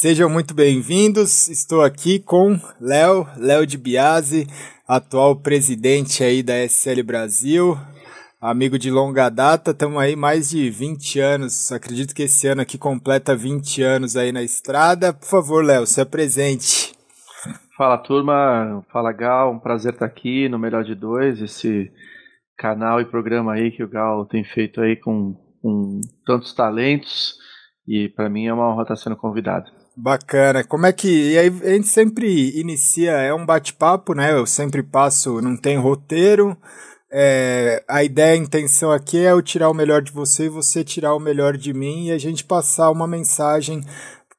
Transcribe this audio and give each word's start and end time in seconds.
Sejam 0.00 0.30
muito 0.30 0.54
bem-vindos. 0.54 1.48
Estou 1.48 1.82
aqui 1.82 2.20
com 2.20 2.56
Léo, 2.80 3.26
Léo 3.36 3.66
de 3.66 3.76
Biase, 3.76 4.46
atual 4.86 5.34
presidente 5.34 6.22
aí 6.22 6.40
da 6.40 6.54
SL 6.68 7.02
Brasil, 7.02 7.76
amigo 8.40 8.78
de 8.78 8.92
longa 8.92 9.28
data. 9.28 9.72
Estamos 9.72 9.98
aí 9.98 10.14
mais 10.14 10.50
de 10.50 10.70
20 10.70 11.18
anos. 11.18 11.72
Acredito 11.72 12.14
que 12.14 12.22
esse 12.22 12.46
ano 12.46 12.60
aqui 12.60 12.78
completa 12.78 13.34
20 13.34 13.82
anos 13.82 14.16
aí 14.16 14.30
na 14.30 14.40
estrada. 14.40 15.12
Por 15.12 15.26
favor, 15.26 15.64
Léo, 15.64 15.84
se 15.84 16.00
apresente. 16.00 16.94
Fala 17.76 17.98
turma, 17.98 18.86
fala 18.92 19.10
Gal, 19.10 19.52
um 19.52 19.58
prazer 19.58 19.94
estar 19.94 20.06
aqui 20.06 20.48
no 20.48 20.60
Melhor 20.60 20.84
de 20.84 20.94
Dois, 20.94 21.42
esse 21.42 21.90
canal 22.56 23.00
e 23.00 23.04
programa 23.04 23.54
aí 23.54 23.72
que 23.72 23.82
o 23.82 23.88
Gal 23.88 24.24
tem 24.26 24.44
feito 24.44 24.80
aí 24.80 24.94
com, 24.94 25.34
com 25.60 26.00
tantos 26.24 26.54
talentos 26.54 27.34
e 27.84 28.08
para 28.08 28.28
mim 28.28 28.46
é 28.46 28.54
uma 28.54 28.72
honra 28.72 28.82
estar 28.82 28.94
sendo 28.94 29.16
convidado. 29.16 29.77
Bacana. 30.00 30.62
Como 30.62 30.86
é 30.86 30.92
que. 30.92 31.32
E 31.32 31.38
aí 31.38 31.48
a 31.48 31.70
gente 31.70 31.88
sempre 31.88 32.56
inicia, 32.56 33.10
é 33.12 33.34
um 33.34 33.44
bate-papo, 33.44 34.14
né? 34.14 34.32
Eu 34.32 34.46
sempre 34.46 34.80
passo, 34.80 35.40
não 35.42 35.56
tem 35.56 35.76
roteiro. 35.76 36.56
É, 37.10 37.82
a 37.88 38.04
ideia, 38.04 38.34
a 38.34 38.36
intenção 38.36 38.92
aqui 38.92 39.18
é 39.18 39.32
eu 39.32 39.42
tirar 39.42 39.68
o 39.68 39.74
melhor 39.74 40.00
de 40.00 40.12
você 40.12 40.44
e 40.44 40.48
você 40.48 40.84
tirar 40.84 41.14
o 41.14 41.18
melhor 41.18 41.56
de 41.56 41.74
mim 41.74 42.06
e 42.06 42.12
a 42.12 42.18
gente 42.18 42.44
passar 42.44 42.92
uma 42.92 43.08
mensagem 43.08 43.82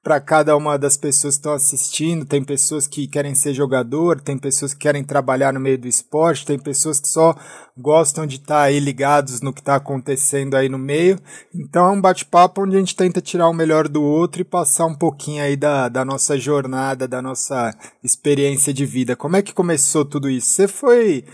para 0.02 0.20
cada 0.20 0.56
uma 0.56 0.78
das 0.78 0.96
pessoas 0.96 1.36
que 1.36 1.40
estão 1.40 1.54
assistindo. 1.54 2.26
Tem 2.26 2.44
pessoas 2.44 2.88
que 2.88 3.08
querem 3.08 3.36
ser 3.36 3.54
jogador, 3.54 4.22
tem 4.22 4.38
pessoas 4.38 4.74
que 4.74 4.80
querem 4.80 5.04
trabalhar 5.04 5.54
no 5.54 5.60
meio 5.60 5.78
do 5.78 5.88
esporte, 5.88 6.46
tem 6.46 6.58
pessoas 6.58 7.00
que 7.00 7.08
só 7.08 7.36
gostam 7.78 8.26
de 8.26 8.38
estar 8.38 8.56
tá 8.56 8.62
aí 8.62 8.80
ligados 8.80 9.42
no 9.42 9.54
que 9.54 9.60
está 9.60 9.76
acontecendo 9.76 10.56
aí 10.56 10.70
no 10.70 10.78
meio. 10.78 11.20
Então 11.54 11.86
é 11.88 11.92
um 11.92 12.02
bate-papo 12.02 12.64
onde 12.64 12.76
a 12.76 12.80
gente 12.80 12.96
tenta 12.96 13.22
tirar 13.22 13.50
o 13.50 13.54
melhor 13.54 13.88
do 13.88 14.02
outro 14.02 14.42
e 14.42 14.46
passar 14.46 14.86
um 14.86 14.96
pouquinho 14.96 15.44
aí 15.44 15.56
da, 15.56 15.90
da 15.90 16.06
nossa 16.06 16.38
jornada, 16.38 17.08
da 17.08 17.22
nossa 17.22 17.76
experiência 18.04 18.74
de 18.74 18.86
vida. 18.86 19.16
Como 19.16 19.36
é 19.36 19.42
que 19.42 19.54
começou 19.54 20.06
tudo 20.06 20.30
isso? 20.30 20.48
Você 20.48 20.68
foi 20.68 21.26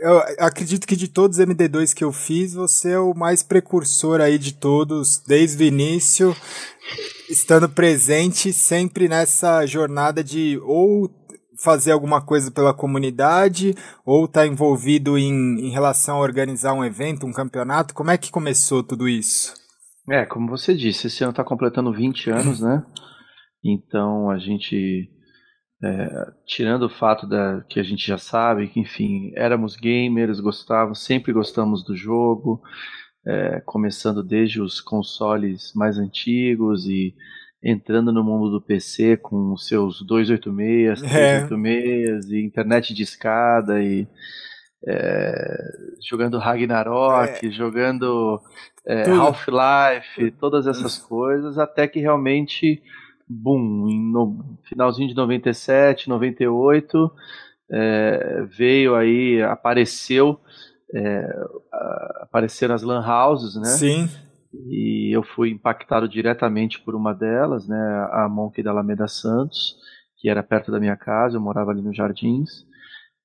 eu 0.00 0.18
acredito 0.38 0.86
que 0.86 0.96
de 0.96 1.08
todos 1.08 1.38
os 1.38 1.44
MD2 1.44 1.94
que 1.94 2.04
eu 2.04 2.12
fiz, 2.12 2.54
você 2.54 2.92
é 2.92 2.98
o 2.98 3.14
mais 3.14 3.42
precursor 3.42 4.20
aí 4.20 4.38
de 4.38 4.54
todos, 4.54 5.18
desde 5.26 5.64
o 5.64 5.66
início, 5.66 6.34
estando 7.28 7.68
presente 7.68 8.52
sempre 8.52 9.08
nessa 9.08 9.66
jornada 9.66 10.22
de 10.22 10.58
ou 10.62 11.10
fazer 11.62 11.90
alguma 11.90 12.24
coisa 12.24 12.50
pela 12.50 12.72
comunidade 12.72 13.74
ou 14.06 14.26
estar 14.26 14.42
tá 14.42 14.46
envolvido 14.46 15.18
em, 15.18 15.66
em 15.66 15.70
relação 15.70 16.16
a 16.16 16.20
organizar 16.20 16.72
um 16.72 16.84
evento, 16.84 17.26
um 17.26 17.32
campeonato. 17.32 17.94
Como 17.94 18.10
é 18.10 18.16
que 18.16 18.30
começou 18.30 18.82
tudo 18.82 19.08
isso? 19.08 19.54
É, 20.08 20.24
como 20.24 20.48
você 20.48 20.74
disse, 20.74 21.08
esse 21.08 21.22
ano 21.22 21.30
está 21.30 21.44
completando 21.44 21.92
20 21.92 22.30
anos, 22.30 22.60
né? 22.60 22.84
Então 23.64 24.30
a 24.30 24.38
gente 24.38 25.10
é, 25.82 26.32
tirando 26.44 26.84
o 26.84 26.90
fato 26.90 27.26
da, 27.26 27.62
que 27.68 27.78
a 27.78 27.82
gente 27.82 28.06
já 28.06 28.18
sabe 28.18 28.68
que, 28.68 28.80
enfim, 28.80 29.32
éramos 29.36 29.76
gamers, 29.76 30.40
gostávamos, 30.40 31.04
sempre 31.04 31.32
gostamos 31.32 31.84
do 31.84 31.96
jogo, 31.96 32.60
é, 33.26 33.60
começando 33.64 34.22
desde 34.22 34.60
os 34.60 34.80
consoles 34.80 35.72
mais 35.74 35.98
antigos 35.98 36.86
e 36.86 37.14
entrando 37.62 38.12
no 38.12 38.24
mundo 38.24 38.50
do 38.50 38.60
PC 38.60 39.16
com 39.16 39.52
os 39.52 39.66
seus 39.66 40.02
286, 40.02 41.00
386 41.00 42.30
é. 42.30 42.34
e 42.34 42.44
internet 42.44 42.94
de 42.94 43.02
escada 43.02 43.82
e 43.82 44.06
é, 44.86 45.56
jogando 46.08 46.38
Ragnarok, 46.38 47.46
é. 47.46 47.50
jogando 47.50 48.40
é, 48.86 49.10
Half-Life, 49.10 50.30
todas 50.40 50.66
essas 50.66 50.98
coisas, 50.98 51.58
até 51.58 51.86
que 51.86 52.00
realmente 52.00 52.82
boom, 53.28 53.88
em 53.88 54.12
no, 54.12 54.58
finalzinho 54.64 55.08
de 55.08 55.14
97, 55.14 56.08
98, 56.08 57.10
é, 57.70 58.46
veio 58.56 58.94
aí, 58.94 59.42
apareceu, 59.42 60.40
é, 60.94 61.28
apareceram 62.20 62.74
as 62.74 62.82
lan 62.82 63.04
houses, 63.06 63.54
né? 63.56 63.68
Sim. 63.68 64.08
E 64.52 65.14
eu 65.14 65.22
fui 65.22 65.50
impactado 65.50 66.08
diretamente 66.08 66.80
por 66.80 66.94
uma 66.94 67.12
delas, 67.12 67.68
né? 67.68 68.08
A 68.12 68.28
Monkey 68.28 68.62
da 68.62 68.70
Alameda 68.70 69.06
Santos, 69.06 69.76
que 70.16 70.28
era 70.28 70.42
perto 70.42 70.72
da 70.72 70.80
minha 70.80 70.96
casa, 70.96 71.36
eu 71.36 71.40
morava 71.40 71.70
ali 71.70 71.82
nos 71.82 71.96
Jardins. 71.96 72.66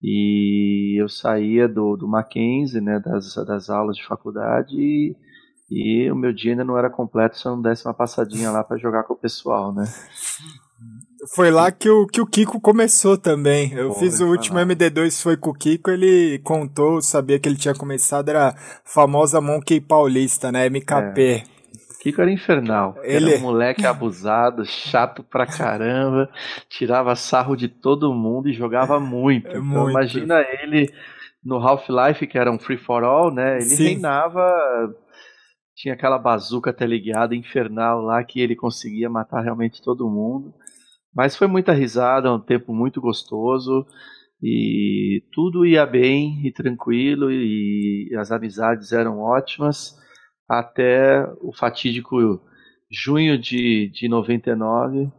E 0.01 1.01
eu 1.01 1.07
saía 1.07 1.65
do, 1.65 1.95
do 1.95 2.07
Mackenzie, 2.07 2.81
né, 2.81 2.99
das, 2.99 3.35
das 3.47 3.69
aulas 3.69 3.95
de 3.95 4.05
faculdade 4.05 4.75
e 4.75 5.15
e 5.73 6.11
o 6.11 6.15
meu 6.15 6.31
dia 6.31 6.51
ainda 6.51 6.63
não 6.63 6.77
era 6.77 6.89
completo 6.89 7.37
se 7.37 7.47
eu 7.47 7.55
não 7.55 7.61
desse 7.61 7.85
uma 7.85 7.93
passadinha 7.93 8.51
lá 8.51 8.63
para 8.63 8.77
jogar 8.77 9.03
com 9.03 9.13
o 9.13 9.17
pessoal, 9.17 9.73
né? 9.73 9.85
Foi 11.33 11.49
lá 11.49 11.71
que 11.71 11.89
o, 11.89 12.05
que 12.05 12.21
o 12.21 12.27
Kiko 12.27 12.59
começou 12.59 13.17
também. 13.17 13.73
Eu 13.73 13.89
Pô, 13.89 13.95
fiz 13.95 14.19
o 14.19 14.27
último 14.27 14.57
lá. 14.57 14.65
MD2, 14.65 15.23
foi 15.23 15.35
com 15.35 15.49
o 15.49 15.53
Kiko, 15.53 15.89
ele 15.89 16.39
contou, 16.43 17.01
sabia 17.01 17.39
que 17.39 17.49
ele 17.49 17.55
tinha 17.55 17.73
começado, 17.73 18.29
era 18.29 18.49
a 18.49 18.55
famosa 18.83 19.41
Monkey 19.41 19.81
Paulista, 19.81 20.51
né? 20.51 20.69
MKP. 20.69 21.21
É. 21.21 21.43
Kiko 22.01 22.21
era 22.21 22.29
infernal. 22.29 22.95
Ele 23.01 23.31
era 23.31 23.39
um 23.39 23.43
moleque 23.43 23.85
abusado, 23.87 24.65
chato 24.65 25.23
pra 25.23 25.47
caramba, 25.47 26.29
tirava 26.69 27.15
sarro 27.15 27.55
de 27.55 27.69
todo 27.69 28.13
mundo 28.13 28.49
e 28.49 28.53
jogava 28.53 28.99
muito. 28.99 29.47
É 29.47 29.51
então, 29.51 29.63
muito. 29.63 29.89
imagina 29.89 30.45
ele 30.61 30.93
no 31.43 31.55
Half-Life, 31.55 32.27
que 32.27 32.37
era 32.37 32.51
um 32.51 32.59
free 32.59 32.77
for 32.77 33.03
all, 33.03 33.33
né? 33.33 33.55
Ele 33.55 33.65
Sim. 33.65 33.83
reinava 33.85 34.93
tinha 35.75 35.93
aquela 35.93 36.17
bazuca 36.17 36.73
teleguiada 36.73 37.35
infernal 37.35 38.01
lá 38.01 38.23
que 38.23 38.39
ele 38.39 38.55
conseguia 38.55 39.09
matar 39.09 39.41
realmente 39.41 39.81
todo 39.81 40.09
mundo. 40.09 40.53
Mas 41.13 41.35
foi 41.35 41.47
muita 41.47 41.73
risada, 41.73 42.33
um 42.33 42.39
tempo 42.39 42.73
muito 42.73 42.99
gostoso 42.99 43.85
e 44.41 45.23
tudo 45.31 45.65
ia 45.65 45.85
bem 45.85 46.45
e 46.45 46.51
tranquilo 46.51 47.31
e 47.31 48.09
as 48.17 48.31
amizades 48.31 48.91
eram 48.91 49.19
ótimas 49.19 49.95
até 50.47 51.25
o 51.41 51.53
fatídico 51.53 52.41
junho 52.91 53.39
de, 53.39 53.89
de 53.89 54.07
99, 54.07 55.11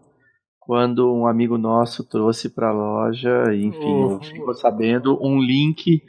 quando 0.60 1.12
um 1.12 1.26
amigo 1.26 1.58
nosso 1.58 2.08
trouxe 2.08 2.48
para 2.48 2.68
a 2.68 2.72
loja, 2.72 3.52
e, 3.52 3.64
enfim, 3.64 4.18
ficou 4.22 4.54
sabendo 4.54 5.18
um 5.20 5.38
link 5.40 6.02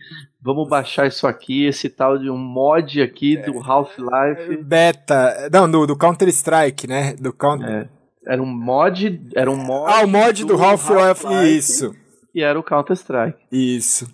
Vamos 0.46 0.70
baixar 0.70 1.08
isso 1.08 1.26
aqui, 1.26 1.66
esse 1.66 1.90
tal 1.90 2.20
de 2.20 2.30
um 2.30 2.38
mod 2.38 3.02
aqui 3.02 3.36
é, 3.36 3.42
do 3.42 3.58
Half-Life. 3.60 4.58
Beta. 4.64 5.50
Não, 5.52 5.68
do, 5.68 5.88
do 5.88 5.98
Counter-Strike, 5.98 6.86
né? 6.86 7.16
Do 7.16 7.34
Counter. 7.34 7.68
É, 7.68 8.34
era 8.34 8.44
um 8.44 8.46
mod. 8.46 9.28
Era 9.36 9.50
um 9.50 9.56
mod. 9.56 9.92
Ah, 9.92 10.06
o 10.06 10.08
mod 10.08 10.46
do, 10.46 10.56
do 10.56 10.64
Half-Life. 10.64 11.26
Half 11.26 11.46
isso. 11.48 11.96
E 12.32 12.44
era 12.44 12.60
o 12.60 12.62
Counter-Strike. 12.62 13.40
Isso. 13.52 14.08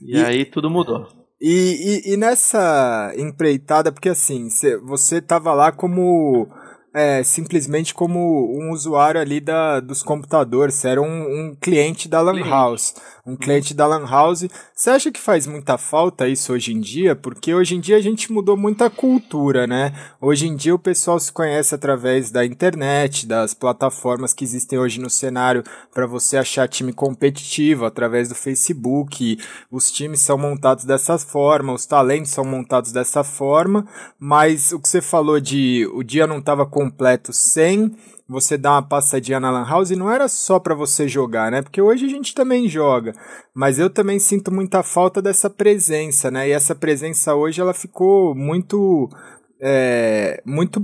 E, 0.00 0.16
e, 0.16 0.24
aí 0.24 0.44
tudo 0.46 0.70
mudou. 0.70 1.08
E, 1.38 2.02
e, 2.06 2.14
e, 2.14 2.16
nessa 2.16 3.12
empreitada, 3.14 3.92
porque 3.92 4.08
assim, 4.08 4.48
você 4.82 5.20
tava 5.20 5.52
lá 5.52 5.70
como 5.70 6.48
é, 6.96 7.22
simplesmente 7.22 7.92
como 7.92 8.58
um 8.58 8.70
usuário 8.70 9.20
ali 9.20 9.38
da, 9.38 9.80
dos 9.80 10.02
computadores, 10.02 10.76
você 10.76 10.88
era 10.88 11.02
um, 11.02 11.50
um 11.50 11.54
cliente 11.54 12.08
da 12.08 12.22
Lan 12.22 12.42
House. 12.48 12.94
Um 13.26 13.36
cliente 13.36 13.74
da 13.74 13.86
Lan 13.86 14.06
House. 14.08 14.46
Você 14.74 14.88
acha 14.88 15.12
que 15.12 15.20
faz 15.20 15.46
muita 15.46 15.76
falta 15.76 16.26
isso 16.26 16.54
hoje 16.54 16.72
em 16.72 16.80
dia? 16.80 17.14
Porque 17.14 17.52
hoje 17.52 17.74
em 17.74 17.80
dia 17.80 17.96
a 17.96 18.00
gente 18.00 18.32
mudou 18.32 18.56
muita 18.56 18.88
cultura, 18.88 19.66
né? 19.66 19.92
Hoje 20.18 20.46
em 20.46 20.56
dia 20.56 20.74
o 20.74 20.78
pessoal 20.78 21.20
se 21.20 21.30
conhece 21.30 21.74
através 21.74 22.30
da 22.30 22.46
internet, 22.46 23.26
das 23.26 23.52
plataformas 23.52 24.32
que 24.32 24.44
existem 24.44 24.78
hoje 24.78 24.98
no 24.98 25.10
cenário 25.10 25.64
para 25.92 26.06
você 26.06 26.38
achar 26.38 26.66
time 26.66 26.94
competitivo, 26.94 27.84
através 27.84 28.28
do 28.30 28.34
Facebook. 28.34 29.38
Os 29.70 29.90
times 29.90 30.22
são 30.22 30.38
montados 30.38 30.86
dessa 30.86 31.18
forma, 31.18 31.74
os 31.74 31.84
talentos 31.84 32.30
são 32.30 32.44
montados 32.44 32.90
dessa 32.90 33.22
forma, 33.22 33.86
mas 34.18 34.72
o 34.72 34.80
que 34.80 34.88
você 34.88 35.02
falou 35.02 35.38
de 35.38 35.86
o 35.92 36.02
dia 36.02 36.26
não 36.26 36.38
estava 36.38 36.64
com 36.64 36.85
completo 36.86 37.32
sem 37.32 37.94
você 38.28 38.56
dar 38.56 38.72
uma 38.72 38.82
passadinha 38.82 39.38
na 39.38 39.50
Lan 39.50 39.68
House 39.68 39.90
não 39.90 40.10
era 40.10 40.26
só 40.26 40.58
para 40.58 40.74
você 40.74 41.06
jogar, 41.06 41.50
né? 41.50 41.62
Porque 41.62 41.80
hoje 41.80 42.06
a 42.06 42.08
gente 42.08 42.34
também 42.34 42.68
joga, 42.68 43.14
mas 43.54 43.78
eu 43.78 43.88
também 43.88 44.18
sinto 44.18 44.52
muita 44.52 44.82
falta 44.82 45.22
dessa 45.22 45.48
presença, 45.48 46.30
né? 46.30 46.48
E 46.48 46.52
essa 46.52 46.74
presença 46.74 47.34
hoje 47.34 47.60
ela 47.60 47.72
ficou 47.72 48.34
muito 48.34 49.08
é, 49.58 50.42
muito, 50.44 50.82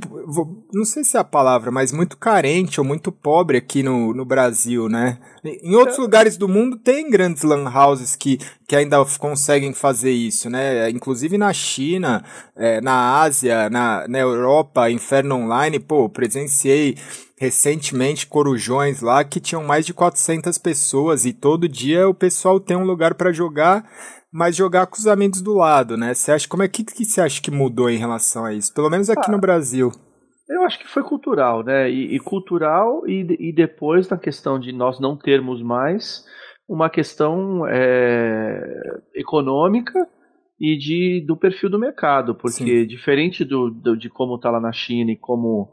não 0.72 0.84
sei 0.84 1.04
se 1.04 1.16
é 1.16 1.20
a 1.20 1.24
palavra, 1.24 1.70
mas 1.70 1.92
muito 1.92 2.16
carente 2.16 2.80
ou 2.80 2.86
muito 2.86 3.12
pobre 3.12 3.58
aqui 3.58 3.82
no, 3.82 4.14
no 4.14 4.24
Brasil, 4.24 4.88
né? 4.88 5.18
Em 5.44 5.74
outros 5.74 5.98
é. 5.98 6.00
lugares 6.00 6.36
do 6.38 6.48
mundo 6.48 6.78
tem 6.78 7.10
grandes 7.10 7.42
lan 7.42 7.70
houses 7.70 8.16
que, 8.16 8.38
que 8.66 8.74
ainda 8.74 9.04
conseguem 9.18 9.74
fazer 9.74 10.12
isso, 10.12 10.48
né? 10.48 10.88
Inclusive 10.88 11.36
na 11.36 11.52
China, 11.52 12.24
é, 12.56 12.80
na 12.80 13.20
Ásia, 13.20 13.68
na, 13.68 14.08
na 14.08 14.18
Europa, 14.18 14.90
Inferno 14.90 15.36
Online, 15.36 15.78
pô, 15.78 16.08
presenciei 16.08 16.96
recentemente 17.38 18.26
corujões 18.26 19.00
lá 19.02 19.22
que 19.24 19.40
tinham 19.40 19.64
mais 19.64 19.84
de 19.84 19.92
400 19.92 20.56
pessoas 20.58 21.26
e 21.26 21.32
todo 21.32 21.68
dia 21.68 22.08
o 22.08 22.14
pessoal 22.14 22.60
tem 22.60 22.76
um 22.76 22.84
lugar 22.84 23.14
para 23.14 23.32
jogar 23.32 23.84
mas 24.32 24.56
jogar 24.56 24.86
com 24.86 24.96
os 24.96 25.06
amigos 25.06 25.42
do 25.42 25.54
lado, 25.54 25.96
né? 25.96 26.14
Você 26.14 26.32
acha 26.32 26.48
como 26.48 26.62
é 26.62 26.68
que 26.68 26.82
que 26.82 27.04
você 27.04 27.20
acha 27.20 27.42
que 27.42 27.50
mudou 27.50 27.90
em 27.90 27.98
relação 27.98 28.44
a 28.44 28.54
isso? 28.54 28.72
Pelo 28.72 28.88
menos 28.88 29.10
aqui 29.10 29.28
ah, 29.28 29.32
no 29.32 29.38
Brasil. 29.38 29.90
Eu 30.48 30.62
acho 30.62 30.78
que 30.78 30.88
foi 30.88 31.02
cultural, 31.02 31.62
né? 31.62 31.90
E, 31.90 32.16
e 32.16 32.18
cultural 32.18 33.06
e, 33.06 33.26
e 33.38 33.52
depois 33.52 34.08
na 34.08 34.16
questão 34.16 34.58
de 34.58 34.72
nós 34.72 34.98
não 34.98 35.16
termos 35.16 35.62
mais 35.62 36.24
uma 36.66 36.88
questão 36.88 37.66
é, 37.66 39.00
econômica 39.14 40.08
e 40.58 40.78
de, 40.78 41.24
do 41.26 41.36
perfil 41.36 41.68
do 41.68 41.78
mercado, 41.78 42.34
porque 42.34 42.82
Sim. 42.82 42.86
diferente 42.86 43.44
do, 43.44 43.68
do, 43.68 43.96
de 43.96 44.08
como 44.08 44.36
está 44.36 44.50
lá 44.50 44.60
na 44.60 44.72
China 44.72 45.10
e 45.10 45.16
como 45.16 45.68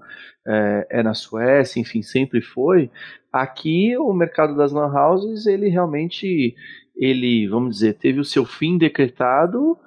é, 0.47 0.87
é, 0.89 1.03
na 1.03 1.13
Suécia, 1.13 1.79
enfim, 1.79 2.01
sempre 2.01 2.41
foi, 2.41 2.89
aqui 3.31 3.95
o 3.97 4.11
mercado 4.11 4.57
das 4.57 4.71
lan 4.71 4.91
houses, 4.91 5.45
ele 5.45 5.69
realmente, 5.69 6.55
ele, 6.99 7.47
vamos 7.47 7.77
dizer, 7.77 7.93
teve 7.93 8.19
o 8.19 8.25
seu 8.25 8.45
fim 8.45 8.77
decretado 8.77 9.77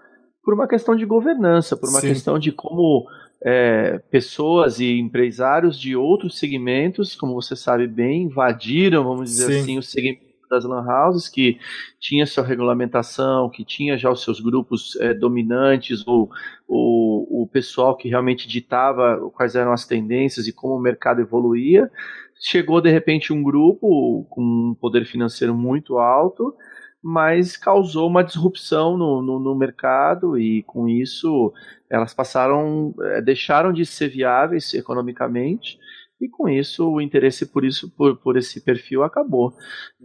por 0.42 0.54
uma 0.54 0.66
questão 0.66 0.96
de 0.96 1.04
governança, 1.04 1.76
por 1.76 1.88
uma 1.90 2.00
Sim. 2.00 2.08
questão 2.08 2.38
de 2.38 2.50
como 2.50 3.06
é, 3.44 3.98
pessoas 4.10 4.80
e 4.80 4.98
empresários 4.98 5.78
de 5.78 5.94
outros 5.94 6.38
segmentos, 6.38 7.14
como 7.14 7.34
você 7.34 7.54
sabe 7.54 7.86
bem, 7.86 8.22
invadiram, 8.22 9.04
vamos 9.04 9.30
dizer 9.30 9.52
Sim. 9.52 9.60
assim, 9.60 9.78
o 9.78 9.82
segmento 9.82 10.32
das 10.50 10.64
lan 10.64 10.84
houses, 10.86 11.28
que 11.28 11.58
tinha 11.98 12.26
sua 12.26 12.44
regulamentação, 12.44 13.48
que 13.48 13.64
tinha 13.64 13.96
já 13.96 14.10
os 14.10 14.22
seus 14.22 14.38
grupos 14.38 14.96
é, 15.00 15.14
dominantes, 15.14 16.06
o, 16.06 16.28
o, 16.68 17.42
o 17.42 17.46
pessoal 17.46 17.96
que 17.96 18.08
realmente 18.08 18.46
ditava 18.46 19.18
quais 19.34 19.54
eram 19.54 19.72
as 19.72 19.86
tendências 19.86 20.46
e 20.46 20.52
como 20.52 20.74
o 20.74 20.80
mercado 20.80 21.22
evoluía. 21.22 21.90
Chegou 22.38 22.80
de 22.80 22.90
repente 22.90 23.32
um 23.32 23.42
grupo 23.42 24.26
com 24.28 24.42
um 24.42 24.74
poder 24.78 25.06
financeiro 25.06 25.54
muito 25.54 25.98
alto, 25.98 26.54
mas 27.02 27.56
causou 27.56 28.08
uma 28.08 28.22
disrupção 28.22 28.96
no, 28.96 29.20
no, 29.20 29.38
no 29.40 29.54
mercado 29.54 30.38
e 30.38 30.62
com 30.62 30.88
isso 30.88 31.52
elas 31.90 32.14
passaram, 32.14 32.94
é, 33.00 33.20
deixaram 33.20 33.72
de 33.72 33.84
ser 33.84 34.08
viáveis 34.08 34.72
economicamente 34.72 35.78
e 36.20 36.28
com 36.28 36.48
isso 36.48 36.88
o 36.88 37.00
interesse 37.00 37.46
por 37.46 37.64
isso 37.64 37.90
por, 37.90 38.16
por 38.16 38.36
esse 38.36 38.60
perfil 38.60 39.02
acabou. 39.02 39.52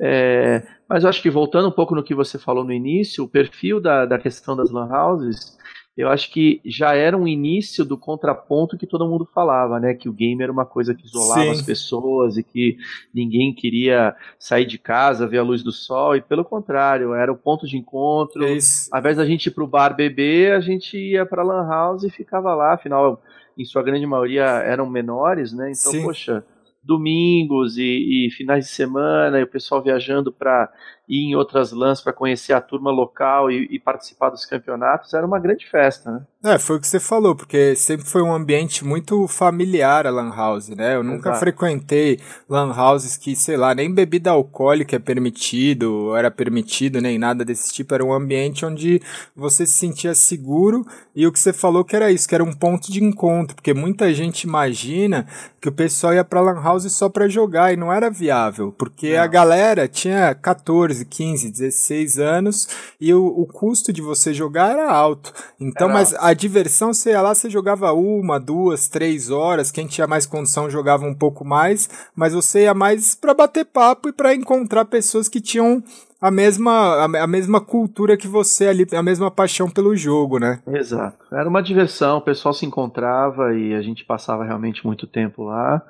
É, 0.01 0.63
mas 0.89 1.03
eu 1.03 1.09
acho 1.09 1.21
que 1.21 1.29
voltando 1.29 1.67
um 1.67 1.71
pouco 1.71 1.93
no 1.93 2.03
que 2.03 2.15
você 2.15 2.39
falou 2.39 2.63
no 2.63 2.73
início, 2.73 3.23
o 3.23 3.29
perfil 3.29 3.79
da, 3.79 4.05
da 4.05 4.17
questão 4.17 4.55
das 4.55 4.71
lan 4.71 4.89
houses, 4.91 5.55
eu 5.97 6.09
acho 6.09 6.31
que 6.31 6.61
já 6.63 6.93
era 6.93 7.17
um 7.17 7.27
início 7.27 7.83
do 7.83 7.97
contraponto 7.97 8.77
que 8.77 8.85
todo 8.85 9.07
mundo 9.07 9.27
falava, 9.33 9.79
né? 9.79 9.95
Que 9.95 10.07
o 10.07 10.13
game 10.13 10.43
era 10.43 10.51
uma 10.51 10.65
coisa 10.65 10.93
que 10.93 11.05
isolava 11.05 11.45
Sim. 11.45 11.49
as 11.49 11.61
pessoas 11.63 12.37
e 12.37 12.43
que 12.43 12.77
ninguém 13.11 13.51
queria 13.51 14.15
sair 14.37 14.67
de 14.67 14.77
casa, 14.77 15.25
ver 15.25 15.39
a 15.39 15.43
luz 15.43 15.63
do 15.63 15.71
sol, 15.71 16.15
e 16.15 16.21
pelo 16.21 16.45
contrário, 16.45 17.15
era 17.15 17.31
o 17.31 17.37
ponto 17.37 17.65
de 17.65 17.77
encontro. 17.77 18.45
É 18.45 18.57
Ao 18.91 18.99
invés 18.99 19.17
da 19.17 19.25
gente 19.25 19.47
ir 19.47 19.51
pro 19.51 19.65
bar 19.65 19.95
beber, 19.95 20.53
a 20.53 20.59
gente 20.59 20.95
ia 20.95 21.25
pra 21.25 21.41
lan 21.41 21.67
house 21.67 22.03
e 22.03 22.11
ficava 22.11 22.53
lá, 22.53 22.75
afinal 22.75 23.19
em 23.57 23.65
sua 23.65 23.81
grande 23.81 24.05
maioria 24.05 24.43
eram 24.43 24.87
menores, 24.87 25.51
né? 25.51 25.71
Então, 25.71 25.91
Sim. 25.91 26.03
poxa, 26.03 26.45
domingos 26.83 27.77
e, 27.77 28.27
e, 28.27 28.31
finais 28.31 28.65
de 28.65 28.71
semana, 28.71 29.39
e 29.39 29.43
o 29.43 29.47
pessoal 29.47 29.83
viajando 29.83 30.31
para 30.31 30.71
ir 31.07 31.29
em 31.29 31.35
outras 31.35 31.71
lãs 31.71 32.01
para 32.01 32.11
conhecer 32.11 32.53
a 32.53 32.59
turma 32.59 32.91
local 32.91 33.49
e, 33.49 33.67
e, 33.71 33.79
participar 33.79 34.29
dos 34.29 34.45
campeonatos, 34.45 35.13
era 35.13 35.25
uma 35.25 35.39
grande 35.39 35.65
festa, 35.69 36.11
né? 36.11 36.21
É, 36.43 36.59
foi 36.59 36.77
o 36.77 36.79
que 36.79 36.87
você 36.87 36.99
falou, 36.99 37.35
porque 37.35 37.75
sempre 37.75 38.05
foi 38.05 38.21
um 38.21 38.33
ambiente 38.33 38.85
muito 38.85 39.27
familiar 39.27 40.05
a 40.05 40.09
lan 40.09 40.29
house, 40.35 40.69
né? 40.69 40.95
Eu 40.95 41.03
nunca 41.03 41.29
Exato. 41.29 41.39
frequentei 41.39 42.19
lan 42.49 42.73
houses 42.73 43.17
que, 43.17 43.35
sei 43.35 43.57
lá, 43.57 43.73
nem 43.73 43.93
bebida 43.93 44.31
alcoólica 44.31 44.95
é 44.95 44.99
permitido, 44.99 46.15
era 46.15 46.29
permitido, 46.29 47.01
nem 47.01 47.17
nada 47.17 47.43
desse 47.43 47.73
tipo, 47.73 47.93
era 47.93 48.03
um 48.03 48.13
ambiente 48.13 48.65
onde 48.65 49.01
você 49.35 49.65
se 49.65 49.73
sentia 49.73 50.13
seguro 50.13 50.85
e 51.15 51.25
o 51.25 51.31
que 51.31 51.39
você 51.39 51.51
falou 51.51 51.83
que 51.83 51.95
era 51.95 52.11
isso, 52.11 52.27
que 52.27 52.35
era 52.35 52.43
um 52.43 52.53
ponto 52.53 52.91
de 52.91 53.03
encontro, 53.03 53.55
porque 53.55 53.73
muita 53.73 54.13
gente 54.13 54.43
imagina 54.43 55.25
que 55.59 55.69
o 55.69 55.71
pessoal 55.71 56.13
ia 56.13 56.23
pra 56.23 56.41
lan 56.41 56.61
house 56.61 56.91
só 56.91 57.09
pra 57.09 57.27
jogar 57.27 57.73
e 57.73 57.77
não 57.77 57.91
era 57.91 58.09
viável, 58.09 58.71
porque 58.71 59.15
não. 59.15 59.23
a 59.23 59.27
galera 59.27 59.87
tinha 59.87 60.33
14, 60.35 60.96
15, 61.05 61.51
16 61.51 62.17
anos 62.19 62.67
e 62.99 63.13
o, 63.13 63.25
o 63.25 63.45
custo 63.45 63.91
de 63.91 64.01
você 64.01 64.33
jogar 64.33 64.71
era 64.71 64.91
alto. 64.91 65.33
Então, 65.59 65.87
era 65.87 65.93
mas 65.93 66.13
alto. 66.13 66.25
a 66.25 66.33
diversão, 66.33 66.93
você 66.93 67.11
ia 67.11 67.21
lá, 67.21 67.33
você 67.33 67.49
jogava 67.49 67.91
uma, 67.93 68.39
duas, 68.39 68.87
três 68.87 69.29
horas, 69.29 69.71
quem 69.71 69.87
tinha 69.87 70.07
mais 70.07 70.25
condição 70.25 70.69
jogava 70.69 71.05
um 71.05 71.13
pouco 71.13 71.45
mais, 71.45 71.89
mas 72.15 72.33
você 72.33 72.63
ia 72.63 72.73
mais 72.73 73.15
para 73.15 73.33
bater 73.33 73.65
papo 73.65 74.09
e 74.09 74.13
para 74.13 74.33
encontrar 74.33 74.85
pessoas 74.85 75.27
que 75.27 75.41
tinham 75.41 75.83
a 76.21 76.31
mesma, 76.31 77.03
a, 77.03 77.27
mesma 77.27 77.61
cultura 77.61 78.17
que 78.17 78.27
você 78.27 78.67
ali, 78.67 78.87
a 78.91 79.03
mesma 79.03 79.29
paixão 79.29 79.69
pelo 79.69 79.95
jogo, 79.95 80.39
né? 80.39 80.59
Exato. 80.67 81.17
Era 81.31 81.47
uma 81.47 81.61
diversão, 81.61 82.17
o 82.17 82.21
pessoal 82.21 82.53
se 82.53 82.65
encontrava 82.65 83.53
e 83.53 83.73
a 83.73 83.81
gente 83.81 84.03
passava 84.03 84.43
realmente 84.43 84.85
muito 84.85 85.05
tempo 85.05 85.43
lá. 85.43 85.81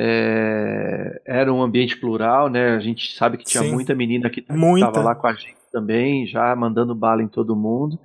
É, 0.00 1.20
era 1.26 1.52
um 1.52 1.60
ambiente 1.60 1.96
plural, 1.96 2.48
né? 2.48 2.76
A 2.76 2.78
gente 2.78 3.16
sabe 3.16 3.36
que 3.36 3.44
tinha 3.44 3.64
Sim, 3.64 3.72
muita 3.72 3.96
menina 3.96 4.30
que 4.30 4.40
estava 4.40 5.00
lá 5.00 5.12
com 5.16 5.26
a 5.26 5.32
gente 5.32 5.56
também, 5.72 6.24
já 6.24 6.54
mandando 6.54 6.94
bala 6.94 7.20
em 7.20 7.26
todo 7.26 7.56
mundo. 7.56 7.98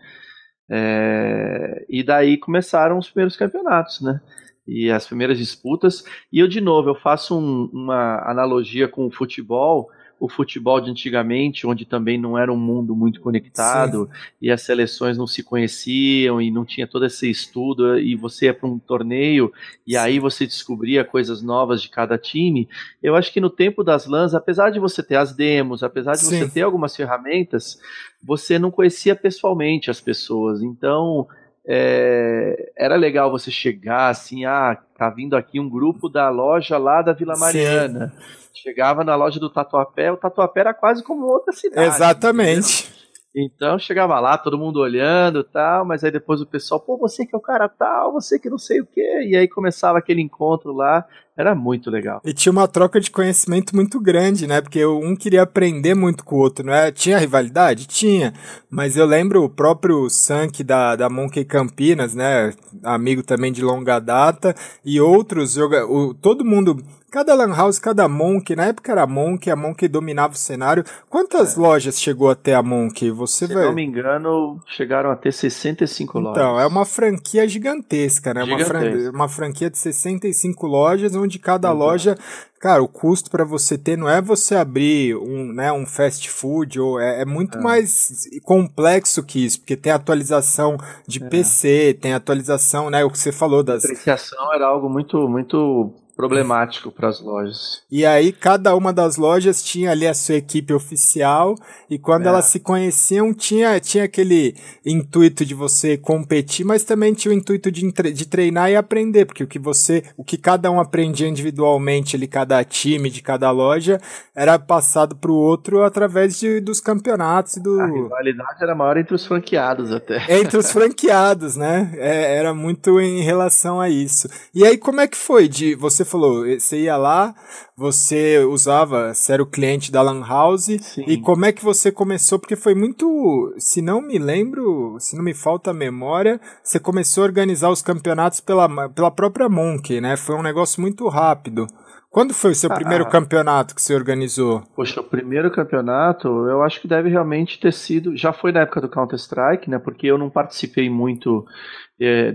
É, 0.68 1.86
e 1.88 2.02
daí 2.02 2.36
começaram 2.38 2.98
os 2.98 3.12
primeiros 3.12 3.36
campeonatos, 3.36 4.02
né? 4.02 4.20
E 4.68 4.90
as 4.90 5.06
primeiras 5.06 5.38
disputas. 5.38 6.04
E 6.32 6.40
eu, 6.40 6.48
de 6.48 6.60
novo, 6.60 6.90
eu 6.90 6.96
faço 6.96 7.38
um, 7.38 7.70
uma 7.72 8.28
analogia 8.28 8.88
com 8.88 9.06
o 9.06 9.12
futebol 9.12 9.88
o 10.24 10.30
futebol 10.30 10.80
de 10.80 10.90
antigamente, 10.90 11.68
onde 11.68 11.86
também 11.86 12.18
não 12.18 12.38
era 12.38 12.50
um 12.50 12.56
mundo 12.56 12.96
muito 12.96 13.20
conectado 13.20 14.06
Sim. 14.06 14.20
e 14.44 14.52
as 14.52 14.62
seleções 14.62 15.18
não 15.18 15.28
se 15.28 15.44
conheciam 15.44 16.42
e 16.42 16.50
não 16.50 16.64
tinha 16.64 16.88
todo 16.88 17.06
esse 17.06 17.30
estudo 17.30 18.00
e 18.00 18.16
você 18.16 18.46
ia 18.46 18.54
para 18.54 18.70
um 18.70 18.80
torneio 18.80 19.52
e 19.86 19.98
aí 19.98 20.20
você 20.20 20.46
descobria 20.46 21.04
coisas 21.04 21.42
novas 21.42 21.82
de 21.82 21.90
cada 21.90 22.18
time. 22.18 22.70
Eu 23.02 23.18
acho 23.18 23.34
que 23.34 23.42
no 23.42 23.50
tempo 23.50 23.84
das 23.84 24.06
LANs, 24.06 24.34
apesar 24.34 24.70
de 24.70 24.80
você 24.80 25.04
ter 25.04 25.18
as 25.18 25.34
demos, 25.34 25.84
apesar 25.84 26.14
de 26.14 26.20
Sim. 26.20 26.40
você 26.40 26.50
ter 26.50 26.62
algumas 26.62 26.96
ferramentas, 26.96 27.78
você 28.24 28.58
não 28.58 28.72
conhecia 28.72 29.18
pessoalmente 29.18 29.92
as 29.92 30.00
pessoas. 30.00 30.62
Então, 30.62 31.28
é, 31.68 32.72
era 32.78 32.96
legal 32.96 33.30
você 33.30 33.52
chegar 33.52 34.08
assim, 34.08 34.46
ah, 34.46 34.82
tá 34.98 35.10
vindo 35.10 35.36
aqui 35.36 35.60
um 35.60 35.70
grupo 35.70 36.08
da 36.08 36.30
loja 36.30 36.78
lá 36.78 37.02
da 37.02 37.12
Vila 37.12 37.36
Mariana. 37.38 38.14
Sim. 38.18 38.43
Chegava 38.54 39.04
na 39.04 39.16
loja 39.16 39.40
do 39.40 39.50
Tatuapé, 39.50 40.12
o 40.12 40.18
Tatuapé 40.18 40.60
era 40.62 40.74
quase 40.74 41.04
como 41.04 41.26
outra 41.26 41.52
cidade. 41.52 41.88
Exatamente. 41.88 42.84
Entendeu? 42.84 43.04
Então 43.36 43.80
chegava 43.80 44.20
lá, 44.20 44.38
todo 44.38 44.60
mundo 44.60 44.80
olhando 44.80 45.44
tal, 45.44 45.84
mas 45.84 46.04
aí 46.04 46.12
depois 46.12 46.40
o 46.40 46.46
pessoal, 46.46 46.80
pô, 46.80 46.98
você 46.98 47.26
que 47.26 47.34
é 47.34 47.38
o 47.38 47.42
cara 47.42 47.68
tal, 47.68 48.14
você 48.14 48.38
que 48.38 48.48
não 48.48 48.60
sei 48.60 48.80
o 48.80 48.86
quê. 48.86 49.24
E 49.28 49.36
aí 49.36 49.48
começava 49.48 49.98
aquele 49.98 50.22
encontro 50.22 50.72
lá, 50.72 51.04
era 51.36 51.56
muito 51.56 51.90
legal. 51.90 52.22
E 52.24 52.34
tinha 52.34 52.52
uma 52.52 52.68
troca 52.68 53.00
de 53.00 53.10
conhecimento 53.10 53.76
muito 53.76 54.00
grande, 54.00 54.46
né? 54.46 54.62
Porque 54.62 54.86
um 54.86 55.16
queria 55.16 55.42
aprender 55.42 55.96
muito 55.96 56.24
com 56.24 56.36
o 56.36 56.40
outro, 56.40 56.66
não 56.66 56.74
é? 56.74 56.92
Tinha 56.92 57.18
rivalidade? 57.18 57.88
Tinha. 57.88 58.34
Mas 58.70 58.96
eu 58.96 59.06
lembro 59.06 59.44
o 59.44 59.50
próprio 59.50 60.10
Sank 60.10 60.64
da, 60.64 60.96
da 60.96 61.10
Monkey 61.10 61.44
Campinas, 61.44 62.14
né? 62.14 62.54
Amigo 62.84 63.24
também 63.24 63.52
de 63.52 63.64
longa 63.64 64.00
data, 64.00 64.54
e 64.86 65.02
outros 65.02 65.54
jogadores. 65.54 66.16
Todo 66.22 66.46
mundo 66.46 66.84
Cada 67.14 67.36
Lan 67.36 67.56
House, 67.56 67.78
cada 67.78 68.10
Monk, 68.10 68.56
na 68.56 68.66
época 68.66 68.92
era 68.92 69.06
Monk, 69.06 69.48
a 69.48 69.56
Monk 69.56 69.88
dominava 69.88 70.34
o 70.34 70.36
cenário. 70.36 70.84
Quantas 71.08 71.56
é. 71.56 71.62
lojas 71.62 72.02
chegou 72.02 72.28
até 72.28 72.56
a 72.56 72.64
Monk? 72.64 73.12
Você 73.12 73.46
Se 73.46 73.54
vai... 73.54 73.66
não 73.66 73.74
me 73.76 73.84
engano, 73.84 74.60
chegaram 74.66 75.12
a 75.12 75.16
ter 75.16 75.32
65 75.32 76.10
então, 76.10 76.22
lojas. 76.24 76.44
Então, 76.44 76.60
é 76.60 76.66
uma 76.66 76.86
franquia 76.86 77.48
gigantesca, 77.48 78.34
né? 78.34 78.44
Uma, 78.44 78.58
fran... 78.66 79.12
uma 79.12 79.30
franquia 79.30 79.70
de 79.70 79.78
65 79.78 80.66
lojas, 80.66 81.14
onde 81.24 81.40
cada 81.40 81.72
uhum. 81.72 81.78
loja 81.78 82.18
Cara, 82.64 82.82
o 82.82 82.88
custo 82.88 83.30
para 83.30 83.44
você 83.44 83.78
ter 83.78 83.98
não 83.98 84.08
é 84.08 84.22
você 84.22 84.56
abrir 84.56 85.18
um, 85.18 85.52
né, 85.52 85.70
um 85.74 85.86
fast 85.86 86.30
food, 86.30 86.80
ou 86.80 86.98
é, 86.98 87.24
é 87.24 87.26
muito 87.26 87.58
é. 87.58 87.62
mais 87.62 88.26
complexo 88.42 89.22
que 89.22 89.44
isso, 89.44 89.60
porque 89.60 89.76
tem 89.76 89.92
atualização 89.92 90.78
de 91.06 91.22
é. 91.22 91.28
PC, 91.28 91.98
tem 92.00 92.14
atualização, 92.14 92.90
né, 92.90 93.04
o 93.04 93.10
que 93.10 93.20
você 93.20 93.34
falou 93.34 93.64
das... 93.64 93.84
A 93.84 93.88
depreciação 93.90 94.54
era 94.54 94.66
algo 94.66 94.90
muito, 94.90 95.28
muito 95.28 95.92
problemático 96.16 96.92
para 96.92 97.10
as 97.10 97.20
lojas. 97.20 97.82
E 97.92 98.06
aí 98.06 98.32
cada 98.32 98.76
uma 98.76 98.94
das 98.94 99.18
lojas 99.18 99.64
tinha 99.64 99.92
ali 99.92 100.08
a 100.08 100.14
sua 100.14 100.36
equipe 100.36 100.74
oficial 100.74 101.56
e 101.90 101.98
quando 101.98 102.26
é. 102.26 102.30
elas 102.30 102.46
se 102.46 102.60
conheciam 102.60 103.34
tinha, 103.34 103.80
tinha 103.80 104.04
aquele 104.04 104.56
intuito 104.86 105.46
de 105.46 105.54
você 105.54 105.98
competir, 105.98 106.66
mas 106.66 106.84
também 106.84 107.14
tinha 107.14 107.34
o 107.34 107.38
intuito 107.38 107.72
de, 107.72 107.92
de 107.92 108.26
treinar 108.28 108.70
e 108.70 108.76
aprender, 108.76 109.26
porque 109.26 109.44
o 109.44 109.48
que 109.48 109.60
você, 109.60 110.04
o 110.16 110.24
que 110.24 110.38
cada 110.38 110.70
um 110.72 110.80
aprendia 110.80 111.28
individualmente 111.28 112.16
ali, 112.16 112.28
cada 112.28 112.64
time 112.64 113.10
de 113.10 113.22
cada 113.22 113.50
loja, 113.52 114.00
era 114.36 114.58
passado 114.60 115.16
para 115.16 115.32
o 115.32 115.36
outro 115.36 115.84
através 115.84 116.40
de, 116.40 116.60
dos 116.60 116.80
campeonatos 116.80 117.58
e 117.58 117.60
do... 117.60 117.80
A 117.80 117.88
rivalidade 117.88 118.62
era 118.62 118.76
maior 118.76 118.98
entre 118.98 119.16
os 119.16 119.26
franqueados 119.26 119.92
até. 119.92 120.24
Entre 120.34 120.58
os 120.58 120.72
franqueados, 120.72 121.56
né? 121.56 121.94
É, 121.98 122.36
era 122.36 122.54
muito 122.54 123.00
em 123.00 123.22
relação 123.22 123.80
a 123.80 123.90
isso. 123.90 124.28
E 124.54 124.66
aí 124.66 124.78
como 124.78 125.02
é 125.02 125.08
que 125.08 125.18
foi 125.18 125.48
de 125.48 125.76
você 125.76 126.03
você 126.04 126.12
falou, 126.12 126.46
você 126.46 126.82
ia 126.84 126.98
lá, 126.98 127.34
você 127.76 128.40
usava, 128.40 129.14
você 129.14 129.34
era 129.34 129.44
o 129.44 129.48
cliente 129.48 129.92
da 129.92 130.02
Lan 130.02 130.26
House, 130.26 130.66
Sim. 130.82 131.04
e 131.08 131.18
como 131.18 131.46
é 131.46 131.52
que 131.52 131.64
você 131.64 131.92
começou? 131.92 132.38
Porque 132.38 132.56
foi 132.56 132.76
muito, 132.76 133.54
se 133.58 133.82
não 133.82 134.02
me 134.02 134.18
lembro, 134.18 134.98
se 135.00 135.16
não 135.16 135.24
me 135.24 135.34
falta 135.34 135.72
a 135.72 135.74
memória, 135.74 136.40
você 136.64 136.80
começou 136.80 137.24
a 137.24 137.28
organizar 137.28 137.70
os 137.70 137.82
campeonatos 137.82 138.40
pela, 138.40 138.90
pela 138.90 139.12
própria 139.12 139.50
Monkey, 139.50 140.02
né? 140.02 140.18
Foi 140.18 140.36
um 140.36 140.44
negócio 140.44 140.82
muito 140.82 141.08
rápido. 141.08 141.68
Quando 142.14 142.32
foi 142.32 142.52
o 142.52 142.56
seu 142.56 142.72
ah, 142.72 142.76
primeiro 142.76 143.10
campeonato 143.10 143.74
que 143.74 143.82
você 143.82 143.96
organizou? 143.96 144.62
Poxa, 144.76 145.02
o 145.02 145.04
primeiro 145.04 145.50
campeonato, 145.50 146.28
eu 146.28 146.62
acho 146.62 146.80
que 146.80 146.88
deve 146.88 147.10
realmente 147.10 147.60
ter 147.60 147.74
sido. 147.74 148.16
Já 148.16 148.32
foi 148.32 148.52
na 148.52 148.60
época 148.60 148.82
do 148.82 148.88
Counter-Strike, 148.88 149.68
né? 149.68 149.80
Porque 149.80 150.06
eu 150.06 150.16
não 150.16 150.30
participei 150.30 150.92
muito. 150.92 151.44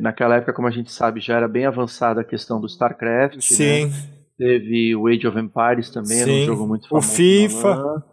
Naquela 0.01 0.37
época, 0.37 0.53
como 0.53 0.69
a 0.69 0.71
gente 0.71 0.93
sabe, 0.93 1.21
já 1.21 1.37
era 1.37 1.49
bem 1.49 1.67
avançada 1.67 2.21
a 2.21 2.25
questão 2.25 2.61
do 2.61 2.67
StarCraft. 2.67 3.37
Né? 3.37 3.41
Sim. 3.41 3.87
Né? 3.87 3.93
Teve 4.39 4.95
o 4.95 5.09
Age 5.09 5.27
of 5.27 5.39
Empires 5.39 5.91
também, 5.91 6.19
Sim. 6.19 6.23
era 6.23 6.33
um 6.33 6.47
jogo 6.47 6.69
muito 6.69 6.89
famoso. 6.89 7.09
O 7.09 7.11
FIFA. 7.11 8.05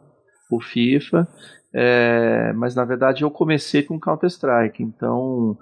o 0.52 0.62
FIFA. 0.62 1.28
É, 1.78 2.54
mas 2.54 2.74
na 2.74 2.86
verdade 2.86 3.24
eu 3.24 3.30
comecei 3.30 3.84
com 3.84 4.00
Counter-Strike, 4.00 4.82
então 4.82 5.58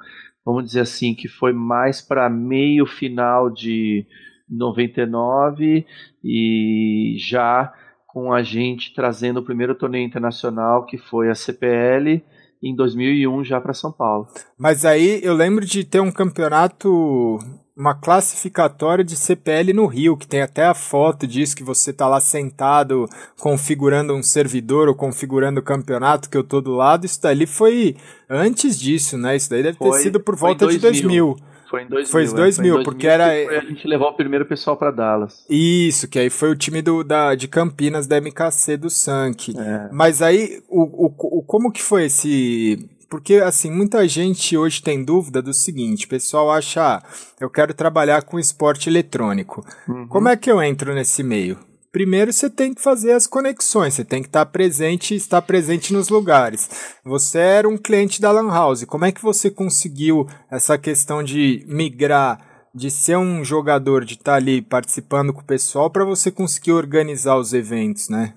vamos 0.45 0.65
dizer 0.65 0.81
assim 0.81 1.15
que 1.15 1.27
foi 1.27 1.51
mais 1.51 2.01
para 2.01 2.29
meio 2.29 2.85
final 2.85 3.49
de 3.49 4.05
99 4.47 5.85
e 6.23 7.15
já 7.17 7.73
com 8.07 8.31
a 8.31 8.43
gente 8.43 8.93
trazendo 8.93 9.39
o 9.39 9.43
primeiro 9.43 9.73
torneio 9.73 10.05
internacional 10.05 10.85
que 10.85 10.99
foi 10.99 11.29
a 11.31 11.35
CPL 11.35 12.23
em 12.63 12.75
2001 12.75 13.43
já 13.43 13.59
para 13.59 13.73
São 13.73 13.91
Paulo. 13.91 14.27
Mas 14.57 14.85
aí 14.85 15.19
eu 15.21 15.33
lembro 15.33 15.65
de 15.65 15.83
ter 15.83 15.99
um 15.99 16.11
campeonato 16.11 17.39
uma 17.75 17.95
classificatória 17.95 19.03
de 19.03 19.15
CPL 19.15 19.73
no 19.73 19.87
Rio, 19.87 20.15
que 20.15 20.27
tem 20.27 20.41
até 20.41 20.63
a 20.63 20.75
foto 20.75 21.25
disso 21.25 21.55
que 21.55 21.63
você 21.63 21.91
tá 21.91 22.07
lá 22.07 22.19
sentado 22.21 23.09
configurando 23.39 24.13
um 24.13 24.21
servidor 24.21 24.87
ou 24.87 24.95
configurando 24.95 25.59
o 25.59 25.63
campeonato 25.63 26.29
que 26.29 26.37
eu 26.37 26.43
tô 26.43 26.61
do 26.61 26.71
lado. 26.71 27.05
Isso 27.05 27.19
daí 27.21 27.47
foi 27.47 27.95
antes 28.29 28.79
disso, 28.79 29.17
né? 29.17 29.35
Isso 29.35 29.49
daí 29.49 29.63
deve 29.63 29.77
foi, 29.77 29.89
ter 29.91 30.03
sido 30.03 30.19
por 30.19 30.35
volta 30.35 30.65
2000. 30.65 30.91
de 30.91 31.01
2000. 31.01 31.52
Foi 31.73 31.81
em 31.81 31.87
2000. 31.87 32.11
Foi 32.11 32.23
em 32.23 32.35
2000, 32.35 32.79
é, 32.79 32.83
porque 32.83 33.07
era. 33.07 33.25
a 33.25 33.65
gente 33.65 33.87
levou 33.87 34.07
o 34.07 34.13
primeiro 34.13 34.45
pessoal 34.45 34.77
para 34.77 34.91
Dallas. 34.91 35.43
Isso, 35.49 36.07
que 36.07 36.19
aí 36.19 36.29
foi 36.29 36.51
o 36.51 36.55
time 36.55 36.83
do, 36.83 37.03
da, 37.03 37.33
de 37.33 37.47
Campinas 37.47 38.05
da 38.05 38.21
MKC 38.21 38.77
do 38.77 38.91
Sank. 38.91 39.57
É. 39.57 39.89
Mas 39.91 40.21
aí, 40.21 40.61
o, 40.69 41.07
o, 41.07 41.39
o, 41.39 41.41
como 41.41 41.71
que 41.71 41.81
foi 41.81 42.05
esse. 42.05 42.87
Porque, 43.09 43.37
assim, 43.37 43.71
muita 43.71 44.07
gente 44.07 44.55
hoje 44.55 44.83
tem 44.83 45.03
dúvida 45.03 45.41
do 45.41 45.51
seguinte: 45.51 46.05
o 46.05 46.09
pessoal 46.09 46.51
acha, 46.51 46.97
ah, 46.97 47.03
eu 47.41 47.49
quero 47.49 47.73
trabalhar 47.73 48.21
com 48.21 48.37
esporte 48.37 48.87
eletrônico. 48.87 49.65
Uhum. 49.89 50.07
Como 50.07 50.29
é 50.29 50.37
que 50.37 50.51
eu 50.51 50.61
entro 50.61 50.93
nesse 50.93 51.23
meio? 51.23 51.57
Primeiro 51.93 52.33
você 52.33 52.49
tem 52.49 52.73
que 52.73 52.81
fazer 52.81 53.11
as 53.11 53.27
conexões, 53.27 53.93
você 53.93 54.03
tem 54.03 54.23
que 54.23 54.27
estar 54.27 54.47
presente, 54.47 55.13
estar 55.13 55.43
presente 55.43 55.93
nos 55.93 56.09
lugares. 56.09 56.97
Você 57.05 57.37
era 57.37 57.69
um 57.69 57.77
cliente 57.77 58.19
da 58.19 58.31
Lan 58.31 58.51
House, 58.51 58.83
como 58.85 59.05
é 59.05 59.11
que 59.11 59.21
você 59.21 59.51
conseguiu 59.51 60.27
essa 60.49 60.75
questão 60.75 61.21
de 61.21 61.63
migrar, 61.67 62.39
de 62.73 62.89
ser 62.89 63.15
um 63.15 63.45
jogador, 63.45 64.03
de 64.03 64.15
estar 64.15 64.33
ali 64.33 64.59
participando 64.59 65.31
com 65.31 65.41
o 65.41 65.45
pessoal 65.45 65.87
para 65.87 66.03
você 66.03 66.31
conseguir 66.31 66.71
organizar 66.71 67.37
os 67.37 67.53
eventos, 67.53 68.09
né? 68.09 68.33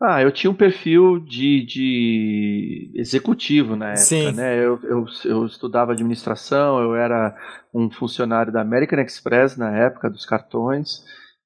Ah, 0.00 0.22
eu 0.22 0.30
tinha 0.30 0.50
um 0.50 0.54
perfil 0.54 1.18
de, 1.18 1.66
de 1.66 2.92
executivo 2.94 3.74
na 3.74 3.86
época, 3.86 4.04
Sim. 4.04 4.30
né? 4.30 4.64
Eu, 4.64 4.78
eu, 4.84 5.06
eu, 5.24 5.46
estudava 5.46 5.90
administração, 5.90 6.80
eu 6.80 6.94
era 6.94 7.34
um 7.74 7.90
funcionário 7.90 8.52
da 8.52 8.60
American 8.60 9.00
Express 9.00 9.56
na 9.56 9.76
época 9.76 10.08
dos 10.08 10.24
cartões. 10.24 11.02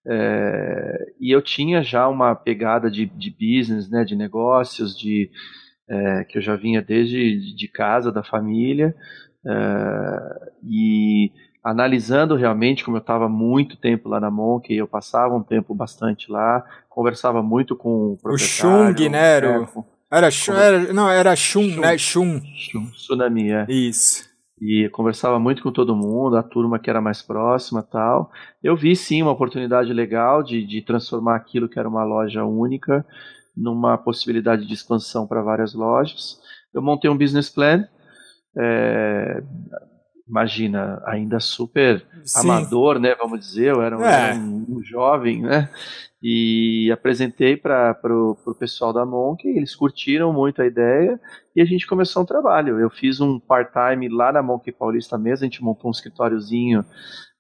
É, 0.07 1.13
e 1.21 1.31
eu 1.31 1.43
tinha 1.43 1.83
já 1.83 2.09
uma 2.09 2.35
pegada 2.35 2.91
de, 2.91 3.07
de 3.07 3.31
business, 3.31 3.89
né, 3.91 4.05
de 4.05 4.17
negócios, 4.17 4.99
de 4.99 5.31
é, 5.89 6.25
que 6.25 6.39
eu 6.39 6.43
já 6.43 6.57
vinha 6.57 6.81
desde 6.81 7.55
de 7.55 7.69
casa, 7.69 8.11
da 8.11 8.23
família, 8.23 8.95
é, 9.47 10.51
e 10.65 11.31
analisando 11.63 12.37
realmente, 12.37 12.83
como 12.85 12.97
eu 12.97 13.03
estava 13.03 13.29
muito 13.29 13.77
tempo 13.77 14.09
lá 14.09 14.19
na 14.19 14.31
Monk, 14.31 14.73
eu 14.73 14.89
passava 14.89 15.37
um 15.37 15.43
tempo 15.43 15.75
bastante 15.75 16.31
lá, 16.31 16.65
conversava 16.89 17.43
muito 17.43 17.77
com 17.77 18.13
o 18.13 18.17
proprietário. 18.17 18.95
O 18.95 18.97
Chung, 18.97 19.09
né? 19.11 19.37
Era, 19.37 19.69
era, 20.11 20.29
era, 20.57 20.93
não, 20.93 21.11
era 21.11 21.37
Shun, 21.37 21.81
né? 21.81 21.99
Shun. 21.99 22.41
Shun. 22.57 22.87
Tsunami, 22.93 23.53
é. 23.53 23.67
Isso 23.69 24.30
e 24.61 24.89
conversava 24.91 25.39
muito 25.39 25.63
com 25.63 25.73
todo 25.73 25.97
mundo, 25.97 26.37
a 26.37 26.43
turma 26.43 26.79
que 26.79 26.91
era 26.91 27.01
mais 27.01 27.23
próxima 27.23 27.83
tal. 27.83 28.31
Eu 28.63 28.77
vi 28.77 28.95
sim 28.95 29.23
uma 29.23 29.31
oportunidade 29.31 29.93
legal 29.93 30.43
de, 30.43 30.65
de 30.67 30.83
transformar 30.83 31.37
aquilo 31.37 31.69
que 31.69 31.79
era 31.79 31.89
uma 31.89 32.05
loja 32.05 32.45
única 32.45 33.05
numa 33.57 33.97
possibilidade 33.97 34.67
de 34.67 34.75
expansão 34.75 35.27
para 35.27 35.43
várias 35.43 35.73
lojas. 35.73 36.39
Eu 36.75 36.83
montei 36.83 37.11
um 37.11 37.17
business 37.17 37.49
plan, 37.49 37.87
é, 38.57 39.43
imagina, 40.29 41.03
ainda 41.07 41.41
super 41.41 42.05
sim. 42.23 42.41
amador, 42.41 42.99
né, 42.99 43.15
vamos 43.15 43.41
dizer, 43.41 43.75
eu 43.75 43.83
era 43.83 43.99
um, 43.99 44.05
é. 44.05 44.35
um, 44.35 44.67
um 44.69 44.83
jovem, 44.85 45.43
né, 45.43 45.69
e 46.23 46.91
apresentei 46.93 47.57
para 47.57 47.97
o 48.05 48.55
pessoal 48.55 48.93
da 48.93 49.07
Monk, 49.07 49.47
eles 49.49 49.75
curtiram 49.75 50.33
muito 50.33 50.61
a 50.61 50.67
ideia 50.67 51.19
e 51.57 51.63
a 51.63 51.65
gente 51.65 51.87
começou 51.87 52.23
um 52.23 52.27
trabalho. 52.27 52.79
Eu 52.79 52.91
fiz 52.91 53.21
um 53.21 53.39
part-time 53.39 54.09
lá 54.09 54.31
na 54.31 54.43
Monk 54.43 54.71
Paulista 54.73 55.17
mesmo, 55.17 55.45
a 55.45 55.49
gente 55.49 55.63
montou 55.63 55.89
um 55.89 55.93
escritóriozinho 55.93 56.85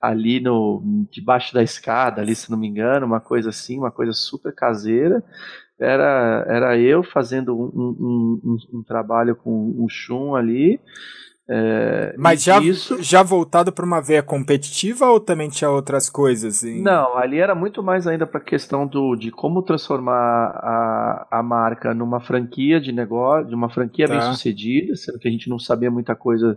ali 0.00 0.40
no 0.40 1.06
debaixo 1.10 1.52
da 1.52 1.62
escada, 1.62 2.22
ali 2.22 2.34
se 2.34 2.50
não 2.50 2.56
me 2.56 2.68
engano, 2.68 3.04
uma 3.04 3.20
coisa 3.20 3.50
assim, 3.50 3.78
uma 3.78 3.90
coisa 3.90 4.12
super 4.12 4.54
caseira. 4.54 5.22
Era, 5.78 6.44
era 6.48 6.78
eu 6.78 7.02
fazendo 7.02 7.58
um, 7.58 7.70
um, 7.74 8.40
um, 8.44 8.78
um 8.78 8.82
trabalho 8.82 9.34
com 9.36 9.74
um 9.78 9.88
chum 9.88 10.34
ali 10.34 10.80
é, 11.52 12.14
Mas 12.16 12.44
já, 12.44 12.60
isso... 12.60 13.02
já 13.02 13.24
voltado 13.24 13.72
para 13.72 13.84
uma 13.84 14.00
veia 14.00 14.22
competitiva 14.22 15.06
ou 15.06 15.18
também 15.18 15.48
tinha 15.48 15.68
outras 15.68 16.08
coisas? 16.08 16.62
Em... 16.62 16.80
Não, 16.80 17.18
ali 17.18 17.40
era 17.40 17.56
muito 17.56 17.82
mais 17.82 18.06
ainda 18.06 18.24
para 18.24 18.38
a 18.38 18.44
questão 18.44 18.86
do, 18.86 19.16
de 19.16 19.32
como 19.32 19.60
transformar 19.60 20.14
a, 20.14 21.26
a 21.28 21.42
marca 21.42 21.92
numa 21.92 22.20
franquia 22.20 22.80
de 22.80 22.92
negócio, 22.92 23.48
de 23.48 23.54
uma 23.56 23.68
franquia 23.68 24.06
tá. 24.06 24.14
bem 24.14 24.22
sucedida, 24.32 24.94
sendo 24.94 25.18
que 25.18 25.26
a 25.26 25.30
gente 25.30 25.50
não 25.50 25.58
sabia 25.58 25.90
muita 25.90 26.14
coisa 26.14 26.56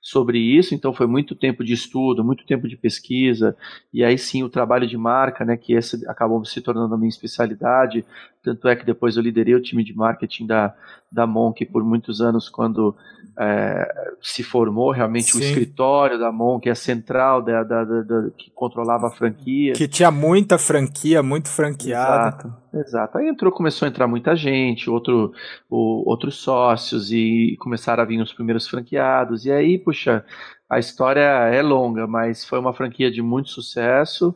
sobre 0.00 0.40
isso, 0.40 0.74
então 0.74 0.92
foi 0.92 1.06
muito 1.06 1.36
tempo 1.36 1.62
de 1.62 1.72
estudo, 1.72 2.24
muito 2.24 2.44
tempo 2.44 2.66
de 2.66 2.76
pesquisa, 2.76 3.56
e 3.94 4.02
aí 4.02 4.18
sim 4.18 4.42
o 4.42 4.48
trabalho 4.48 4.88
de 4.88 4.96
marca, 4.96 5.44
né, 5.44 5.56
que 5.56 5.74
esse 5.74 6.04
acabou 6.08 6.44
se 6.44 6.60
tornando 6.60 6.92
a 6.92 6.98
minha 6.98 7.08
especialidade, 7.08 8.04
tanto 8.42 8.68
é 8.68 8.76
que 8.76 8.84
depois 8.84 9.16
eu 9.16 9.22
liderei 9.22 9.54
o 9.54 9.62
time 9.62 9.84
de 9.84 9.94
marketing 9.94 10.46
da, 10.46 10.74
da 11.10 11.26
Monk 11.26 11.64
por 11.66 11.84
muitos 11.84 12.20
anos, 12.20 12.48
quando 12.48 12.96
é, 13.38 14.14
se 14.20 14.42
formou 14.42 14.90
realmente 14.90 15.32
Sim. 15.32 15.38
o 15.38 15.42
escritório 15.42 16.18
da 16.18 16.32
Monk, 16.32 16.68
a 16.68 16.74
central 16.74 17.42
da, 17.42 17.62
da, 17.62 17.84
da, 17.84 18.02
da, 18.02 18.30
que 18.36 18.50
controlava 18.50 19.06
a 19.06 19.10
franquia. 19.10 19.72
Que 19.72 19.86
tinha 19.86 20.10
muita 20.10 20.58
franquia, 20.58 21.22
muito 21.22 21.48
franqueado. 21.48 22.48
Exato, 22.48 22.54
exato. 22.74 23.18
Aí 23.18 23.28
entrou, 23.28 23.52
começou 23.52 23.86
a 23.86 23.88
entrar 23.88 24.06
muita 24.06 24.34
gente, 24.34 24.90
outro, 24.90 25.32
o, 25.70 26.08
outros 26.08 26.36
sócios, 26.36 27.12
e 27.12 27.56
começaram 27.60 28.02
a 28.02 28.06
vir 28.06 28.20
os 28.20 28.32
primeiros 28.32 28.66
franqueados. 28.68 29.44
E 29.46 29.52
aí, 29.52 29.78
puxa, 29.78 30.24
a 30.68 30.78
história 30.78 31.20
é 31.20 31.62
longa, 31.62 32.06
mas 32.06 32.44
foi 32.44 32.58
uma 32.58 32.72
franquia 32.72 33.10
de 33.10 33.22
muito 33.22 33.50
sucesso, 33.50 34.34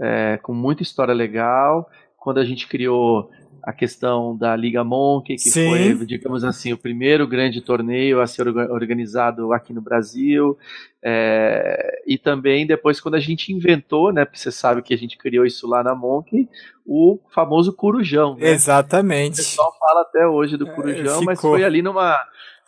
é, 0.00 0.38
com 0.42 0.54
muita 0.54 0.82
história 0.82 1.14
legal. 1.14 1.88
Quando 2.16 2.38
a 2.38 2.44
gente 2.44 2.68
criou 2.68 3.30
a 3.62 3.72
questão 3.72 4.36
da 4.36 4.56
Liga 4.56 4.82
Monkey, 4.82 5.36
que 5.36 5.50
Sim. 5.50 5.68
foi, 5.68 6.06
digamos 6.06 6.42
assim, 6.42 6.72
o 6.72 6.78
primeiro 6.78 7.26
grande 7.26 7.60
torneio 7.60 8.20
a 8.20 8.26
ser 8.26 8.48
organizado 8.48 9.52
aqui 9.52 9.72
no 9.72 9.80
Brasil. 9.80 10.58
É, 11.02 12.02
e 12.06 12.18
também 12.18 12.66
depois, 12.66 13.00
quando 13.00 13.14
a 13.14 13.20
gente 13.20 13.52
inventou, 13.52 14.12
né? 14.12 14.24
Porque 14.24 14.38
você 14.38 14.50
sabe 14.50 14.82
que 14.82 14.92
a 14.92 14.98
gente 14.98 15.16
criou 15.16 15.46
isso 15.46 15.68
lá 15.68 15.82
na 15.82 15.94
Monkey, 15.94 16.48
o 16.84 17.20
famoso 17.30 17.72
Corujão. 17.72 18.36
Né? 18.36 18.50
Exatamente. 18.50 19.34
O 19.34 19.36
pessoal 19.36 19.72
fala 19.78 20.02
até 20.02 20.26
hoje 20.26 20.56
do 20.56 20.66
Corujão, 20.66 21.22
é, 21.22 21.24
mas 21.24 21.40
foi 21.40 21.64
ali 21.64 21.82
numa 21.82 22.18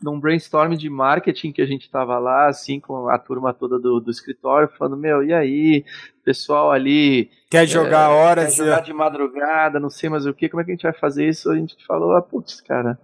num 0.04 0.20
brainstorm 0.20 0.74
de 0.74 0.90
marketing 0.90 1.50
que 1.50 1.62
a 1.62 1.66
gente 1.66 1.86
estava 1.86 2.18
lá, 2.18 2.46
assim, 2.46 2.78
com 2.78 3.08
a 3.08 3.18
turma 3.18 3.54
toda 3.54 3.78
do, 3.78 4.00
do 4.00 4.10
escritório, 4.10 4.68
falando, 4.68 4.98
meu, 4.98 5.24
e 5.24 5.32
aí, 5.32 5.84
pessoal 6.22 6.70
ali... 6.70 7.30
Quer 7.50 7.66
jogar 7.66 8.10
é, 8.10 8.14
horas... 8.14 8.54
Quer 8.54 8.64
jogar 8.64 8.80
de 8.82 8.92
madrugada, 8.92 9.80
não 9.80 9.88
sei 9.88 10.10
mais 10.10 10.26
o 10.26 10.34
que, 10.34 10.50
como 10.50 10.60
é 10.60 10.64
que 10.64 10.72
a 10.72 10.74
gente 10.74 10.82
vai 10.82 10.92
fazer 10.92 11.26
isso? 11.26 11.50
A 11.50 11.56
gente 11.56 11.74
falou, 11.86 12.12
ah, 12.12 12.20
putz, 12.20 12.60
cara, 12.60 12.98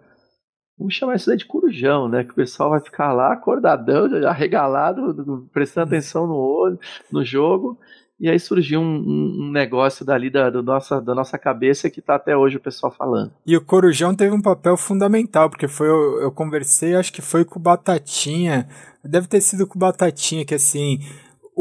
vamos 0.78 0.92
chamar 0.92 1.16
isso 1.16 1.28
daí 1.28 1.38
de 1.38 1.47
corujão, 1.47 2.07
né? 2.07 2.23
Que 2.23 2.33
o 2.33 2.37
pessoal 2.37 2.69
vai 2.69 2.80
ficar 2.80 3.14
lá 3.14 3.33
acordadão, 3.33 4.07
arregalado, 4.28 5.49
prestando 5.54 5.87
atenção 5.87 6.26
no 6.26 6.37
olho, 6.37 6.78
no 7.11 7.25
jogo, 7.25 7.78
e 8.21 8.29
aí 8.29 8.39
surgiu 8.39 8.81
um, 8.81 9.47
um 9.47 9.50
negócio 9.50 10.05
dali 10.05 10.29
da, 10.29 10.50
do 10.50 10.62
nossa, 10.62 11.00
da 11.00 11.15
nossa 11.15 11.39
cabeça 11.39 11.89
que 11.89 12.00
está 12.00 12.17
até 12.17 12.37
hoje 12.37 12.59
o 12.59 12.61
pessoal 12.61 12.93
falando. 12.93 13.33
E 13.47 13.57
o 13.57 13.65
Corujão 13.65 14.15
teve 14.15 14.35
um 14.35 14.43
papel 14.43 14.77
fundamental, 14.77 15.49
porque 15.49 15.67
foi 15.67 15.89
eu, 15.89 16.21
eu 16.21 16.31
conversei, 16.31 16.95
acho 16.95 17.12
que 17.12 17.23
foi 17.23 17.47
com 17.47 17.59
o 17.59 17.62
Batatinha, 17.62 18.69
deve 19.03 19.27
ter 19.27 19.41
sido 19.41 19.67
com 19.67 19.77
o 19.77 19.81
Batatinha, 19.81 20.45
que 20.45 20.55
assim, 20.55 21.00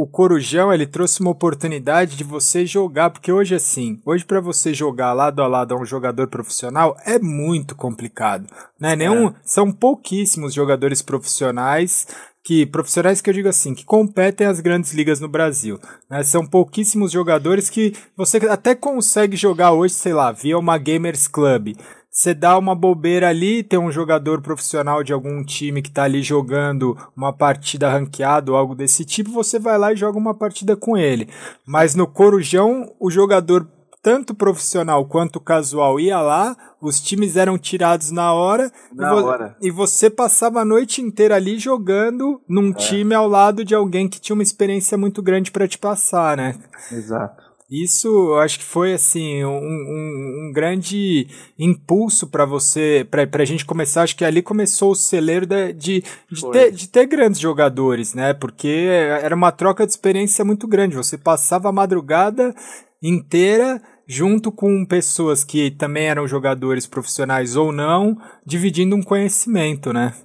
o 0.02 0.08
Corujão 0.08 0.74
ele 0.74 0.88
trouxe 0.88 1.20
uma 1.20 1.32
oportunidade 1.32 2.16
de 2.16 2.24
você 2.24 2.66
jogar, 2.66 3.10
porque 3.10 3.32
hoje 3.32 3.56
assim, 3.56 4.02
hoje 4.06 4.24
para 4.24 4.40
você 4.40 4.74
jogar 4.74 5.12
lado 5.12 5.42
a 5.42 5.48
lado 5.48 5.74
a 5.74 5.78
um 5.78 5.86
jogador 5.86 6.28
profissional 6.28 6.96
é 7.06 7.20
muito 7.20 7.76
complicado, 7.76 8.48
né? 8.80 8.96
Nenhum, 8.96 9.28
é. 9.28 9.34
são 9.44 9.72
pouquíssimos 9.72 10.54
jogadores 10.54 11.02
profissionais 11.02 12.08
que 12.44 12.66
profissionais 12.66 13.22
que 13.22 13.30
eu 13.30 13.34
digo 13.34 13.50
assim, 13.50 13.76
que 13.76 13.84
competem 13.84 14.48
as 14.48 14.60
grandes 14.60 14.94
ligas 14.94 15.20
no 15.20 15.28
Brasil. 15.28 15.80
Né? 16.10 16.24
São 16.24 16.46
pouquíssimos 16.46 17.12
jogadores 17.12 17.70
que 17.70 17.94
você 18.16 18.38
até 18.50 18.74
consegue 18.74 19.36
jogar 19.36 19.74
hoje, 19.74 19.94
sei 19.94 20.14
lá, 20.14 20.32
via 20.32 20.58
uma 20.58 20.78
Gamers 20.78 21.28
Club. 21.28 21.76
Você 22.12 22.34
dá 22.34 22.58
uma 22.58 22.74
bobeira 22.74 23.30
ali, 23.30 23.64
tem 23.64 23.78
um 23.78 23.92
jogador 23.92 24.42
profissional 24.42 25.04
de 25.04 25.14
algum 25.14 25.44
time 25.44 25.82
que 25.82 25.90
está 25.90 26.04
ali 26.04 26.24
jogando 26.24 26.98
uma 27.16 27.32
partida 27.32 27.90
ranqueada 27.90 28.52
ou 28.52 28.58
algo 28.58 28.74
desse 28.74 29.06
tipo, 29.06 29.32
você 29.32 29.60
vai 29.60 29.78
lá 29.78 29.94
e 29.94 29.98
joga 29.98 30.18
uma 30.18 30.34
partida 30.34 30.76
com 30.76 30.98
ele. 30.98 31.30
Mas 31.66 31.94
no 31.94 32.08
Corujão, 32.08 32.92
o 33.00 33.12
jogador 33.12 33.68
tanto 34.02 34.34
profissional 34.34 35.06
quanto 35.06 35.40
casual 35.40 36.00
ia 36.00 36.20
lá, 36.22 36.56
os 36.82 37.00
times 37.00 37.36
eram 37.36 37.58
tirados 37.58 38.12
na 38.12 38.34
hora, 38.34 38.72
na 38.94 39.08
e, 39.08 39.10
vo 39.10 39.28
hora. 39.28 39.58
e 39.62 39.70
você 39.70 40.10
passava 40.10 40.62
a 40.62 40.66
noite 40.66 41.02
inteira 41.02 41.36
ali 41.36 41.60
jogando 41.60 42.42
num 42.48 42.70
é. 42.70 42.74
time 42.74 43.14
ao 43.14 43.28
lado 43.28 43.64
de 43.66 43.76
alguém 43.76 44.08
que 44.08 44.20
tinha 44.20 44.34
uma 44.34 44.44
experiência 44.44 44.98
muito 44.98 45.22
grande 45.22 45.52
para 45.52 45.68
te 45.68 45.78
passar, 45.78 46.38
né? 46.38 46.58
Exato. 46.92 47.49
Isso 47.70 48.08
eu 48.08 48.40
acho 48.40 48.58
que 48.58 48.66
foi 48.66 48.94
assim 48.94 49.44
um, 49.46 49.50
um, 49.50 50.48
um 50.48 50.52
grande 50.52 51.28
impulso 51.58 52.26
para 52.26 52.44
você, 52.44 53.08
para 53.10 53.44
a 53.44 53.46
gente 53.46 53.64
começar. 53.64 54.02
Acho 54.02 54.16
que 54.16 54.26
ali 54.26 54.42
começou 54.42 54.92
o 54.92 54.96
celeiro 54.96 55.46
de, 55.46 55.74
de, 55.74 56.04
de 56.32 56.52
ter, 56.52 56.72
de 56.72 56.90
ter 56.90 57.06
grandes 57.06 57.40
jogadores, 57.40 58.16
né? 58.16 58.34
Porque 58.34 58.88
era 59.22 59.36
uma 59.36 59.52
troca 59.52 59.86
de 59.86 59.92
experiência 59.92 60.44
muito 60.44 60.68
grande. 60.68 60.96
Você 60.96 61.16
passava 61.16 61.70
a 61.70 61.72
madrugada 61.72 62.56
inteira 63.04 63.80
junto 64.08 64.52
com 64.52 64.84
pessoas 64.84 65.44
que 65.44 65.70
também 65.70 66.08
eram 66.08 66.28
jogadores 66.28 66.88
profissionais 66.88 67.56
ou 67.56 67.72
não, 67.72 68.18
dividindo 68.44 68.96
um 68.96 69.04
conhecimento, 69.04 69.94
né? 69.94 70.16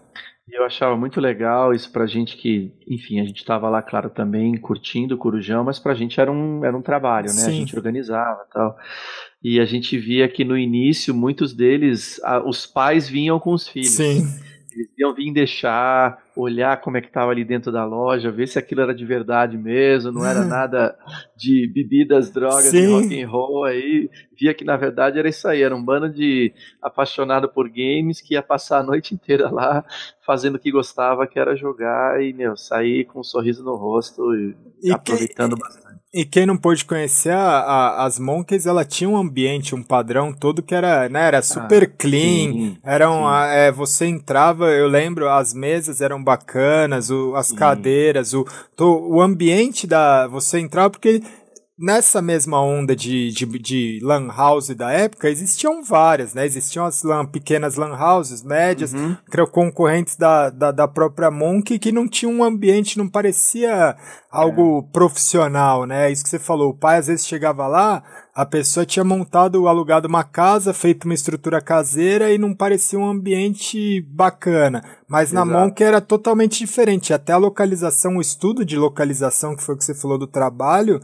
Eu 0.51 0.65
achava 0.65 0.95
muito 0.97 1.21
legal 1.21 1.73
isso 1.73 1.91
pra 1.91 2.07
gente 2.07 2.37
que, 2.37 2.71
enfim, 2.87 3.19
a 3.19 3.25
gente 3.25 3.39
estava 3.39 3.69
lá, 3.71 3.81
claro, 3.81 4.11
também 4.11 4.57
curtindo 4.59 5.15
o 5.15 5.19
Corujão, 5.19 5.65
mas 5.65 5.79
pra 5.79 5.95
gente 5.95 6.21
era 6.21 6.31
um, 6.31 6.63
era 6.65 6.77
um 6.77 6.83
trabalho, 6.83 7.29
né? 7.29 7.33
Sim. 7.33 7.49
A 7.49 7.53
gente 7.53 7.77
organizava 7.77 8.45
tal. 8.53 8.77
E 9.43 9.59
a 9.59 9.65
gente 9.65 9.97
via 9.99 10.29
que 10.29 10.45
no 10.45 10.57
início, 10.57 11.15
muitos 11.15 11.55
deles, 11.55 12.21
a, 12.23 12.47
os 12.47 12.67
pais 12.67 13.09
vinham 13.09 13.41
com 13.41 13.53
os 13.53 13.67
filhos. 13.67 13.91
Sim. 13.91 14.23
Eles 14.75 14.91
iam 14.99 15.15
vir 15.15 15.33
deixar, 15.33 16.23
olhar 16.37 16.81
como 16.81 16.97
é 16.97 17.01
que 17.01 17.07
estava 17.07 17.31
ali 17.31 17.45
dentro 17.45 17.71
da 17.71 17.85
loja, 17.85 18.31
ver 18.31 18.49
se 18.49 18.59
aquilo 18.59 18.81
era 18.81 18.95
de 18.95 19.05
verdade 19.05 19.57
mesmo, 19.57 20.11
não 20.11 20.27
era 20.27 20.45
nada 20.45 20.97
de 21.37 21.67
bebidas, 21.73 22.31
drogas, 22.31 22.65
Sim. 22.65 22.81
de 22.81 22.93
rock 22.93 23.23
and 23.23 23.29
roll. 23.29 23.65
Aí 23.65 24.11
via 24.39 24.53
que 24.53 24.65
na 24.65 24.77
verdade 24.77 25.19
era 25.19 25.29
isso 25.29 25.47
aí, 25.47 25.63
era 25.63 25.75
um 25.75 25.85
bando 25.85 26.09
de 26.09 26.53
apaixonado 26.83 27.49
por 27.49 27.69
games 27.69 28.21
que 28.21 28.35
ia 28.35 28.43
passar 28.43 28.81
a 28.81 28.83
noite 28.83 29.15
inteira 29.15 29.51
lá 29.51 29.85
fazendo 30.25 30.57
o 30.57 30.59
que 30.59 30.71
gostava, 30.71 31.27
que 31.27 31.39
era 31.39 31.55
jogar 31.55 32.23
e 32.23 32.33
meu, 32.33 32.57
sair 32.57 33.05
com 33.05 33.21
um 33.21 33.25
sorriso 33.25 33.63
no 33.63 33.77
rosto 33.77 34.35
e, 34.35 34.57
e 34.83 34.93
aproveitando 34.93 35.55
que... 35.55 35.63
bastante. 35.63 35.84
E 36.17 36.25
quem 36.25 36.47
não 36.47 36.57
pôde 36.57 36.85
conhecer 36.85 37.33
a, 37.33 37.41
a, 37.41 38.05
as 38.05 38.21
Monkeys, 38.21 38.67
ela 38.67 38.85
tinha 38.85 39.11
um 39.11 39.17
ambiente, 39.17 39.75
um 39.75 39.83
padrão 39.83 40.33
todo 40.33 40.63
que 40.63 40.73
era, 40.73 41.09
né, 41.09 41.27
era 41.27 41.43
super 41.43 41.83
ah, 41.83 41.87
clean. 41.99 42.53
Sim, 42.53 42.79
eram, 42.85 43.25
sim. 43.25 43.49
é, 43.51 43.73
você 43.73 44.07
entrava, 44.07 44.71
eu 44.71 44.87
lembro, 44.87 45.29
as 45.29 45.53
mesas 45.53 46.01
eram 46.01 46.23
bacanas, 46.23 47.11
o, 47.11 47.35
as 47.35 47.49
sim. 47.49 47.57
cadeiras, 47.57 48.33
o, 48.33 48.47
to, 48.77 48.85
o 48.85 49.21
ambiente 49.21 49.89
da. 49.89 50.29
Você 50.29 50.61
entrava 50.61 50.89
porque 50.89 51.21
nessa 51.79 52.23
mesma 52.23 52.61
onda 52.61 52.95
de, 52.95 53.31
de, 53.33 53.47
de 53.59 53.99
lan 54.03 54.29
house 54.29 54.69
da 54.69 54.93
época, 54.93 55.29
existiam 55.29 55.83
várias, 55.83 56.35
né? 56.35 56.47
Existiam 56.47 56.85
as 56.85 57.03
lan, 57.03 57.27
pequenas 57.27 57.77
lan 57.77 57.97
houses, 57.97 58.43
médias, 58.43 58.93
uhum. 58.93 59.17
concorrentes 59.51 60.17
da, 60.17 60.51
da, 60.51 60.71
da, 60.71 60.89
própria 60.89 61.31
Monk, 61.31 61.79
que 61.79 61.93
não 61.93 62.09
tinham 62.09 62.33
um 62.33 62.45
ambiente, 62.45 62.99
não 62.99 63.09
parecia 63.09 63.97
algo 64.31 64.87
é. 64.89 64.93
profissional, 64.93 65.85
né? 65.85 66.11
Isso 66.11 66.23
que 66.23 66.31
você 66.31 66.39
falou, 66.39 66.71
o 66.71 66.77
pai 66.77 66.99
às 66.99 67.09
vezes 67.09 67.27
chegava 67.27 67.67
lá, 67.67 68.03
a 68.35 68.45
pessoa 68.45 68.85
tinha 68.85 69.05
montado, 69.05 69.69
alugado 69.69 70.09
uma 70.09 70.25
casa, 70.25 70.75
feito 70.75 71.05
uma 71.05 71.15
estrutura 71.15 71.61
caseira 71.61 72.33
e 72.33 72.39
não 72.39 72.53
parecia 72.53 72.99
um 72.99 73.09
ambiente 73.09 74.01
bacana. 74.01 74.85
Mas 75.07 75.31
Exato. 75.31 75.47
na 75.47 75.61
Monk 75.61 75.81
era 75.81 76.01
totalmente 76.01 76.59
diferente. 76.59 77.15
Até 77.15 77.33
a 77.33 77.37
localização, 77.37 78.17
o 78.17 78.21
estudo 78.21 78.65
de 78.65 78.77
localização, 78.77 79.55
que 79.55 79.63
foi 79.63 79.77
o 79.77 79.79
que 79.79 79.85
você 79.85 79.95
falou 79.95 80.19
do 80.19 80.27
trabalho, 80.27 81.01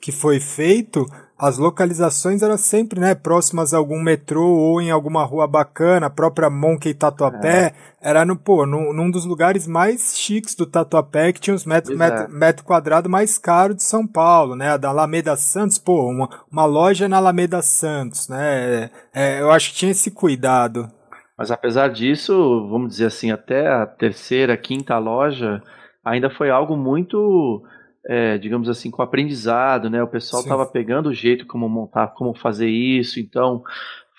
que 0.00 0.10
foi 0.10 0.40
feito, 0.40 1.06
as 1.40 1.56
localizações 1.56 2.42
eram 2.42 2.58
sempre, 2.58 3.00
né, 3.00 3.14
próximas 3.14 3.72
a 3.72 3.78
algum 3.78 3.98
metrô 3.98 4.46
ou 4.46 4.80
em 4.80 4.90
alguma 4.90 5.24
rua 5.24 5.46
bacana, 5.46 6.06
a 6.06 6.10
própria 6.10 6.50
Monkey 6.50 6.92
Tatuapé, 6.92 7.72
é. 8.02 8.10
era 8.10 8.26
no, 8.26 8.36
pô, 8.36 8.66
num, 8.66 8.92
num, 8.92 9.10
dos 9.10 9.24
lugares 9.24 9.66
mais 9.66 10.18
chiques 10.18 10.54
do 10.54 10.66
Tatuapé, 10.66 11.32
que 11.32 11.40
tinha 11.40 11.56
os 11.56 11.64
metros 11.64 11.96
metro, 11.96 12.30
metro 12.30 12.64
quadrado 12.64 13.08
mais 13.08 13.38
caro 13.38 13.74
de 13.74 13.82
São 13.82 14.06
Paulo, 14.06 14.54
né, 14.54 14.72
a 14.72 14.76
da 14.76 14.90
Alameda 14.90 15.34
Santos, 15.34 15.78
pô, 15.78 16.10
uma, 16.10 16.28
uma 16.52 16.66
loja 16.66 17.08
na 17.08 17.16
Alameda 17.16 17.62
Santos, 17.62 18.28
né, 18.28 18.90
é, 19.14 19.40
eu 19.40 19.50
acho 19.50 19.70
que 19.70 19.76
tinha 19.76 19.92
esse 19.92 20.10
cuidado. 20.10 20.90
Mas 21.38 21.50
apesar 21.50 21.88
disso, 21.88 22.68
vamos 22.68 22.90
dizer 22.90 23.06
assim, 23.06 23.30
até 23.30 23.66
a 23.66 23.86
terceira, 23.86 24.58
quinta 24.58 24.98
loja, 24.98 25.62
ainda 26.04 26.28
foi 26.28 26.50
algo 26.50 26.76
muito 26.76 27.62
é, 28.06 28.38
digamos 28.38 28.68
assim, 28.68 28.90
com 28.90 29.02
aprendizado, 29.02 29.90
né? 29.90 30.02
O 30.02 30.08
pessoal 30.08 30.42
estava 30.42 30.66
pegando 30.66 31.10
o 31.10 31.14
jeito 31.14 31.46
como 31.46 31.68
montar, 31.68 32.08
como 32.08 32.34
fazer 32.34 32.68
isso, 32.68 33.20
então 33.20 33.62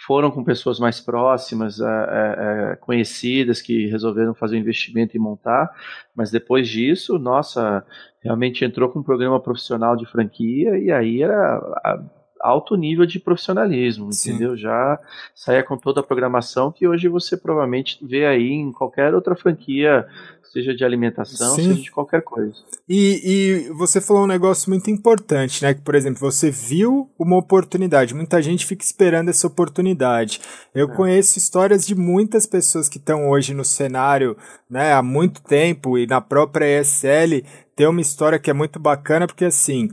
foram 0.06 0.32
com 0.32 0.44
pessoas 0.44 0.80
mais 0.80 1.00
próximas, 1.00 1.80
é, 1.80 1.86
é, 1.86 2.72
é, 2.72 2.76
conhecidas, 2.78 3.62
que 3.62 3.88
resolveram 3.88 4.34
fazer 4.34 4.56
o 4.56 4.60
investimento 4.60 5.16
e 5.16 5.20
montar, 5.20 5.70
mas 6.16 6.32
depois 6.32 6.68
disso, 6.68 7.20
nossa, 7.20 7.86
realmente 8.24 8.66
entrou 8.66 8.90
com 8.90 9.00
um 9.00 9.04
programa 9.04 9.40
profissional 9.40 9.96
de 9.96 10.06
franquia 10.06 10.78
e 10.78 10.92
aí 10.92 11.22
era 11.22 11.62
alto 12.42 12.76
nível 12.76 13.06
de 13.06 13.20
profissionalismo, 13.20 14.12
Sim. 14.12 14.32
entendeu? 14.32 14.58
Já 14.58 15.00
saia 15.36 15.64
com 15.64 15.78
toda 15.78 16.00
a 16.00 16.04
programação 16.04 16.72
que 16.72 16.88
hoje 16.88 17.08
você 17.08 17.38
provavelmente 17.38 18.00
vê 18.02 18.26
aí 18.26 18.50
em 18.50 18.72
qualquer 18.72 19.14
outra 19.14 19.36
franquia 19.36 20.08
seja 20.52 20.76
de 20.76 20.84
alimentação, 20.84 21.56
Sim. 21.56 21.70
seja 21.70 21.82
de 21.82 21.92
qualquer 21.92 22.22
coisa. 22.22 22.54
E, 22.88 23.22
e 23.24 23.70
você 23.74 24.02
falou 24.02 24.24
um 24.24 24.28
negócio 24.28 24.70
muito 24.70 24.90
importante, 24.92 25.64
né? 25.64 25.74
Que, 25.74 25.82
por 25.82 25.96
exemplo, 25.96 26.20
você 26.20 26.52
viu 26.52 27.10
uma 27.18 27.38
oportunidade, 27.38 28.14
muita 28.14 28.42
gente 28.42 28.66
fica 28.66 28.84
esperando 28.84 29.30
essa 29.30 29.48
oportunidade. 29.48 30.42
Eu 30.76 30.92
é. 30.92 30.96
conheço 30.96 31.38
histórias 31.38 31.88
de 31.88 31.96
muitas 31.96 32.46
pessoas 32.46 32.90
que 32.90 32.98
estão 32.98 33.30
hoje 33.30 33.54
no 33.54 33.64
cenário 33.64 34.36
né, 34.70 34.94
há 34.94 35.02
muito 35.02 35.42
tempo 35.42 35.98
e 35.98 36.06
na 36.06 36.20
própria 36.20 36.82
ESL 36.82 37.46
tem 37.76 37.88
uma 37.88 38.02
história 38.02 38.38
que 38.38 38.50
é 38.50 38.54
muito 38.54 38.80
bacana, 38.80 39.28
porque 39.28 39.46
assim 39.46 39.90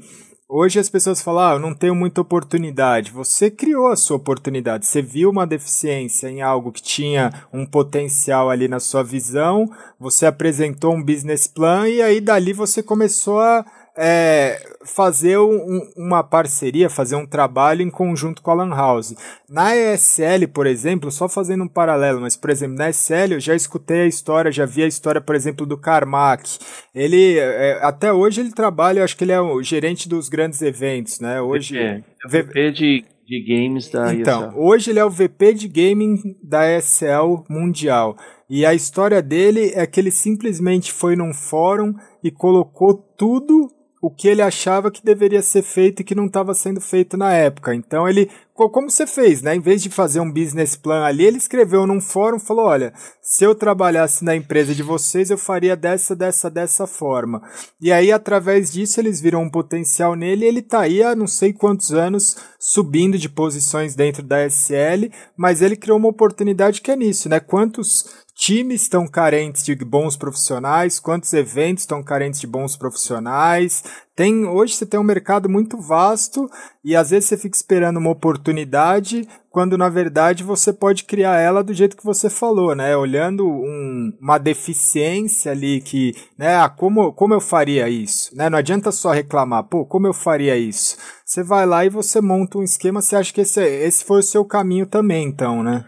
Hoje 0.50 0.80
as 0.80 0.88
pessoas 0.88 1.20
falam, 1.20 1.46
ah, 1.46 1.52
eu 1.52 1.58
não 1.58 1.74
tenho 1.74 1.94
muita 1.94 2.22
oportunidade. 2.22 3.11
Você 3.11 3.50
criou 3.50 3.88
a 3.88 3.96
sua 3.96 4.16
oportunidade. 4.16 4.87
Você 4.87 5.02
viu 5.02 5.28
uma 5.28 5.46
deficiência 5.46 6.26
em 6.26 6.40
algo 6.40 6.72
que 6.72 6.80
tinha 6.80 7.30
um 7.52 7.66
potencial 7.66 8.48
ali 8.48 8.66
na 8.66 8.80
sua 8.80 9.04
visão, 9.04 9.70
você 10.00 10.24
apresentou 10.24 10.94
um 10.94 11.02
business 11.02 11.46
plan 11.46 11.87
e 11.87 12.00
aí 12.00 12.18
dali 12.18 12.54
você 12.54 12.82
começou 12.82 13.40
a 13.40 13.62
é, 14.00 14.62
fazer 14.84 15.38
um, 15.38 15.80
uma 15.96 16.22
parceria, 16.22 16.88
fazer 16.88 17.16
um 17.16 17.26
trabalho 17.26 17.82
em 17.82 17.90
conjunto 17.90 18.40
com 18.40 18.52
a 18.52 18.54
Lan 18.54 18.70
House. 18.70 19.12
Na 19.50 19.74
ESL, 19.76 20.46
por 20.54 20.68
exemplo, 20.68 21.11
só 21.11 21.28
fazendo 21.28 21.64
um 21.64 21.68
paralelo, 21.68 22.20
mas 22.20 22.37
por 22.37 22.48
exemplo, 22.48 22.76
na 22.76 22.90
ESL 22.90 23.32
eu 23.32 23.40
já 23.40 23.56
escutei 23.56 24.02
a 24.02 24.06
história, 24.06 24.52
já 24.52 24.64
vi 24.64 24.84
a 24.84 24.87
história, 24.87 25.20
por 25.20 25.34
exemplo, 25.34 25.66
do 25.66 25.76
Carmack. 25.76 26.58
Ele, 26.94 27.38
é, 27.38 27.80
até 27.82 28.12
hoje 28.12 28.40
ele 28.40 28.52
trabalha, 28.52 29.02
acho 29.02 29.16
que 29.16 29.24
ele 29.24 29.32
é 29.32 29.40
o 29.40 29.61
gerente 29.62 30.08
dos 30.08 30.28
grandes 30.28 30.62
eventos, 30.62 31.18
né? 31.18 31.40
Hoje... 31.40 31.76
É, 31.76 32.00
é 32.24 32.28
VP 32.28 32.70
de 32.70 33.04
de 33.28 33.42
games 33.42 33.90
da 33.90 34.14
Então, 34.14 34.48
ESL. 34.48 34.58
hoje 34.58 34.90
ele 34.90 34.98
é 34.98 35.04
o 35.04 35.11
VP 35.11 35.52
de 35.52 35.68
gaming 35.68 36.34
da 36.42 36.66
ESL 36.66 37.44
mundial. 37.46 38.16
E 38.48 38.64
a 38.64 38.72
história 38.72 39.20
dele 39.20 39.70
é 39.74 39.87
que 39.87 40.00
ele 40.00 40.11
simplesmente 40.11 40.90
foi 40.90 41.14
num 41.14 41.34
fórum 41.34 41.94
e 42.24 42.30
colocou 42.30 42.94
tudo 42.94 43.70
o 44.00 44.11
que 44.11 44.28
ele 44.28 44.42
achava 44.42 44.90
que 44.90 45.04
deveria 45.04 45.42
ser 45.42 45.62
feito 45.62 46.00
e 46.00 46.04
que 46.04 46.14
não 46.14 46.26
estava 46.26 46.54
sendo 46.54 46.80
feito 46.80 47.16
na 47.16 47.32
época. 47.32 47.74
Então 47.74 48.08
ele, 48.08 48.30
como 48.54 48.90
você 48.90 49.06
fez, 49.06 49.42
né? 49.42 49.56
Em 49.56 49.61
vez 49.61 49.82
de 49.82 49.90
fazer 49.90 50.20
um 50.20 50.32
business 50.32 50.76
plan 50.76 51.04
ali, 51.04 51.24
ele 51.24 51.38
escreveu 51.38 51.87
num 51.87 52.00
fórum, 52.00 52.38
falou: 52.38 52.66
"Olha, 52.66 52.92
se 53.20 53.44
eu 53.44 53.54
trabalhasse 53.54 54.24
na 54.24 54.37
empresa 54.37 54.74
de 54.74 54.82
vocês, 54.82 55.30
eu 55.30 55.38
faria 55.38 55.76
dessa, 55.76 56.14
dessa, 56.14 56.48
dessa 56.48 56.87
forma". 56.87 57.42
E 57.80 57.92
aí 57.92 58.12
através 58.12 58.72
disso 58.72 59.00
eles 59.00 59.20
viram 59.20 59.42
um 59.42 59.50
potencial 59.50 60.14
nele, 60.14 60.44
e 60.44 60.48
ele 60.48 60.62
tá 60.62 60.80
aí 60.80 61.02
há 61.02 61.14
não 61.16 61.26
sei 61.26 61.52
quantos 61.52 61.92
anos 61.92 62.37
subindo 62.58 63.18
de 63.18 63.28
posições 63.28 63.94
dentro 63.94 64.22
da 64.22 64.44
SL, 64.48 65.11
mas 65.37 65.62
ele 65.62 65.76
criou 65.76 65.98
uma 65.98 66.08
oportunidade 66.08 66.80
que 66.80 66.90
é 66.90 66.96
nisso, 66.96 67.28
né? 67.28 67.40
Quantos 67.40 68.26
times 68.38 68.83
estão 68.83 69.05
carentes 69.05 69.64
de 69.64 69.74
bons 69.74 70.16
profissionais, 70.16 71.01
quantos 71.01 71.33
eventos 71.33 71.83
estão 71.83 72.05
carentes 72.05 72.40
de 72.40 72.46
bons 72.46 72.77
profissionais. 72.77 73.83
Tem, 74.14 74.46
hoje 74.46 74.74
você 74.74 74.87
tem 74.87 74.98
um 74.98 75.05
mercado 75.05 75.48
muito 75.48 75.77
vasto 75.77 76.48
e 76.85 76.94
às 76.94 77.11
vezes 77.11 77.29
você 77.29 77.37
fica 77.37 77.57
esperando 77.57 77.96
uma 77.96 78.11
oportunidade, 78.11 79.29
quando 79.51 79.77
na 79.77 79.88
verdade 79.88 80.44
você 80.44 80.72
pode 80.72 81.03
criar 81.03 81.40
ela 81.40 81.64
do 81.64 81.74
jeito 81.74 81.96
que 81.96 82.05
você 82.05 82.31
falou, 82.31 82.77
né? 82.77 82.96
Olhando 82.96 83.44
um, 83.44 84.16
uma 84.20 84.38
deficiência 84.38 85.51
ali 85.51 85.81
que, 85.81 86.14
né, 86.38 86.59
ah, 86.59 86.68
como, 86.68 87.12
como 87.12 87.35
eu 87.35 87.40
faria 87.40 87.88
isso? 87.88 88.37
Né? 88.37 88.48
Não 88.48 88.59
adianta 88.59 88.92
só 88.92 89.11
reclamar, 89.11 89.64
pô, 89.64 89.85
como 89.85 90.07
eu 90.07 90.14
faria 90.14 90.57
isso? 90.57 90.96
Você 91.24 91.42
vai 91.42 91.66
lá 91.66 91.85
e 91.85 91.90
você 91.90 92.20
monta 92.20 92.59
um 92.59 92.62
esquema, 92.62 93.03
você 93.03 93.16
acha 93.16 93.35
que 93.35 93.40
esse, 93.40 93.61
esse 93.61 94.05
foi 94.05 94.20
o 94.20 94.22
seu 94.22 94.44
caminho 94.44 94.87
também, 94.87 95.27
então, 95.27 95.61
né? 95.64 95.85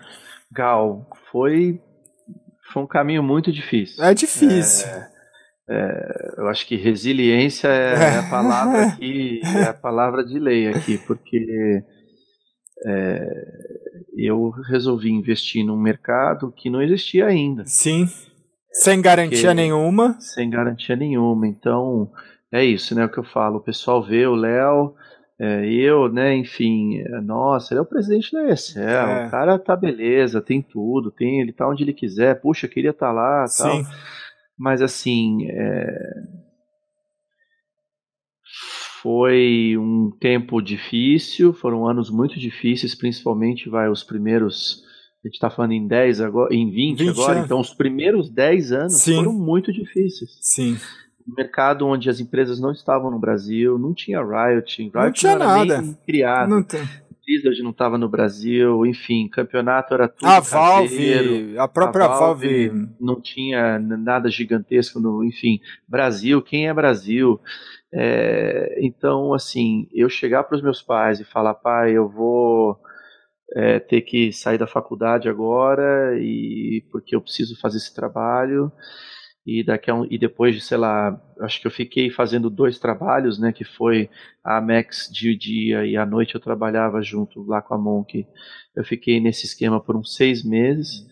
Gal, 0.53 1.07
foi 1.31 1.81
foi 2.73 2.83
um 2.83 2.87
caminho 2.87 3.23
muito 3.23 3.53
difícil. 3.53 4.03
É 4.03 4.15
difícil. 4.15 4.89
É, 4.89 5.11
é, 5.71 6.35
eu 6.39 6.49
acho 6.49 6.67
que 6.67 6.77
resiliência 6.77 7.69
é, 7.69 7.95
é, 7.95 8.19
a 8.19 8.23
palavra 8.25 8.87
aqui, 8.87 9.41
é 9.45 9.65
a 9.65 9.75
palavra 9.75 10.25
de 10.25 10.39
lei 10.39 10.69
aqui, 10.69 10.99
porque 10.99 11.83
é, 12.87 13.21
eu 14.17 14.51
resolvi 14.69 15.11
investir 15.11 15.65
num 15.65 15.81
mercado 15.81 16.53
que 16.57 16.69
não 16.69 16.83
existia 16.83 17.27
ainda. 17.27 17.65
Sim. 17.67 18.09
Sem 18.73 19.01
garantia 19.03 19.53
nenhuma. 19.53 20.17
Sem 20.21 20.49
garantia 20.49 20.95
nenhuma. 20.95 21.47
Então, 21.47 22.11
é 22.53 22.65
isso, 22.65 22.95
né? 22.95 23.05
O 23.05 23.09
que 23.09 23.19
eu 23.19 23.25
falo. 23.25 23.59
O 23.59 23.65
pessoal 23.65 24.03
vê 24.03 24.27
o 24.27 24.35
Léo, 24.35 24.95
é, 25.42 25.64
eu, 25.72 26.12
né, 26.12 26.37
enfim, 26.37 26.98
é, 26.98 27.18
nossa, 27.22 27.72
ele 27.72 27.79
é 27.79 27.83
o 27.83 27.87
presidente 27.87 28.31
da 28.31 28.46
ESL, 28.46 28.79
é. 28.79 29.26
o 29.26 29.31
cara 29.31 29.59
tá 29.59 29.74
beleza, 29.74 30.42
tem 30.42 30.61
tudo, 30.61 31.11
tem, 31.11 31.40
ele 31.40 31.50
tá 31.50 31.66
onde 31.66 31.83
ele 31.83 31.94
quiser, 31.94 32.38
puxa, 32.42 32.68
queria 32.68 32.90
estar 32.90 33.07
tá 33.07 33.12
lá, 33.12 33.46
tal. 33.57 33.81
Mas 34.59 34.83
assim, 34.83 35.46
é... 35.48 35.87
foi 39.00 39.79
um 39.79 40.11
tempo 40.20 40.61
difícil, 40.61 41.55
foram 41.55 41.88
anos 41.88 42.11
muito 42.11 42.38
difíceis, 42.38 42.94
principalmente 42.94 43.70
vai 43.70 43.88
os 43.88 44.05
primeiros 44.05 44.83
a 45.24 45.29
gente 45.29 45.37
está 45.37 45.50
falando 45.50 45.72
em 45.72 45.87
10 45.87 46.20
agora, 46.20 46.55
em 46.55 46.70
20, 46.70 46.98
20 46.98 47.09
agora, 47.11 47.38
é. 47.38 47.42
então 47.42 47.61
os 47.61 47.72
primeiros 47.72 48.31
10 48.31 48.72
anos 48.72 49.00
Sim. 49.00 49.16
foram 49.16 49.33
muito 49.33 49.72
difíceis. 49.72 50.38
Sim 50.42 50.76
mercado 51.27 51.87
onde 51.87 52.09
as 52.09 52.21
empresas 52.21 52.61
não 52.61 52.73
estavam 52.73 53.11
no 53.11 53.19
Brasil, 53.19 53.79
não 53.79 53.95
tinha 53.95 54.21
Riot, 54.21 54.83
Riot 54.83 54.95
não 54.95 55.13
tinha 55.13 55.37
não 55.37 55.47
nada. 55.47 55.99
criado. 56.05 56.49
Não 56.49 56.63
tem. 56.63 56.81
Blizzard 57.31 57.63
não 57.63 57.71
estava 57.71 57.97
no 57.97 58.09
Brasil, 58.09 58.85
enfim, 58.85 59.29
campeonato 59.29 59.95
era 59.95 60.09
tudo 60.09 60.29
A 60.29 60.41
Valve, 60.41 61.57
a 61.57 61.69
própria 61.69 62.07
a 62.07 62.09
Valve, 62.09 62.69
Valve, 62.69 62.89
não 63.01 63.21
tinha 63.21 63.79
nada 63.79 64.29
gigantesco 64.29 64.99
no, 64.99 65.23
enfim, 65.23 65.61
Brasil, 65.87 66.43
quem 66.43 66.69
é 66.69 66.75
Brasil? 66.75 67.41
É, 67.93 68.79
então, 68.81 69.33
assim, 69.33 69.89
eu 69.93 70.09
chegar 70.09 70.45
para 70.45 70.57
os 70.57 70.63
meus 70.63 70.83
pais 70.83 71.21
e 71.21 71.25
falar, 71.25 71.55
pai, 71.55 71.93
eu 71.93 72.09
vou 72.09 72.81
é, 73.55 73.79
ter 73.79 74.01
que 74.01 74.33
sair 74.33 74.59
da 74.59 74.67
faculdade 74.67 75.29
agora 75.29 76.19
e 76.19 76.85
porque 76.91 77.15
eu 77.15 77.21
preciso 77.21 77.59
fazer 77.61 77.79
esse 77.79 77.95
trabalho 77.95 78.73
e 79.46 79.64
daqui 79.64 79.90
um, 79.90 80.07
e 80.11 80.18
depois 80.18 80.55
de 80.55 80.61
sei 80.61 80.76
lá 80.76 81.18
acho 81.40 81.61
que 81.61 81.66
eu 81.66 81.70
fiquei 81.70 82.11
fazendo 82.11 82.50
dois 82.50 82.79
trabalhos 82.79 83.38
né 83.38 83.53
que 83.53 83.64
foi 83.64 84.11
a 84.44 84.61
Max 84.61 85.09
de 85.11 85.37
dia 85.37 85.87
e 85.87 85.96
à 85.96 86.05
noite 86.05 86.35
eu 86.35 86.40
trabalhava 86.40 87.00
junto 87.03 87.42
lá 87.44 87.62
com 87.62 87.74
a 87.74 87.79
Monk. 87.79 88.26
Eu 88.76 88.85
fiquei 88.85 89.20
nesse 89.20 89.46
esquema 89.46 89.81
por 89.83 89.96
uns 89.96 90.14
seis 90.14 90.44
meses. 90.44 91.07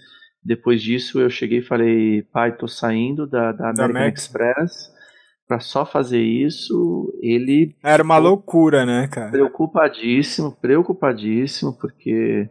Depois 0.45 0.83
disso 0.83 1.21
eu 1.21 1.29
cheguei 1.29 1.59
e 1.59 1.63
falei 1.63 2.23
pai 2.33 2.57
tô 2.57 2.69
saindo 2.69 3.27
da, 3.27 3.53
da 3.53 3.71
American 3.71 3.93
da 3.93 4.09
Express 4.09 4.93
para 5.47 5.61
só 5.61 5.87
fazer 5.87 6.23
isso. 6.23 7.13
Ele 7.23 7.75
era 7.83 8.03
uma 8.03 8.19
loucura 8.19 8.85
né 8.85 9.09
cara? 9.09 9.31
preocupadíssimo 9.31 10.53
preocupadíssimo 10.61 11.77
porque 11.79 12.49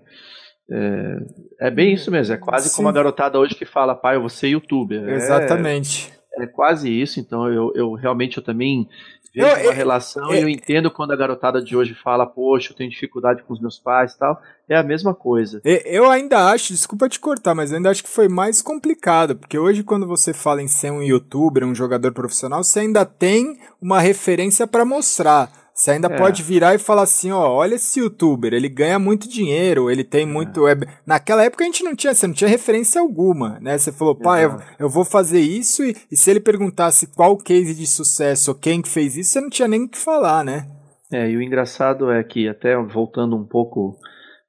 é, 0.69 1.67
é 1.67 1.71
bem 1.71 1.93
isso 1.93 2.12
mesmo, 2.12 2.34
é 2.34 2.38
quase 2.38 2.69
Sim. 2.69 2.75
como 2.75 2.89
a 2.89 2.91
garotada 2.91 3.39
hoje 3.39 3.56
que 3.56 3.65
fala, 3.65 3.95
pai, 3.95 4.15
eu 4.15 4.21
vou 4.21 4.30
ser 4.30 4.47
youtuber. 4.47 5.08
É 5.08 5.15
Exatamente. 5.15 6.13
É, 6.38 6.43
é 6.43 6.47
quase 6.47 6.89
isso, 6.89 7.19
então 7.19 7.51
eu, 7.51 7.71
eu 7.73 7.93
realmente 7.93 8.38
eu 8.38 8.43
também 8.43 8.88
vejo 9.34 9.47
eu, 9.47 9.63
uma 9.63 9.73
relação 9.73 10.34
e 10.34 10.41
eu 10.41 10.49
entendo 10.49 10.89
quando 10.91 11.12
a 11.12 11.15
garotada 11.15 11.62
de 11.62 11.75
hoje 11.75 11.93
fala, 11.93 12.25
poxa, 12.25 12.71
eu 12.71 12.75
tenho 12.75 12.89
dificuldade 12.89 13.43
com 13.43 13.53
os 13.53 13.62
meus 13.62 13.80
pais 13.80 14.13
e 14.13 14.17
tal. 14.17 14.41
É 14.67 14.75
a 14.75 14.84
mesma 14.84 15.13
coisa. 15.13 15.62
Eu 15.63 16.10
ainda 16.10 16.49
acho, 16.51 16.73
desculpa 16.73 17.08
te 17.08 17.19
cortar, 17.19 17.56
mas 17.56 17.71
eu 17.71 17.77
ainda 17.77 17.89
acho 17.89 18.03
que 18.03 18.10
foi 18.10 18.27
mais 18.27 18.62
complicado, 18.62 19.36
porque 19.36 19.58
hoje 19.58 19.84
quando 19.84 20.06
você 20.06 20.34
fala 20.34 20.62
em 20.62 20.67
ser 20.67 20.91
um 20.91 21.01
youtuber, 21.01 21.63
um 21.65 21.75
jogador 21.75 22.12
profissional, 22.12 22.63
você 22.63 22.82
ainda 22.82 23.06
tem 23.06 23.58
uma 23.82 23.99
referência 23.99 24.67
para 24.67 24.84
mostrar. 24.84 25.49
Você 25.77 25.91
ainda 25.91 26.07
é. 26.07 26.17
pode 26.17 26.41
virar 26.41 26.73
e 26.73 26.79
falar 26.79 27.03
assim, 27.03 27.31
ó, 27.31 27.51
olha 27.51 27.75
esse 27.75 27.99
youtuber, 27.99 28.51
ele 28.51 28.67
ganha 28.67 28.97
muito 28.97 29.29
dinheiro, 29.29 29.91
ele 29.91 30.03
tem 30.03 30.23
é. 30.23 30.25
muito. 30.25 30.67
É... 30.67 30.75
Naquela 31.05 31.43
época 31.43 31.63
a 31.63 31.67
gente 31.67 31.83
não 31.83 31.95
tinha, 31.95 32.15
você 32.15 32.25
não 32.25 32.33
tinha 32.33 32.49
referência 32.49 32.99
alguma, 32.99 33.59
né? 33.59 33.77
Você 33.77 33.91
falou, 33.91 34.15
pai, 34.15 34.45
eu, 34.45 34.57
eu, 34.79 34.89
vou 34.89 35.05
fazer 35.05 35.39
isso, 35.39 35.83
e, 35.83 35.95
e, 36.11 36.17
se 36.17 36.31
ele 36.31 36.39
perguntasse 36.39 37.05
qual 37.13 37.37
case 37.37 37.75
de 37.75 37.85
sucesso 37.85 38.49
ou 38.49 38.57
quem 38.57 38.81
que 38.81 38.89
fez 38.89 39.15
isso, 39.15 39.33
você 39.33 39.39
não 39.39 39.51
tinha 39.51 39.67
nem 39.67 39.83
o 39.83 39.87
que 39.87 39.99
falar, 39.99 40.43
né? 40.43 40.67
É, 41.13 41.29
e 41.29 41.37
o 41.37 41.43
engraçado 41.43 42.11
é 42.11 42.23
que, 42.23 42.49
até 42.49 42.75
voltando 42.75 43.37
um 43.37 43.45
pouco 43.45 43.95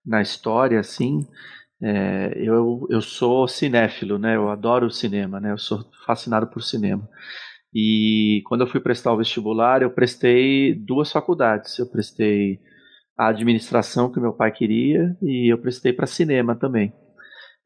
na 0.06 0.22
história, 0.22 0.80
assim, 0.80 1.26
é, 1.82 2.32
eu, 2.36 2.86
eu 2.88 3.02
sou 3.02 3.46
cinéfilo, 3.46 4.18
né? 4.18 4.34
Eu 4.34 4.48
adoro 4.48 4.86
o 4.86 4.90
cinema, 4.90 5.38
né? 5.38 5.52
Eu 5.52 5.58
sou 5.58 5.84
fascinado 6.06 6.46
por 6.46 6.62
cinema. 6.62 7.06
E 7.74 8.42
quando 8.46 8.62
eu 8.62 8.66
fui 8.66 8.80
prestar 8.80 9.12
o 9.12 9.18
vestibular, 9.18 9.82
eu 9.82 9.90
prestei 9.90 10.74
duas 10.74 11.12
faculdades. 11.12 11.78
Eu 11.78 11.86
prestei 11.86 12.60
a 13.16 13.28
administração 13.28 14.10
que 14.10 14.20
meu 14.20 14.32
pai 14.32 14.52
queria 14.52 15.16
e 15.20 15.52
eu 15.52 15.58
prestei 15.58 15.92
para 15.92 16.06
cinema 16.06 16.54
também. 16.54 16.92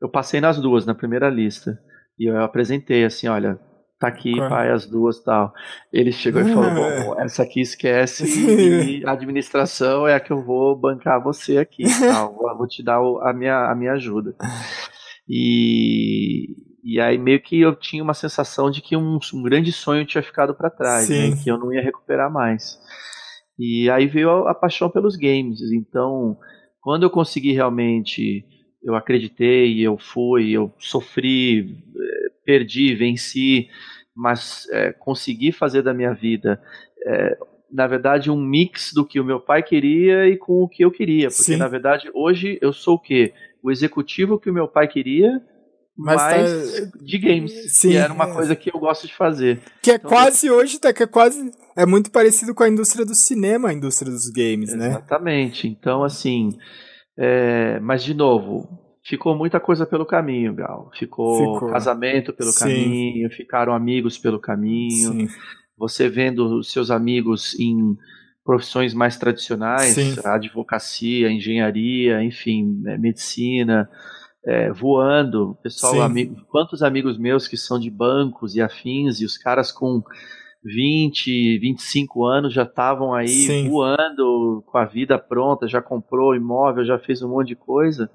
Eu 0.00 0.08
passei 0.08 0.40
nas 0.40 0.58
duas 0.58 0.84
na 0.84 0.94
primeira 0.94 1.28
lista 1.28 1.78
e 2.18 2.24
eu 2.24 2.42
apresentei 2.42 3.04
assim, 3.04 3.28
olha, 3.28 3.60
tá 4.00 4.08
aqui, 4.08 4.36
pai, 4.36 4.72
as 4.72 4.84
duas 4.86 5.22
tal. 5.22 5.52
Ele 5.92 6.10
chegou 6.10 6.42
e 6.42 6.52
falou, 6.52 6.70
bom, 6.70 7.20
essa 7.22 7.44
aqui 7.44 7.60
esquece 7.60 8.24
e 8.24 9.04
a 9.06 9.12
administração 9.12 10.08
é 10.08 10.14
a 10.14 10.20
que 10.20 10.32
eu 10.32 10.42
vou 10.42 10.74
bancar 10.74 11.22
você 11.22 11.58
aqui, 11.58 11.84
tal. 12.00 12.34
vou 12.34 12.66
te 12.66 12.82
dar 12.82 12.98
a 12.98 13.32
minha, 13.32 13.70
a 13.70 13.74
minha 13.76 13.92
ajuda. 13.92 14.34
E, 15.28 16.48
e 16.82 17.00
aí 17.00 17.16
meio 17.16 17.40
que 17.40 17.60
eu 17.60 17.76
tinha 17.76 18.02
uma 18.02 18.14
sensação 18.14 18.70
de 18.70 18.82
que 18.82 18.96
um, 18.96 19.18
um 19.32 19.42
grande 19.42 19.70
sonho 19.70 20.04
tinha 20.04 20.22
ficado 20.22 20.54
para 20.54 20.68
trás, 20.68 21.08
né, 21.08 21.36
que 21.42 21.50
eu 21.50 21.56
não 21.56 21.72
ia 21.72 21.80
recuperar 21.80 22.30
mais. 22.30 22.78
E 23.58 23.88
aí 23.88 24.06
veio 24.06 24.30
a, 24.30 24.50
a, 24.50 24.54
paixão 24.54 24.90
pelos 24.90 25.14
games. 25.14 25.60
Então, 25.72 26.36
quando 26.80 27.04
eu 27.04 27.10
consegui 27.10 27.52
realmente, 27.52 28.44
eu 28.82 28.96
acreditei, 28.96 29.80
eu 29.80 29.96
fui, 29.96 30.50
eu 30.50 30.74
sofri, 30.78 31.84
eh, 31.96 32.32
perdi, 32.44 32.94
venci, 32.96 33.68
mas 34.14 34.66
é, 34.72 34.92
consegui 34.92 35.52
fazer 35.52 35.82
da 35.82 35.94
minha 35.94 36.12
vida, 36.12 36.60
é, 37.06 37.38
na 37.70 37.86
verdade, 37.86 38.30
um 38.30 38.36
mix 38.36 38.92
do 38.92 39.06
que 39.06 39.18
o 39.18 39.24
meu 39.24 39.40
pai 39.40 39.62
queria 39.62 40.28
e 40.28 40.36
com 40.36 40.62
o 40.62 40.68
que 40.68 40.84
eu 40.84 40.90
queria. 40.90 41.28
Porque, 41.28 41.42
Sim. 41.42 41.56
na 41.56 41.68
verdade, 41.68 42.10
hoje 42.12 42.58
eu 42.60 42.72
sou 42.72 42.96
o 42.96 42.98
quê? 42.98 43.32
O 43.62 43.70
executivo 43.70 44.38
que 44.38 44.50
o 44.50 44.52
meu 44.52 44.68
pai 44.68 44.86
queria 44.86 45.40
mas, 46.02 46.20
mas 46.20 46.80
tá... 46.80 46.98
de 47.00 47.18
games. 47.18 47.72
Sim, 47.72 47.90
que 47.90 47.96
era 47.96 48.12
uma 48.12 48.28
é. 48.28 48.32
coisa 48.32 48.56
que 48.56 48.74
eu 48.74 48.78
gosto 48.78 49.06
de 49.06 49.14
fazer. 49.14 49.60
Que 49.80 49.92
é 49.92 49.94
então, 49.94 50.10
quase 50.10 50.50
hoje, 50.50 50.78
tá, 50.78 50.92
que 50.92 51.02
é 51.02 51.06
quase. 51.06 51.50
É 51.76 51.86
muito 51.86 52.10
parecido 52.10 52.54
com 52.54 52.62
a 52.62 52.68
indústria 52.68 53.06
do 53.06 53.14
cinema, 53.14 53.68
a 53.68 53.72
indústria 53.72 54.10
dos 54.10 54.28
games, 54.28 54.70
exatamente. 54.70 54.78
né? 54.78 54.88
Exatamente. 54.88 55.68
Então, 55.68 56.02
assim. 56.02 56.50
É... 57.16 57.78
Mas, 57.80 58.02
de 58.02 58.14
novo, 58.14 58.68
ficou 59.04 59.36
muita 59.36 59.60
coisa 59.60 59.86
pelo 59.86 60.04
caminho, 60.04 60.54
Gal. 60.54 60.90
Ficou, 60.98 61.54
ficou. 61.54 61.70
casamento 61.70 62.32
pelo 62.32 62.50
Sim. 62.50 62.58
caminho, 62.60 63.30
ficaram 63.30 63.72
amigos 63.72 64.18
pelo 64.18 64.40
caminho. 64.40 65.12
Sim. 65.12 65.28
Você 65.78 66.08
vendo 66.08 66.58
os 66.58 66.70
seus 66.70 66.90
amigos 66.90 67.58
em 67.58 67.96
profissões 68.44 68.92
mais 68.92 69.16
tradicionais, 69.16 69.94
Sim. 69.94 70.16
advocacia, 70.24 71.30
engenharia, 71.30 72.22
enfim, 72.24 72.82
é, 72.86 72.98
medicina 72.98 73.88
é, 74.44 74.72
voando, 74.72 75.56
pessoal, 75.62 76.02
amigo, 76.02 76.36
quantos 76.48 76.82
amigos 76.82 77.16
meus 77.16 77.46
que 77.46 77.56
são 77.56 77.78
de 77.78 77.90
bancos 77.90 78.54
e 78.54 78.60
afins, 78.60 79.20
e 79.20 79.24
os 79.24 79.38
caras 79.38 79.70
com 79.70 80.02
20, 80.64 81.58
25 81.58 82.24
anos 82.24 82.52
já 82.52 82.62
estavam 82.62 83.14
aí 83.14 83.28
Sim. 83.28 83.68
voando 83.68 84.62
com 84.66 84.78
a 84.78 84.84
vida 84.84 85.18
pronta, 85.18 85.66
já 85.66 85.82
comprou 85.82 86.34
imóvel, 86.34 86.84
já 86.84 86.98
fez 86.98 87.22
um 87.22 87.28
monte 87.28 87.48
de 87.48 87.56
coisa. 87.56 88.10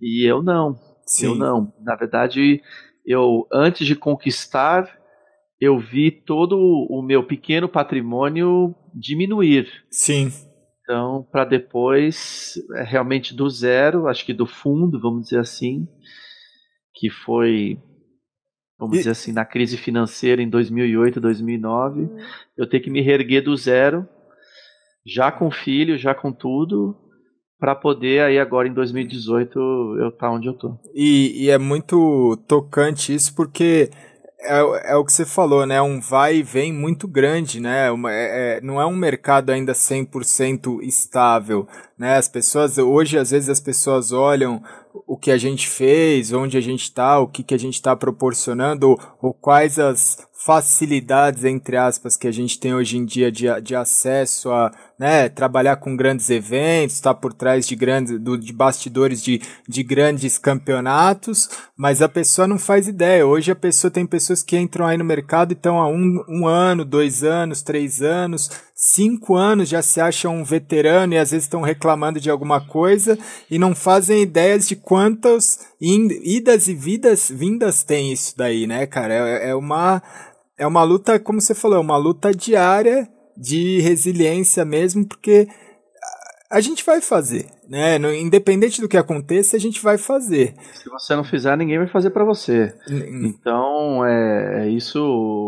E 0.00 0.28
eu 0.28 0.42
não. 0.42 0.76
Sim. 1.06 1.26
Eu 1.26 1.34
não. 1.34 1.72
Na 1.80 1.94
verdade, 1.94 2.60
eu 3.06 3.46
antes 3.52 3.86
de 3.86 3.94
conquistar, 3.94 4.90
eu 5.60 5.78
vi 5.78 6.10
todo 6.10 6.58
o 6.58 7.02
meu 7.02 7.24
pequeno 7.24 7.68
patrimônio 7.68 8.74
diminuir. 8.94 9.68
Sim. 9.90 10.30
Então, 10.86 11.26
para 11.32 11.44
depois, 11.44 12.54
é 12.76 12.84
realmente 12.84 13.34
do 13.34 13.50
zero, 13.50 14.06
acho 14.06 14.24
que 14.24 14.32
do 14.32 14.46
fundo, 14.46 15.00
vamos 15.00 15.24
dizer 15.24 15.40
assim, 15.40 15.84
que 16.94 17.10
foi, 17.10 17.76
vamos 18.78 18.94
e... 18.94 18.98
dizer 18.98 19.10
assim, 19.10 19.32
na 19.32 19.44
crise 19.44 19.76
financeira 19.76 20.40
em 20.40 20.48
2008, 20.48 21.20
2009, 21.20 22.02
hum. 22.02 22.16
eu 22.56 22.68
ter 22.68 22.78
que 22.78 22.88
me 22.88 23.00
reerguer 23.00 23.42
do 23.42 23.56
zero, 23.56 24.08
já 25.04 25.32
com 25.32 25.50
filho, 25.50 25.98
já 25.98 26.14
com 26.14 26.32
tudo, 26.32 26.96
para 27.58 27.74
poder 27.74 28.22
aí 28.22 28.38
agora 28.38 28.68
em 28.68 28.72
2018 28.72 29.58
eu 29.58 30.08
estar 30.10 30.28
tá 30.28 30.32
onde 30.32 30.46
eu 30.46 30.54
tô. 30.54 30.78
E, 30.94 31.46
e, 31.46 31.50
é 31.50 31.58
muito 31.58 32.36
tocante 32.46 33.12
isso 33.12 33.34
porque 33.34 33.90
é, 34.46 34.92
é 34.92 34.96
o 34.96 35.04
que 35.04 35.12
você 35.12 35.24
falou, 35.24 35.66
né? 35.66 35.80
Um 35.82 36.00
vai 36.00 36.36
e 36.36 36.42
vem 36.42 36.72
muito 36.72 37.06
grande, 37.06 37.60
né? 37.60 37.90
Uma, 37.90 38.12
é, 38.12 38.58
é 38.58 38.60
não 38.60 38.80
é 38.80 38.86
um 38.86 38.96
mercado 38.96 39.50
ainda 39.50 39.72
100% 39.72 40.82
estável, 40.82 41.66
né? 41.98 42.16
As 42.16 42.28
pessoas, 42.28 42.78
hoje 42.78 43.18
às 43.18 43.30
vezes 43.30 43.48
as 43.48 43.60
pessoas 43.60 44.12
olham 44.12 44.62
o 45.06 45.16
que 45.16 45.30
a 45.30 45.36
gente 45.36 45.68
fez, 45.68 46.32
onde 46.32 46.56
a 46.56 46.60
gente 46.60 46.82
está, 46.82 47.18
o 47.18 47.28
que, 47.28 47.42
que 47.42 47.54
a 47.54 47.58
gente 47.58 47.74
está 47.74 47.94
proporcionando, 47.94 48.90
ou, 48.90 49.00
ou 49.20 49.34
quais 49.34 49.78
as 49.78 50.18
facilidades, 50.44 51.44
entre 51.44 51.76
aspas, 51.76 52.16
que 52.16 52.28
a 52.28 52.32
gente 52.32 52.58
tem 52.58 52.74
hoje 52.74 52.96
em 52.96 53.04
dia 53.04 53.32
de, 53.32 53.46
de 53.60 53.74
acesso 53.74 54.50
a 54.50 54.70
né, 54.98 55.28
trabalhar 55.28 55.76
com 55.76 55.94
grandes 55.94 56.30
eventos, 56.30 56.96
estar 56.96 57.12
tá 57.12 57.20
por 57.20 57.32
trás 57.32 57.66
de 57.66 57.76
grandes, 57.76 58.18
do, 58.18 58.36
de 58.38 58.52
bastidores 58.52 59.22
de, 59.22 59.42
de 59.68 59.82
grandes 59.82 60.38
campeonatos, 60.38 61.48
mas 61.76 62.00
a 62.00 62.08
pessoa 62.08 62.48
não 62.48 62.58
faz 62.58 62.88
ideia. 62.88 63.26
Hoje 63.26 63.50
a 63.50 63.56
pessoa 63.56 63.90
tem 63.90 64.06
pessoas 64.06 64.42
que 64.42 64.56
entram 64.56 64.86
aí 64.86 64.96
no 64.96 65.04
mercado 65.04 65.52
e 65.52 65.54
estão 65.54 65.78
há 65.78 65.86
um, 65.86 66.24
um 66.28 66.46
ano, 66.46 66.84
dois 66.84 67.22
anos, 67.22 67.62
três 67.62 68.00
anos, 68.00 68.50
cinco 68.74 69.34
anos 69.34 69.68
já 69.68 69.82
se 69.82 70.00
acham 70.00 70.34
um 70.34 70.44
veterano 70.44 71.12
e 71.12 71.18
às 71.18 71.30
vezes 71.30 71.44
estão 71.44 71.60
reclamando 71.60 72.18
de 72.18 72.30
alguma 72.30 72.60
coisa 72.60 73.18
e 73.50 73.58
não 73.58 73.74
fazem 73.74 74.22
ideias 74.22 74.66
de 74.66 74.76
quantas 74.76 75.58
idas 75.78 76.68
e 76.68 76.74
vidas, 76.74 77.30
vindas 77.30 77.82
tem 77.82 78.12
isso 78.12 78.34
daí, 78.36 78.66
né, 78.66 78.86
cara? 78.86 79.12
É, 79.12 79.50
é 79.50 79.54
uma 79.54 80.02
é 80.58 80.66
uma 80.66 80.82
luta, 80.82 81.20
como 81.20 81.38
você 81.38 81.54
falou, 81.54 81.76
é 81.76 81.80
uma 81.80 81.98
luta 81.98 82.32
diária 82.32 83.06
de 83.36 83.80
resiliência 83.80 84.64
mesmo, 84.64 85.06
porque 85.06 85.48
a 86.50 86.60
gente 86.60 86.84
vai 86.84 87.00
fazer, 87.00 87.46
né? 87.68 87.96
Independente 88.18 88.80
do 88.80 88.88
que 88.88 88.96
aconteça, 88.96 89.56
a 89.56 89.60
gente 89.60 89.82
vai 89.82 89.98
fazer. 89.98 90.54
Se 90.74 90.88
você 90.88 91.16
não 91.16 91.24
fizer, 91.24 91.56
ninguém 91.56 91.78
vai 91.78 91.88
fazer 91.88 92.10
para 92.10 92.24
você. 92.24 92.72
Então, 92.88 94.04
é, 94.04 94.66
é, 94.66 94.68
isso. 94.68 95.02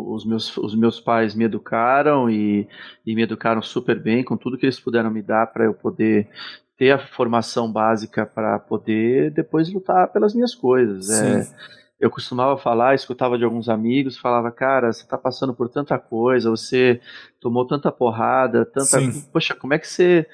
Os 0.08 0.24
meus, 0.24 0.56
os 0.56 0.74
meus 0.74 1.00
pais 1.00 1.34
me 1.34 1.44
educaram 1.44 2.28
e, 2.28 2.68
e 3.06 3.14
me 3.14 3.22
educaram 3.22 3.62
super 3.62 4.00
bem 4.00 4.24
com 4.24 4.36
tudo 4.36 4.58
que 4.58 4.66
eles 4.66 4.80
puderam 4.80 5.10
me 5.10 5.22
dar 5.22 5.46
para 5.46 5.64
eu 5.64 5.74
poder 5.74 6.28
ter 6.76 6.90
a 6.90 6.98
formação 6.98 7.70
básica 7.70 8.26
para 8.26 8.58
poder 8.58 9.30
depois 9.30 9.72
lutar 9.72 10.08
pelas 10.08 10.34
minhas 10.34 10.54
coisas. 10.54 11.10
É, 11.10 11.42
Sim. 11.42 11.52
É, 11.52 11.77
eu 12.00 12.10
costumava 12.10 12.56
falar, 12.56 12.94
escutava 12.94 13.36
de 13.36 13.44
alguns 13.44 13.68
amigos, 13.68 14.16
falava, 14.16 14.52
cara, 14.52 14.92
você 14.92 15.02
está 15.02 15.18
passando 15.18 15.52
por 15.52 15.68
tanta 15.68 15.98
coisa, 15.98 16.48
você 16.48 17.00
tomou 17.40 17.66
tanta 17.66 17.90
porrada, 17.90 18.64
tanta. 18.64 19.00
Sim. 19.00 19.20
Poxa, 19.32 19.54
como 19.54 19.74
é 19.74 19.78
que 19.78 19.88
você. 19.88 20.26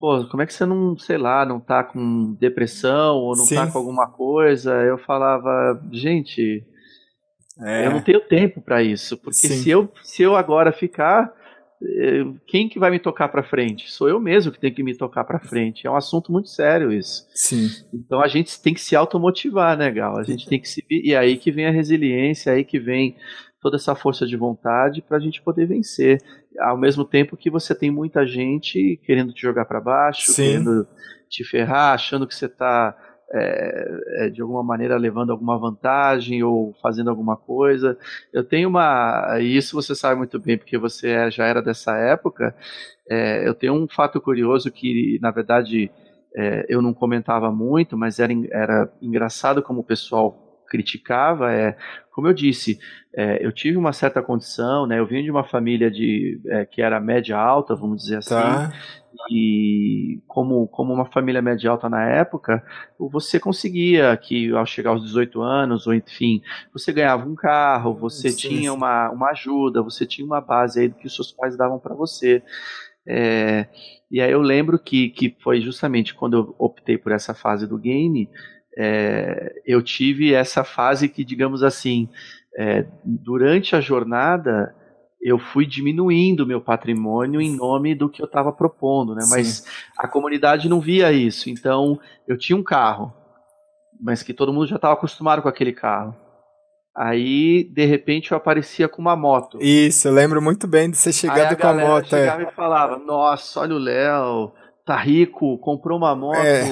Pô, 0.00 0.24
como 0.26 0.42
é 0.42 0.46
que 0.46 0.54
você 0.54 0.64
não, 0.64 0.96
sei 0.96 1.18
lá, 1.18 1.44
não 1.44 1.58
tá 1.58 1.82
com 1.82 2.34
depressão 2.34 3.16
ou 3.16 3.36
não 3.36 3.44
tá 3.44 3.48
Sim. 3.48 3.54
tá 3.56 3.66
com 3.66 3.78
alguma 3.78 4.08
coisa? 4.08 4.72
Eu 4.82 4.98
falava, 4.98 5.80
gente, 5.92 6.64
é. 7.60 7.86
eu 7.86 7.90
não 7.90 8.00
tenho 8.00 8.20
tempo 8.20 8.60
para 8.60 8.82
isso, 8.82 9.16
porque 9.16 9.34
se 9.34 9.68
eu, 9.68 9.92
se 10.02 10.22
eu 10.22 10.36
agora 10.36 10.72
ficar, 10.72 11.32
quem 12.46 12.68
que 12.68 12.78
vai 12.78 12.90
me 12.90 12.98
tocar 12.98 13.28
para 13.28 13.42
frente? 13.42 13.90
Sou 13.90 14.08
eu 14.08 14.18
mesmo 14.18 14.50
que 14.50 14.58
tenho 14.58 14.74
que 14.74 14.82
me 14.82 14.96
tocar 14.96 15.24
para 15.24 15.38
frente. 15.38 15.86
É 15.86 15.90
um 15.90 15.96
assunto 15.96 16.32
muito 16.32 16.48
sério 16.48 16.92
isso. 16.92 17.26
Sim. 17.34 17.68
Então 17.92 18.20
a 18.20 18.28
gente 18.28 18.60
tem 18.60 18.74
que 18.74 18.80
se 18.80 18.96
automotivar, 18.96 19.76
né, 19.76 19.90
Gal? 19.90 20.18
A 20.18 20.24
gente 20.24 20.48
tem 20.48 20.60
que 20.60 20.68
se 20.68 20.84
e 20.90 21.14
aí 21.14 21.36
que 21.36 21.52
vem 21.52 21.66
a 21.66 21.70
resiliência, 21.70 22.52
aí 22.52 22.64
que 22.64 22.78
vem 22.78 23.16
toda 23.60 23.76
essa 23.76 23.94
força 23.94 24.26
de 24.26 24.36
vontade 24.36 25.02
para 25.02 25.16
a 25.16 25.20
gente 25.20 25.42
poder 25.42 25.66
vencer. 25.66 26.20
Ao 26.60 26.76
mesmo 26.76 27.04
tempo 27.04 27.36
que 27.36 27.50
você 27.50 27.74
tem 27.74 27.90
muita 27.90 28.26
gente 28.26 29.00
querendo 29.04 29.32
te 29.32 29.42
jogar 29.42 29.64
para 29.64 29.80
baixo, 29.80 30.32
Sim. 30.32 30.42
querendo 30.42 30.86
te 31.28 31.44
ferrar, 31.44 31.94
achando 31.94 32.26
que 32.26 32.34
você 32.34 32.46
está 32.46 32.96
é, 33.32 34.26
é, 34.26 34.30
de 34.30 34.40
alguma 34.40 34.62
maneira 34.62 34.96
levando 34.96 35.30
alguma 35.30 35.58
vantagem 35.58 36.42
ou 36.42 36.74
fazendo 36.82 37.10
alguma 37.10 37.36
coisa. 37.36 37.98
Eu 38.32 38.42
tenho 38.42 38.68
uma. 38.68 39.38
Isso 39.40 39.74
você 39.74 39.94
sabe 39.94 40.16
muito 40.16 40.38
bem, 40.38 40.56
porque 40.56 40.78
você 40.78 41.10
é, 41.10 41.30
já 41.30 41.44
era 41.44 41.60
dessa 41.60 41.96
época. 41.96 42.54
É, 43.08 43.46
eu 43.46 43.54
tenho 43.54 43.74
um 43.74 43.88
fato 43.88 44.20
curioso 44.20 44.70
que, 44.70 45.18
na 45.20 45.30
verdade, 45.30 45.90
é, 46.34 46.66
eu 46.68 46.80
não 46.80 46.94
comentava 46.94 47.50
muito, 47.50 47.96
mas 47.96 48.18
era, 48.18 48.32
era 48.50 48.92
engraçado 49.00 49.62
como 49.62 49.80
o 49.80 49.84
pessoal 49.84 50.44
criticava 50.68 51.50
é, 51.50 51.74
como 52.12 52.26
eu 52.26 52.34
disse, 52.34 52.78
é, 53.14 53.46
eu 53.46 53.52
tive 53.52 53.76
uma 53.76 53.92
certa 53.92 54.20
condição, 54.20 54.88
né? 54.88 54.98
Eu 54.98 55.06
vim 55.06 55.22
de 55.22 55.30
uma 55.30 55.44
família 55.44 55.88
de 55.88 56.40
que 56.72 56.82
era 56.82 56.98
média 56.98 57.38
alta, 57.38 57.76
vamos 57.76 58.02
dizer 58.02 58.16
assim, 58.16 58.34
tá. 58.34 58.72
E 59.30 60.22
como 60.26 60.66
como 60.68 60.92
uma 60.92 61.06
família 61.06 61.42
média 61.42 61.70
alta 61.70 61.88
na 61.88 62.04
época, 62.04 62.62
você 62.98 63.38
conseguia 63.38 64.16
que 64.16 64.50
ao 64.52 64.64
chegar 64.64 64.90
aos 64.90 65.02
18 65.02 65.42
anos, 65.42 65.86
ou 65.86 65.94
enfim, 65.94 66.42
você 66.72 66.92
ganhava 66.92 67.28
um 67.28 67.34
carro, 67.34 67.94
você 67.94 68.30
sim, 68.30 68.48
tinha 68.48 68.72
Uma, 68.72 69.10
uma 69.10 69.30
ajuda, 69.30 69.82
você 69.82 70.06
tinha 70.06 70.26
uma 70.26 70.40
base 70.40 70.80
aí 70.80 70.88
do 70.88 70.94
que 70.94 71.06
os 71.06 71.14
seus 71.14 71.32
pais 71.32 71.56
davam 71.56 71.78
para 71.78 71.94
você. 71.94 72.42
É, 73.06 73.66
e 74.10 74.20
aí 74.20 74.30
eu 74.30 74.40
lembro 74.40 74.78
que, 74.78 75.10
que 75.10 75.36
foi 75.42 75.60
justamente 75.60 76.14
quando 76.14 76.36
eu 76.36 76.54
optei 76.58 76.96
por 76.96 77.12
essa 77.12 77.34
fase 77.34 77.66
do 77.66 77.78
game, 77.78 78.28
é, 78.76 79.54
eu 79.66 79.82
tive 79.82 80.32
essa 80.32 80.62
fase 80.62 81.08
que, 81.08 81.24
digamos 81.24 81.62
assim, 81.62 82.08
é, 82.56 82.86
durante 83.04 83.74
a 83.74 83.80
jornada 83.80 84.74
eu 85.20 85.38
fui 85.38 85.66
diminuindo 85.66 86.46
meu 86.46 86.60
patrimônio 86.60 87.40
em 87.40 87.54
nome 87.54 87.94
do 87.94 88.08
que 88.08 88.22
eu 88.22 88.26
estava 88.26 88.52
propondo, 88.52 89.14
né? 89.14 89.24
Mas 89.28 89.64
a 89.98 90.06
comunidade 90.06 90.68
não 90.68 90.80
via 90.80 91.12
isso. 91.12 91.50
Então 91.50 91.98
eu 92.26 92.38
tinha 92.38 92.56
um 92.56 92.62
carro, 92.62 93.12
mas 94.00 94.22
que 94.22 94.32
todo 94.32 94.52
mundo 94.52 94.66
já 94.66 94.76
estava 94.76 94.94
acostumado 94.94 95.42
com 95.42 95.48
aquele 95.48 95.72
carro. 95.72 96.14
Aí, 96.96 97.62
de 97.62 97.84
repente, 97.84 98.32
eu 98.32 98.36
aparecia 98.36 98.88
com 98.88 99.00
uma 99.00 99.14
moto. 99.14 99.58
Isso, 99.60 100.08
eu 100.08 100.12
lembro 100.12 100.42
muito 100.42 100.66
bem 100.66 100.90
de 100.90 100.96
você 100.96 101.12
chegando 101.12 101.56
com 101.56 101.66
a 101.68 101.74
moto. 101.74 102.12
Eu 102.12 102.18
é. 102.18 102.22
chegava 102.22 102.42
é. 102.42 102.46
e 102.46 102.50
falava: 102.52 102.98
Nossa, 102.98 103.60
olha 103.60 103.74
o 103.76 103.78
Léo, 103.78 104.52
tá 104.84 104.96
rico, 104.96 105.58
comprou 105.58 105.96
uma 105.96 106.16
moto, 106.16 106.38
é. 106.38 106.64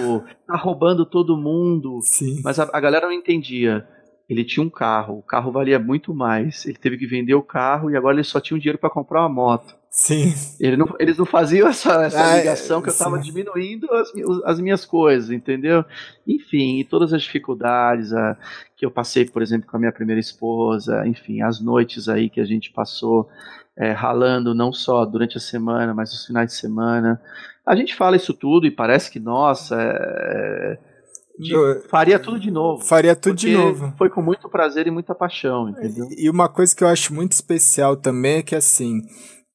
tá 0.48 0.56
roubando 0.56 1.06
todo 1.06 1.36
mundo. 1.36 2.00
Sim. 2.02 2.40
Mas 2.42 2.58
a, 2.58 2.68
a, 2.72 2.80
galera 2.80 3.06
não 3.06 3.12
entendia. 3.12 3.86
Ele 4.28 4.44
tinha 4.44 4.64
um 4.64 4.70
carro, 4.70 5.18
o 5.18 5.22
carro 5.22 5.52
valia 5.52 5.78
muito 5.78 6.12
mais. 6.12 6.66
Ele 6.66 6.76
teve 6.76 6.98
que 6.98 7.06
vender 7.06 7.34
o 7.34 7.42
carro 7.42 7.90
e 7.90 7.96
agora 7.96 8.16
ele 8.16 8.24
só 8.24 8.40
tinha 8.40 8.56
um 8.56 8.60
dinheiro 8.60 8.78
para 8.78 8.90
comprar 8.90 9.20
uma 9.20 9.28
moto. 9.28 9.76
Sim. 9.88 10.34
Ele 10.60 10.76
não, 10.76 10.94
eles 10.98 11.16
não 11.16 11.24
faziam 11.24 11.66
essa, 11.68 12.04
essa 12.04 12.32
ah, 12.32 12.36
ligação 12.36 12.82
que 12.82 12.88
eu 12.88 12.92
estava 12.92 13.18
diminuindo 13.18 13.90
as, 13.94 14.12
as, 14.44 14.60
minhas 14.60 14.84
coisas, 14.84 15.30
entendeu? 15.30 15.84
Enfim, 16.26 16.86
todas 16.90 17.14
as 17.14 17.22
dificuldades 17.22 18.12
a, 18.12 18.36
que 18.76 18.84
eu 18.84 18.90
passei, 18.90 19.24
por 19.24 19.40
exemplo, 19.40 19.66
com 19.66 19.76
a 19.76 19.80
minha 19.80 19.92
primeira 19.92 20.20
esposa, 20.20 21.06
enfim, 21.06 21.40
as 21.40 21.62
noites 21.62 22.10
aí 22.10 22.28
que 22.28 22.40
a 22.40 22.44
gente 22.44 22.72
passou 22.72 23.26
é, 23.74 23.92
ralando, 23.92 24.54
não 24.54 24.70
só 24.70 25.04
durante 25.06 25.38
a 25.38 25.40
semana, 25.40 25.94
mas 25.94 26.12
os 26.12 26.26
finais 26.26 26.48
de 26.50 26.56
semana. 26.56 27.18
A 27.64 27.74
gente 27.74 27.94
fala 27.94 28.16
isso 28.16 28.34
tudo 28.34 28.66
e 28.66 28.70
parece 28.70 29.10
que, 29.10 29.18
nossa, 29.18 29.76
é, 29.80 30.78
de, 31.38 31.88
faria 31.88 32.18
tudo 32.18 32.38
de 32.40 32.50
novo. 32.50 32.84
Faria 32.84 33.14
tudo 33.14 33.36
de 33.36 33.52
novo. 33.52 33.92
Foi 33.96 34.08
com 34.08 34.22
muito 34.22 34.48
prazer 34.48 34.86
e 34.86 34.90
muita 34.90 35.14
paixão, 35.14 35.68
entendeu? 35.68 36.08
E 36.16 36.28
uma 36.30 36.48
coisa 36.48 36.74
que 36.74 36.82
eu 36.82 36.88
acho 36.88 37.12
muito 37.14 37.32
especial 37.32 37.96
também 37.96 38.38
é 38.38 38.42
que, 38.42 38.54
assim, 38.54 39.02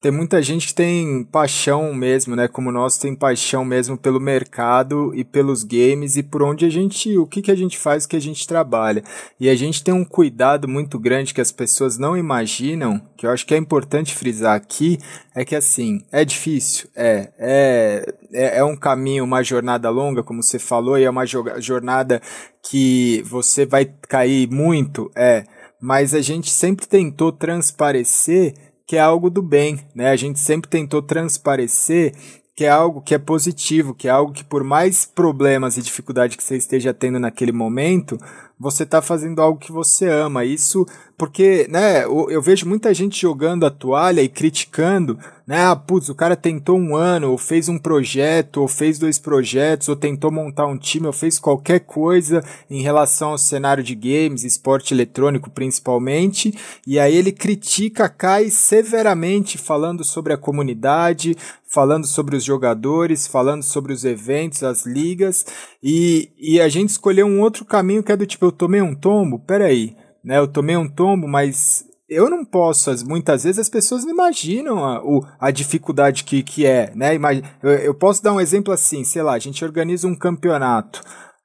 tem 0.02 0.12
muita 0.12 0.42
gente 0.42 0.66
que 0.66 0.74
tem 0.74 1.24
paixão 1.24 1.94
mesmo, 1.94 2.36
né? 2.36 2.48
Como 2.48 2.72
nós 2.72 2.98
tem 2.98 3.14
paixão 3.14 3.64
mesmo 3.64 3.96
pelo 3.96 4.20
mercado 4.20 5.14
e 5.14 5.24
pelos 5.24 5.64
games 5.64 6.18
e 6.18 6.24
por 6.24 6.42
onde 6.42 6.66
a 6.66 6.70
gente, 6.70 7.16
o 7.20 7.28
que 7.28 7.40
que 7.40 7.52
a 7.52 7.56
gente 7.56 7.78
faz, 7.78 8.04
o 8.04 8.10
que 8.10 8.16
a 8.16 8.22
gente 8.22 8.48
trabalha. 8.48 9.04
E 9.40 9.48
a 9.48 9.54
gente 9.54 9.84
tem 9.84 9.94
um 9.94 10.04
cuidado 10.04 10.68
muito 10.68 10.98
grande 10.98 11.36
que 11.36 11.40
as 11.40 11.52
pessoas 11.52 12.00
não 12.00 12.18
imaginam, 12.18 13.00
que 13.16 13.28
eu 13.28 13.30
acho 13.30 13.46
que 13.46 13.54
é 13.54 13.58
importante 13.58 14.16
frisar 14.16 14.56
aqui, 14.56 14.98
é 15.36 15.46
que 15.46 15.56
assim, 15.56 16.04
é 16.12 16.26
difícil, 16.26 16.90
é, 16.96 17.32
é, 17.38 18.14
é, 18.34 18.58
é 18.58 18.64
um 18.64 18.76
caminho, 18.76 19.24
uma 19.24 19.44
jornada 19.44 19.88
longa, 19.92 20.24
como 20.24 20.42
você 20.42 20.58
falou, 20.58 20.98
e 20.98 21.04
é 21.04 21.10
uma 21.12 21.28
jornada 21.28 22.20
que 22.68 23.22
você 23.28 23.68
vai 23.68 23.86
cair 24.10 24.50
muito, 24.50 25.12
é, 25.16 25.44
mas 25.80 26.16
a 26.16 26.22
gente 26.22 26.50
sempre 26.50 26.88
tentou 26.88 27.32
transparecer 27.32 28.71
que 28.92 28.98
é 28.98 29.00
algo 29.00 29.30
do 29.30 29.42
bem, 29.42 29.80
né? 29.96 30.10
A 30.10 30.18
gente 30.18 30.38
sempre 30.38 30.70
tentou 30.70 31.02
transparecer 31.02 32.14
que 32.54 32.66
é 32.66 32.70
algo 32.70 33.02
que 33.02 33.16
é 33.16 33.18
positivo, 33.18 33.96
que 33.96 34.10
é 34.10 34.12
algo 34.12 34.34
que 34.34 34.44
por 34.44 34.66
mais 34.66 35.06
problemas 35.06 35.78
e 35.78 35.82
dificuldade 35.82 36.36
que 36.36 36.44
você 36.44 36.58
esteja 36.58 36.94
tendo 36.94 37.18
naquele 37.18 37.54
momento, 37.54 38.20
você 38.60 38.84
está 38.84 39.02
fazendo 39.02 39.42
algo 39.42 39.58
que 39.58 39.72
você 39.72 40.10
ama. 40.10 40.44
Isso 40.44 40.86
porque, 41.22 41.68
né, 41.70 42.04
eu, 42.04 42.42
vejo 42.42 42.68
muita 42.68 42.92
gente 42.96 43.22
jogando 43.22 43.64
a 43.64 43.70
toalha 43.70 44.24
e 44.24 44.28
criticando, 44.28 45.20
né, 45.46 45.66
ah, 45.66 45.76
putz, 45.76 46.10
o 46.10 46.16
cara 46.16 46.36
tentou 46.36 46.76
um 46.80 46.96
ano, 46.96 47.30
ou 47.30 47.38
fez 47.38 47.70
um 47.70 47.78
projeto, 47.78 48.58
ou 48.58 48.68
fez 48.68 48.98
dois 48.98 49.20
projetos, 49.20 49.88
ou 49.88 49.96
tentou 49.96 50.32
montar 50.32 50.66
um 50.66 50.80
time, 50.80 51.06
ou 51.06 51.14
fez 51.14 51.38
qualquer 51.38 51.82
coisa 51.82 52.44
em 52.68 52.82
relação 52.82 53.30
ao 53.30 53.38
cenário 53.38 53.84
de 53.84 53.94
games, 53.94 54.44
esporte 54.44 54.96
eletrônico 54.96 55.52
principalmente, 55.52 56.58
e 56.88 56.98
aí 56.98 57.16
ele 57.16 57.32
critica, 57.32 58.10
cai 58.10 58.50
severamente 58.50 59.60
falando 59.60 60.04
sobre 60.04 60.34
a 60.34 60.38
comunidade, 60.38 61.38
falando 61.68 62.08
sobre 62.08 62.36
os 62.36 62.44
jogadores, 62.44 63.28
falando 63.28 63.62
sobre 63.62 63.94
os 63.94 64.04
eventos, 64.04 64.64
as 64.64 64.88
ligas, 64.88 65.46
e, 65.84 66.32
e 66.36 66.60
a 66.60 66.68
gente 66.68 66.90
escolheu 66.90 67.28
um 67.28 67.42
outro 67.42 67.64
caminho 67.64 68.02
que 68.02 68.12
é 68.12 68.18
do 68.18 68.26
tipo, 68.26 68.48
eu 68.48 68.52
tomei 68.52 68.82
um 68.82 68.96
tombo, 68.96 69.38
peraí, 69.38 69.96
né? 70.24 70.38
Eu 70.38 70.48
tomei 70.48 70.78
um 70.78 70.88
tombo, 70.88 71.28
mas 71.28 71.86
eu 72.10 72.30
não 72.30 72.44
posso, 72.44 72.92
muitas 73.08 73.46
vezes 73.46 73.60
as 73.60 73.70
pessoas 73.70 74.04
não 74.04 74.12
imaginam 74.12 74.84
a, 74.84 75.02
o, 75.02 75.26
a 75.40 75.50
dificuldade 75.50 76.26
que, 76.26 76.44
que 76.44 76.66
é, 76.66 76.92
né? 76.94 77.16
Eu, 77.64 77.72
eu 77.72 77.94
posso 77.94 78.22
dar 78.22 78.34
um 78.34 78.42
exemplo 78.42 78.74
assim, 78.74 79.04
sei 79.04 79.22
lá, 79.22 79.34
a 79.34 79.40
gente 79.40 79.64
organiza 79.64 80.08
um 80.08 80.16
campeonato. 80.16 81.02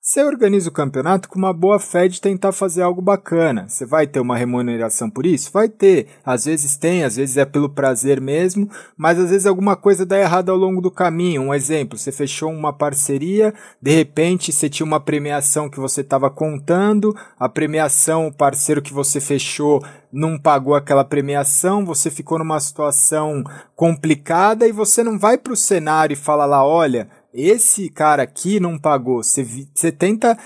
Você 0.09 0.23
organiza 0.23 0.69
o 0.69 0.73
campeonato 0.73 1.29
com 1.29 1.37
uma 1.37 1.53
boa 1.53 1.81
fé 1.81 2.07
de 2.07 2.21
tentar 2.21 2.53
fazer 2.53 2.81
algo 2.81 3.03
bacana. 3.03 3.69
Você 3.69 3.85
vai 3.85 4.07
ter 4.07 4.21
uma 4.21 4.37
remuneração 4.37 5.11
por 5.11 5.27
isso? 5.27 5.51
Vai 5.53 5.69
ter. 5.69 6.07
Às 6.25 6.45
vezes 6.45 6.77
tem, 6.77 7.03
às 7.03 7.17
vezes 7.17 7.37
é 7.37 7.45
pelo 7.45 7.69
prazer 7.69 8.21
mesmo, 8.21 8.71
mas 8.97 9.19
às 9.19 9.31
vezes 9.31 9.49
alguma 9.49 9.75
coisa 9.75 10.07
dá 10.07 10.17
errado 10.17 10.51
ao 10.51 10.57
longo 10.57 10.81
do 10.81 10.93
caminho. 10.93 11.43
Um 11.43 11.53
exemplo, 11.53 11.99
você 11.99 12.13
fechou 12.13 12.53
uma 12.53 12.73
parceria, 12.73 13.53
de 13.83 13.91
repente 13.91 14.53
você 14.53 14.69
tinha 14.71 14.87
uma 14.87 15.01
premiação 15.01 15.69
que 15.69 15.81
você 15.81 16.03
estava 16.03 16.31
contando, 16.31 17.13
a 17.37 17.49
premiação, 17.49 18.29
o 18.29 18.33
parceiro 18.33 18.81
que 18.81 18.95
você 18.95 19.21
fechou 19.21 19.85
não 20.13 20.39
pagou 20.39 20.77
aquela 20.77 21.05
premiação, 21.05 21.85
você 21.85 22.13
ficou 22.13 22.39
numa 22.39 22.61
situação 22.61 23.43
complicada 23.75 24.69
e 24.69 24.73
você 24.73 25.03
não 25.03 25.19
vai 25.19 25.37
para 25.37 25.53
o 25.53 25.57
cenário 25.57 26.15
e 26.15 26.17
fala 26.17 26.47
lá, 26.47 26.65
olha, 26.65 27.09
esse 27.37 27.91
cara 27.91 28.23
aqui 28.23 28.59
não 28.59 28.79
pagou. 28.79 29.23
Você 29.23 29.93
tenta 29.93 30.37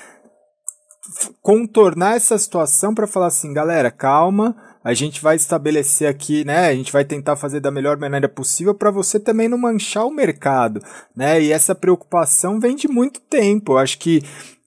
contornar 1.40 2.16
essa 2.16 2.36
situação 2.38 2.94
para 2.94 3.06
falar 3.06 3.26
assim, 3.26 3.52
galera, 3.52 3.90
calma, 3.90 4.56
a 4.82 4.94
gente 4.94 5.20
vai 5.20 5.36
estabelecer 5.36 6.08
aqui, 6.08 6.44
né? 6.44 6.68
A 6.68 6.74
gente 6.74 6.92
vai 6.92 7.04
tentar 7.04 7.36
fazer 7.36 7.60
da 7.60 7.70
melhor 7.70 7.96
maneira 7.98 8.28
possível 8.28 8.74
para 8.74 8.90
você 8.90 9.18
também 9.20 9.48
não 9.48 9.58
manchar 9.58 10.06
o 10.06 10.10
mercado, 10.10 10.82
né? 11.14 11.40
E 11.40 11.52
essa 11.52 11.74
preocupação 11.74 12.58
vem 12.58 12.74
de 12.74 12.88
muito 12.88 13.20
tempo. 13.20 13.72
Eu 13.72 13.78
acho 13.78 13.98
que 13.98 14.22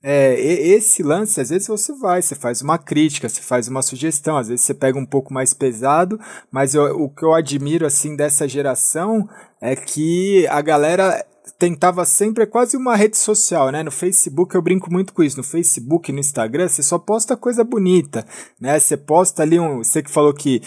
é, 0.05 0.39
esse 0.39 1.01
lance, 1.01 1.39
às 1.39 1.49
vezes 1.49 1.67
você 1.67 1.93
vai, 1.93 2.21
você 2.21 2.35
faz 2.35 2.61
uma 2.61 2.77
crítica, 2.77 3.29
você 3.29 3.41
faz 3.41 3.69
uma 3.69 3.81
sugestão, 3.81 4.37
às 4.37 4.49
vezes 4.49 4.65
você 4.65 4.73
pega 4.73 4.99
um 4.99 5.05
pouco 5.05 5.33
mais 5.33 5.53
pesado, 5.53 6.19
mas 6.51 6.75
eu, 6.75 7.01
o 7.01 7.09
que 7.09 7.23
eu 7.23 7.33
admiro 7.33 7.85
assim 7.85 8.15
dessa 8.15 8.47
geração 8.47 9.27
é 9.61 9.75
que 9.75 10.45
a 10.47 10.61
galera 10.61 11.25
tentava 11.63 12.03
sempre, 12.03 12.43
é 12.43 12.45
quase 12.45 12.75
uma 12.75 12.93
rede 12.93 13.17
social, 13.17 13.71
né? 13.71 13.83
No 13.83 13.91
Facebook 13.91 14.53
eu 14.53 14.61
brinco 14.61 14.91
muito 14.91 15.13
com 15.13 15.23
isso. 15.23 15.37
No 15.37 15.45
Facebook, 15.45 16.11
no 16.11 16.19
Instagram, 16.19 16.67
você 16.67 16.83
só 16.83 16.99
posta 16.99 17.37
coisa 17.37 17.63
bonita, 17.63 18.25
né? 18.59 18.77
Você 18.77 18.97
posta 18.97 19.43
ali 19.43 19.57
um. 19.57 19.77
Você 19.77 20.03
que 20.03 20.11
falou 20.11 20.33
que 20.33 20.61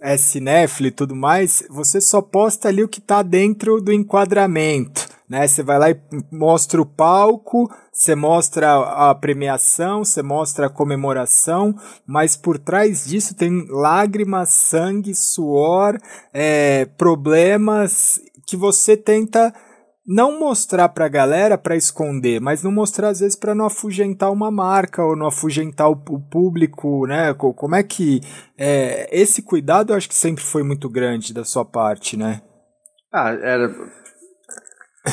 é 0.00 0.16
cinéfilo 0.16 0.88
e 0.88 0.90
tudo 0.90 1.14
mais, 1.14 1.62
você 1.70 2.00
só 2.00 2.20
posta 2.20 2.66
ali 2.66 2.82
o 2.82 2.88
que 2.88 3.00
tá 3.00 3.22
dentro 3.22 3.80
do 3.80 3.92
enquadramento, 3.92 5.06
né? 5.28 5.46
Você 5.46 5.62
vai 5.62 5.78
lá 5.78 5.88
e 5.88 6.00
mostra 6.32 6.82
o 6.82 6.86
palco, 6.86 7.70
você 7.92 8.16
mostra 8.16 8.74
a 8.74 9.14
premiação, 9.14 10.04
você 10.04 10.20
mostra 10.20 10.66
a 10.66 10.70
comemoração, 10.70 11.76
mas 12.04 12.36
por 12.36 12.58
trás 12.58 13.04
disso 13.04 13.36
tem 13.36 13.66
lágrimas, 13.68 14.48
sangue, 14.48 15.14
suor, 15.14 15.96
é, 16.34 16.86
problemas 16.98 18.20
que 18.48 18.56
você 18.56 18.96
tenta 18.96 19.54
não 20.10 20.40
mostrar 20.40 20.88
para 20.88 21.06
a 21.06 21.08
galera 21.08 21.56
para 21.56 21.76
esconder, 21.76 22.40
mas 22.40 22.64
não 22.64 22.72
mostrar 22.72 23.10
às 23.10 23.20
vezes 23.20 23.36
para 23.36 23.54
não 23.54 23.66
afugentar 23.66 24.32
uma 24.32 24.50
marca 24.50 25.04
ou 25.04 25.14
não 25.14 25.28
afugentar 25.28 25.88
o, 25.88 25.92
o 25.92 26.20
público, 26.20 27.06
né? 27.06 27.32
Como 27.32 27.76
é 27.76 27.82
que 27.84 28.20
é, 28.58 29.08
esse 29.16 29.40
cuidado 29.40 29.92
eu 29.92 29.96
acho 29.96 30.08
que 30.08 30.14
sempre 30.16 30.42
foi 30.42 30.64
muito 30.64 30.88
grande 30.90 31.32
da 31.32 31.44
sua 31.44 31.64
parte, 31.64 32.16
né? 32.16 32.42
Ah, 33.12 33.30
era 33.30 33.72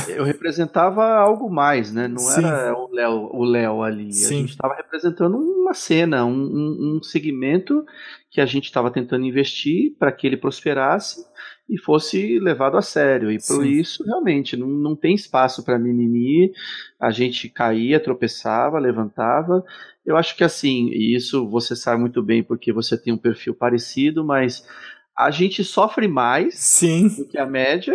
eu 0.09 0.23
representava 0.23 1.05
algo 1.05 1.47
mais, 1.47 1.93
né? 1.93 2.07
Não 2.07 2.17
Sim. 2.17 2.43
era 2.43 2.75
o 2.75 2.91
Léo, 2.91 3.29
o 3.31 3.43
Léo 3.45 3.83
ali. 3.83 4.11
Sim. 4.11 4.25
A 4.25 4.37
gente 4.39 4.49
estava 4.49 4.75
representando 4.75 5.37
uma 5.37 5.75
cena, 5.75 6.25
um, 6.25 6.33
um, 6.33 6.97
um 6.97 7.03
segmento 7.03 7.85
que 8.31 8.41
a 8.41 8.45
gente 8.45 8.65
estava 8.65 8.91
tentando 8.91 9.25
investir 9.25 9.95
para 9.97 10.11
que 10.11 10.25
ele 10.25 10.37
prosperasse 10.37 11.23
e 11.69 11.77
fosse 11.77 12.39
levado 12.39 12.77
a 12.77 12.81
sério. 12.81 13.31
E 13.31 13.35
por 13.35 13.63
Sim. 13.63 13.69
isso, 13.69 14.03
realmente, 14.03 14.55
não, 14.55 14.67
não 14.67 14.95
tem 14.95 15.13
espaço 15.13 15.63
para 15.63 15.77
mimimi. 15.77 16.51
A 16.99 17.11
gente 17.11 17.49
caía, 17.49 17.99
tropeçava, 17.99 18.79
levantava. 18.79 19.63
Eu 20.05 20.15
acho 20.15 20.35
que 20.37 20.43
assim, 20.43 20.89
e 20.89 21.15
isso 21.15 21.47
você 21.49 21.75
sabe 21.75 21.99
muito 21.99 22.23
bem 22.23 22.41
porque 22.41 22.71
você 22.71 22.97
tem 22.97 23.13
um 23.13 23.17
perfil 23.17 23.53
parecido, 23.53 24.23
mas 24.23 24.65
a 25.17 25.29
gente 25.29 25.63
sofre 25.63 26.07
mais 26.07 26.55
Sim. 26.55 27.09
do 27.09 27.25
que 27.27 27.37
a 27.37 27.45
média, 27.45 27.93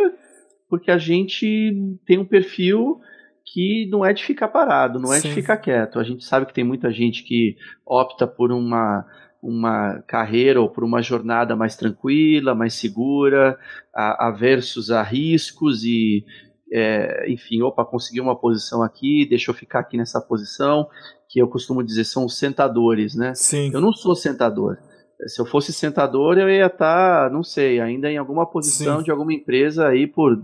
porque 0.69 0.91
a 0.91 0.99
gente 0.99 1.97
tem 2.05 2.19
um 2.19 2.25
perfil 2.25 3.01
que 3.45 3.89
não 3.91 4.05
é 4.05 4.13
de 4.13 4.25
ficar 4.25 4.49
parado, 4.49 4.99
não 4.99 5.13
é 5.13 5.21
Sim. 5.21 5.29
de 5.29 5.35
ficar 5.35 5.57
quieto. 5.57 5.99
A 5.99 6.05
gente 6.05 6.25
sabe 6.25 6.47
que 6.47 6.55
tem 6.55 6.65
muita 6.65 6.93
gente 6.93 7.23
que 7.23 7.57
opta 7.87 8.27
por 8.27 8.53
uma 8.53 9.07
uma 9.43 10.01
carreira 10.07 10.61
ou 10.61 10.69
por 10.69 10.85
uma 10.85 11.03
jornada 11.03 11.57
mais 11.57 11.77
tranquila, 11.77 12.55
mais 12.55 12.75
segura, 12.75 13.59
a, 13.93 14.29
a 14.29 15.03
riscos 15.03 15.83
e, 15.85 16.25
é, 16.73 17.29
enfim, 17.29 17.61
opa, 17.61 17.85
consegui 17.85 18.21
uma 18.21 18.39
posição 18.39 18.83
aqui, 18.83 19.27
deixa 19.29 19.51
eu 19.51 19.55
ficar 19.55 19.81
aqui 19.81 19.97
nessa 19.97 20.21
posição, 20.21 20.89
que 21.29 21.41
eu 21.41 21.49
costumo 21.49 21.83
dizer 21.83 22.05
são 22.05 22.25
os 22.25 22.39
sentadores, 22.39 23.17
né? 23.17 23.35
Sim. 23.35 23.71
Eu 23.73 23.81
não 23.81 23.93
sou 23.93 24.15
sentador. 24.15 24.79
Se 25.27 25.41
eu 25.41 25.47
fosse 25.47 25.73
sentador, 25.73 26.39
eu 26.39 26.49
ia 26.49 26.67
estar, 26.67 27.31
não 27.31 27.43
sei, 27.43 27.81
ainda 27.81 28.11
em 28.11 28.19
alguma 28.19 28.47
posição 28.47 28.99
Sim. 28.99 29.05
de 29.05 29.11
alguma 29.11 29.33
empresa 29.33 29.89
aí 29.89 30.07
por 30.07 30.41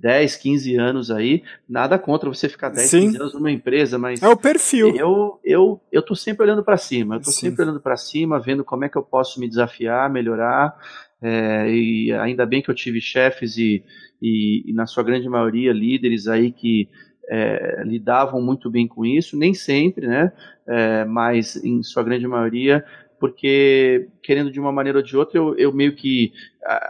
10, 0.00 0.36
15 0.36 0.76
anos 0.76 1.10
aí, 1.10 1.42
nada 1.68 1.98
contra 1.98 2.28
você 2.28 2.48
ficar 2.48 2.68
10, 2.68 2.88
Sim. 2.88 3.00
15 3.00 3.16
anos 3.16 3.34
numa 3.34 3.50
empresa, 3.50 3.98
mas 3.98 4.22
é 4.22 4.28
o 4.28 4.36
perfil. 4.36 4.96
Eu 4.96 5.40
eu 5.44 5.80
eu 5.90 6.02
tô 6.02 6.14
sempre 6.14 6.44
olhando 6.44 6.62
para 6.62 6.76
cima, 6.76 7.16
eu 7.16 7.20
tô 7.20 7.30
Sim. 7.30 7.48
sempre 7.48 7.64
olhando 7.64 7.80
para 7.80 7.96
cima, 7.96 8.40
vendo 8.40 8.64
como 8.64 8.84
é 8.84 8.88
que 8.88 8.96
eu 8.96 9.02
posso 9.02 9.40
me 9.40 9.48
desafiar, 9.48 10.10
melhorar. 10.10 10.76
É, 11.20 11.68
e 11.68 12.12
ainda 12.12 12.46
bem 12.46 12.62
que 12.62 12.70
eu 12.70 12.74
tive 12.74 13.00
chefes 13.00 13.56
e, 13.58 13.82
e, 14.22 14.62
e 14.70 14.72
na 14.72 14.86
sua 14.86 15.02
grande 15.02 15.28
maioria 15.28 15.72
líderes 15.72 16.28
aí 16.28 16.52
que 16.52 16.88
é, 17.28 17.82
lidavam 17.84 18.40
muito 18.40 18.70
bem 18.70 18.86
com 18.86 19.04
isso, 19.04 19.36
nem 19.36 19.52
sempre, 19.52 20.06
né? 20.06 20.32
É, 20.66 21.04
mas 21.04 21.56
em 21.56 21.82
sua 21.82 22.02
grande 22.02 22.26
maioria 22.26 22.84
porque, 23.18 24.08
querendo 24.22 24.50
de 24.50 24.60
uma 24.60 24.72
maneira 24.72 24.98
ou 24.98 25.04
de 25.04 25.16
outra, 25.16 25.38
eu, 25.38 25.56
eu 25.56 25.72
meio 25.72 25.94
que 25.94 26.32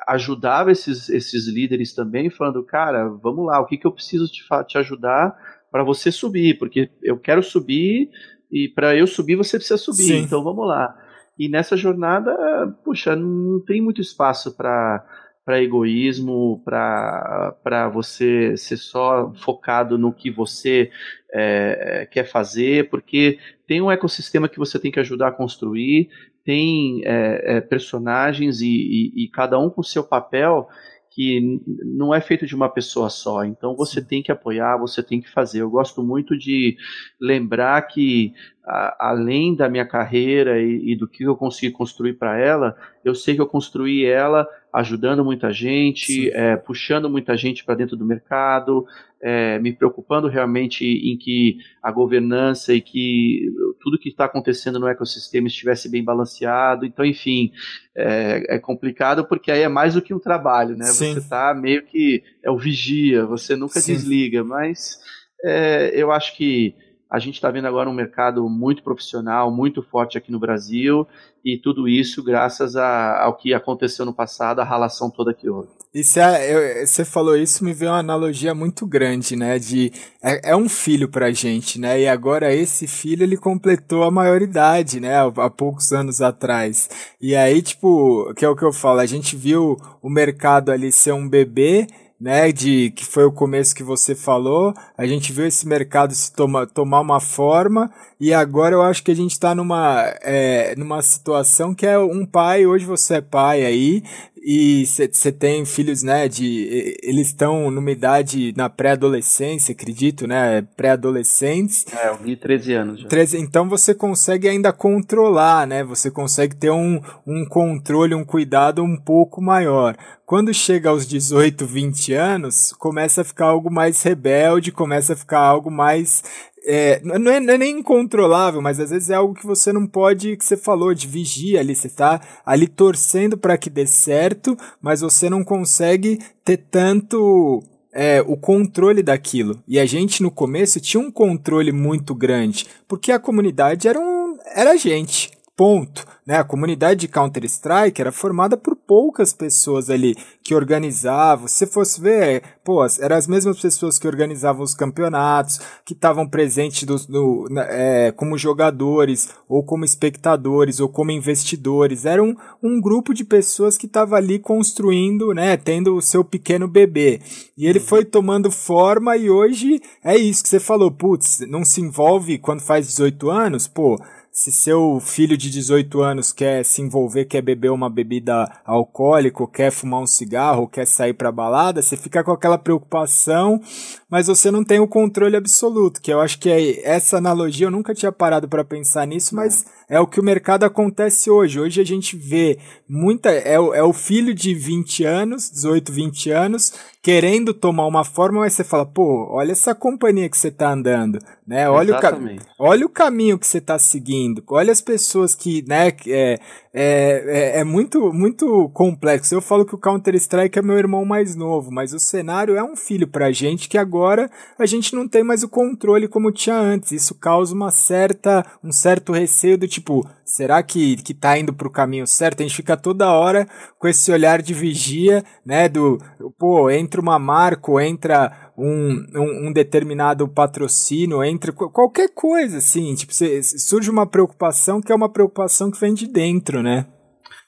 ajudava 0.07 0.71
esses, 0.71 1.09
esses 1.09 1.47
líderes 1.49 1.95
também, 1.95 2.31
falando, 2.31 2.65
cara, 2.65 3.09
vamos 3.09 3.47
lá, 3.47 3.61
o 3.61 3.67
que, 3.67 3.79
que 3.79 3.87
eu 3.87 3.93
preciso 3.93 4.27
te, 4.27 4.43
te 4.67 4.79
ajudar 4.79 5.37
para 5.71 5.83
você 5.83 6.13
subir? 6.13 6.59
Porque 6.59 6.91
eu 7.03 7.19
quero 7.19 7.43
subir 7.43 8.11
e 8.51 8.69
para 8.69 8.97
eu 8.97 9.07
subir 9.07 9.37
você 9.37 9.57
precisa 9.57 9.79
subir, 9.79 10.05
Sim. 10.05 10.23
então 10.23 10.43
vamos 10.43 10.67
lá. 10.67 10.95
E 11.39 11.49
nessa 11.49 11.77
jornada, 11.77 12.37
puxa, 12.85 13.15
não 13.15 13.61
tem 13.65 13.81
muito 13.81 14.01
espaço 14.01 14.57
para 14.57 15.05
para 15.49 15.63
egoísmo, 15.63 16.63
para 16.63 17.91
você 17.91 18.55
ser 18.55 18.77
só 18.77 19.33
focado 19.35 19.97
no 19.97 20.13
que 20.13 20.31
você 20.31 20.91
é, 21.33 22.07
quer 22.13 22.25
fazer, 22.25 22.91
porque 22.91 23.39
tem 23.69 23.83
um 23.83 23.91
ecossistema 23.91 24.49
que 24.49 24.59
você 24.59 24.79
tem 24.79 24.91
que 24.91 24.99
ajudar 24.99 25.29
a 25.29 25.33
construir, 25.33 26.09
tem 26.43 27.03
é, 27.05 27.57
é, 27.57 27.61
personagens 27.61 28.63
e, 28.63 28.67
e, 28.67 29.25
e, 29.25 29.29
cada 29.29 29.59
um 29.59 29.69
com 29.69 29.83
seu 29.83 30.03
papel 30.03 30.67
que 31.11 31.61
não 31.85 32.15
é 32.15 32.21
feito 32.21 32.47
de 32.47 32.55
uma 32.55 32.71
pessoa 32.71 33.11
só. 33.11 33.45
Então 33.45 33.77
você 33.77 34.01
tem 34.01 34.23
que 34.23 34.33
apoiar, 34.33 34.79
você 34.79 35.03
tem 35.03 35.21
que 35.21 35.31
fazer. 35.31 35.61
Eu 35.61 35.69
gosto 35.69 36.03
muito 36.03 36.37
de 36.39 36.79
lembrar 37.21 37.83
que 37.83 38.33
a, 38.65 39.11
além 39.11 39.55
da 39.55 39.69
minha 39.69 39.85
carreira 39.87 40.59
e, 40.59 40.93
e, 40.93 40.97
do 40.97 41.07
que 41.07 41.25
eu 41.25 41.37
consegui 41.37 41.71
construir 41.71 42.15
para 42.15 42.39
ela, 42.39 42.75
eu 43.05 43.15
sei 43.15 43.35
que 43.35 43.41
eu 43.43 43.47
construí 43.47 44.07
ela 44.07 44.49
ajudando 44.79 45.25
muita 45.25 45.53
gente, 45.53 46.31
é, 46.31 46.57
puxando 46.57 47.11
muita 47.11 47.37
gente 47.37 47.65
para 47.65 47.75
dentro 47.75 47.97
do 47.97 48.05
mercado, 48.05 48.87
é, 49.21 49.59
me 49.59 49.73
preocupando 49.73 50.29
realmente 50.29 50.85
em 50.85 51.19
que 51.19 51.59
a 51.83 51.91
governança 51.91 52.73
e 52.73 52.81
que 52.81 53.51
tudo 53.81 53.99
que 53.99 54.09
está 54.09 54.27
acontecendo 54.27 54.79
no 54.79 54.87
ecossistema 54.87 55.49
estivesse 55.49 55.91
bem 55.91 56.05
balanceado. 56.05 56.87
Então, 56.87 57.05
enfim, 57.05 57.51
é, 57.97 58.57
é 58.57 58.59
complicado 58.61 59.25
porque 59.25 59.51
aí 59.51 59.63
é 59.63 59.69
mais 59.69 59.95
do 59.95 60.03
que 60.03 60.15
um 60.15 60.21
trabalho, 60.21 60.77
né? 60.77 60.85
Sim. 60.85 61.15
Você 61.15 61.19
está 61.19 61.53
meio 61.53 61.85
que 61.85 62.23
é 62.41 62.49
o 62.49 62.57
vigia, 62.57 63.27
você 63.27 63.57
nunca 63.57 63.81
Sim. 63.81 63.95
desliga, 63.95 64.45
mas 64.45 65.01
é, 65.45 65.91
eu 65.93 66.13
acho 66.13 66.37
que 66.37 66.77
a 67.11 67.19
gente 67.19 67.35
está 67.35 67.51
vendo 67.51 67.67
agora 67.67 67.89
um 67.89 67.95
mercado 67.95 68.49
muito 68.49 68.83
profissional, 68.83 69.51
muito 69.51 69.83
forte 69.83 70.19
aqui 70.19 70.31
no 70.31 70.39
Brasil, 70.39 71.07
e 71.45 71.57
tudo 71.57 71.89
isso 71.89 72.23
graças 72.23 72.77
a, 72.77 73.23
ao 73.23 73.37
que 73.37 73.55
aconteceu 73.55 74.05
no 74.05 74.13
passado, 74.13 74.61
a 74.61 74.65
relação 74.65 75.11
toda 75.11 75.33
que 75.33 75.49
houve. 75.49 75.69
Você 75.95 77.05
falou 77.05 77.35
isso, 77.35 77.65
me 77.65 77.73
veio 77.73 77.91
uma 77.91 77.99
analogia 77.99 78.55
muito 78.55 78.87
grande, 78.87 79.35
né? 79.35 79.59
De 79.59 79.91
é, 80.23 80.51
é 80.51 80.57
um 80.57 80.69
filho 80.69 81.09
pra 81.09 81.33
gente, 81.33 81.81
né? 81.81 82.01
E 82.03 82.07
agora 82.07 82.55
esse 82.55 82.87
filho 82.87 83.23
ele 83.23 83.39
completou 83.39 84.05
a 84.05 84.11
maioridade, 84.11 85.01
né? 85.01 85.17
Há, 85.17 85.25
há 85.25 85.51
poucos 85.51 85.91
anos 85.93 86.21
atrás. 86.21 86.91
E 87.19 87.35
aí, 87.35 87.63
tipo, 87.63 88.33
que 88.35 88.45
é 88.45 88.49
o 88.49 88.55
que 88.55 88.65
eu 88.65 88.73
falo, 88.73 89.01
a 89.01 89.07
gente 89.07 89.35
viu 89.35 89.77
o 90.03 90.11
mercado 90.11 90.71
ali 90.71 90.93
ser 90.93 91.13
um 91.13 91.27
bebê 91.27 91.87
né, 92.21 92.51
de 92.51 92.91
que 92.91 93.05
foi 93.05 93.25
o 93.25 93.33
começo 93.33 93.75
que 93.75 93.83
você 93.83 94.15
falou, 94.15 94.75
a 94.97 95.07
gente 95.07 95.33
viu 95.33 95.47
esse 95.47 95.67
mercado 95.67 96.13
se 96.15 96.33
toma, 96.33 96.67
tomar 96.67 97.01
uma 97.01 97.21
forma 97.21 97.91
e 98.19 98.35
agora 98.35 98.75
eu 98.75 98.83
acho 98.83 99.05
que 99.05 99.13
a 99.13 99.17
gente 99.17 99.33
está 99.33 99.55
numa, 99.55 100.03
é, 100.23 100.75
numa 100.77 101.01
situação 101.01 101.75
que 101.75 101.87
é 101.87 101.99
um 101.99 102.27
pai, 102.27 102.67
hoje 102.67 102.85
você 102.85 103.17
é 103.17 103.21
pai 103.21 103.65
aí, 103.65 104.03
e 104.51 104.87
você 104.87 105.31
tem 105.31 105.67
filhos, 105.67 106.03
né, 106.03 106.27
de, 106.27 106.97
eles 107.03 107.27
estão 107.27 107.71
numa 107.71 107.91
idade 107.91 108.55
na 108.57 108.71
pré-adolescência, 108.71 109.73
acredito, 109.73 110.27
né, 110.27 110.63
pré-adolescentes. 110.75 111.85
É, 111.95 112.09
eu 112.09 112.17
vi 112.17 112.35
13 112.35 112.73
anos 112.73 113.01
já. 113.03 113.09
13, 113.09 113.37
então 113.37 113.69
você 113.69 113.95
consegue 113.95 114.49
ainda 114.49 114.73
controlar, 114.73 115.67
né, 115.67 115.85
você 115.85 116.11
consegue 116.11 116.57
ter 116.57 116.71
um, 116.71 116.99
um 117.27 117.45
controle, 117.45 118.15
um 118.15 118.25
cuidado 118.25 118.83
um 118.83 118.97
pouco 118.97 119.43
maior. 119.43 119.95
Quando 120.29 120.53
chega 120.53 120.91
aos 120.91 121.07
18, 121.07 121.67
20 121.67 122.13
anos, 122.13 122.75
começa 122.79 123.23
a 123.23 123.25
ficar 123.25 123.47
algo 123.47 123.71
mais 123.71 124.03
rebelde, 124.03 124.71
começa 124.71 125.15
a 125.15 125.17
ficar 125.17 125.41
algo 125.41 125.71
mais 125.71 126.23
é, 126.65 127.01
não, 127.03 127.33
é, 127.33 127.41
não, 127.41 127.55
é, 127.55 127.59
nem 127.59 127.79
incontrolável, 127.79 128.61
mas 128.61 128.81
às 128.81 128.91
vezes 128.91 129.11
é 129.11 129.15
algo 129.15 129.35
que 129.35 129.47
você 129.47 129.73
não 129.73 129.87
pode, 129.87 130.37
que 130.37 130.45
você 130.45 130.57
falou, 130.57 130.95
de 130.95 131.07
vigia 131.07 131.61
ali, 131.61 131.75
você 131.75 131.89
tá 131.89 132.21
ali 132.45 132.67
torcendo 132.67 133.37
para 133.37 133.57
que 133.57 133.71
dê 133.71 133.87
certo, 133.87 134.57
mas 134.81 135.01
você 135.01 135.31
não 135.31 135.45
consegue 135.45 136.19
ter 136.45 136.59
tanto 136.71 137.63
é, 137.93 138.23
o 138.27 138.37
controle 138.37 139.03
daquilo. 139.03 139.63
E 139.67 139.79
a 139.79 139.87
gente 139.87 140.23
no 140.23 140.31
começo 140.31 140.81
tinha 140.81 141.01
um 141.01 141.11
controle 141.11 141.73
muito 141.73 142.15
grande, 142.15 142.67
porque 142.87 143.13
a 143.13 143.19
comunidade 143.19 143.89
era, 143.89 143.99
um, 143.99 144.37
era 144.55 144.73
a 144.73 144.77
gente, 144.77 145.31
ponto. 145.59 146.07
Né? 146.25 146.37
A 146.37 146.45
comunidade 146.45 147.01
de 147.01 147.09
Counter-Strike 147.09 148.01
era 148.01 148.13
formada 148.13 148.57
por 148.57 148.77
poucas 148.77 149.33
pessoas 149.33 149.91
ali 149.91 150.15
que 150.45 150.55
organizavam. 150.55 151.49
Se 151.49 151.67
fosse 151.67 152.01
ver, 152.01 152.43
pô, 152.63 152.87
eram 153.01 153.17
as 153.17 153.27
mesmas 153.27 153.61
pessoas 153.61 153.99
que 153.99 154.07
organizavam 154.07 154.63
os 154.63 154.73
campeonatos, 154.73 155.59
que 155.85 155.95
estavam 155.95 156.29
presentes 156.29 156.85
do, 156.85 156.97
do, 156.97 157.59
é, 157.59 158.13
como 158.13 158.39
jogadores, 158.39 159.31
ou 159.49 159.65
como 159.65 159.85
espectadores, 159.85 160.79
ou 160.79 160.89
como 160.89 161.11
investidores. 161.11 162.05
Era 162.05 162.23
um, 162.23 162.37
um 162.63 162.81
grupo 162.81 163.13
de 163.13 163.25
pessoas 163.25 163.77
que 163.77 163.87
estava 163.87 164.15
ali 164.15 164.39
construindo, 164.39 165.35
né, 165.35 165.57
tendo 165.57 165.97
o 165.97 166.03
seu 166.03 166.23
pequeno 166.23 166.69
bebê. 166.69 167.21
E 167.57 167.67
ele 167.67 167.81
foi 167.81 168.05
tomando 168.05 168.51
forma 168.51 169.17
e 169.17 169.29
hoje 169.29 169.81
é 170.05 170.17
isso 170.17 170.43
que 170.45 170.49
você 170.49 170.61
falou, 170.61 170.93
putz, 170.93 171.41
não 171.49 171.65
se 171.65 171.81
envolve 171.81 172.39
quando 172.39 172.61
faz 172.61 172.87
18 172.87 173.31
anos, 173.31 173.67
pô, 173.67 173.99
se 174.39 174.53
seu 174.53 175.01
filho 175.01 175.37
de 175.37 175.51
18 175.51 176.01
anos 176.01 176.33
quer 176.33 176.65
se 176.65 176.81
envolver, 176.81 177.25
quer 177.25 177.43
beber 177.43 177.73
uma 177.73 177.91
bebida 177.91 178.49
alcoólica, 178.65 179.45
quer 179.49 179.73
fumar 179.73 180.01
um 180.01 180.07
cigarro, 180.07 180.69
quer 180.69 180.87
sair 180.87 181.13
para 181.13 181.33
balada, 181.33 181.83
você 181.83 181.97
fica 181.97 182.23
com 182.23 182.31
aquela 182.31 182.57
preocupação, 182.57 183.61
mas 184.09 184.29
você 184.29 184.49
não 184.49 184.63
tem 184.63 184.79
o 184.79 184.87
controle 184.87 185.35
absoluto, 185.35 186.01
que 186.01 186.13
eu 186.13 186.21
acho 186.21 186.39
que 186.39 186.49
é 186.49 186.89
essa 186.89 187.17
analogia, 187.17 187.67
eu 187.67 187.71
nunca 187.73 187.93
tinha 187.93 188.13
parado 188.13 188.49
para 188.49 188.65
pensar 188.65 189.09
nisso, 189.09 189.35
mas 189.35 189.65
é 189.89 189.99
o 189.99 190.07
que 190.07 190.21
o 190.21 190.25
mercado 190.25 190.65
acontece 190.65 191.31
hoje. 191.31 191.59
Hoje 191.59 191.81
a 191.81 191.85
gente 191.85 192.15
vê 192.15 192.59
muita. 192.87 193.31
É, 193.31 193.59
o, 193.59 193.75
é 193.75 193.83
o 193.83 193.93
filho 193.93 194.35
de 194.35 194.55
20 194.55 195.03
anos, 195.05 195.51
18, 195.51 195.91
20 195.91 196.31
anos, 196.31 196.75
querendo 197.03 197.55
tomar 197.55 197.87
uma 197.87 198.05
forma, 198.05 198.41
mas 198.41 198.53
você 198.53 198.63
fala, 198.63 198.85
pô, 198.85 199.27
olha 199.31 199.53
essa 199.53 199.75
companhia 199.75 200.29
que 200.29 200.37
você 200.37 200.51
tá 200.51 200.71
andando, 200.73 201.19
né? 201.49 201.69
Olha, 201.71 201.97
o, 201.97 202.63
olha 202.63 202.85
o 202.85 202.91
caminho 202.91 203.39
que 203.39 203.47
você 203.47 203.59
tá 203.59 203.79
seguindo, 203.79 204.45
olha 204.49 204.71
as 204.71 204.83
pessoas 204.83 205.35
que, 205.35 205.65
né, 205.67 205.89
é, 205.89 205.93
é, 206.07 206.39
é, 206.75 207.61
é, 207.61 207.65
muito, 207.65 208.13
muito 208.13 208.69
complexo. 208.75 209.35
Eu 209.35 209.41
falo 209.41 209.65
que 209.65 209.75
o 209.75 209.79
Counter-Strike 209.79 210.59
é 210.59 210.63
meu 210.63 210.77
irmão 210.77 211.07
mais 211.07 211.35
novo, 211.35 211.73
mas 211.73 211.95
o 211.95 211.99
cenário 211.99 212.55
é 212.55 212.63
um 212.63 212.77
filho 212.77 213.09
pra 213.09 213.33
gente 213.33 213.67
que 213.67 213.79
agora 213.79 214.31
a 214.59 214.67
gente 214.67 214.95
não 214.95 215.09
tem 215.09 215.25
mais 215.25 215.43
o 215.43 215.49
controle 215.49 216.07
como 216.07 216.31
tinha 216.31 216.57
antes. 216.57 216.93
Isso 216.93 217.15
causa 217.15 217.55
uma 217.55 217.71
certa, 217.71 218.45
um 218.63 218.71
certo 218.71 219.11
receio 219.11 219.57
do 219.57 219.67
tipo, 219.67 220.07
será 220.23 220.63
que, 220.63 220.97
que 220.97 221.15
tá 221.15 221.39
indo 221.39 221.55
pro 221.55 221.71
caminho 221.71 222.07
certo? 222.07 222.41
A 222.41 222.43
gente 222.43 222.57
fica 222.57 222.77
toda 222.77 223.11
hora 223.11 223.49
com 223.79 223.89
esse 223.89 224.13
olhar 224.13 224.43
de 224.43 224.53
vigia, 224.53 225.25
né? 225.47 225.67
Do, 225.67 225.99
pô, 226.39 226.69
entra 226.69 227.01
uma 227.01 227.19
marca, 227.19 227.83
entra 227.83 228.48
um, 228.59 229.07
um, 229.15 229.49
um, 229.49 229.53
determinado 229.53 230.27
patrocínio, 230.27 231.23
entra 231.23 231.53
qualquer 231.53 232.13
coisa, 232.13 232.59
assim, 232.59 232.95
tipo, 232.95 233.13
surge 233.43 233.89
uma 233.89 234.07
preocupação 234.07 234.81
que 234.81 234.91
é 234.91 234.95
uma 234.95 235.11
preocupação 235.11 235.71
que 235.71 235.79
vem 235.81 235.95
de 235.95 236.09
dentro, 236.09 236.63
né? 236.63 236.87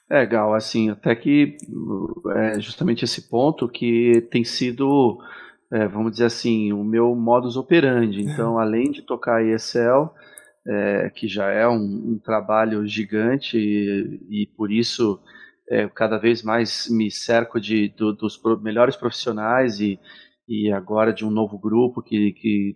É, 0.09 0.25
Gal, 0.25 0.53
assim, 0.53 0.89
até 0.89 1.15
que 1.15 1.57
é 2.35 2.59
justamente 2.59 3.05
esse 3.05 3.29
ponto 3.29 3.67
que 3.67 4.27
tem 4.29 4.43
sido, 4.43 5.17
é, 5.71 5.87
vamos 5.87 6.13
dizer 6.13 6.25
assim, 6.25 6.73
o 6.73 6.83
meu 6.83 7.13
modus 7.15 7.57
operandi. 7.57 8.21
Então, 8.31 8.57
além 8.57 8.91
de 8.91 9.01
tocar 9.01 9.43
ESL, 9.45 10.09
é, 10.67 11.09
que 11.13 11.27
já 11.27 11.49
é 11.49 11.67
um, 11.67 12.13
um 12.13 12.19
trabalho 12.23 12.85
gigante 12.85 13.57
e, 13.57 14.43
e 14.43 14.45
por 14.55 14.71
isso 14.71 15.19
é, 15.69 15.87
cada 15.87 16.17
vez 16.17 16.43
mais 16.43 16.89
me 16.89 17.09
cerco 17.09 17.59
de, 17.59 17.87
do, 17.89 18.13
dos 18.13 18.39
melhores 18.61 18.95
profissionais 18.95 19.79
e, 19.79 19.97
e 20.51 20.69
agora 20.69 21.13
de 21.13 21.25
um 21.25 21.31
novo 21.31 21.57
grupo 21.57 22.01
que, 22.01 22.33
que 22.33 22.75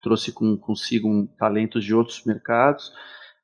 trouxe 0.00 0.30
com, 0.30 0.56
consigo 0.56 1.08
um, 1.08 1.26
talentos 1.26 1.84
de 1.84 1.92
outros 1.92 2.24
mercados. 2.24 2.92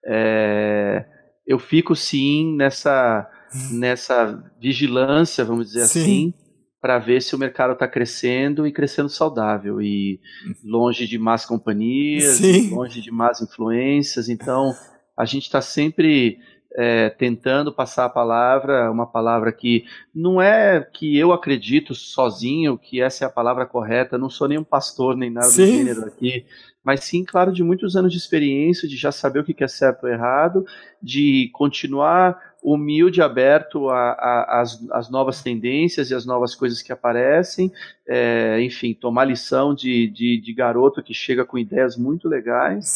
É, 0.07 1.05
eu 1.45 1.59
fico 1.59 1.97
sim 1.97 2.55
nessa, 2.57 3.28
nessa 3.72 4.41
vigilância, 4.61 5.45
vamos 5.45 5.66
dizer 5.66 5.87
sim. 5.87 6.01
assim, 6.01 6.35
para 6.80 7.01
ver 7.01 7.20
se 7.20 7.35
o 7.35 7.39
mercado 7.39 7.72
está 7.72 7.89
crescendo 7.89 8.64
e 8.68 8.72
crescendo 8.72 9.09
saudável 9.09 9.83
e 9.83 10.20
longe 10.62 11.09
de 11.09 11.18
más 11.18 11.45
companhias, 11.45 12.41
longe 12.70 13.01
de 13.01 13.11
más 13.11 13.43
influências. 13.43 14.28
Então, 14.28 14.72
a 15.18 15.24
gente 15.24 15.43
está 15.43 15.61
sempre 15.61 16.39
é, 16.77 17.11
tentando 17.11 17.73
passar 17.73 18.07
a 18.07 18.09
palavra, 18.09 18.91
uma 18.91 19.07
palavra 19.07 19.53
que 19.53 19.85
não 20.14 20.41
é 20.41 20.81
que 20.81 21.16
eu 21.18 21.33
acredito 21.33 21.95
sozinho 21.95 22.79
que 22.79 23.01
essa 23.01 23.25
é 23.25 23.27
a 23.27 23.31
palavra 23.31 23.66
correta, 23.66 24.18
não 24.18 24.31
sou 24.31 24.49
nenhum 24.49 24.64
pastor 24.64 25.16
nem 25.16 25.31
nada 25.31 25.49
sim. 25.49 25.66
do 25.66 25.73
gênero 25.73 26.07
aqui, 26.07 26.45
mas 26.85 27.05
sim, 27.05 27.24
claro, 27.24 27.53
de 27.53 27.62
muitos 27.62 27.97
anos 27.97 28.12
de 28.12 28.18
experiência, 28.18 28.89
de 28.89 28.97
já 28.97 29.12
saber 29.12 29.41
o 29.41 29.45
que 29.45 29.62
é 29.62 29.68
certo 29.68 30.05
ou 30.05 30.11
errado, 30.11 30.66
de 31.01 31.49
continuar 31.53 32.53
humilde, 32.62 33.20
aberto 33.20 33.89
às 33.91 34.80
as 34.93 35.11
novas 35.11 35.43
tendências 35.43 36.11
e 36.11 36.14
às 36.14 36.24
novas 36.24 36.55
coisas 36.55 36.80
que 36.80 36.93
aparecem, 36.93 37.72
é, 38.07 38.61
enfim, 38.61 38.95
tomar 38.95 39.24
lição 39.24 39.74
de, 39.74 40.09
de, 40.09 40.41
de, 40.41 40.55
garoto 40.55 41.03
que 41.03 41.12
chega 41.12 41.45
com 41.45 41.59
ideias 41.59 41.97
muito 41.97 42.28
legais. 42.28 42.87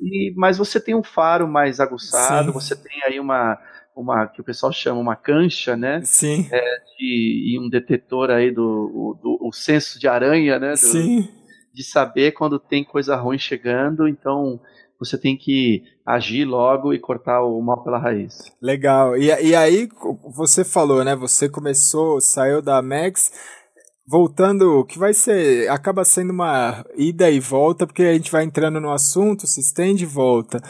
E, 0.00 0.32
mas 0.36 0.58
você 0.58 0.80
tem 0.80 0.94
um 0.94 1.04
faro 1.04 1.46
mais 1.46 1.78
aguçado, 1.78 2.48
Sim. 2.48 2.52
você 2.52 2.74
tem 2.74 3.02
aí 3.04 3.20
uma, 3.20 3.58
uma 3.94 4.26
que 4.26 4.40
o 4.40 4.44
pessoal 4.44 4.72
chama 4.72 5.00
uma 5.00 5.14
cancha, 5.14 5.76
né? 5.76 6.00
Sim. 6.04 6.48
É, 6.50 6.78
de, 6.98 7.54
e 7.54 7.58
um 7.60 7.68
detetor 7.68 8.30
aí 8.30 8.50
do, 8.50 9.16
do, 9.22 9.38
do 9.38 9.48
o 9.48 9.52
senso 9.52 10.00
de 10.00 10.08
aranha, 10.08 10.58
né? 10.58 10.72
Do, 10.72 10.78
Sim. 10.78 11.28
De 11.72 11.82
saber 11.82 12.32
quando 12.32 12.58
tem 12.58 12.84
coisa 12.84 13.16
ruim 13.16 13.38
chegando, 13.38 14.06
então 14.06 14.60
você 15.04 15.18
tem 15.18 15.36
que 15.36 15.82
agir 16.06 16.44
logo 16.44 16.94
e 16.94 16.98
cortar 16.98 17.42
o 17.42 17.60
mal 17.60 17.82
pela 17.82 17.98
raiz. 17.98 18.52
Legal. 18.60 19.16
E, 19.16 19.26
e 19.26 19.54
aí, 19.54 19.88
você 20.34 20.64
falou, 20.64 21.02
né? 21.02 21.16
Você 21.16 21.48
começou, 21.48 22.20
saiu 22.20 22.62
da 22.62 22.80
Max. 22.80 23.32
Voltando, 24.06 24.84
que 24.84 24.98
vai 24.98 25.12
ser. 25.12 25.68
Acaba 25.70 26.04
sendo 26.04 26.30
uma 26.30 26.84
ida 26.96 27.30
e 27.30 27.40
volta, 27.40 27.86
porque 27.86 28.02
a 28.02 28.12
gente 28.12 28.30
vai 28.30 28.44
entrando 28.44 28.80
no 28.80 28.92
assunto, 28.92 29.46
se 29.46 29.60
estende 29.60 30.04
e 30.04 30.06
volta. 30.06 30.60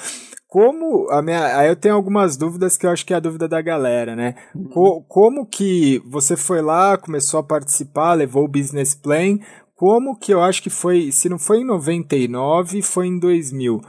Como 0.46 1.10
a 1.10 1.22
minha. 1.22 1.56
Aí 1.56 1.68
eu 1.68 1.76
tenho 1.76 1.94
algumas 1.94 2.36
dúvidas 2.36 2.76
que 2.76 2.86
eu 2.86 2.90
acho 2.90 3.06
que 3.06 3.14
é 3.14 3.16
a 3.16 3.20
dúvida 3.20 3.48
da 3.48 3.62
galera, 3.62 4.14
né? 4.14 4.34
Uhum. 4.54 4.68
Co, 4.68 5.02
como 5.08 5.46
que 5.46 6.02
você 6.06 6.36
foi 6.36 6.60
lá, 6.60 6.98
começou 6.98 7.40
a 7.40 7.42
participar, 7.42 8.12
levou 8.12 8.44
o 8.44 8.48
business 8.48 8.94
plan? 8.94 9.38
Como 9.82 10.16
que 10.16 10.32
eu 10.32 10.40
acho 10.40 10.62
que 10.62 10.70
foi. 10.70 11.10
Se 11.10 11.28
não 11.28 11.40
foi 11.40 11.62
em 11.62 11.64
99, 11.64 12.82
foi 12.82 13.08
em 13.08 13.18
2000 13.18 13.80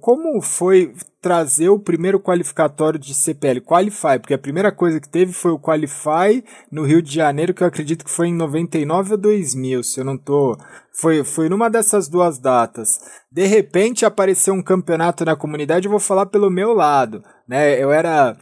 como 0.00 0.40
foi 0.40 0.94
trazer 1.20 1.68
o 1.68 1.78
primeiro 1.78 2.18
qualificatório 2.18 2.98
de 2.98 3.12
CPL, 3.12 3.60
Qualify, 3.60 4.18
porque 4.18 4.32
a 4.32 4.38
primeira 4.38 4.72
coisa 4.72 4.98
que 4.98 5.08
teve 5.08 5.34
foi 5.34 5.50
o 5.50 5.58
Qualify 5.58 6.42
no 6.72 6.82
Rio 6.84 7.02
de 7.02 7.12
Janeiro, 7.12 7.52
que 7.52 7.62
eu 7.62 7.66
acredito 7.66 8.06
que 8.06 8.10
foi 8.10 8.28
em 8.28 8.34
99 8.34 9.12
ou 9.12 9.18
2000, 9.18 9.82
se 9.82 10.00
eu 10.00 10.04
não 10.04 10.16
tô... 10.16 10.56
Foi, 10.90 11.22
foi 11.24 11.50
numa 11.50 11.68
dessas 11.68 12.08
duas 12.08 12.38
datas. 12.38 12.98
De 13.30 13.44
repente 13.44 14.06
apareceu 14.06 14.54
um 14.54 14.62
campeonato 14.62 15.26
na 15.26 15.36
comunidade, 15.36 15.86
eu 15.86 15.90
vou 15.90 16.00
falar 16.00 16.24
pelo 16.24 16.48
meu 16.48 16.72
lado, 16.72 17.22
né? 17.46 17.78
Eu 17.78 17.92
era 17.92 18.34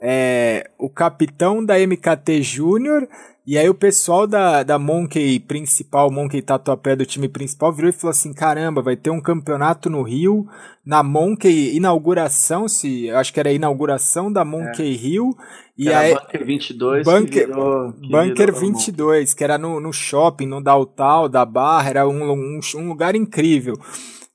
é, 0.00 0.68
o 0.76 0.90
capitão 0.90 1.64
da 1.64 1.78
MKT 1.78 2.42
Júnior 2.42 3.06
e 3.44 3.58
aí 3.58 3.68
o 3.68 3.74
pessoal 3.74 4.26
da, 4.26 4.62
da 4.62 4.78
Monkey 4.78 5.40
principal, 5.40 6.10
Monkey 6.10 6.40
Tatuapé 6.40 6.94
do 6.94 7.04
time 7.04 7.28
principal, 7.28 7.72
virou 7.72 7.90
e 7.90 7.92
falou 7.92 8.12
assim, 8.12 8.32
caramba, 8.32 8.80
vai 8.80 8.96
ter 8.96 9.10
um 9.10 9.20
campeonato 9.20 9.90
no 9.90 10.02
Rio, 10.02 10.46
na 10.86 11.02
Monkey 11.02 11.74
inauguração, 11.76 12.68
se 12.68 13.10
acho 13.10 13.32
que 13.32 13.40
era 13.40 13.50
a 13.50 13.52
inauguração 13.52 14.32
da 14.32 14.44
Monkey 14.44 14.94
é. 14.94 14.96
Rio. 14.96 15.36
E 15.76 15.88
era 15.88 15.98
aí, 15.98 16.14
Bunker 16.14 16.46
22 16.46 17.04
Bunker, 17.04 17.28
que 17.28 17.46
virou, 17.46 17.92
que 17.92 18.08
Bunker 18.08 18.54
22, 18.54 19.34
que 19.34 19.42
era 19.42 19.58
no, 19.58 19.80
no 19.80 19.92
shopping, 19.92 20.46
no 20.46 20.62
Downtown, 20.62 21.28
da 21.28 21.44
Barra, 21.44 21.90
era 21.90 22.08
um, 22.08 22.32
um, 22.32 22.60
um 22.76 22.88
lugar 22.88 23.16
incrível. 23.16 23.74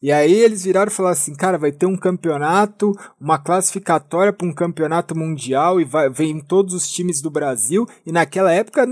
E 0.01 0.11
aí 0.11 0.33
eles 0.33 0.63
viraram 0.63 0.91
e 0.91 0.93
falaram 0.93 1.13
assim, 1.13 1.33
cara, 1.33 1.57
vai 1.57 1.71
ter 1.71 1.87
um 1.87 1.97
campeonato, 1.97 2.93
uma 3.19 3.39
classificatória 3.39 4.31
para 4.31 4.47
um 4.47 4.53
campeonato 4.53 5.17
mundial 5.17 5.81
e 5.81 5.83
vai, 5.83 6.07
vem 6.07 6.39
todos 6.39 6.75
os 6.75 6.87
times 6.87 7.19
do 7.19 7.31
Brasil. 7.31 7.87
E 8.05 8.11
naquela 8.11 8.51
época, 8.51 8.87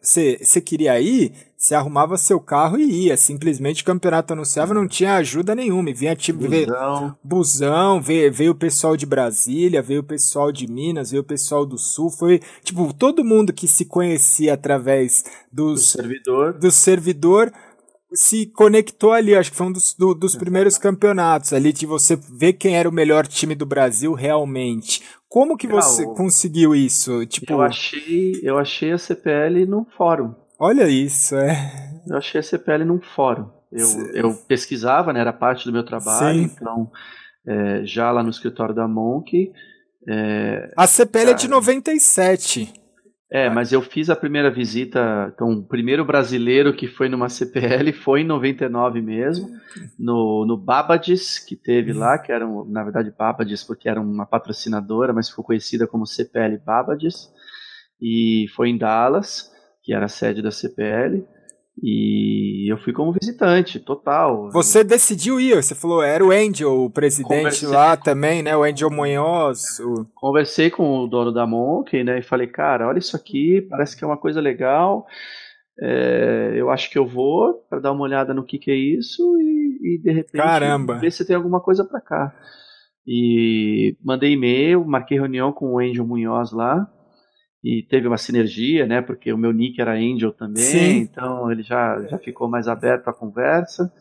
você 0.00 0.60
queria 0.64 1.00
ir, 1.00 1.32
você 1.56 1.74
arrumava 1.74 2.16
seu 2.16 2.38
carro 2.38 2.78
e 2.78 3.06
ia. 3.06 3.16
Simplesmente 3.16 3.82
o 3.82 3.84
campeonato 3.84 4.32
anunciava, 4.32 4.72
não 4.72 4.86
tinha 4.86 5.16
ajuda 5.16 5.56
nenhuma. 5.56 5.90
E 5.90 5.94
vinha 5.94 6.14
tipo 6.14 6.46
busão, 6.48 7.16
busão 7.22 8.00
veio, 8.00 8.32
veio 8.32 8.52
o 8.52 8.54
pessoal 8.54 8.96
de 8.96 9.04
Brasília, 9.04 9.82
veio 9.82 10.02
o 10.02 10.04
pessoal 10.04 10.52
de 10.52 10.70
Minas, 10.70 11.10
veio 11.10 11.22
o 11.22 11.26
pessoal 11.26 11.66
do 11.66 11.76
Sul. 11.76 12.10
Foi 12.10 12.40
tipo 12.62 12.92
todo 12.94 13.24
mundo 13.24 13.52
que 13.52 13.66
se 13.66 13.84
conhecia 13.84 14.54
através 14.54 15.24
dos, 15.50 15.80
do 15.80 15.86
servidor. 15.86 16.52
Do 16.52 16.70
servidor 16.70 17.52
se 18.12 18.46
conectou 18.46 19.12
ali, 19.12 19.34
acho 19.34 19.50
que 19.50 19.56
foi 19.56 19.66
um 19.66 19.72
dos, 19.72 19.94
do, 19.94 20.14
dos 20.14 20.34
primeiros 20.34 20.78
campeonatos 20.78 21.52
ali, 21.52 21.72
de 21.72 21.86
você 21.86 22.16
ver 22.16 22.54
quem 22.54 22.76
era 22.76 22.88
o 22.88 22.92
melhor 22.92 23.26
time 23.26 23.54
do 23.54 23.66
Brasil 23.66 24.12
realmente. 24.14 25.02
Como 25.28 25.56
que 25.56 25.66
você 25.66 26.04
ah, 26.04 26.14
conseguiu 26.14 26.74
isso? 26.74 27.26
Tipo, 27.26 27.52
eu 27.52 27.62
achei, 27.62 28.40
eu 28.42 28.58
achei 28.58 28.92
a 28.92 28.98
CPL 28.98 29.66
num 29.66 29.84
fórum. 29.84 30.34
Olha 30.58 30.88
isso, 30.88 31.36
é. 31.36 32.00
Eu 32.08 32.16
achei 32.16 32.40
a 32.40 32.42
CPL 32.42 32.84
num 32.84 33.00
fórum. 33.00 33.50
Eu, 33.70 33.86
eu 34.14 34.34
pesquisava, 34.34 35.12
né, 35.12 35.20
era 35.20 35.32
parte 35.32 35.66
do 35.66 35.72
meu 35.72 35.84
trabalho, 35.84 36.38
Sim. 36.38 36.50
então 36.54 36.90
é, 37.46 37.84
já 37.84 38.10
lá 38.10 38.22
no 38.22 38.30
escritório 38.30 38.74
da 38.74 38.88
Monk. 38.88 39.52
É, 40.08 40.72
a 40.74 40.86
CPL 40.86 41.30
é 41.32 41.34
de 41.34 41.48
97. 41.48 42.72
É, 43.30 43.50
mas 43.50 43.72
eu 43.72 43.82
fiz 43.82 44.08
a 44.08 44.16
primeira 44.16 44.50
visita, 44.50 45.30
então 45.34 45.50
o 45.50 45.62
primeiro 45.62 46.02
brasileiro 46.02 46.74
que 46.74 46.86
foi 46.86 47.10
numa 47.10 47.28
CPL 47.30 47.92
foi 47.92 48.22
em 48.22 48.24
99 48.24 49.02
mesmo, 49.02 49.50
no, 49.98 50.46
no 50.46 50.56
Babadis, 50.56 51.38
que 51.38 51.54
teve 51.54 51.92
lá, 51.92 52.18
que 52.18 52.32
era, 52.32 52.46
na 52.66 52.82
verdade, 52.82 53.12
Babadis 53.16 53.62
porque 53.62 53.86
era 53.86 54.00
uma 54.00 54.24
patrocinadora, 54.24 55.12
mas 55.12 55.28
ficou 55.28 55.44
conhecida 55.44 55.86
como 55.86 56.06
CPL 56.06 56.56
Babadis, 56.64 57.30
e 58.00 58.46
foi 58.56 58.70
em 58.70 58.78
Dallas, 58.78 59.52
que 59.82 59.92
era 59.92 60.06
a 60.06 60.08
sede 60.08 60.40
da 60.40 60.50
CPL, 60.50 61.26
e 61.82 62.70
eu 62.70 62.78
fui 62.78 62.92
como 62.92 63.12
visitante, 63.12 63.78
total. 63.78 64.50
Você 64.50 64.82
decidiu 64.82 65.40
ir, 65.40 65.54
você 65.54 65.74
falou, 65.74 66.02
era 66.02 66.24
o 66.24 66.30
Angel, 66.30 66.84
o 66.84 66.90
presidente 66.90 67.36
Conversei 67.36 67.68
lá 67.68 67.96
também, 67.96 68.42
né? 68.42 68.56
O 68.56 68.64
Angel 68.64 68.90
Munhoz. 68.90 69.78
O... 69.80 70.04
Conversei 70.14 70.70
com 70.70 71.00
o 71.00 71.06
dono 71.06 71.32
da 71.32 71.46
Monkey, 71.46 72.02
né? 72.02 72.18
E 72.18 72.22
falei, 72.22 72.48
cara, 72.48 72.88
olha 72.88 72.98
isso 72.98 73.16
aqui, 73.16 73.66
parece 73.70 73.96
que 73.96 74.04
é 74.04 74.06
uma 74.06 74.16
coisa 74.16 74.40
legal. 74.40 75.06
É, 75.80 76.54
eu 76.56 76.70
acho 76.70 76.90
que 76.90 76.98
eu 76.98 77.06
vou 77.06 77.54
para 77.70 77.78
dar 77.78 77.92
uma 77.92 78.02
olhada 78.02 78.34
no 78.34 78.44
que, 78.44 78.58
que 78.58 78.70
é 78.70 78.74
isso 78.74 79.22
e, 79.40 79.94
e 79.94 80.02
de 80.02 80.10
repente 80.10 80.42
Caramba. 80.42 80.98
ver 80.98 81.12
se 81.12 81.24
tem 81.24 81.36
alguma 81.36 81.60
coisa 81.60 81.84
para 81.84 82.00
cá. 82.00 82.34
E 83.06 83.96
mandei 84.04 84.32
e-mail, 84.32 84.84
marquei 84.84 85.16
reunião 85.16 85.52
com 85.52 85.74
o 85.74 85.78
Angel 85.78 86.04
Munhoz 86.04 86.50
lá 86.50 86.90
e 87.68 87.82
teve 87.82 88.08
uma 88.08 88.16
sinergia, 88.16 88.86
né? 88.86 89.02
Porque 89.02 89.30
o 89.30 89.36
meu 89.36 89.52
nick 89.52 89.78
era 89.78 89.92
Angel 89.92 90.32
também, 90.32 90.64
Sim. 90.64 90.96
então 91.00 91.52
ele 91.52 91.62
já, 91.62 92.00
já 92.08 92.16
ficou 92.16 92.48
mais 92.48 92.66
aberto 92.66 93.08
à 93.08 93.12
conversa. 93.12 93.92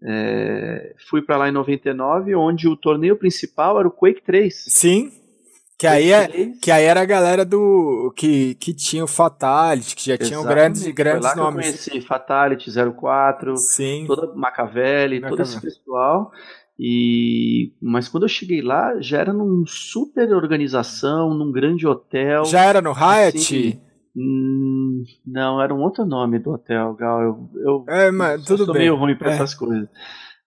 É, 0.00 0.94
fui 1.10 1.20
para 1.20 1.36
lá 1.36 1.48
em 1.48 1.52
99, 1.52 2.36
onde 2.36 2.68
o 2.68 2.76
torneio 2.76 3.16
principal 3.16 3.80
era 3.80 3.88
o 3.88 3.90
Quake 3.90 4.22
3. 4.22 4.66
Sim. 4.68 5.10
Que 5.76 5.88
aí, 5.88 6.12
é, 6.12 6.28
que 6.62 6.70
aí 6.70 6.84
era 6.84 7.02
a 7.02 7.04
galera 7.04 7.44
do 7.44 8.12
que, 8.14 8.54
que 8.54 8.72
tinha 8.72 9.02
o 9.02 9.08
Fatality, 9.08 9.96
que 9.96 10.06
já 10.06 10.12
Exatamente. 10.12 10.28
tinham 10.28 10.44
grandes, 10.44 10.86
grandes 10.94 11.28
Foi 11.28 11.36
lá 11.36 11.44
nomes. 11.44 11.66
Que 11.66 11.72
eu 11.72 11.92
conheci 11.92 12.06
Fatality 12.06 12.70
04, 12.70 13.56
Sim. 13.56 14.04
toda 14.06 14.32
Machiavelli, 14.32 15.18
Machiavelli, 15.18 15.28
todo 15.28 15.42
esse 15.42 15.60
pessoal. 15.60 16.30
E 16.84 17.72
mas 17.80 18.08
quando 18.08 18.24
eu 18.24 18.28
cheguei 18.28 18.60
lá, 18.60 19.00
já 19.00 19.20
era 19.20 19.32
num 19.32 19.64
super 19.64 20.32
organização, 20.32 21.32
num 21.32 21.52
grande 21.52 21.86
hotel. 21.86 22.44
Já 22.44 22.64
era 22.64 22.82
no 22.82 22.90
Hyatt? 22.90 23.36
Assim, 23.36 23.80
hum, 24.16 25.04
não, 25.24 25.62
era 25.62 25.72
um 25.72 25.80
outro 25.80 26.04
nome 26.04 26.40
do 26.40 26.50
hotel, 26.50 26.92
Gal. 26.94 27.22
Eu, 27.22 27.50
eu, 27.54 27.84
é, 27.86 28.10
mas 28.10 28.44
tudo 28.44 28.64
sou 28.64 28.74
bem. 28.74 28.82
meio 28.82 28.96
ruim 28.96 29.14
para 29.14 29.30
é. 29.30 29.34
essas 29.34 29.54
coisas. 29.54 29.88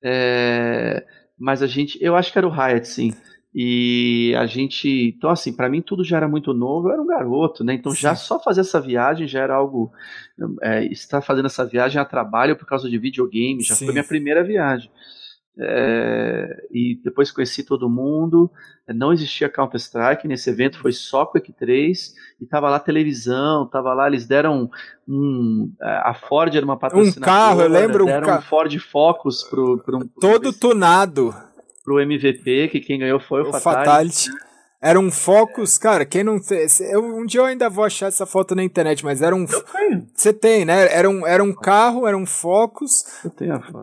É, 0.03 1.05
mas 1.39 1.63
a 1.63 1.67
gente, 1.67 1.97
eu 2.03 2.17
acho 2.17 2.33
que 2.33 2.37
era 2.37 2.47
o 2.47 2.51
Hyatt, 2.51 2.85
sim. 2.85 3.13
E 3.53 4.35
a 4.37 4.45
gente, 4.45 5.15
então 5.15 5.29
assim, 5.29 5.55
para 5.55 5.69
mim 5.69 5.81
tudo 5.81 6.03
já 6.03 6.17
era 6.17 6.27
muito 6.27 6.53
novo, 6.53 6.89
eu 6.89 6.91
era 6.95 7.01
um 7.01 7.07
garoto, 7.07 7.63
né? 7.63 7.75
Então 7.75 7.93
sim. 7.93 8.01
já 8.01 8.13
só 8.13 8.41
fazer 8.41 8.59
essa 8.59 8.81
viagem 8.81 9.25
já 9.25 9.39
era 9.39 9.55
algo. 9.55 9.89
É, 10.61 10.83
estar 10.87 11.21
fazendo 11.21 11.45
essa 11.45 11.65
viagem 11.65 12.01
a 12.01 12.03
trabalho 12.03 12.57
por 12.57 12.65
causa 12.65 12.89
de 12.89 12.97
videogame, 12.97 13.63
já 13.63 13.73
sim. 13.73 13.85
foi 13.85 13.93
minha 13.93 14.03
primeira 14.03 14.43
viagem. 14.43 14.91
É, 15.57 16.67
e 16.69 16.99
depois 17.03 17.31
conheci 17.31 17.63
todo 17.63 17.89
mundo. 17.89 18.51
Não 18.87 19.13
existia 19.13 19.49
Counter 19.49 19.79
Strike 19.79 20.27
nesse 20.27 20.49
evento, 20.49 20.79
foi 20.79 20.91
só 20.91 21.25
Quake 21.25 21.53
3 21.53 22.13
e 22.41 22.45
tava 22.45 22.69
lá 22.69 22.79
televisão, 22.79 23.65
tava 23.67 23.93
lá, 23.93 24.07
eles 24.07 24.27
deram 24.27 24.69
um, 25.07 25.71
a 25.81 26.13
Ford 26.13 26.53
era 26.53 26.65
uma 26.65 26.77
patrocinadora, 26.77 27.19
um 27.19 27.23
carro, 27.23 27.61
eu 27.61 27.69
lembro 27.69 28.05
deram 28.05 28.27
um, 28.27 28.31
ca... 28.31 28.39
um 28.39 28.41
Ford 28.41 28.77
Focus 28.79 29.43
pro, 29.43 29.79
pro 29.79 29.97
um, 29.97 30.07
todo 30.19 30.51
pro, 30.51 30.53
tunado 30.53 31.33
pro 31.85 31.99
MVP, 31.99 32.67
que 32.69 32.79
quem 32.79 32.99
ganhou 32.99 33.19
foi 33.19 33.43
o, 33.43 33.49
o 33.49 33.53
Fatality. 33.53 34.29
Fatality. 34.31 34.44
Era 34.85 34.99
um 34.99 35.09
Focus, 35.09 35.79
cara, 35.79 36.05
quem 36.05 36.23
não 36.23 36.39
tem. 36.39 36.67
Eu, 36.91 37.03
um 37.03 37.25
dia 37.25 37.41
eu 37.41 37.45
ainda 37.45 37.67
vou 37.67 37.83
achar 37.83 38.05
essa 38.05 38.23
foto 38.23 38.53
na 38.53 38.63
internet, 38.63 39.03
mas 39.03 39.19
era 39.19 39.35
um. 39.35 39.47
Você 40.13 40.31
tem, 40.31 40.63
né? 40.63 40.87
Era 40.93 41.09
um, 41.09 41.25
era 41.25 41.43
um 41.43 41.51
carro, 41.51 42.05
era 42.05 42.15
um 42.15 42.23
Focus 42.23 43.03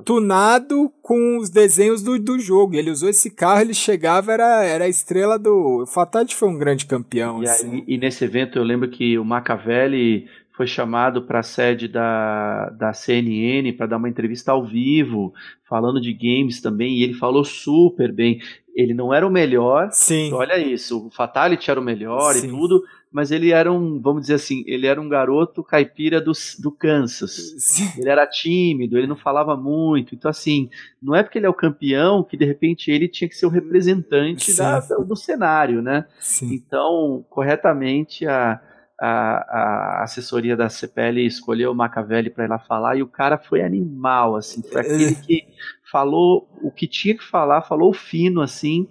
tunado 0.04 0.92
com 1.02 1.38
os 1.38 1.50
desenhos 1.50 2.04
do, 2.04 2.20
do 2.20 2.38
jogo. 2.38 2.76
Ele 2.76 2.88
usou 2.88 3.08
esse 3.08 3.30
carro, 3.30 3.62
ele 3.62 3.74
chegava, 3.74 4.32
era, 4.32 4.64
era 4.64 4.84
a 4.84 4.88
estrela 4.88 5.36
do. 5.40 5.82
O 5.82 5.86
Fatality 5.86 6.36
foi 6.36 6.48
um 6.48 6.56
grande 6.56 6.86
campeão. 6.86 7.42
E, 7.42 7.48
assim. 7.48 7.72
aí, 7.72 7.84
e 7.88 7.98
nesse 7.98 8.24
evento 8.24 8.56
eu 8.56 8.62
lembro 8.62 8.88
que 8.88 9.18
o 9.18 9.24
Macavelli 9.24 10.28
foi 10.62 10.66
chamado 10.68 11.22
para 11.22 11.40
a 11.40 11.42
sede 11.42 11.88
da, 11.88 12.70
da 12.70 12.92
CNN 12.92 13.72
para 13.72 13.86
dar 13.86 13.96
uma 13.96 14.08
entrevista 14.08 14.52
ao 14.52 14.64
vivo, 14.64 15.34
falando 15.68 16.00
de 16.00 16.12
games 16.12 16.60
também, 16.60 16.98
e 16.98 17.02
ele 17.02 17.14
falou 17.14 17.44
super 17.44 18.12
bem. 18.12 18.40
Ele 18.72 18.94
não 18.94 19.12
era 19.12 19.26
o 19.26 19.30
melhor, 19.30 19.88
Sim. 19.90 20.32
olha 20.32 20.56
isso, 20.56 21.08
o 21.08 21.10
Fatality 21.10 21.68
era 21.68 21.80
o 21.80 21.82
melhor 21.82 22.34
Sim. 22.34 22.46
e 22.46 22.50
tudo, 22.50 22.80
mas 23.10 23.32
ele 23.32 23.50
era 23.50 23.72
um, 23.72 24.00
vamos 24.00 24.22
dizer 24.22 24.34
assim, 24.34 24.62
ele 24.68 24.86
era 24.86 25.00
um 25.00 25.08
garoto 25.08 25.64
caipira 25.64 26.20
do, 26.20 26.30
do 26.60 26.70
Kansas. 26.70 27.54
Sim. 27.58 27.90
Ele 27.98 28.08
era 28.08 28.24
tímido, 28.24 28.96
ele 28.96 29.08
não 29.08 29.16
falava 29.16 29.56
muito. 29.56 30.14
Então, 30.14 30.30
assim, 30.30 30.70
não 31.02 31.14
é 31.14 31.24
porque 31.24 31.38
ele 31.38 31.46
é 31.46 31.50
o 31.50 31.54
campeão 31.54 32.22
que 32.22 32.36
de 32.36 32.44
repente 32.44 32.88
ele 32.88 33.08
tinha 33.08 33.28
que 33.28 33.34
ser 33.34 33.46
o 33.46 33.50
representante 33.50 34.56
da, 34.56 34.78
do 34.78 35.16
cenário, 35.16 35.82
né? 35.82 36.06
Sim. 36.20 36.54
Então, 36.54 37.24
corretamente, 37.28 38.26
a, 38.26 38.60
a, 39.04 39.98
a 39.98 40.02
assessoria 40.04 40.56
da 40.56 40.68
CPL 40.68 41.26
escolheu 41.26 41.72
o 41.72 41.74
Macavelli 41.74 42.30
para 42.30 42.44
ir 42.44 42.48
lá 42.48 42.58
falar 42.60 42.96
e 42.96 43.02
o 43.02 43.08
cara 43.08 43.36
foi 43.36 43.60
animal, 43.60 44.36
assim, 44.36 44.62
foi 44.62 44.80
aquele 44.80 45.14
que 45.16 45.44
falou 45.90 46.48
o 46.62 46.70
que 46.70 46.86
tinha 46.86 47.16
que 47.16 47.24
falar, 47.24 47.62
falou 47.62 47.92
fino, 47.92 48.40
assim, 48.40 48.88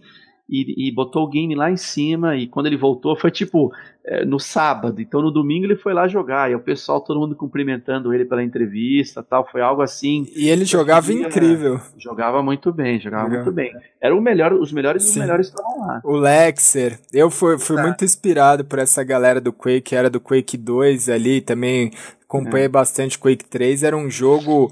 e, 0.51 0.89
e 0.89 0.91
botou 0.91 1.23
o 1.23 1.29
game 1.29 1.55
lá 1.55 1.71
em 1.71 1.77
cima, 1.77 2.35
e 2.35 2.45
quando 2.45 2.65
ele 2.65 2.75
voltou 2.75 3.15
foi 3.15 3.31
tipo 3.31 3.71
é, 4.05 4.25
no 4.25 4.37
sábado, 4.37 5.01
então 5.01 5.21
no 5.21 5.31
domingo 5.31 5.65
ele 5.65 5.77
foi 5.77 5.93
lá 5.93 6.09
jogar, 6.09 6.51
e 6.51 6.55
o 6.55 6.59
pessoal, 6.59 6.99
todo 6.99 7.19
mundo 7.19 7.35
cumprimentando 7.35 8.13
ele 8.13 8.25
pela 8.25 8.43
entrevista 8.43 9.23
tal, 9.23 9.47
foi 9.49 9.61
algo 9.61 9.81
assim. 9.81 10.27
E 10.35 10.49
ele 10.49 10.65
jogava 10.65 11.07
queria, 11.07 11.27
incrível. 11.27 11.79
Jogava 11.97 12.43
muito 12.43 12.73
bem, 12.73 12.99
jogava 12.99 13.29
muito 13.29 13.51
bem. 13.51 13.71
Era 14.01 14.13
o 14.13 14.19
melhor, 14.19 14.51
os 14.51 14.73
melhores 14.73 15.05
dos 15.05 15.15
melhores 15.15 15.47
estavam 15.47 15.79
lá. 15.79 16.01
O 16.03 16.17
Lexer, 16.17 16.99
eu 17.13 17.29
fui, 17.31 17.57
fui 17.57 17.77
tá. 17.77 17.83
muito 17.83 18.03
inspirado 18.03 18.65
por 18.65 18.79
essa 18.79 19.03
galera 19.03 19.39
do 19.39 19.53
Quake, 19.53 19.95
era 19.95 20.09
do 20.09 20.19
Quake 20.19 20.57
2 20.57 21.07
ali, 21.07 21.39
também 21.39 21.91
acompanhei 22.23 22.65
é. 22.65 22.69
bastante 22.69 23.17
Quake 23.17 23.45
3, 23.45 23.83
era 23.83 23.95
um 23.95 24.09
jogo... 24.09 24.69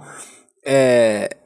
É, 0.66 1.38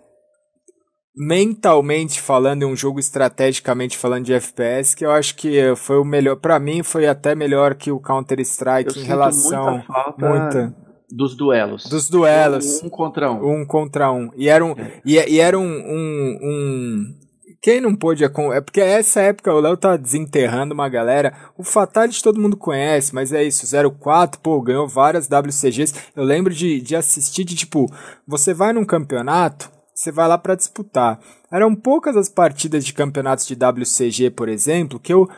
mentalmente 1.15 2.19
falando, 2.21 2.63
em 2.63 2.65
um 2.65 2.75
jogo 2.75 2.99
estrategicamente 2.99 3.97
falando 3.97 4.25
de 4.25 4.33
FPS, 4.33 4.95
que 4.95 5.05
eu 5.05 5.11
acho 5.11 5.35
que 5.35 5.75
foi 5.75 5.97
o 5.97 6.05
melhor, 6.05 6.35
para 6.37 6.59
mim 6.59 6.81
foi 6.81 7.05
até 7.05 7.35
melhor 7.35 7.75
que 7.75 7.91
o 7.91 7.99
Counter 7.99 8.39
Strike 8.39 8.99
em 8.99 9.03
relação 9.03 9.71
muita, 9.71 9.85
falta 9.85 10.29
muita 10.29 10.83
dos 11.13 11.35
duelos. 11.35 11.85
Dos 11.85 12.09
duelos. 12.09 12.81
Um, 12.81 12.87
um, 12.87 12.89
contra 12.89 13.31
um. 13.31 13.61
Um 13.61 13.65
contra 13.65 14.11
um. 14.11 14.31
E 14.35 14.49
era 14.49 14.65
um, 14.65 14.71
é. 14.71 15.01
e, 15.05 15.13
e, 15.15 15.39
era 15.39 15.57
um, 15.57 15.63
um, 15.63 16.39
um 16.41 17.23
quem 17.61 17.79
não 17.79 17.95
pôde. 17.95 18.25
É 18.25 18.61
porque 18.61 18.81
essa 18.81 19.21
época 19.21 19.53
o 19.53 19.59
Léo 19.59 19.77
tá 19.77 19.95
desenterrando 19.95 20.73
uma 20.73 20.89
galera. 20.89 21.33
O 21.57 21.63
Fatality 21.63 22.21
todo 22.21 22.41
mundo 22.41 22.57
conhece, 22.57 23.13
mas 23.13 23.31
é 23.31 23.43
isso. 23.43 23.65
04, 23.99 24.41
pô, 24.41 24.59
ganhou 24.61 24.87
várias 24.87 25.27
WCGs. 25.27 25.93
Eu 26.15 26.23
lembro 26.23 26.53
de, 26.53 26.81
de 26.81 26.95
assistir 26.95 27.43
de 27.43 27.55
tipo. 27.55 27.85
Você 28.27 28.53
vai 28.53 28.73
num 28.73 28.85
campeonato, 28.85 29.71
você 29.93 30.11
vai 30.11 30.27
lá 30.27 30.37
para 30.37 30.55
disputar. 30.55 31.19
Eram 31.51 31.75
poucas 31.75 32.17
as 32.17 32.29
partidas 32.29 32.83
de 32.83 32.93
campeonatos 32.93 33.45
de 33.45 33.55
WCG, 33.55 34.31
por 34.31 34.49
exemplo, 34.49 34.99
que 34.99 35.13
eu 35.13 35.29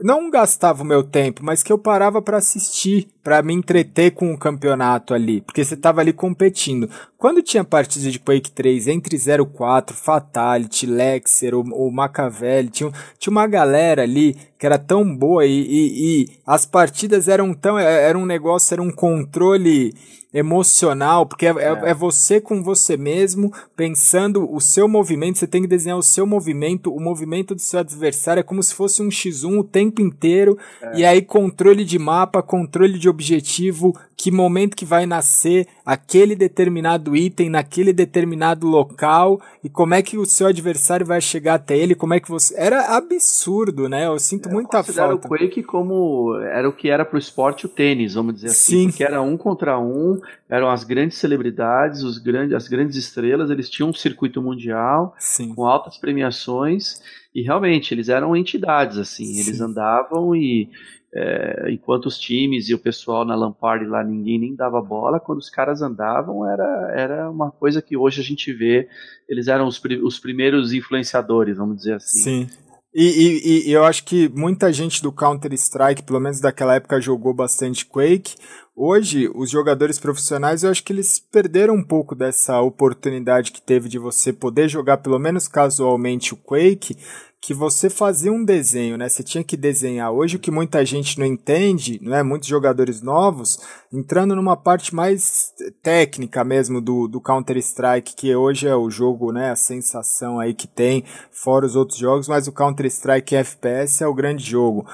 não 0.00 0.30
gastava 0.30 0.82
o 0.82 0.86
meu 0.86 1.02
tempo, 1.02 1.44
mas 1.44 1.62
que 1.62 1.72
eu 1.72 1.78
parava 1.78 2.22
para 2.22 2.38
assistir, 2.38 3.08
para 3.28 3.42
me 3.42 3.52
entreter 3.52 4.12
com 4.12 4.32
o 4.32 4.38
campeonato 4.38 5.12
ali, 5.12 5.42
porque 5.42 5.62
você 5.62 5.76
tava 5.76 6.00
ali 6.00 6.14
competindo. 6.14 6.88
Quando 7.18 7.42
tinha 7.42 7.62
partida 7.62 8.10
de 8.10 8.18
Quake 8.18 8.50
3 8.50 8.88
entre 8.88 9.18
04, 9.18 9.94
Fatality, 9.94 10.86
Lexer, 10.86 11.54
o, 11.54 11.60
o 11.60 11.92
Machiavelli, 11.92 12.70
tinha, 12.70 12.90
tinha 13.18 13.30
uma 13.30 13.46
galera 13.46 14.02
ali 14.02 14.34
que 14.58 14.64
era 14.64 14.78
tão 14.78 15.14
boa 15.14 15.44
e, 15.44 15.60
e, 15.60 16.22
e 16.22 16.28
as 16.46 16.64
partidas 16.64 17.28
eram 17.28 17.52
tão. 17.52 17.78
É, 17.78 18.04
era 18.08 18.16
um 18.16 18.24
negócio, 18.24 18.72
era 18.72 18.80
um 18.80 18.90
controle 18.90 19.92
emocional, 20.32 21.24
porque 21.24 21.46
é, 21.46 21.50
é. 21.50 21.90
é, 21.90 21.94
você 21.94 22.40
com 22.40 22.62
você 22.62 22.96
mesmo, 22.96 23.52
pensando 23.74 24.52
o 24.52 24.60
seu 24.60 24.86
movimento, 24.86 25.38
você 25.38 25.46
tem 25.46 25.62
que 25.62 25.68
desenhar 25.68 25.96
o 25.96 26.02
seu 26.02 26.26
movimento, 26.26 26.94
o 26.94 27.00
movimento 27.00 27.54
do 27.54 27.60
seu 27.60 27.80
adversário 27.80 28.40
é 28.40 28.42
como 28.42 28.62
se 28.62 28.74
fosse 28.74 29.02
um 29.02 29.08
X1 29.08 29.58
o 29.58 29.64
tempo 29.64 30.02
inteiro, 30.02 30.58
é. 30.82 30.98
e 30.98 31.04
aí 31.04 31.22
controle 31.22 31.84
de 31.84 31.98
mapa, 31.98 32.42
controle 32.42 32.98
de 32.98 33.08
objetivo, 33.18 33.98
que 34.16 34.30
momento 34.30 34.76
que 34.76 34.84
vai 34.84 35.04
nascer 35.04 35.66
aquele 35.84 36.36
determinado 36.36 37.16
item 37.16 37.50
naquele 37.50 37.92
determinado 37.92 38.66
local 38.66 39.40
e 39.62 39.68
como 39.68 39.94
é 39.94 40.02
que 40.02 40.16
o 40.16 40.24
seu 40.24 40.46
adversário 40.46 41.04
vai 41.04 41.20
chegar 41.20 41.54
até 41.54 41.76
ele, 41.76 41.96
como 41.96 42.14
é 42.14 42.20
que 42.20 42.28
você... 42.28 42.54
Era 42.56 42.96
absurdo, 42.96 43.88
né? 43.88 44.06
Eu 44.06 44.18
sinto 44.20 44.48
é, 44.48 44.52
muita 44.52 44.84
falta. 44.84 45.26
o 45.26 45.28
Quake 45.28 45.64
como 45.64 46.36
era 46.36 46.68
o 46.68 46.72
que 46.72 46.88
era 46.88 47.04
pro 47.04 47.18
esporte 47.18 47.66
o 47.66 47.68
tênis, 47.68 48.14
vamos 48.14 48.34
dizer 48.34 48.48
assim, 48.48 48.82
Sim. 48.82 48.88
porque 48.88 49.04
era 49.04 49.20
um 49.20 49.36
contra 49.36 49.78
um, 49.78 50.20
eram 50.48 50.70
as 50.70 50.84
grandes 50.84 51.18
celebridades, 51.18 52.02
os 52.02 52.18
grandes, 52.18 52.54
as 52.54 52.68
grandes 52.68 52.96
estrelas, 52.96 53.50
eles 53.50 53.68
tinham 53.68 53.90
um 53.90 53.94
circuito 53.94 54.40
mundial 54.40 55.14
Sim. 55.18 55.54
com 55.54 55.66
altas 55.66 55.98
premiações 55.98 57.00
e 57.34 57.42
realmente 57.42 57.92
eles 57.92 58.08
eram 58.08 58.36
entidades 58.36 58.96
assim, 58.96 59.26
Sim. 59.26 59.40
eles 59.40 59.60
andavam 59.60 60.34
e 60.34 60.68
é, 61.14 61.70
enquanto 61.70 62.06
os 62.06 62.18
times 62.18 62.68
e 62.68 62.74
o 62.74 62.78
pessoal 62.78 63.24
na 63.24 63.34
Lampard 63.34 63.86
lá 63.86 64.04
ninguém 64.04 64.38
nem 64.38 64.54
dava 64.54 64.80
bola, 64.80 65.18
quando 65.18 65.38
os 65.38 65.48
caras 65.48 65.80
andavam 65.80 66.46
era, 66.46 66.92
era 66.94 67.30
uma 67.30 67.50
coisa 67.50 67.80
que 67.80 67.96
hoje 67.96 68.20
a 68.20 68.24
gente 68.24 68.52
vê, 68.52 68.88
eles 69.28 69.48
eram 69.48 69.66
os, 69.66 69.82
os 70.02 70.18
primeiros 70.18 70.72
influenciadores, 70.72 71.56
vamos 71.56 71.78
dizer 71.78 71.94
assim. 71.94 72.18
Sim. 72.18 72.50
E, 72.94 73.04
e, 73.04 73.68
e, 73.68 73.72
eu 73.72 73.84
acho 73.84 74.02
que 74.02 74.28
muita 74.30 74.72
gente 74.72 75.02
do 75.02 75.12
Counter-Strike, 75.12 76.02
pelo 76.02 76.18
menos 76.18 76.40
daquela 76.40 76.74
época, 76.74 77.00
jogou 77.00 77.34
bastante 77.34 77.84
Quake. 77.84 78.34
Hoje, 78.80 79.28
os 79.34 79.50
jogadores 79.50 79.98
profissionais, 79.98 80.62
eu 80.62 80.70
acho 80.70 80.84
que 80.84 80.92
eles 80.92 81.18
perderam 81.18 81.74
um 81.74 81.82
pouco 81.82 82.14
dessa 82.14 82.60
oportunidade 82.60 83.50
que 83.50 83.60
teve 83.60 83.88
de 83.88 83.98
você 83.98 84.32
poder 84.32 84.68
jogar, 84.68 84.98
pelo 84.98 85.18
menos 85.18 85.48
casualmente, 85.48 86.32
o 86.32 86.36
Quake 86.36 86.96
que 87.40 87.52
você 87.52 87.90
fazia 87.90 88.32
um 88.32 88.44
desenho, 88.44 88.96
né? 88.96 89.08
Você 89.08 89.22
tinha 89.22 89.42
que 89.42 89.56
desenhar. 89.56 90.12
Hoje 90.12 90.36
o 90.36 90.38
que 90.38 90.50
muita 90.50 90.84
gente 90.84 91.18
não 91.18 91.26
entende, 91.26 91.98
não 92.00 92.14
é? 92.16 92.22
Muitos 92.22 92.48
jogadores 92.48 93.02
novos 93.02 93.58
entrando 93.92 94.36
numa 94.36 94.56
parte 94.56 94.94
mais 94.94 95.52
técnica 95.82 96.44
mesmo 96.44 96.80
do, 96.80 97.08
do 97.08 97.20
Counter 97.20 97.56
Strike, 97.56 98.14
que 98.14 98.34
hoje 98.34 98.68
é 98.68 98.76
o 98.76 98.88
jogo, 98.90 99.32
né? 99.32 99.50
A 99.50 99.56
sensação 99.56 100.38
aí 100.38 100.54
que 100.54 100.68
tem, 100.68 101.04
fora 101.32 101.66
os 101.66 101.74
outros 101.74 101.98
jogos, 101.98 102.28
mas 102.28 102.46
o 102.46 102.52
Counter 102.52 102.86
Strike 102.86 103.34
FPS 103.34 104.04
é 104.04 104.06
o 104.06 104.14
grande 104.14 104.44
jogo 104.44 104.86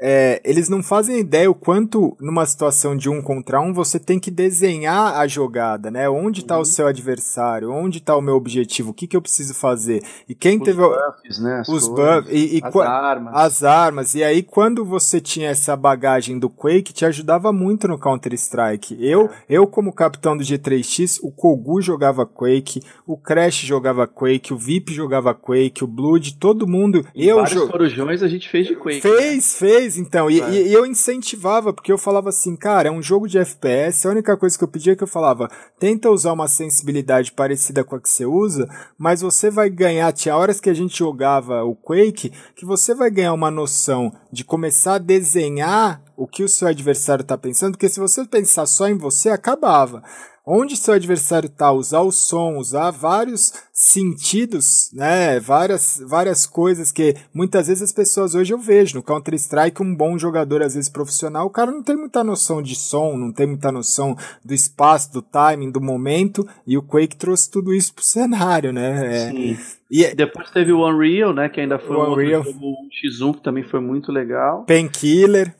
é, 0.00 0.40
eles 0.44 0.68
não 0.68 0.80
fazem 0.80 1.18
ideia 1.18 1.50
o 1.50 1.54
quanto, 1.54 2.16
numa 2.20 2.46
situação 2.46 2.96
de 2.96 3.08
um 3.08 3.20
contra 3.20 3.60
um, 3.60 3.72
você 3.72 3.98
tem 3.98 4.20
que 4.20 4.30
desenhar 4.30 5.16
a 5.16 5.26
jogada, 5.26 5.90
né? 5.90 6.08
Onde 6.08 6.40
está 6.40 6.54
uhum. 6.54 6.62
o 6.62 6.64
seu 6.64 6.86
adversário? 6.86 7.72
Onde 7.72 7.98
está 7.98 8.16
o 8.16 8.20
meu 8.20 8.36
objetivo? 8.36 8.90
O 8.90 8.94
que, 8.94 9.08
que 9.08 9.16
eu 9.16 9.22
preciso 9.22 9.54
fazer? 9.54 10.02
E 10.28 10.34
quem 10.36 10.58
os 10.58 10.64
teve. 10.64 10.80
Buffs, 10.80 11.38
né? 11.40 11.60
As 11.60 11.68
os 11.68 11.88
buffs, 11.88 12.32
e, 12.32 12.58
e 12.58 12.60
as 12.62 12.76
armas. 12.76 13.34
As 13.34 13.62
armas. 13.64 14.14
E 14.14 14.22
aí, 14.22 14.42
quando 14.42 14.84
você 14.84 15.20
tinha 15.20 15.50
essa 15.50 15.74
bagagem 15.74 16.38
do 16.38 16.48
Quake, 16.48 16.92
te 16.92 17.04
ajudava 17.04 17.52
muito 17.52 17.88
no 17.88 17.98
Counter-Strike. 17.98 18.96
Eu, 19.00 19.26
é. 19.26 19.30
eu, 19.48 19.66
como 19.66 19.92
capitão 19.92 20.36
do 20.36 20.44
G3X, 20.44 21.18
o 21.22 21.32
Kogu 21.32 21.82
jogava 21.82 22.24
Quake, 22.24 22.82
o 23.04 23.16
Crash 23.16 23.62
jogava 23.62 24.06
Quake, 24.06 24.52
o 24.52 24.56
VIP 24.56 24.92
jogava 24.92 25.34
Quake, 25.34 25.82
o 25.82 25.88
Blood, 25.88 26.36
todo 26.36 26.68
mundo. 26.68 27.04
Em 27.14 27.24
eu 27.24 27.36
vários 27.36 27.60
jo... 27.60 27.68
corujões 27.68 28.22
a 28.22 28.28
gente 28.28 28.48
fez 28.48 28.68
de 28.68 28.76
Quake. 28.76 29.00
Fez, 29.00 29.34
né? 29.34 29.68
fez 29.68 29.87
então. 29.96 30.30
E, 30.30 30.40
e, 30.40 30.68
e, 30.68 30.72
eu 30.72 30.84
incentivava, 30.84 31.72
porque 31.72 31.92
eu 31.92 31.98
falava 31.98 32.28
assim, 32.28 32.56
cara, 32.56 32.88
é 32.88 32.92
um 32.92 33.02
jogo 33.02 33.28
de 33.28 33.38
FPS, 33.38 34.06
a 34.06 34.10
única 34.10 34.36
coisa 34.36 34.58
que 34.58 34.64
eu 34.64 34.68
pedia 34.68 34.92
é 34.92 34.96
que 34.96 35.02
eu 35.02 35.08
falava, 35.08 35.50
tenta 35.78 36.10
usar 36.10 36.32
uma 36.32 36.48
sensibilidade 36.48 37.32
parecida 37.32 37.84
com 37.84 37.96
a 37.96 38.00
que 38.00 38.08
você 38.08 38.26
usa, 38.26 38.68
mas 38.98 39.20
você 39.20 39.50
vai 39.50 39.70
ganhar, 39.70 40.12
tinha 40.12 40.36
horas 40.36 40.60
que 40.60 40.68
a 40.68 40.74
gente 40.74 40.98
jogava 40.98 41.64
o 41.64 41.74
Quake, 41.74 42.32
que 42.54 42.66
você 42.66 42.94
vai 42.94 43.10
ganhar 43.10 43.32
uma 43.32 43.50
noção 43.50 44.12
de 44.32 44.44
começar 44.44 44.94
a 44.94 44.98
desenhar 44.98 46.02
o 46.18 46.26
que 46.26 46.42
o 46.42 46.48
seu 46.48 46.66
adversário 46.66 47.22
está 47.22 47.38
pensando, 47.38 47.72
porque 47.72 47.88
se 47.88 48.00
você 48.00 48.24
pensar 48.24 48.66
só 48.66 48.88
em 48.88 48.98
você, 48.98 49.30
acabava 49.30 50.02
onde 50.50 50.78
seu 50.78 50.94
adversário 50.94 51.46
está, 51.46 51.70
usar 51.70 52.00
o 52.00 52.10
som, 52.10 52.56
usar 52.56 52.90
vários 52.90 53.52
sentidos, 53.70 54.90
né, 54.94 55.38
várias, 55.38 56.02
várias 56.06 56.46
coisas 56.46 56.90
que 56.90 57.14
muitas 57.34 57.68
vezes 57.68 57.82
as 57.82 57.92
pessoas 57.92 58.34
hoje 58.34 58.54
eu 58.54 58.58
vejo 58.58 58.96
no 58.96 59.02
Counter 59.02 59.34
Strike 59.34 59.82
um 59.82 59.94
bom 59.94 60.16
jogador 60.16 60.62
às 60.62 60.74
vezes 60.74 60.88
profissional, 60.88 61.46
o 61.46 61.50
cara 61.50 61.70
não 61.70 61.82
tem 61.82 61.94
muita 61.94 62.24
noção 62.24 62.62
de 62.62 62.74
som, 62.74 63.14
não 63.14 63.30
tem 63.30 63.46
muita 63.46 63.70
noção 63.70 64.16
do 64.42 64.54
espaço, 64.54 65.12
do 65.12 65.20
timing, 65.20 65.70
do 65.70 65.82
momento, 65.82 66.48
e 66.66 66.78
o 66.78 66.82
Quake 66.82 67.16
trouxe 67.16 67.50
tudo 67.50 67.74
isso 67.74 67.94
pro 67.94 68.02
cenário, 68.02 68.72
né? 68.72 69.16
É, 69.16 69.30
Sim. 69.30 69.58
E 69.90 70.04
é 70.04 70.14
depois 70.14 70.50
teve 70.50 70.72
o 70.72 70.86
Unreal, 70.86 71.34
né, 71.34 71.50
que 71.50 71.60
ainda 71.60 71.78
foi 71.78 71.94
o 71.94 72.00
um 72.00 72.12
Unreal. 72.12 72.42
jogo 72.42 72.74
X1 73.04 73.34
que 73.34 73.42
também 73.42 73.64
foi 73.64 73.80
muito 73.80 74.10
legal. 74.10 74.64
Painkiller. 74.64 75.54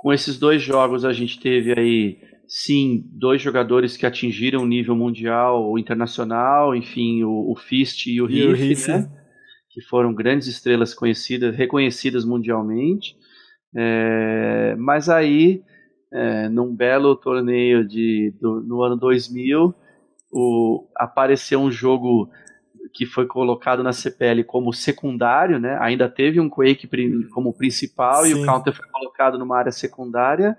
Com 0.00 0.14
esses 0.14 0.38
dois 0.38 0.62
jogos 0.62 1.04
a 1.04 1.12
gente 1.12 1.38
teve 1.38 1.78
aí 1.78 2.18
sim, 2.48 3.04
dois 3.12 3.42
jogadores 3.42 3.98
que 3.98 4.06
atingiram 4.06 4.62
o 4.62 4.66
nível 4.66 4.96
mundial 4.96 5.62
ou 5.62 5.78
internacional, 5.78 6.74
enfim, 6.74 7.22
o, 7.22 7.52
o 7.52 7.54
Fist 7.54 8.06
e 8.06 8.18
o 8.18 8.24
Riff, 8.24 8.90
né? 8.90 9.10
que 9.68 9.82
foram 9.82 10.14
grandes 10.14 10.48
estrelas 10.48 10.94
conhecidas, 10.94 11.54
reconhecidas 11.54 12.24
mundialmente. 12.24 13.14
É, 13.76 14.74
mas 14.78 15.10
aí, 15.10 15.62
é, 16.10 16.48
num 16.48 16.74
belo 16.74 17.14
torneio 17.14 17.86
de, 17.86 18.34
do, 18.40 18.62
no 18.62 18.82
ano 18.82 18.96
2000, 18.96 19.74
o, 20.32 20.88
apareceu 20.96 21.60
um 21.60 21.70
jogo 21.70 22.30
que 22.92 23.06
foi 23.06 23.26
colocado 23.26 23.82
na 23.82 23.92
CPL 23.92 24.44
como 24.44 24.72
secundário, 24.72 25.58
né? 25.58 25.76
Ainda 25.80 26.08
teve 26.08 26.40
um 26.40 26.48
Quake 26.48 26.88
como 27.32 27.52
principal 27.52 28.24
Sim. 28.24 28.30
e 28.30 28.34
o 28.34 28.46
Counter 28.46 28.72
foi 28.72 28.86
colocado 28.88 29.38
numa 29.38 29.58
área 29.58 29.72
secundária 29.72 30.56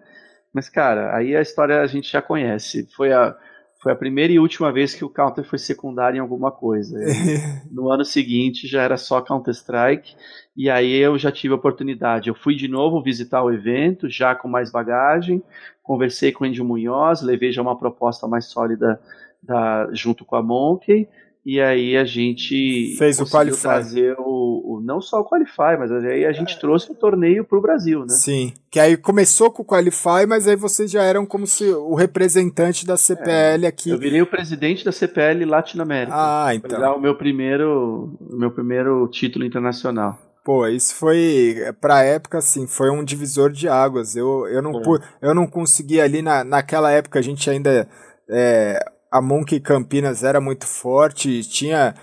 mas, 0.53 0.69
cara, 0.69 1.15
aí 1.15 1.35
a 1.35 1.41
história 1.41 1.81
a 1.81 1.87
gente 1.87 2.11
já 2.11 2.21
conhece. 2.21 2.87
Foi 2.95 3.11
a, 3.13 3.35
foi 3.81 3.91
a 3.91 3.95
primeira 3.95 4.33
e 4.33 4.39
última 4.39 4.71
vez 4.71 4.93
que 4.93 5.05
o 5.05 5.09
Counter 5.09 5.43
foi 5.43 5.57
secundário 5.57 6.17
em 6.17 6.21
alguma 6.21 6.51
coisa. 6.51 6.97
no 7.71 7.89
ano 7.89 8.03
seguinte 8.03 8.67
já 8.67 8.81
era 8.81 8.97
só 8.97 9.21
Counter-Strike, 9.21 10.15
e 10.55 10.69
aí 10.69 10.93
eu 10.93 11.17
já 11.17 11.31
tive 11.31 11.53
a 11.53 11.57
oportunidade. 11.57 12.29
Eu 12.29 12.35
fui 12.35 12.55
de 12.55 12.67
novo 12.67 13.01
visitar 13.01 13.41
o 13.41 13.51
evento, 13.51 14.09
já 14.09 14.35
com 14.35 14.47
mais 14.47 14.71
bagagem, 14.71 15.41
conversei 15.81 16.31
com 16.31 16.43
o 16.43 16.47
Andy 16.47 16.61
Munhoz, 16.61 17.21
levei 17.21 17.51
já 17.51 17.61
uma 17.61 17.77
proposta 17.77 18.27
mais 18.27 18.45
sólida 18.45 18.99
da, 19.41 19.89
junto 19.93 20.25
com 20.25 20.35
a 20.35 20.43
Monkey, 20.43 21.07
e 21.43 21.59
aí 21.59 21.97
a 21.97 22.05
gente 22.05 22.95
fez 22.99 23.19
o 23.19 23.25
Qualify. 23.25 23.61
trazer 23.61 24.15
o, 24.19 24.75
o, 24.75 24.81
não 24.83 25.01
só 25.01 25.21
o 25.21 25.25
Qualify, 25.27 25.75
mas 25.79 25.91
aí 25.91 26.23
a 26.23 26.31
gente 26.31 26.59
trouxe 26.59 26.91
o 26.91 26.95
torneio 26.95 27.43
para 27.43 27.57
o 27.57 27.61
Brasil, 27.61 28.01
né? 28.01 28.09
Sim, 28.09 28.53
que 28.69 28.79
aí 28.79 28.95
começou 28.95 29.49
com 29.49 29.63
o 29.63 29.65
Qualify, 29.65 30.27
mas 30.27 30.47
aí 30.47 30.55
vocês 30.55 30.91
já 30.91 31.01
eram 31.01 31.25
como 31.25 31.47
se 31.47 31.65
o 31.65 31.95
representante 31.95 32.85
da 32.85 32.95
CPL 32.95 33.65
é, 33.65 33.67
aqui. 33.67 33.89
Eu 33.89 33.97
virei 33.97 34.21
o 34.21 34.27
presidente 34.27 34.85
da 34.85 34.91
CPL 34.91 35.43
Latinoamérica. 35.45 36.15
Ah, 36.15 36.53
então. 36.53 36.79
Foi 36.79 36.89
o 36.89 36.99
meu 36.99 37.15
primeiro, 37.15 38.15
o 38.19 38.37
meu 38.37 38.51
primeiro 38.51 39.07
título 39.07 39.43
internacional. 39.43 40.19
Pô, 40.43 40.67
isso 40.67 40.95
foi, 40.95 41.55
pra 41.79 42.03
época, 42.03 42.37
assim, 42.37 42.67
foi 42.67 42.91
um 42.91 43.03
divisor 43.03 43.51
de 43.51 43.67
águas. 43.67 44.15
Eu, 44.15 44.47
eu, 44.47 44.61
não, 44.61 44.79
eu 45.21 45.33
não 45.33 45.47
consegui 45.47 45.99
ali, 45.99 46.21
na, 46.21 46.43
naquela 46.43 46.91
época 46.91 47.17
a 47.17 47.21
gente 47.21 47.49
ainda... 47.49 47.87
É, 48.29 48.90
a 49.11 49.21
Monkey 49.21 49.59
Campinas 49.59 50.23
era 50.23 50.39
muito 50.39 50.65
forte, 50.65 51.43
tinha 51.43 51.93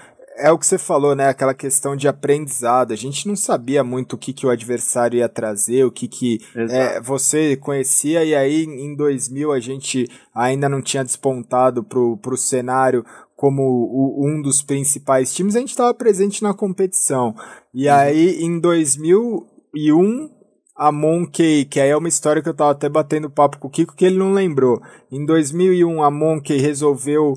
é 0.40 0.52
o 0.52 0.58
que 0.58 0.66
você 0.66 0.78
falou, 0.78 1.16
né? 1.16 1.28
Aquela 1.28 1.52
questão 1.52 1.96
de 1.96 2.06
aprendizado. 2.06 2.92
A 2.92 2.96
gente 2.96 3.26
não 3.26 3.34
sabia 3.34 3.82
muito 3.82 4.12
o 4.12 4.16
que, 4.16 4.32
que 4.32 4.46
o 4.46 4.50
adversário 4.50 5.18
ia 5.18 5.28
trazer, 5.28 5.84
o 5.84 5.90
que, 5.90 6.06
que 6.06 6.38
é, 6.54 7.00
você 7.00 7.56
conhecia, 7.56 8.24
e 8.24 8.36
aí 8.36 8.62
em 8.62 8.94
2000 8.94 9.52
a 9.52 9.58
gente 9.58 10.08
ainda 10.32 10.68
não 10.68 10.80
tinha 10.80 11.02
despontado 11.02 11.82
pro, 11.82 12.16
pro 12.18 12.36
cenário 12.36 13.04
como 13.34 13.62
o, 13.62 14.26
um 14.26 14.40
dos 14.40 14.62
principais 14.62 15.32
times, 15.34 15.54
a 15.54 15.60
gente 15.60 15.70
estava 15.70 15.94
presente 15.94 16.42
na 16.42 16.54
competição. 16.54 17.34
E 17.74 17.88
uhum. 17.88 17.94
aí 17.94 18.40
em 18.40 18.60
2001 18.60 20.30
a 20.78 20.92
Monkey, 20.92 21.64
que 21.64 21.80
aí 21.80 21.90
é 21.90 21.96
uma 21.96 22.08
história 22.08 22.40
que 22.40 22.48
eu 22.48 22.54
tava 22.54 22.70
até 22.70 22.88
batendo 22.88 23.28
papo 23.28 23.58
com 23.58 23.66
o 23.66 23.70
Kiko, 23.70 23.96
que 23.96 24.04
ele 24.04 24.16
não 24.16 24.32
lembrou. 24.32 24.80
Em 25.10 25.26
2001, 25.26 26.00
a 26.00 26.08
Monkey 26.08 26.56
resolveu 26.56 27.34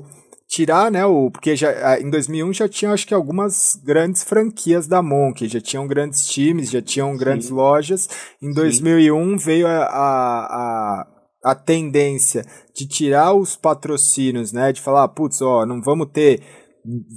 tirar, 0.48 0.92
né, 0.92 1.04
o, 1.04 1.28
porque 1.28 1.56
já, 1.56 1.98
em 1.98 2.08
2001 2.08 2.52
já 2.52 2.68
tinha, 2.68 2.92
acho 2.92 3.06
que, 3.06 3.14
algumas 3.14 3.74
grandes 3.82 4.22
franquias 4.22 4.86
da 4.86 5.02
Monkey, 5.02 5.48
já 5.48 5.60
tinham 5.60 5.88
grandes 5.88 6.26
times, 6.26 6.70
já 6.70 6.80
tinham 6.80 7.16
grandes 7.16 7.48
Sim. 7.48 7.54
lojas. 7.54 8.08
Em 8.40 8.52
2001 8.52 9.38
Sim. 9.38 9.44
veio 9.44 9.66
a, 9.66 9.86
a, 9.86 11.06
a, 11.42 11.54
tendência 11.54 12.44
de 12.76 12.86
tirar 12.86 13.32
os 13.32 13.56
patrocínios, 13.56 14.52
né, 14.52 14.72
de 14.72 14.80
falar, 14.80 15.08
putz, 15.08 15.42
ó, 15.42 15.66
não 15.66 15.82
vamos 15.82 16.10
ter 16.12 16.40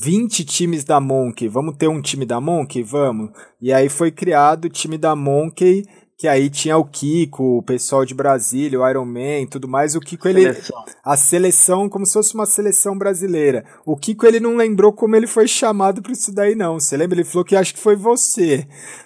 20 0.02 0.44
times 0.44 0.84
da 0.84 1.00
Monkey, 1.00 1.48
vamos 1.48 1.76
ter 1.78 1.88
um 1.88 2.02
time 2.02 2.26
da 2.26 2.40
Monkey? 2.40 2.82
Vamos. 2.82 3.32
E 3.62 3.74
aí 3.74 3.90
foi 3.90 4.12
criado 4.12 4.66
o 4.66 4.70
time 4.70 4.98
da 4.98 5.16
Monkey 5.16 5.84
que 6.18 6.28
aí 6.28 6.49
tinha 6.49 6.78
o 6.78 6.86
Kiko, 6.86 7.57
o 7.57 7.63
pessoal 7.63 8.05
de 8.05 8.13
Brasília, 8.13 8.80
o 8.80 8.89
Iron 8.89 9.05
Man 9.05 9.41
e 9.41 9.47
tudo 9.47 9.68
mais. 9.68 9.95
O 9.95 9.99
Kiko, 9.99 10.28
ele. 10.30 10.41
Seleção. 10.41 10.86
A 11.03 11.18
seleção, 11.18 11.89
como 11.89 12.05
se 12.05 12.13
fosse 12.13 12.34
uma 12.34 12.45
seleção 12.45 12.97
brasileira. 12.97 13.66
O 13.86 13.97
Kiko, 13.97 14.26
ele 14.26 14.39
não 14.39 14.55
lembrou 14.55 14.93
como 14.93 15.16
ele 15.16 15.28
foi 15.28 15.47
chamado 15.47 16.01
pra 16.01 16.13
isso 16.13 16.34
daí, 16.34 16.55
não. 16.55 16.80
Você 16.80 16.95
lembra? 16.95 17.18
Ele 17.18 17.28
falou 17.28 17.43
que 17.43 17.55
acho 17.55 17.74
que 17.74 17.80
foi 17.80 17.97
você. 17.97 18.66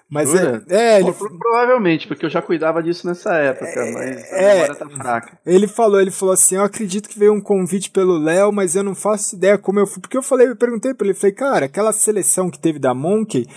Mas 0.09 0.33
é, 0.33 0.61
é 0.69 0.99
ele... 1.01 1.13
Provavelmente, 1.13 2.07
porque 2.07 2.25
eu 2.25 2.29
já 2.29 2.41
cuidava 2.41 2.81
disso 2.81 3.05
nessa 3.05 3.31
época, 3.35 3.67
é, 3.67 3.91
mas 3.91 4.31
é, 4.31 4.63
agora 4.63 4.75
tá 4.75 4.89
fraca. 4.89 5.39
Ele 5.45 5.67
falou, 5.67 6.01
ele 6.01 6.09
falou 6.09 6.33
assim: 6.33 6.55
eu 6.55 6.63
acredito 6.63 7.07
que 7.07 7.17
veio 7.17 7.33
um 7.33 7.41
convite 7.41 7.91
pelo 7.91 8.17
Léo, 8.17 8.51
mas 8.51 8.75
eu 8.75 8.83
não 8.83 8.95
faço 8.95 9.35
ideia 9.35 9.57
como 9.57 9.79
eu 9.79 9.85
fui. 9.85 10.01
Porque 10.01 10.17
eu 10.17 10.23
falei, 10.23 10.47
eu 10.47 10.55
perguntei 10.55 10.95
pra 10.95 11.07
ele, 11.07 11.13
falei, 11.13 11.35
cara, 11.35 11.65
aquela 11.65 11.91
seleção 11.91 12.49
que 12.49 12.59
teve 12.59 12.79
da 12.79 12.93
Monkey 12.93 13.47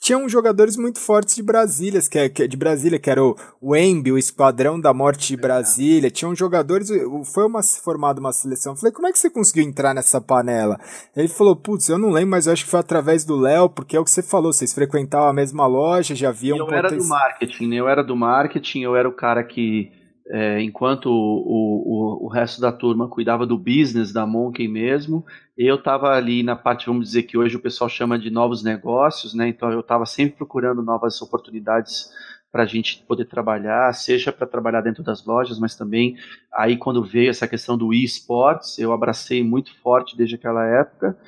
tinham 0.00 0.26
jogadores 0.28 0.78
muito 0.78 0.98
fortes 0.98 1.36
de 1.36 1.42
Brasília, 1.42 2.00
que 2.00 2.18
é, 2.18 2.28
que 2.30 2.42
é 2.44 2.46
de 2.46 2.56
Brasília, 2.56 2.98
que 2.98 3.10
era 3.10 3.22
o, 3.22 3.36
o 3.60 3.76
Embi, 3.76 4.10
o 4.10 4.16
Esquadrão 4.16 4.80
da 4.80 4.94
Morte 4.94 5.28
de 5.28 5.36
Brasília. 5.36 6.10
Tinham 6.10 6.34
jogadores, 6.34 6.88
foi 7.32 7.44
uma, 7.44 7.62
formada 7.62 8.18
uma 8.18 8.32
seleção. 8.32 8.72
Eu 8.72 8.76
falei, 8.76 8.92
como 8.92 9.06
é 9.06 9.12
que 9.12 9.18
você 9.18 9.28
conseguiu 9.28 9.62
entrar 9.62 9.94
nessa 9.94 10.18
panela? 10.18 10.80
Ele 11.14 11.28
falou, 11.28 11.54
putz, 11.54 11.90
eu 11.90 11.98
não 11.98 12.08
lembro, 12.08 12.30
mas 12.30 12.46
eu 12.46 12.54
acho 12.54 12.64
que 12.64 12.70
foi 12.70 12.80
através 12.80 13.26
do 13.26 13.36
Léo, 13.36 13.68
porque 13.68 13.94
é 13.94 14.00
o 14.00 14.04
que 14.04 14.10
você 14.10 14.22
falou, 14.22 14.54
vocês 14.54 14.72
frequentavam 14.72 15.28
a 15.28 15.34
mesma 15.34 15.66
loja, 15.66 16.14
já 16.14 16.30
viam... 16.30 16.56
Eu 16.56 16.70
era 16.70 16.88
do 16.88 17.04
marketing, 17.04 17.68
né? 17.68 17.76
Eu 17.76 17.88
era 17.88 18.02
do 18.02 18.16
marketing, 18.16 18.80
eu 18.80 18.96
era 18.96 19.06
o 19.06 19.12
cara 19.12 19.44
que 19.44 19.92
é, 20.32 20.62
enquanto 20.62 21.06
o, 21.06 22.22
o, 22.22 22.26
o, 22.26 22.28
resto 22.28 22.60
da 22.60 22.70
turma 22.70 23.08
cuidava 23.08 23.44
do 23.44 23.58
business 23.58 24.12
da 24.12 24.24
Monkey 24.24 24.68
mesmo, 24.68 25.26
eu 25.58 25.74
estava 25.74 26.12
ali 26.12 26.44
na 26.44 26.54
parte, 26.54 26.86
vamos 26.86 27.06
dizer 27.06 27.24
que 27.24 27.36
hoje 27.36 27.56
o 27.56 27.60
pessoal 27.60 27.90
chama 27.90 28.16
de 28.16 28.30
novos 28.30 28.62
negócios, 28.62 29.34
né? 29.34 29.48
Então 29.48 29.72
eu 29.72 29.80
estava 29.80 30.06
sempre 30.06 30.36
procurando 30.36 30.82
novas 30.82 31.20
oportunidades 31.20 32.10
para 32.52 32.62
a 32.62 32.66
gente 32.66 33.04
poder 33.08 33.24
trabalhar, 33.24 33.92
seja 33.92 34.30
para 34.30 34.46
trabalhar 34.46 34.82
dentro 34.82 35.02
das 35.02 35.24
lojas, 35.26 35.58
mas 35.58 35.74
também 35.74 36.16
aí 36.54 36.76
quando 36.76 37.02
veio 37.02 37.30
essa 37.30 37.48
questão 37.48 37.76
do 37.76 37.92
esports, 37.92 38.78
eu 38.78 38.92
abracei 38.92 39.42
muito 39.42 39.76
forte 39.80 40.16
desde 40.16 40.36
aquela 40.36 40.64
época 40.64 41.18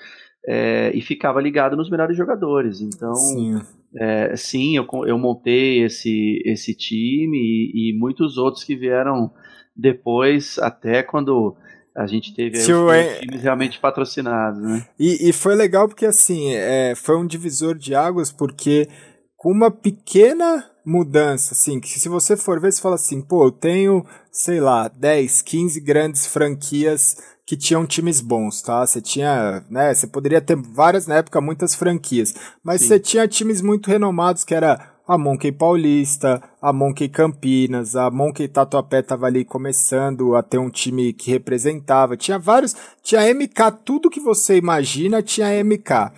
é, 0.46 0.92
e 0.94 1.00
ficava 1.00 1.40
ligado 1.40 1.76
nos 1.76 1.90
melhores 1.90 2.16
jogadores. 2.16 2.80
Então 2.80 3.14
Sim 3.14 3.60
é, 3.96 4.36
sim, 4.36 4.76
eu, 4.76 4.86
eu 5.06 5.18
montei 5.18 5.84
esse, 5.84 6.42
esse 6.44 6.74
time 6.74 7.36
e, 7.36 7.90
e, 7.90 7.98
muitos 7.98 8.38
outros 8.38 8.64
que 8.64 8.74
vieram 8.74 9.30
depois, 9.76 10.58
até 10.58 11.02
quando 11.02 11.54
a 11.94 12.06
gente 12.06 12.34
teve 12.34 12.56
os 12.56 12.68
é... 12.90 13.18
times 13.20 13.42
realmente 13.42 13.78
patrocinados. 13.78 14.62
Né? 14.62 14.86
E, 14.98 15.28
e 15.28 15.32
foi 15.32 15.54
legal 15.54 15.88
porque 15.88 16.06
assim, 16.06 16.54
é, 16.54 16.94
foi 16.94 17.16
um 17.16 17.26
divisor 17.26 17.76
de 17.76 17.94
águas, 17.94 18.32
porque 18.32 18.88
com 19.36 19.50
uma 19.50 19.70
pequena 19.70 20.64
mudança, 20.84 21.54
assim, 21.54 21.78
que 21.78 21.88
se 21.88 22.08
você 22.08 22.36
for 22.36 22.60
ver, 22.60 22.72
você 22.72 22.80
fala 22.80 22.94
assim, 22.96 23.20
pô, 23.20 23.46
eu 23.46 23.52
tenho, 23.52 24.04
sei 24.30 24.60
lá, 24.60 24.88
10, 24.88 25.42
15 25.42 25.80
grandes 25.80 26.26
franquias 26.26 27.16
que 27.46 27.56
tinham 27.56 27.86
times 27.86 28.20
bons, 28.20 28.62
tá? 28.62 28.86
Você 28.86 29.00
tinha, 29.00 29.64
né, 29.68 29.92
você 29.92 30.06
poderia 30.06 30.40
ter 30.40 30.56
várias 30.56 31.06
na 31.06 31.16
época, 31.16 31.40
muitas 31.40 31.74
franquias, 31.74 32.34
mas 32.62 32.80
Sim. 32.80 32.88
você 32.88 33.00
tinha 33.00 33.28
times 33.28 33.60
muito 33.60 33.88
renomados 33.88 34.44
que 34.44 34.54
era 34.54 34.92
a 35.06 35.18
Monkey 35.18 35.50
Paulista, 35.50 36.42
a 36.60 36.72
Monkey 36.72 37.08
Campinas, 37.08 37.96
a 37.96 38.10
Monkey 38.10 38.46
Tatuapé 38.46 39.02
tava 39.02 39.26
ali 39.26 39.44
começando 39.44 40.36
a 40.36 40.42
ter 40.42 40.58
um 40.58 40.70
time 40.70 41.12
que 41.12 41.30
representava, 41.30 42.16
tinha 42.16 42.38
vários, 42.38 42.74
tinha 43.02 43.22
MK, 43.34 43.82
tudo 43.84 44.10
que 44.10 44.20
você 44.20 44.56
imagina 44.56 45.22
tinha 45.22 45.62
MK. 45.62 46.12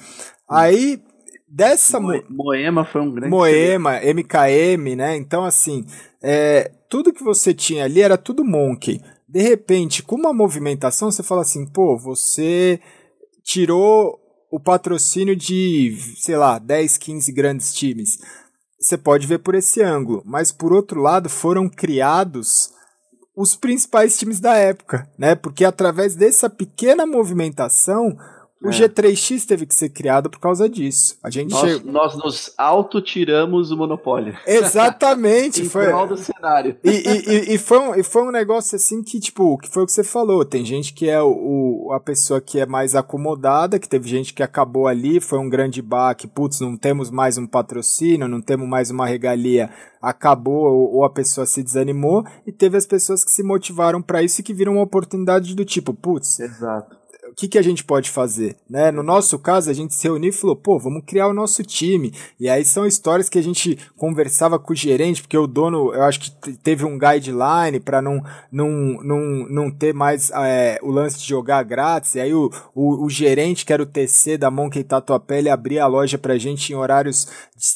Aí 0.49 1.03
dessa 1.49 1.99
Mo 1.99 2.13
Moema 2.29 2.85
foi 2.85 3.01
um 3.01 3.11
grande 3.11 3.31
Moema, 3.31 3.99
MKM, 4.01 4.95
né? 4.95 5.17
Então 5.17 5.45
assim, 5.45 5.87
é, 6.23 6.71
tudo 6.89 7.13
que 7.13 7.25
você 7.25 7.55
tinha 7.55 7.85
ali 7.85 8.03
era 8.03 8.19
tudo 8.19 8.45
Monkey 8.45 9.01
de 9.35 9.43
repente, 9.43 10.01
com 10.01 10.15
uma 10.15 10.33
movimentação, 10.33 11.11
você 11.11 11.21
fala 11.21 11.43
assim, 11.43 11.67
pô, 11.67 11.99
você 11.99 12.79
tirou 13.43 14.17
o 14.49 14.61
patrocínio 14.61 15.35
de, 15.35 15.99
sei 16.19 16.37
lá, 16.37 16.57
10, 16.57 16.97
15 16.99 17.33
grandes 17.33 17.75
times. 17.75 18.21
Você 18.79 18.97
pode 18.97 19.27
ver 19.27 19.41
por 19.41 19.57
esse 19.57 19.83
ângulo, 19.83 20.23
mas 20.25 20.53
por 20.53 20.73
outro 20.73 21.01
lado, 21.01 21.29
foram 21.29 21.69
criados 21.69 22.71
os 23.37 23.57
principais 23.57 24.17
times 24.17 24.39
da 24.39 24.55
época, 24.55 25.11
né? 25.19 25.35
Porque 25.35 25.65
através 25.65 26.15
dessa 26.15 26.49
pequena 26.49 27.05
movimentação, 27.05 28.17
o 28.65 28.69
é. 28.69 28.71
G3X 28.71 29.47
teve 29.47 29.67
que 29.67 29.75
ser 29.75 29.91
criado 29.91 30.31
por 30.31 30.41
causa 30.41 30.69
disso. 30.69 31.19
A 31.23 31.29
gente 31.29 31.53
nós, 31.53 31.71
che... 31.71 31.85
nós 31.85 32.17
nos 32.17 32.55
auto-tiramos 32.57 33.71
o 33.71 33.77
monopólio. 33.77 34.35
Exatamente. 34.47 35.63
em 35.63 35.69
foi 35.69 35.93
do 36.07 36.17
cenário. 36.17 36.77
E, 36.83 36.91
e, 36.91 37.55
e, 37.55 37.59
foi 37.59 37.79
um, 37.79 37.95
e 37.95 38.03
foi 38.03 38.23
um 38.23 38.31
negócio 38.31 38.77
assim 38.77 39.03
que, 39.03 39.21
tipo, 39.21 39.59
que 39.59 39.69
foi 39.69 39.83
o 39.83 39.87
que 39.87 39.93
você 39.93 40.03
falou. 40.03 40.45
Tem 40.45 40.65
gente 40.65 40.95
que 40.95 41.09
é 41.09 41.23
o, 41.23 41.91
a 41.93 42.01
pessoa 42.01 42.41
que 42.41 42.59
é 42.59 42.65
mais 42.65 42.95
acomodada, 42.95 43.79
que 43.79 43.89
teve 43.89 44.09
gente 44.09 44.33
que 44.33 44.43
acabou 44.43 44.87
ali, 44.87 45.21
foi 45.21 45.39
um 45.39 45.49
grande 45.49 45.83
baque, 45.83 46.27
putz, 46.27 46.61
não 46.61 46.77
temos 46.77 47.11
mais 47.11 47.37
um 47.37 47.47
patrocínio, 47.47 48.27
não 48.27 48.41
temos 48.41 48.67
mais 48.67 48.91
uma 48.91 49.07
regalia, 49.07 49.69
acabou 50.01 50.65
ou, 50.65 50.95
ou 50.97 51.05
a 51.05 51.11
pessoa 51.11 51.47
se 51.47 51.63
desanimou, 51.63 52.25
e 52.47 52.53
teve 52.53 52.79
as 52.79 52.87
pessoas 52.87 53.25
que 53.25 53.31
se 53.31 53.43
motivaram 53.43 54.01
para 54.01 54.23
isso 54.23 54.41
e 54.41 54.45
que 54.45 54.55
viram 54.55 54.75
uma 54.75 54.83
oportunidade 54.83 55.55
do 55.55 55.65
tipo, 55.65 55.93
putz. 55.93 56.41
Exato 56.41 57.04
o 57.31 57.35
que, 57.35 57.49
que 57.49 57.59
a 57.59 57.63
gente 57.63 57.85
pode 57.85 58.11
fazer? 58.11 58.57
Né? 58.69 58.91
No 58.91 59.03
nosso 59.03 59.39
caso, 59.39 59.71
a 59.71 59.73
gente 59.73 59.95
se 59.95 60.05
reuniu 60.05 60.31
e 60.31 60.33
falou, 60.33 60.57
pô, 60.57 60.79
vamos 60.79 61.03
criar 61.07 61.29
o 61.29 61.35
nosso 61.35 61.63
time. 61.63 62.13
E 62.39 62.49
aí 62.49 62.65
são 62.65 62.87
histórias 62.87 63.29
que 63.29 63.39
a 63.39 63.43
gente 63.43 63.79
conversava 63.97 64.59
com 64.59 64.73
o 64.73 64.77
gerente, 64.77 65.23
porque 65.23 65.37
o 65.37 65.47
dono, 65.47 65.93
eu 65.95 66.03
acho 66.03 66.21
que 66.21 66.53
teve 66.59 66.85
um 66.85 66.99
guideline 66.99 67.81
para 67.81 68.03
não, 68.03 68.23
não, 68.53 68.69
não, 69.03 69.21
não 69.49 69.71
ter 69.71 69.95
mais 69.95 70.31
é, 70.31 70.79
o 70.83 70.91
lance 70.91 71.19
de 71.19 71.27
jogar 71.27 71.63
grátis. 71.63 72.15
E 72.15 72.21
aí 72.21 72.35
o, 72.35 72.51
o, 72.75 73.05
o, 73.05 73.11
gerente, 73.11 73.65
que 73.65 73.73
era 73.73 73.83
o 73.83 73.87
TC 73.87 74.37
da 74.37 74.51
Monkey 74.51 74.85
Tatuapé, 74.85 75.39
ele 75.39 75.51
abria 75.51 75.85
a 75.85 75.89
loja 75.89 76.19
pra 76.19 76.39
gente 76.39 76.73
em 76.73 76.77
horários 76.77 77.27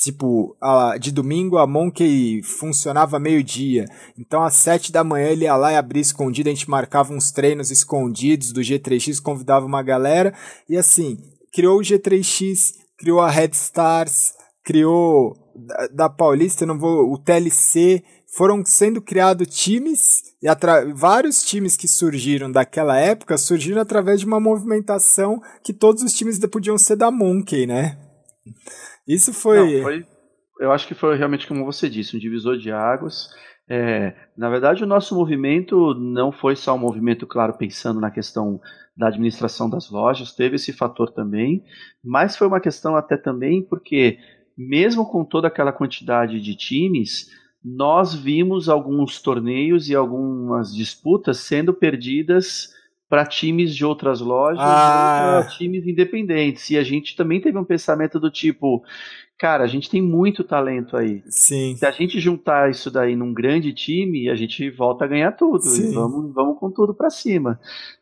tipo, 0.02 0.56
a, 0.60 0.98
de 0.98 1.10
domingo 1.10 1.56
a 1.56 1.66
Monkey 1.66 2.42
funcionava 2.42 3.18
meio-dia. 3.18 3.86
Então 4.18 4.42
às 4.42 4.54
sete 4.54 4.92
da 4.92 5.02
manhã 5.02 5.28
ele 5.28 5.44
ia 5.44 5.56
lá 5.56 5.72
e 5.72 5.76
abria 5.76 6.02
escondido, 6.02 6.48
a 6.48 6.52
gente 6.52 6.68
marcava 6.68 7.12
uns 7.12 7.30
treinos 7.30 7.70
escondidos 7.70 8.52
do 8.52 8.60
G3X, 8.60 9.20
convidava 9.38 9.64
uma 9.64 9.82
galera 9.82 10.34
e 10.68 10.76
assim, 10.76 11.16
criou 11.52 11.78
o 11.78 11.82
G3X, 11.82 12.72
criou 12.98 13.20
a 13.20 13.30
Red 13.30 13.50
Stars, 13.52 14.34
criou 14.64 15.36
da, 15.92 16.08
Paulista, 16.08 16.66
não 16.66 16.78
vou, 16.78 17.12
o 17.12 17.18
TLC, 17.18 18.02
foram 18.36 18.64
sendo 18.64 19.00
criados 19.00 19.48
times 19.48 20.22
e 20.42 20.46
vários 20.94 21.42
times 21.44 21.76
que 21.76 21.88
surgiram 21.88 22.50
daquela 22.50 22.98
época 22.98 23.38
surgiram 23.38 23.80
através 23.80 24.20
de 24.20 24.26
uma 24.26 24.40
movimentação 24.40 25.40
que 25.64 25.72
todos 25.72 26.02
os 26.02 26.12
times 26.12 26.38
podiam 26.46 26.76
ser 26.76 26.96
da 26.96 27.10
Monkey, 27.10 27.66
né? 27.66 27.98
Isso 29.06 29.32
foi... 29.32 29.76
Não, 29.76 29.82
foi... 29.82 30.06
Eu 30.60 30.72
acho 30.72 30.88
que 30.88 30.94
foi 30.94 31.16
realmente 31.16 31.46
como 31.46 31.64
você 31.64 31.88
disse, 31.88 32.16
um 32.16 32.20
divisor 32.20 32.58
de 32.58 32.72
águas. 32.72 33.28
É, 33.70 34.14
na 34.36 34.48
verdade, 34.48 34.82
o 34.82 34.86
nosso 34.86 35.14
movimento 35.14 35.94
não 35.94 36.32
foi 36.32 36.56
só 36.56 36.74
um 36.74 36.78
movimento, 36.78 37.26
claro, 37.26 37.56
pensando 37.56 38.00
na 38.00 38.10
questão 38.10 38.60
da 38.98 39.06
administração 39.06 39.70
das 39.70 39.88
lojas, 39.88 40.34
teve 40.34 40.56
esse 40.56 40.72
fator 40.72 41.12
também, 41.12 41.62
mas 42.04 42.36
foi 42.36 42.48
uma 42.48 42.60
questão 42.60 42.96
até 42.96 43.16
também 43.16 43.62
porque, 43.62 44.18
mesmo 44.56 45.06
com 45.06 45.24
toda 45.24 45.46
aquela 45.46 45.72
quantidade 45.72 46.40
de 46.40 46.56
times, 46.56 47.30
nós 47.64 48.12
vimos 48.12 48.68
alguns 48.68 49.22
torneios 49.22 49.88
e 49.88 49.94
algumas 49.94 50.74
disputas 50.74 51.38
sendo 51.38 51.72
perdidas 51.72 52.74
para 53.08 53.24
times 53.24 53.74
de 53.74 53.84
outras 53.84 54.20
lojas 54.20 54.60
ah. 54.60 55.42
ou 55.42 55.56
times 55.56 55.86
independentes. 55.86 56.68
E 56.70 56.76
a 56.76 56.82
gente 56.82 57.14
também 57.14 57.40
teve 57.40 57.56
um 57.56 57.64
pensamento 57.64 58.18
do 58.18 58.30
tipo, 58.30 58.82
cara, 59.38 59.62
a 59.62 59.66
gente 59.68 59.88
tem 59.88 60.02
muito 60.02 60.42
talento 60.42 60.96
aí. 60.96 61.22
Sim. 61.28 61.76
Se 61.76 61.86
a 61.86 61.90
gente 61.92 62.18
juntar 62.18 62.70
isso 62.70 62.90
daí 62.90 63.14
num 63.14 63.32
grande 63.32 63.72
time, 63.72 64.28
a 64.28 64.34
gente 64.34 64.68
volta 64.70 65.04
a 65.04 65.08
ganhar 65.08 65.32
tudo. 65.32 65.62
Sim. 65.62 65.90
E 65.90 65.94
vamos, 65.94 66.34
vamos 66.34 66.58
com 66.58 66.70
tudo 66.70 66.92
para 66.92 67.08
cima. 67.08 67.58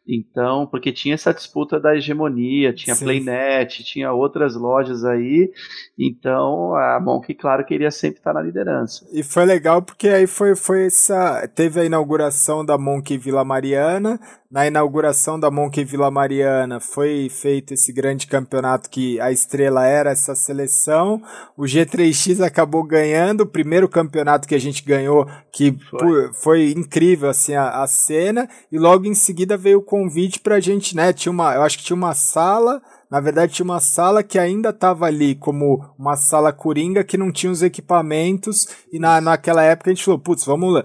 Então, 0.08 0.66
porque 0.66 0.92
tinha 0.92 1.14
essa 1.14 1.34
disputa 1.34 1.80
da 1.80 1.96
hegemonia, 1.96 2.72
tinha 2.72 2.94
Sim. 2.94 3.04
Playnet, 3.04 3.84
tinha 3.84 4.12
outras 4.12 4.54
lojas 4.54 5.04
aí. 5.04 5.50
Então, 5.98 6.74
a 6.74 7.00
Monk, 7.00 7.34
claro, 7.34 7.66
queria 7.66 7.90
sempre 7.90 8.18
estar 8.18 8.32
na 8.32 8.40
liderança. 8.40 9.04
E 9.12 9.22
foi 9.22 9.44
legal 9.44 9.82
porque 9.82 10.08
aí 10.08 10.26
foi, 10.26 10.54
foi 10.54 10.86
essa. 10.86 11.46
Teve 11.54 11.80
a 11.80 11.84
inauguração 11.84 12.64
da 12.64 12.78
Monk 12.78 13.18
Vila 13.18 13.44
Mariana. 13.44 14.18
Na 14.48 14.64
inauguração 14.64 15.40
da 15.40 15.50
Monk 15.50 15.82
Vila 15.84 16.10
Mariana 16.10 16.78
foi 16.78 17.28
feito 17.28 17.74
esse 17.74 17.92
grande 17.92 18.28
campeonato 18.28 18.88
que 18.88 19.20
a 19.20 19.32
estrela 19.32 19.84
era 19.84 20.10
essa 20.10 20.36
seleção. 20.36 21.20
O 21.56 21.62
G3X 21.62 22.44
acabou 22.44 22.82
ganhando 22.82 23.42
o 23.42 23.46
primeiro 23.46 23.88
campeonato 23.88 24.46
que 24.46 24.54
a 24.54 24.60
gente 24.60 24.84
ganhou, 24.84 25.26
que 25.52 25.76
foi, 25.90 26.32
foi 26.32 26.70
incrível 26.76 27.30
assim 27.30 27.54
a, 27.54 27.82
a 27.82 27.86
cena. 27.86 28.48
E 28.70 28.78
logo 28.78 29.06
em 29.06 29.14
seguida 29.14 29.56
veio 29.56 29.78
o 29.78 29.82
convite 29.82 30.40
pra 30.40 30.60
gente, 30.60 30.94
né? 30.94 31.12
Tinha 31.12 31.32
uma, 31.32 31.54
eu 31.54 31.62
acho 31.62 31.78
que 31.78 31.84
tinha 31.84 31.96
uma 31.96 32.14
sala, 32.14 32.82
na 33.10 33.20
verdade 33.20 33.52
tinha 33.52 33.64
uma 33.64 33.80
sala 33.80 34.22
que 34.22 34.38
ainda 34.38 34.70
estava 34.70 35.06
ali 35.06 35.34
como 35.34 35.84
uma 35.98 36.16
sala 36.16 36.52
coringa 36.52 37.04
que 37.04 37.16
não 37.16 37.30
tinha 37.32 37.52
os 37.52 37.62
equipamentos 37.62 38.68
e 38.92 38.98
na, 38.98 39.20
naquela 39.20 39.62
época 39.62 39.90
a 39.90 39.94
gente 39.94 40.04
falou, 40.04 40.18
putz, 40.18 40.44
vamos 40.44 40.82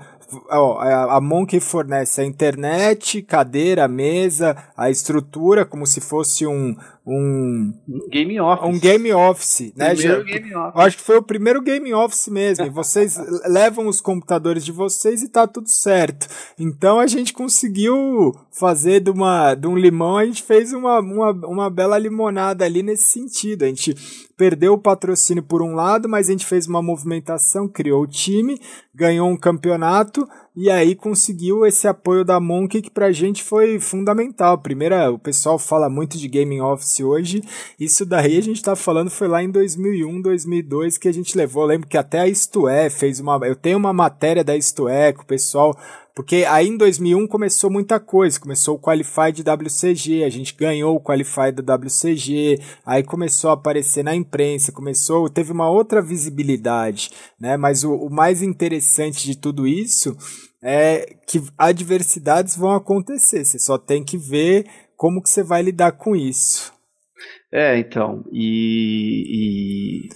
ó, 0.49 0.79
a 0.79 1.19
Monkey 1.19 1.59
fornece 1.59 2.21
a 2.21 2.25
internet, 2.25 3.21
cadeira, 3.21 3.87
mesa, 3.87 4.55
a 4.75 4.89
estrutura 4.89 5.65
como 5.65 5.85
se 5.85 5.99
fosse 5.99 6.45
um, 6.45 6.75
um 7.05 7.73
game 8.09 8.39
office. 8.39 8.69
Um 8.69 8.79
game 8.79 9.11
office, 9.11 9.73
né? 9.75 9.95
Primeiro 9.95 10.23
game 10.23 10.55
office. 10.55 10.75
Eu 10.75 10.81
acho 10.81 10.97
que 10.97 11.03
foi 11.03 11.17
o 11.17 11.23
primeiro 11.23 11.61
game 11.61 11.93
office 11.93 12.27
mesmo. 12.27 12.69
vocês 12.71 13.17
levam 13.49 13.87
os 13.87 13.99
computadores 13.99 14.63
de 14.63 14.71
vocês 14.71 15.23
e 15.23 15.29
tá 15.29 15.47
tudo 15.47 15.67
certo. 15.67 16.27
Então 16.59 16.99
a 16.99 17.07
gente 17.07 17.33
conseguiu 17.33 18.35
fazer 18.51 18.99
de, 18.99 19.09
uma, 19.09 19.55
de 19.55 19.67
um 19.67 19.75
limão, 19.75 20.17
a 20.17 20.25
gente 20.25 20.43
fez 20.43 20.73
uma, 20.73 20.99
uma, 20.99 21.31
uma 21.31 21.69
bela 21.71 21.97
limonada 21.97 22.65
ali 22.65 22.83
nesse 22.83 23.09
sentido. 23.09 23.63
A 23.63 23.67
gente 23.67 23.95
perdeu 24.37 24.73
o 24.73 24.77
patrocínio 24.77 25.41
por 25.41 25.63
um 25.63 25.73
lado, 25.73 26.07
mas 26.07 26.27
a 26.27 26.31
gente 26.31 26.45
fez 26.45 26.67
uma 26.67 26.83
movimentação, 26.83 27.67
criou 27.67 28.03
o 28.03 28.07
time, 28.07 28.59
ganhou 28.93 29.27
um 29.27 29.37
campeonato 29.37 30.27
e 30.55 30.69
aí 30.69 30.95
conseguiu 30.95 31.65
esse 31.65 31.87
apoio 31.87 32.25
da 32.25 32.39
Monkey 32.39 32.81
que 32.81 32.91
pra 32.91 33.11
gente 33.11 33.43
foi 33.43 33.79
fundamental. 33.79 34.57
Primeira, 34.57 35.11
o 35.11 35.17
pessoal 35.17 35.57
fala 35.57 35.89
muito 35.89 36.17
de 36.17 36.27
gaming 36.27 36.59
office 36.59 36.99
hoje, 36.99 37.41
isso 37.79 38.05
daí 38.05 38.37
a 38.37 38.41
gente 38.41 38.61
tá 38.61 38.75
falando 38.75 39.09
foi 39.09 39.27
lá 39.27 39.41
em 39.41 39.49
2001, 39.49 40.21
2002 40.21 40.97
que 40.97 41.07
a 41.07 41.13
gente 41.13 41.37
levou. 41.37 41.63
Eu 41.63 41.67
lembro 41.67 41.87
que 41.87 41.97
até 41.97 42.19
a 42.19 42.27
Isto 42.27 42.67
É 42.67 42.89
fez 42.89 43.19
uma, 43.19 43.37
eu 43.45 43.55
tenho 43.55 43.77
uma 43.77 43.93
matéria 43.93 44.43
da 44.43 44.55
Isto 44.55 44.87
É 44.87 45.13
que 45.13 45.21
o 45.21 45.25
pessoal 45.25 45.77
porque 46.15 46.45
aí 46.47 46.67
em 46.67 46.77
2001 46.77 47.27
começou 47.27 47.69
muita 47.69 47.99
coisa, 47.99 48.39
começou 48.39 48.75
o 48.75 48.79
Qualify 48.79 49.31
de 49.33 49.43
WCG, 49.43 50.23
a 50.23 50.29
gente 50.29 50.55
ganhou 50.55 50.95
o 50.95 51.01
Qualify 51.01 51.51
do 51.53 51.61
WCG, 51.61 52.59
aí 52.85 53.03
começou 53.03 53.49
a 53.49 53.53
aparecer 53.53 54.03
na 54.03 54.15
imprensa, 54.15 54.71
começou, 54.71 55.29
teve 55.29 55.51
uma 55.51 55.69
outra 55.69 56.01
visibilidade, 56.01 57.11
né? 57.39 57.55
Mas 57.55 57.83
o, 57.83 57.93
o 57.93 58.09
mais 58.09 58.41
interessante 58.41 59.23
de 59.25 59.37
tudo 59.37 59.67
isso 59.67 60.15
é 60.61 61.15
que 61.27 61.41
adversidades 61.57 62.55
vão 62.55 62.71
acontecer, 62.71 63.45
você 63.45 63.57
só 63.57 63.77
tem 63.77 64.03
que 64.03 64.17
ver 64.17 64.65
como 64.97 65.21
que 65.21 65.29
você 65.29 65.43
vai 65.43 65.61
lidar 65.63 65.93
com 65.93 66.15
isso. 66.15 66.73
É, 67.51 67.77
então, 67.79 68.23
e, 68.31 70.05
e 70.07 70.09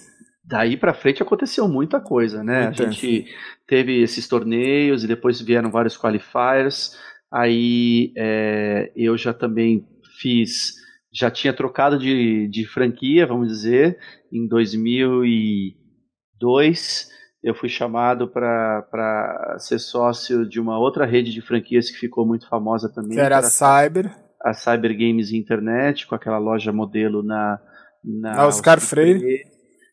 daí 0.44 0.76
para 0.76 0.94
frente 0.94 1.22
aconteceu 1.22 1.68
muita 1.68 2.00
coisa, 2.00 2.42
né? 2.44 2.66
Muita. 2.66 2.86
A 2.86 2.90
gente 2.90 3.26
teve 3.66 4.00
esses 4.00 4.26
torneios 4.28 5.04
e 5.04 5.08
depois 5.08 5.40
vieram 5.40 5.70
vários 5.70 5.96
qualifiers. 5.96 6.96
Aí 7.32 8.12
é, 8.16 8.92
eu 8.94 9.16
já 9.16 9.32
também 9.34 9.84
fiz, 10.20 10.74
já 11.12 11.28
tinha 11.30 11.52
trocado 11.52 11.98
de, 11.98 12.46
de 12.48 12.64
franquia, 12.66 13.26
vamos 13.26 13.48
dizer, 13.48 13.98
em 14.32 14.46
2002 14.46 17.10
eu 17.42 17.54
fui 17.54 17.68
chamado 17.68 18.28
para 18.28 19.56
ser 19.58 19.78
sócio 19.78 20.48
de 20.48 20.58
uma 20.60 20.78
outra 20.78 21.04
rede 21.06 21.32
de 21.32 21.40
franquias 21.40 21.90
que 21.90 21.96
ficou 21.96 22.26
muito 22.26 22.46
famosa 22.48 22.92
também. 22.92 23.12
Que 23.12 23.20
era 23.20 23.38
a 23.38 23.42
Cyber. 23.42 24.12
A 24.42 24.52
Cyber 24.52 24.92
Games 24.96 25.30
Internet, 25.32 26.08
com 26.08 26.16
aquela 26.16 26.38
loja 26.38 26.72
modelo 26.72 27.22
na, 27.22 27.60
na 28.04 28.46
Oscar 28.46 28.80
Freire. 28.80 29.44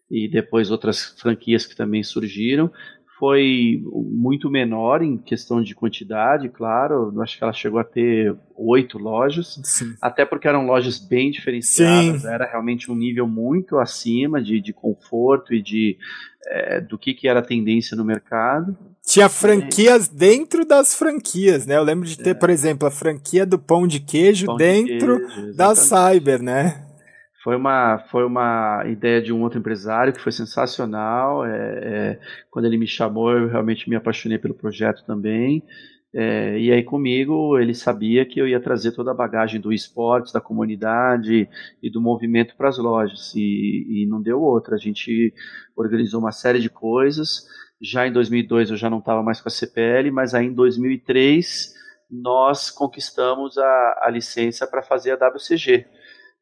E 0.10 0.28
depois 0.30 0.72
outras 0.72 1.16
franquias 1.20 1.66
que 1.66 1.76
também 1.76 2.04
surgiram 2.04 2.72
foi 3.24 3.82
muito 3.96 4.52
menor 4.52 5.02
em 5.02 5.18
questão 5.18 5.64
de 5.64 5.74
quantidade, 5.74 6.50
claro. 6.50 7.14
Acho 7.22 7.38
que 7.38 7.44
ela 7.46 7.54
chegou 7.54 7.80
a 7.80 7.84
ter 7.86 8.36
oito 8.54 8.98
lojas, 8.98 9.62
Sim. 9.64 9.96
até 10.02 10.26
porque 10.26 10.46
eram 10.46 10.66
lojas 10.66 11.00
bem 11.00 11.32
diferenciadas. 11.32 12.24
Sim. 12.24 12.28
Era 12.28 12.46
realmente 12.46 12.92
um 12.92 12.96
nível 12.96 13.26
muito 13.26 13.78
acima 13.78 14.44
de, 14.44 14.60
de 14.60 14.74
conforto 14.74 15.54
e 15.54 15.62
de 15.62 15.98
é, 16.48 16.82
do 16.82 16.98
que, 16.98 17.14
que 17.14 17.26
era 17.26 17.40
a 17.40 17.44
tendência 17.44 17.96
no 17.96 18.04
mercado. 18.04 18.78
Tinha 19.02 19.30
franquias 19.30 20.10
é. 20.10 20.18
dentro 20.18 20.66
das 20.66 20.94
franquias, 20.94 21.66
né? 21.66 21.78
Eu 21.78 21.84
lembro 21.84 22.06
de 22.06 22.18
ter, 22.18 22.32
é. 22.32 22.34
por 22.34 22.50
exemplo, 22.50 22.86
a 22.86 22.92
franquia 22.92 23.46
do 23.46 23.58
pão 23.58 23.88
de 23.88 24.02
queijo 24.02 24.48
pão 24.48 24.58
dentro 24.58 25.18
de 25.18 25.34
queijo, 25.34 25.56
da 25.56 25.74
Cyber, 25.76 26.44
né? 26.44 26.84
Foi 27.44 27.58
uma, 27.58 28.00
foi 28.10 28.24
uma 28.26 28.86
ideia 28.88 29.22
de 29.22 29.34
um 29.34 29.42
outro 29.42 29.60
empresário 29.60 30.14
que 30.14 30.22
foi 30.22 30.32
sensacional. 30.32 31.46
É, 31.46 31.50
é, 31.52 32.20
quando 32.50 32.66
ele 32.66 32.78
me 32.78 32.88
chamou, 32.88 33.32
eu 33.32 33.50
realmente 33.50 33.90
me 33.90 33.98
apaixonei 33.98 34.38
pelo 34.38 34.54
projeto 34.54 35.04
também. 35.06 35.62
É, 36.16 36.58
e 36.58 36.72
aí 36.72 36.84
comigo 36.84 37.58
ele 37.58 37.74
sabia 37.74 38.26
que 38.26 38.40
eu 38.40 38.48
ia 38.48 38.62
trazer 38.62 38.94
toda 38.94 39.12
a 39.12 39.16
bagagem 39.16 39.60
do 39.60 39.74
esportes, 39.74 40.32
da 40.32 40.40
comunidade 40.40 41.50
e 41.82 41.90
do 41.92 42.00
movimento 42.00 42.56
para 42.56 42.70
as 42.70 42.78
lojas. 42.78 43.34
E, 43.36 44.04
e 44.04 44.08
não 44.08 44.22
deu 44.22 44.42
outra. 44.42 44.76
A 44.76 44.80
gente 44.80 45.34
organizou 45.76 46.22
uma 46.22 46.32
série 46.32 46.60
de 46.60 46.70
coisas. 46.70 47.46
Já 47.82 48.08
em 48.08 48.14
2002 48.14 48.70
eu 48.72 48.78
já 48.78 48.90
não 48.90 49.00
estava 49.00 49.22
mais 49.22 49.42
com 49.42 49.50
a 49.50 49.52
CPL, 49.52 50.12
mas 50.12 50.34
aí 50.34 50.46
em 50.46 50.54
2003 50.54 51.74
nós 52.10 52.72
conquistamos 52.72 53.58
a, 53.58 54.02
a 54.04 54.10
licença 54.10 54.66
para 54.66 54.82
fazer 54.82 55.12
a 55.12 55.28
WCG 55.28 55.86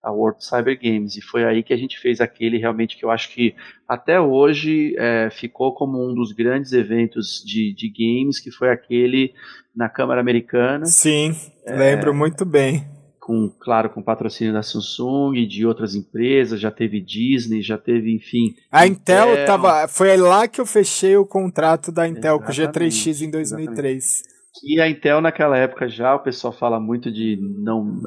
a 0.03 0.11
World 0.11 0.43
Cyber 0.43 0.79
Games. 0.81 1.15
E 1.15 1.21
foi 1.21 1.43
aí 1.43 1.63
que 1.63 1.73
a 1.73 1.77
gente 1.77 1.99
fez 1.99 2.19
aquele 2.19 2.57
realmente 2.57 2.97
que 2.97 3.05
eu 3.05 3.11
acho 3.11 3.29
que 3.29 3.55
até 3.87 4.19
hoje 4.19 4.95
é, 4.97 5.29
ficou 5.31 5.73
como 5.73 6.09
um 6.09 6.13
dos 6.13 6.31
grandes 6.31 6.73
eventos 6.73 7.43
de, 7.45 7.73
de 7.75 7.89
games, 7.89 8.39
que 8.39 8.51
foi 8.51 8.69
aquele 8.69 9.33
na 9.75 9.89
Câmara 9.89 10.21
Americana. 10.21 10.85
Sim, 10.85 11.35
é, 11.65 11.75
lembro 11.75 12.13
muito 12.13 12.45
bem. 12.45 12.85
Com, 13.19 13.49
claro, 13.59 13.91
com 13.91 14.01
patrocínio 14.01 14.51
da 14.51 14.63
Samsung 14.63 15.35
e 15.35 15.47
de 15.47 15.63
outras 15.65 15.93
empresas, 15.93 16.59
já 16.59 16.71
teve 16.71 16.99
Disney, 16.99 17.61
já 17.61 17.77
teve, 17.77 18.15
enfim. 18.15 18.55
A 18.71 18.87
Intel, 18.87 19.33
Intel 19.33 19.45
tava. 19.45 19.87
Foi 19.87 20.17
lá 20.17 20.47
que 20.47 20.59
eu 20.59 20.65
fechei 20.65 21.15
o 21.15 21.25
contrato 21.25 21.91
da 21.91 22.07
Intel 22.07 22.39
com 22.39 22.47
o 22.47 22.53
G3X 22.53 23.21
em 23.21 23.29
2003. 23.29 24.03
Exatamente. 24.03 24.31
E 24.63 24.81
a 24.81 24.89
Intel 24.89 25.21
naquela 25.21 25.57
época 25.57 25.87
já, 25.87 26.15
o 26.15 26.19
pessoal 26.19 26.51
fala 26.51 26.79
muito 26.79 27.11
de 27.11 27.37
não, 27.63 28.01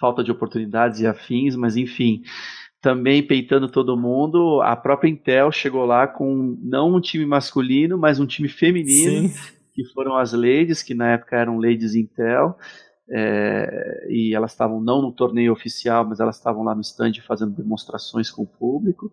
falta 0.00 0.24
de 0.24 0.32
oportunidades 0.32 1.00
e 1.00 1.06
afins, 1.06 1.54
mas 1.54 1.76
enfim, 1.76 2.22
também 2.80 3.22
peitando 3.22 3.68
todo 3.68 3.96
mundo, 3.96 4.62
a 4.62 4.74
própria 4.74 5.10
Intel 5.10 5.52
chegou 5.52 5.84
lá 5.84 6.06
com 6.08 6.58
não 6.62 6.94
um 6.94 7.00
time 7.00 7.26
masculino, 7.26 7.98
mas 7.98 8.18
um 8.18 8.26
time 8.26 8.48
feminino, 8.48 9.28
Sim. 9.28 9.52
que 9.74 9.84
foram 9.92 10.16
as 10.16 10.32
Ladies, 10.32 10.82
que 10.82 10.94
na 10.94 11.12
época 11.12 11.36
eram 11.36 11.58
Ladies 11.58 11.94
Intel, 11.94 12.56
é, 13.12 14.06
e 14.08 14.34
elas 14.34 14.52
estavam 14.52 14.80
não 14.80 15.02
no 15.02 15.12
torneio 15.12 15.52
oficial, 15.52 16.06
mas 16.08 16.20
elas 16.20 16.36
estavam 16.36 16.62
lá 16.62 16.74
no 16.74 16.80
stand 16.80 17.12
fazendo 17.26 17.50
demonstrações 17.50 18.30
com 18.30 18.42
o 18.44 18.46
público. 18.46 19.12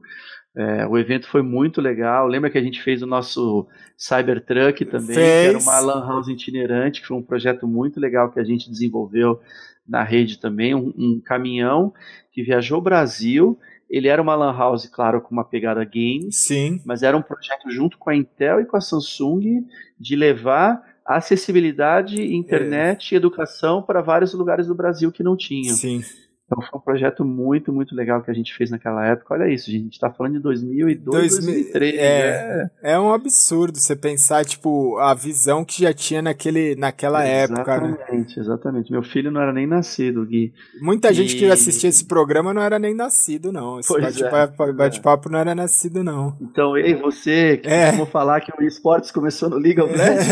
É, 0.56 0.88
o 0.88 0.98
evento 0.98 1.28
foi 1.28 1.42
muito 1.42 1.82
legal. 1.82 2.28
Lembra 2.28 2.50
que 2.50 2.58
a 2.58 2.64
gente 2.64 2.82
fez 2.82 3.02
o 3.02 3.08
nosso 3.08 3.68
Cybertruck 3.98 4.86
também, 4.86 5.16
fez. 5.16 5.18
que 5.18 5.50
era 5.50 5.58
uma 5.58 5.80
lan 5.80 6.08
house 6.08 6.28
itinerante, 6.28 7.02
que 7.02 7.08
foi 7.08 7.18
um 7.18 7.24
projeto 7.24 7.68
muito 7.68 8.00
legal 8.00 8.32
que 8.32 8.40
a 8.40 8.44
gente 8.44 8.70
desenvolveu 8.70 9.40
na 9.88 10.04
rede 10.04 10.40
também, 10.40 10.76
um, 10.76 10.94
um 10.98 11.22
caminhão 11.24 11.94
que 12.32 12.44
viajou 12.44 12.80
o 12.80 12.82
Brasil. 12.82 13.58
Ele 13.90 14.08
era 14.08 14.22
uma 14.22 14.36
lan 14.36 14.56
house, 14.56 14.88
claro, 14.88 15.22
com 15.22 15.32
uma 15.32 15.46
pegada 15.46 15.84
game, 15.86 16.32
Sim. 16.32 16.82
mas 16.86 17.04
era 17.04 17.16
um 17.16 17.22
projeto 17.22 17.72
junto 17.72 17.98
com 17.98 18.10
a 18.10 18.16
Intel 18.16 18.60
e 18.60 18.66
com 18.66 18.76
a 18.76 18.82
Samsung 18.82 19.66
de 20.00 20.16
levar 20.16 20.84
acessibilidade, 21.06 22.22
internet 22.22 23.14
é. 23.14 23.16
e 23.16 23.18
educação 23.18 23.82
para 23.82 24.02
vários 24.02 24.34
lugares 24.34 24.68
do 24.68 24.76
Brasil 24.76 25.10
que 25.12 25.24
não 25.24 25.38
tinham. 25.38 25.74
Sim. 25.74 26.02
Então 26.48 26.62
foi 26.62 26.80
um 26.80 26.82
projeto 26.82 27.26
muito, 27.26 27.74
muito 27.74 27.93
legal 27.93 28.24
que 28.24 28.32
a 28.32 28.34
gente 28.34 28.56
fez 28.56 28.72
naquela 28.72 29.06
época. 29.06 29.34
Olha 29.34 29.54
isso, 29.54 29.70
gente, 29.70 29.82
a 29.82 29.84
gente 29.84 30.00
tá 30.00 30.10
falando 30.10 30.36
de 30.36 30.39
2002, 30.39 31.39
2003. 31.39 31.95
É, 31.95 32.70
é, 32.82 32.93
é 32.93 33.00
um 33.00 33.14
absurdo 33.14 33.78
você 33.78 33.98
pensar, 33.98 34.45
tipo, 34.45 34.98
a 34.98 35.14
visão 35.14 35.66
que 35.66 35.82
já 35.82 35.93
tinha 35.93 36.22
naquele, 36.22 36.74
naquela 36.78 37.28
exatamente, 37.28 37.60
época. 37.60 37.82
Né? 37.82 37.88
Exatamente, 37.88 38.39
exatamente. 38.39 38.91
Meu 38.93 39.04
filho 39.04 39.30
não 39.30 39.41
era 39.41 39.52
nem 39.52 39.68
nascido, 39.68 40.26
Gui. 40.26 40.54
Muita 40.82 41.12
e... 41.12 41.14
gente 41.14 41.36
que 41.36 41.45
assistia 41.52 41.89
esse 41.89 42.06
programa 42.06 42.54
não 42.54 42.62
era 42.62 42.80
nem 42.80 42.93
nascido, 42.93 43.52
não. 43.52 43.82
Esse 43.82 44.00
bate-papo 44.00 44.64
é. 44.64 44.72
bate 44.72 45.02
não 45.30 45.39
era 45.39 45.54
nascido, 45.54 46.02
não. 46.02 46.38
Então, 46.39 46.78
ei, 46.78 46.95
você 46.95 47.58
que 47.58 47.68
é. 47.68 48.06
falar 48.06 48.39
que 48.39 48.54
o 48.58 48.66
esportes 48.66 49.12
começou 49.12 49.50
no 49.50 49.58
League 49.58 49.82
of 49.82 49.91
Legends? 49.91 50.30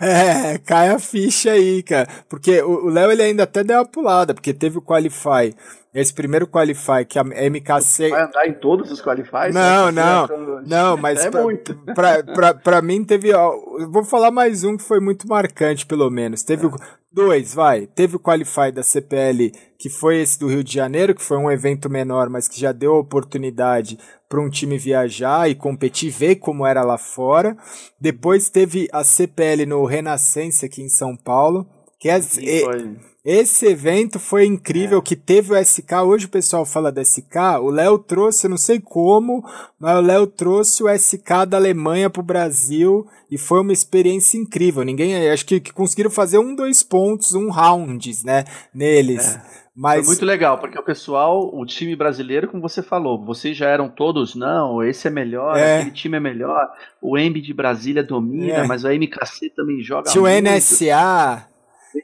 É, 0.00 0.54
é, 0.54 0.58
cai 0.58 0.90
a 0.90 0.98
ficha 1.00 1.50
aí, 1.50 1.82
cara. 1.82 2.06
Porque 2.28 2.62
o 2.62 2.88
Léo, 2.88 3.10
ele 3.10 3.22
ainda 3.22 3.42
até 3.42 3.64
deu 3.64 3.78
uma 3.78 3.84
pulada, 3.84 4.32
porque 4.32 4.54
teve 4.54 4.75
teve 4.76 4.78
o 4.78 4.82
Qualify, 4.82 5.54
esse 5.94 6.12
primeiro 6.12 6.46
Qualify 6.46 7.04
que 7.08 7.18
a 7.18 7.24
MKC. 7.24 8.10
Vai 8.10 8.22
andar 8.22 8.46
em 8.46 8.52
todos 8.52 8.90
os 8.90 9.00
Qualifies? 9.00 9.54
Não, 9.54 9.90
não. 9.90 10.26
Não, 10.66 10.96
mas 10.96 11.24
é 11.24 11.30
pra, 11.30 11.42
muito. 11.42 11.74
Pra, 11.94 12.22
pra, 12.22 12.54
pra 12.54 12.82
mim 12.82 13.02
teve. 13.04 13.32
Ó, 13.32 13.52
vou 13.90 14.04
falar 14.04 14.30
mais 14.30 14.62
um 14.62 14.76
que 14.76 14.82
foi 14.82 15.00
muito 15.00 15.26
marcante, 15.26 15.86
pelo 15.86 16.10
menos. 16.10 16.42
Teve 16.42 16.66
é. 16.66 16.70
dois, 17.10 17.54
vai. 17.54 17.86
Teve 17.86 18.16
o 18.16 18.20
Qualify 18.20 18.70
da 18.72 18.82
CPL, 18.82 19.52
que 19.78 19.88
foi 19.88 20.20
esse 20.20 20.38
do 20.38 20.48
Rio 20.48 20.62
de 20.62 20.72
Janeiro, 20.72 21.14
que 21.14 21.22
foi 21.22 21.38
um 21.38 21.50
evento 21.50 21.88
menor, 21.88 22.28
mas 22.28 22.46
que 22.46 22.60
já 22.60 22.72
deu 22.72 22.94
oportunidade 22.94 23.98
para 24.28 24.40
um 24.40 24.50
time 24.50 24.76
viajar 24.76 25.48
e 25.48 25.54
competir, 25.54 26.10
ver 26.10 26.36
como 26.36 26.66
era 26.66 26.82
lá 26.82 26.98
fora. 26.98 27.56
Depois 27.98 28.50
teve 28.50 28.88
a 28.92 29.02
CPL 29.02 29.64
no 29.66 29.84
Renascença 29.84 30.66
aqui 30.66 30.82
em 30.82 30.88
São 30.88 31.16
Paulo. 31.16 31.66
Que 31.98 32.10
é, 32.10 32.20
Sim, 32.20 32.60
foi. 32.60 32.96
Esse 33.26 33.66
evento 33.66 34.20
foi 34.20 34.46
incrível, 34.46 35.00
é. 35.00 35.02
que 35.02 35.16
teve 35.16 35.52
o 35.52 35.56
SK, 35.60 35.94
hoje 36.04 36.26
o 36.26 36.28
pessoal 36.28 36.64
fala 36.64 36.92
do 36.92 37.04
SK, 37.04 37.58
o 37.60 37.70
Léo 37.70 37.98
trouxe, 37.98 38.46
eu 38.46 38.50
não 38.50 38.56
sei 38.56 38.78
como, 38.78 39.44
mas 39.80 39.98
o 39.98 40.00
Léo 40.00 40.28
trouxe 40.28 40.84
o 40.84 40.88
SK 40.88 41.44
da 41.48 41.56
Alemanha 41.56 42.08
pro 42.08 42.22
Brasil 42.22 43.04
e 43.28 43.36
foi 43.36 43.62
uma 43.62 43.72
experiência 43.72 44.38
incrível. 44.38 44.84
Ninguém, 44.84 45.28
acho 45.28 45.44
que, 45.44 45.58
que 45.58 45.72
conseguiram 45.72 46.08
fazer 46.08 46.38
um, 46.38 46.54
dois 46.54 46.84
pontos, 46.84 47.34
um 47.34 47.50
rounds, 47.50 48.22
né, 48.22 48.44
neles. 48.72 49.34
É. 49.34 49.42
Mas... 49.74 50.06
Foi 50.06 50.14
muito 50.14 50.24
legal, 50.24 50.58
porque 50.58 50.78
o 50.78 50.84
pessoal, 50.84 51.50
o 51.52 51.66
time 51.66 51.96
brasileiro, 51.96 52.46
como 52.46 52.62
você 52.62 52.80
falou, 52.80 53.22
vocês 53.24 53.56
já 53.56 53.66
eram 53.66 53.88
todos, 53.88 54.36
não, 54.36 54.84
esse 54.84 55.08
é 55.08 55.10
melhor, 55.10 55.56
é. 55.56 55.78
aquele 55.78 55.90
time 55.90 56.16
é 56.16 56.20
melhor, 56.20 56.64
o 57.02 57.18
Embi 57.18 57.42
de 57.42 57.52
Brasília 57.52 58.04
domina, 58.04 58.58
é. 58.58 58.66
mas 58.68 58.84
a 58.84 58.94
MKC 58.94 59.50
também 59.50 59.82
joga 59.82 60.12
Tinha 60.12 60.22
o 60.22 60.28
NSA, 60.28 61.55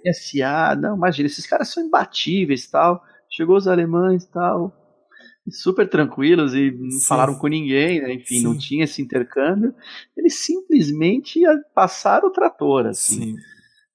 NSA, 0.05 0.77
não, 0.77 0.97
imagina, 0.97 1.27
esses 1.27 1.47
caras 1.47 1.69
são 1.69 1.85
imbatíveis 1.85 2.67
tal. 2.69 3.03
Chegou 3.31 3.57
os 3.57 3.67
alemães 3.67 4.27
tal, 4.27 4.73
super 5.51 5.89
tranquilos 5.89 6.55
e 6.55 6.71
não 6.71 6.91
Sim. 6.91 7.07
falaram 7.07 7.35
com 7.35 7.47
ninguém, 7.47 8.01
né? 8.01 8.13
enfim, 8.13 8.37
Sim. 8.37 8.45
não 8.45 8.57
tinha 8.57 8.85
esse 8.85 9.01
intercâmbio. 9.01 9.75
Eles 10.17 10.35
simplesmente 10.35 11.41
passaram 11.75 12.29
o 12.29 12.33
trator, 12.33 12.87
assim. 12.87 13.23
Sim. 13.23 13.37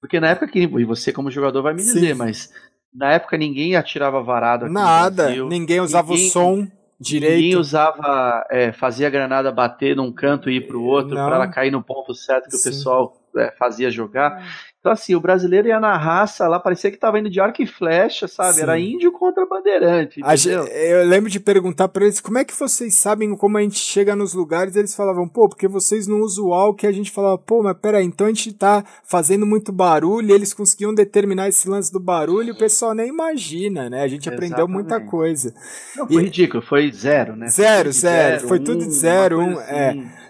Porque 0.00 0.20
na 0.20 0.28
época 0.28 0.48
que, 0.48 0.60
e 0.60 0.84
você 0.84 1.12
como 1.12 1.30
jogador 1.30 1.62
vai 1.62 1.72
me 1.72 1.82
dizer, 1.82 2.14
mas 2.14 2.52
na 2.94 3.12
época 3.12 3.36
ninguém 3.36 3.74
atirava 3.76 4.22
varado 4.22 4.68
Nada, 4.68 5.30
ninguém 5.46 5.80
usava 5.80 6.12
ninguém, 6.12 6.26
o 6.28 6.30
som 6.30 6.68
direito. 7.00 7.34
Ninguém 7.34 7.56
usava, 7.56 8.46
é, 8.50 8.72
fazia 8.72 9.06
a 9.06 9.10
granada 9.10 9.52
bater 9.52 9.96
num 9.96 10.12
canto 10.12 10.50
e 10.50 10.56
ir 10.56 10.66
pro 10.66 10.82
outro 10.82 11.14
para 11.14 11.36
ela 11.36 11.48
cair 11.48 11.70
no 11.70 11.82
ponto 11.82 12.14
certo 12.14 12.44
que 12.44 12.56
Sim. 12.56 12.68
o 12.68 12.72
pessoal 12.72 13.30
é, 13.36 13.50
fazia 13.58 13.90
jogar. 13.90 14.42
Então, 14.88 14.94
assim, 14.94 15.14
o 15.14 15.20
brasileiro 15.20 15.68
ia 15.68 15.78
na 15.78 15.98
raça 15.98 16.48
lá, 16.48 16.58
parecia 16.58 16.90
que 16.90 16.96
tava 16.96 17.18
indo 17.18 17.28
de 17.28 17.38
arco 17.38 17.62
e 17.62 17.66
flecha, 17.66 18.26
sabe? 18.26 18.54
Sim. 18.54 18.62
Era 18.62 18.78
índio 18.78 19.12
contra 19.12 19.44
bandeirante. 19.44 20.22
Gente, 20.34 20.48
eu 20.48 21.06
lembro 21.06 21.28
de 21.28 21.38
perguntar 21.38 21.88
para 21.88 22.04
eles 22.04 22.20
como 22.20 22.38
é 22.38 22.44
que 22.44 22.58
vocês 22.58 22.94
sabem 22.94 23.36
como 23.36 23.58
a 23.58 23.60
gente 23.60 23.78
chega 23.78 24.16
nos 24.16 24.32
lugares. 24.32 24.76
Eles 24.76 24.94
falavam, 24.94 25.28
pô, 25.28 25.46
porque 25.46 25.68
vocês 25.68 26.06
não 26.06 26.20
usam 26.20 26.46
o 26.46 26.48
UAU, 26.48 26.74
que 26.74 26.86
a 26.86 26.92
gente 26.92 27.10
falava, 27.10 27.36
pô, 27.36 27.62
mas 27.62 27.76
peraí, 27.76 28.06
então 28.06 28.26
a 28.26 28.30
gente 28.30 28.50
tá 28.54 28.82
fazendo 29.04 29.44
muito 29.44 29.70
barulho, 29.72 30.30
e 30.30 30.32
eles 30.32 30.54
conseguiam 30.54 30.94
determinar 30.94 31.48
esse 31.48 31.68
lance 31.68 31.92
do 31.92 32.00
barulho, 32.00 32.48
e 32.48 32.52
o 32.52 32.58
pessoal 32.58 32.94
nem 32.94 33.08
imagina, 33.08 33.90
né? 33.90 34.02
A 34.02 34.08
gente 34.08 34.26
Exatamente. 34.28 34.54
aprendeu 34.54 34.68
muita 34.68 34.98
coisa. 35.02 35.52
Não, 35.96 36.08
foi 36.08 36.22
e, 36.22 36.24
ridículo, 36.24 36.62
foi 36.62 36.90
zero, 36.90 37.36
né? 37.36 37.48
Zero, 37.48 37.92
zero, 37.92 38.38
zero, 38.38 38.48
foi 38.48 38.58
tudo 38.58 38.86
de 38.86 38.90
zero, 38.90 39.38
um, 39.38 39.60
é. 39.60 39.90
assim. 39.90 40.00
é. 40.00 40.28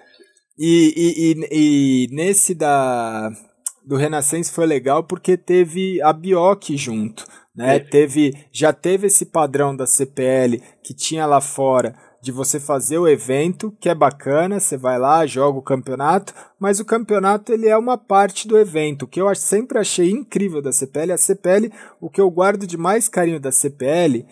E, 0.59 0.93
e, 0.97 1.33
e, 1.33 2.07
e, 2.09 2.09
nesse 2.13 2.53
da 2.53 3.31
do 3.89 3.97
Renascença 3.97 4.53
foi 4.53 4.67
legal 4.67 5.03
porque 5.03 5.35
teve 5.35 5.99
a 6.03 6.13
Bioc 6.13 6.77
junto, 6.77 7.25
né? 7.57 7.77
É. 7.77 7.79
Teve, 7.79 8.35
já 8.53 8.71
teve 8.71 9.07
esse 9.07 9.25
padrão 9.25 9.75
da 9.75 9.87
CPL 9.87 10.61
que 10.85 10.93
tinha 10.93 11.25
lá 11.25 11.41
fora 11.41 11.95
de 12.23 12.31
você 12.31 12.61
fazer 12.61 12.99
o 12.99 13.09
evento, 13.09 13.75
que 13.81 13.89
é 13.89 13.95
bacana, 13.95 14.61
você 14.61 14.77
vai 14.77 14.99
lá, 14.99 15.25
joga 15.25 15.59
o 15.59 15.63
campeonato, 15.63 16.35
mas 16.61 16.81
o 16.81 16.85
campeonato 16.85 17.51
ele 17.51 17.67
é 17.67 17.79
uma 17.79 17.97
parte 17.97 18.47
do 18.47 18.59
evento. 18.59 19.05
O 19.05 19.09
que 19.09 19.23
eu 19.23 19.35
sempre 19.35 19.79
achei 19.79 20.11
incrível 20.11 20.61
da 20.61 20.71
CPL, 20.71 21.13
a 21.13 21.17
CPL, 21.17 21.73
o 21.99 22.11
que 22.11 22.21
eu 22.21 22.31
guardo 22.31 22.67
de 22.67 22.77
mais 22.77 23.09
carinho 23.09 23.41
da 23.41 23.51
CPL, 23.51 24.27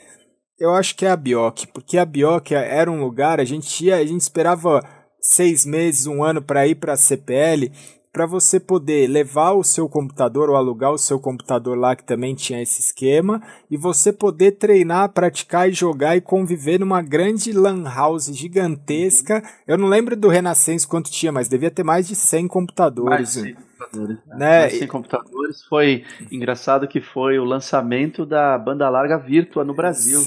eu 0.59 0.75
acho 0.75 0.95
que 0.95 1.07
é 1.07 1.11
a 1.11 1.17
Bioc, 1.17 1.65
porque 1.73 1.97
a 1.97 2.05
Bioc 2.05 2.53
era 2.53 2.91
um 2.91 3.01
lugar, 3.01 3.41
a 3.41 3.45
gente 3.45 3.87
ia, 3.87 3.97
a 3.97 4.05
gente 4.05 4.21
esperava 4.21 4.87
seis 5.19 5.65
meses, 5.65 6.07
um 6.07 6.23
ano 6.23 6.43
para 6.43 6.67
ir 6.67 6.75
para 6.75 6.93
a 6.93 6.97
CPL 6.97 7.73
para 8.17 8.25
você 8.25 8.59
poder 8.59 9.07
levar 9.09 9.53
o 9.53 9.63
seu 9.63 9.91
computador 9.91 10.49
ou 10.49 10.57
alugar 10.57 10.91
o 10.91 10.97
seu 10.97 11.21
computador 11.21 11.77
lá 11.77 11.95
que 11.95 12.03
também 12.03 12.35
tinha 12.35 12.63
esse 12.63 12.81
esquema 12.81 13.43
e 13.71 13.77
você 13.77 14.11
poder 14.11 14.53
treinar, 14.53 15.11
praticar 15.11 15.69
e 15.69 15.75
jogar 15.75 16.17
e 16.17 16.23
conviver 16.23 16.81
numa 16.81 17.03
grande 17.03 17.53
lan 17.53 17.85
house 17.85 18.35
gigantesca. 18.35 19.43
Eu 19.69 19.77
não 19.77 19.87
lembro 19.87 20.17
do 20.17 20.29
Renascença 20.29 20.89
quanto 20.89 21.11
tinha, 21.11 21.31
mas 21.31 21.47
devia 21.47 21.71
ter 21.71 21.83
mais 21.83 22.09
de 22.09 22.17
100 22.17 22.49
computadores. 22.49 23.11
Mais 23.11 23.29
de 23.35 23.41
100 23.43 23.55
computadores. 23.55 24.19
Né? 24.27 24.37
né? 24.39 24.61
Mais 24.61 24.73
de 24.73 24.79
100 24.79 24.89
computadores. 24.89 25.65
Foi 25.69 26.05
engraçado 26.33 26.89
que 26.89 27.03
foi 27.03 27.39
o 27.39 27.45
lançamento 27.45 28.25
da 28.25 28.57
banda 28.57 28.89
larga 28.89 29.19
Virtua 29.19 29.63
no 29.63 29.75
Brasil. 29.75 30.23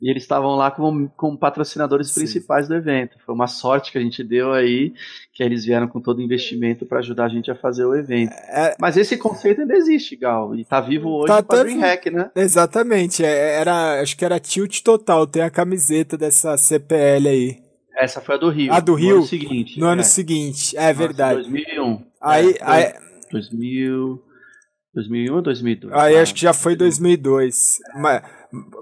E 0.00 0.08
eles 0.08 0.22
estavam 0.22 0.54
lá 0.54 0.70
como, 0.70 1.10
como 1.16 1.36
patrocinadores 1.36 2.08
Sim. 2.08 2.20
principais 2.20 2.68
do 2.68 2.74
evento. 2.74 3.18
Foi 3.26 3.34
uma 3.34 3.48
sorte 3.48 3.90
que 3.90 3.98
a 3.98 4.00
gente 4.00 4.22
deu 4.22 4.52
aí, 4.52 4.94
que 5.32 5.42
eles 5.42 5.64
vieram 5.64 5.88
com 5.88 6.00
todo 6.00 6.18
o 6.18 6.22
investimento 6.22 6.86
para 6.86 7.00
ajudar 7.00 7.24
a 7.24 7.28
gente 7.28 7.50
a 7.50 7.56
fazer 7.56 7.84
o 7.84 7.96
evento. 7.96 8.32
É... 8.32 8.76
Mas 8.80 8.96
esse 8.96 9.16
conceito 9.16 9.60
ainda 9.60 9.74
existe, 9.74 10.14
Gal, 10.14 10.54
e 10.54 10.64
tá 10.64 10.80
vivo 10.80 11.10
hoje 11.10 11.26
tá, 11.26 11.38
a 11.38 11.62
DreamHack, 11.62 12.10
né? 12.10 12.30
Exatamente, 12.36 13.24
é, 13.24 13.56
era, 13.60 14.00
acho 14.00 14.16
que 14.16 14.24
era 14.24 14.38
tilt 14.38 14.82
total, 14.82 15.26
tem 15.26 15.42
a 15.42 15.50
camiseta 15.50 16.16
dessa 16.16 16.56
CPL 16.56 17.28
aí. 17.28 17.58
Essa 17.96 18.20
foi 18.20 18.36
a 18.36 18.38
do 18.38 18.50
Rio. 18.50 18.72
A 18.72 18.78
do 18.78 18.94
Rio? 18.94 19.10
No 19.10 19.16
ano 19.16 19.26
seguinte. 19.26 19.80
No 19.80 19.86
é. 19.86 19.92
ano 19.92 20.04
seguinte, 20.04 20.76
é 20.76 20.92
verdade. 20.92 21.42
2001. 21.42 22.06
Aí, 22.20 22.50
é, 22.52 22.58
aí... 22.60 22.94
2000... 23.32 24.28
2001 24.94 25.34
ou 25.34 25.42
2002? 25.42 25.94
Aí 25.94 26.16
ah, 26.16 26.22
acho 26.22 26.34
que 26.34 26.40
já 26.40 26.52
foi 26.52 26.74
2002. 26.74 27.78
Mas 27.96 28.22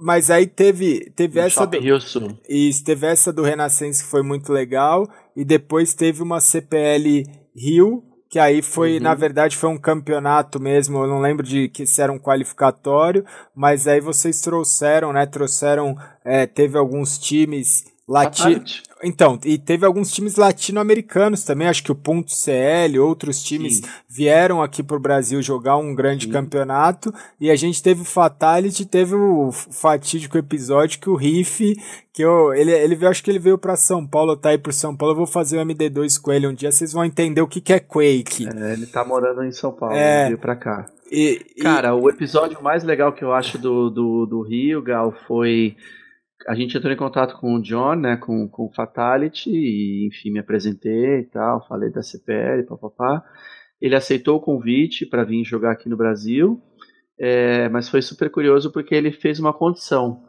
mas 0.01 0.31
aí 0.31 0.47
teve, 0.47 1.11
teve 1.17 1.41
essa. 1.41 1.61
do. 1.67 1.83
Isso, 2.49 2.85
teve 2.85 3.07
essa 3.07 3.33
do 3.33 3.43
Renascença 3.43 4.03
que 4.05 4.11
foi 4.11 4.23
muito 4.23 4.53
legal. 4.53 5.09
E 5.35 5.45
depois 5.45 5.95
teve 5.95 6.23
uma 6.23 6.41
CPL 6.41 7.25
Rio, 7.55 8.05
que 8.29 8.39
aí 8.39 8.63
foi, 8.63 8.97
uhum. 8.97 9.03
na 9.03 9.15
verdade, 9.15 9.57
foi 9.57 9.71
um 9.71 9.79
campeonato 9.79 10.61
mesmo. 10.61 10.99
Eu 10.99 11.09
não 11.09 11.21
lembro 11.21 11.45
de 11.45 11.69
que 11.69 11.87
se 11.87 12.01
era 12.01 12.13
um 12.13 12.19
qualificatório, 12.19 13.25
mas 13.55 13.89
aí 13.89 14.01
vocês 14.01 14.41
trouxeram, 14.41 15.13
né? 15.13 15.27
Trouxeram. 15.27 15.97
É, 16.25 16.47
teve 16.47 16.79
alguns 16.79 17.19
times 17.19 17.85
latinos. 18.07 18.83
Então, 19.03 19.39
e 19.45 19.59
teve 19.59 19.85
alguns 19.85 20.11
times 20.11 20.37
latino-americanos 20.37 21.45
também, 21.45 21.69
acho 21.69 21.83
que 21.83 21.93
o 21.93 21.95
Ponto 21.95 22.33
CL, 22.33 22.99
outros 22.99 23.43
times 23.43 23.77
Sim. 23.77 23.83
vieram 24.09 24.63
aqui 24.63 24.83
pro 24.83 24.99
Brasil 24.99 25.43
jogar 25.43 25.77
um 25.77 25.95
grande 25.95 26.25
Sim. 26.25 26.33
campeonato, 26.33 27.13
e 27.39 27.51
a 27.51 27.57
gente 27.57 27.83
teve 27.83 28.01
o 28.01 28.07
Fatality, 28.07 28.87
teve 28.87 29.15
o 29.15 29.53
fatídico 29.53 30.39
episódio 30.39 30.99
que 30.99 31.11
o 31.11 31.15
Riff, 31.15 31.77
que 32.11 32.23
eu, 32.23 32.55
ele, 32.55 32.73
ele 32.73 32.97
veio, 32.97 33.11
acho 33.11 33.23
que 33.23 33.31
ele 33.31 33.39
veio 33.39 33.59
para 33.59 33.77
São 33.77 34.07
Paulo, 34.07 34.35
tá 34.35 34.49
aí 34.49 34.59
pro 34.59 34.73
São 34.73 34.97
Paulo, 34.97 35.13
eu 35.13 35.19
vou 35.19 35.27
fazer 35.27 35.59
o 35.59 35.65
MD2 35.65 36.19
com 36.19 36.33
ele 36.33 36.47
um 36.47 36.55
dia, 36.55 36.73
vocês 36.73 36.95
vão 36.95 37.05
entender 37.05 37.43
o 37.43 37.49
que, 37.49 37.61
que 37.61 37.75
é 37.75 37.79
Quake. 37.79 38.49
É, 38.49 38.73
ele 38.73 38.87
tá 38.87 39.05
morando 39.05 39.45
em 39.45 39.53
São 39.53 39.73
Paulo, 39.73 39.95
é, 39.95 40.21
ele 40.21 40.29
veio 40.29 40.39
pra 40.39 40.57
cá. 40.57 40.87
E, 41.13 41.45
Cara, 41.61 41.89
e... 41.89 41.93
o 41.93 42.09
episódio 42.09 42.63
mais 42.63 42.83
legal 42.83 43.13
que 43.13 43.23
eu 43.23 43.35
acho 43.35 43.59
do, 43.59 43.91
do, 43.91 44.27
do 44.27 44.41
Rio, 44.41 44.81
Gal, 44.81 45.15
foi 45.29 45.77
a 46.47 46.55
gente 46.55 46.77
entrou 46.77 46.93
em 46.93 46.97
contato 46.97 47.37
com 47.39 47.55
o 47.55 47.63
John, 47.63 47.97
né, 47.97 48.17
com, 48.17 48.49
com 48.49 48.67
o 48.67 48.73
Fatality, 48.73 49.51
e 49.51 50.07
enfim, 50.07 50.31
me 50.31 50.39
apresentei 50.39 51.21
e 51.21 51.25
tal, 51.25 51.67
falei 51.67 51.91
da 51.91 52.03
CPL, 52.03 52.65
papapá. 52.65 53.25
Ele 53.81 53.97
aceitou 53.97 54.37
o 54.37 54.41
convite 54.41 55.05
para 55.05 55.25
vir 55.25 55.45
jogar 55.45 55.73
aqui 55.73 55.89
no 55.89 55.97
Brasil, 55.97 56.63
é, 57.19 57.69
mas 57.69 57.89
foi 57.89 58.01
super 58.01 58.31
curioso 58.31 58.73
porque 58.73 58.95
ele 58.95 59.11
fez 59.11 59.41
uma 59.41 59.53
condição. 59.53 60.23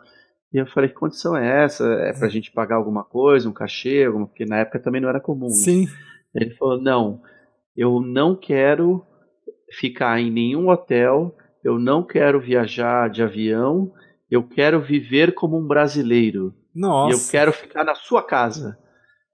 E 0.53 0.57
eu 0.57 0.65
falei, 0.67 0.89
que 0.89 0.95
condição 0.95 1.35
é 1.35 1.65
essa? 1.65 1.85
É 1.85 2.13
pra 2.13 2.29
gente 2.29 2.51
pagar 2.51 2.77
alguma 2.77 3.03
coisa, 3.03 3.49
um 3.49 3.53
cachê, 3.53 4.05
alguma... 4.05 4.27
porque 4.27 4.45
na 4.45 4.57
época 4.57 4.79
também 4.79 5.01
não 5.01 5.09
era 5.09 5.19
comum. 5.19 5.49
Sim. 5.49 5.83
Isso. 5.83 5.95
Ele 6.33 6.55
falou, 6.55 6.81
não, 6.81 7.21
eu 7.75 8.01
não 8.01 8.35
quero 8.35 9.05
ficar 9.71 10.19
em 10.19 10.31
nenhum 10.31 10.69
hotel, 10.69 11.35
eu 11.63 11.77
não 11.77 12.03
quero 12.03 12.39
viajar 12.39 13.09
de 13.09 13.21
avião, 13.21 13.91
Eu 14.29 14.43
quero 14.43 14.81
viver 14.81 15.33
como 15.33 15.57
um 15.57 15.65
brasileiro. 15.65 16.53
Nossa. 16.75 17.15
E 17.15 17.19
eu 17.19 17.31
quero 17.31 17.53
ficar 17.53 17.83
na 17.83 17.95
sua 17.95 18.21
casa. 18.21 18.77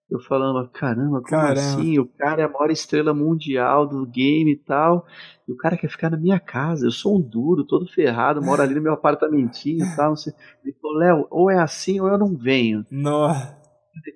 Eu 0.09 0.19
falando, 0.19 0.69
caramba, 0.69 1.21
como 1.21 1.23
caramba. 1.23 1.53
assim? 1.53 1.97
O 1.97 2.05
cara 2.05 2.43
é 2.43 2.45
a 2.45 2.49
maior 2.49 2.69
estrela 2.69 3.13
mundial 3.13 3.87
do 3.87 4.05
game 4.05 4.51
e 4.51 4.57
tal. 4.57 5.07
E 5.47 5.51
o 5.51 5.57
cara 5.57 5.75
quer 5.75 5.89
ficar 5.89 6.11
na 6.11 6.17
minha 6.17 6.39
casa. 6.39 6.85
Eu 6.85 6.91
sou 6.91 7.17
um 7.17 7.21
duro, 7.21 7.65
todo 7.65 7.91
ferrado, 7.91 8.41
moro 8.41 8.61
ali 8.61 8.75
no 8.75 8.81
meu 8.81 8.93
apartamentinho 8.93 9.83
e 9.83 9.95
tal. 9.95 10.09
Não 10.09 10.15
sei. 10.15 10.33
Ele 10.63 10.75
falou, 10.79 10.97
Léo, 10.97 11.27
ou 11.31 11.49
é 11.49 11.57
assim 11.57 11.99
ou 11.99 12.07
eu 12.07 12.17
não 12.17 12.37
venho. 12.37 12.85
Nossa. 12.91 13.57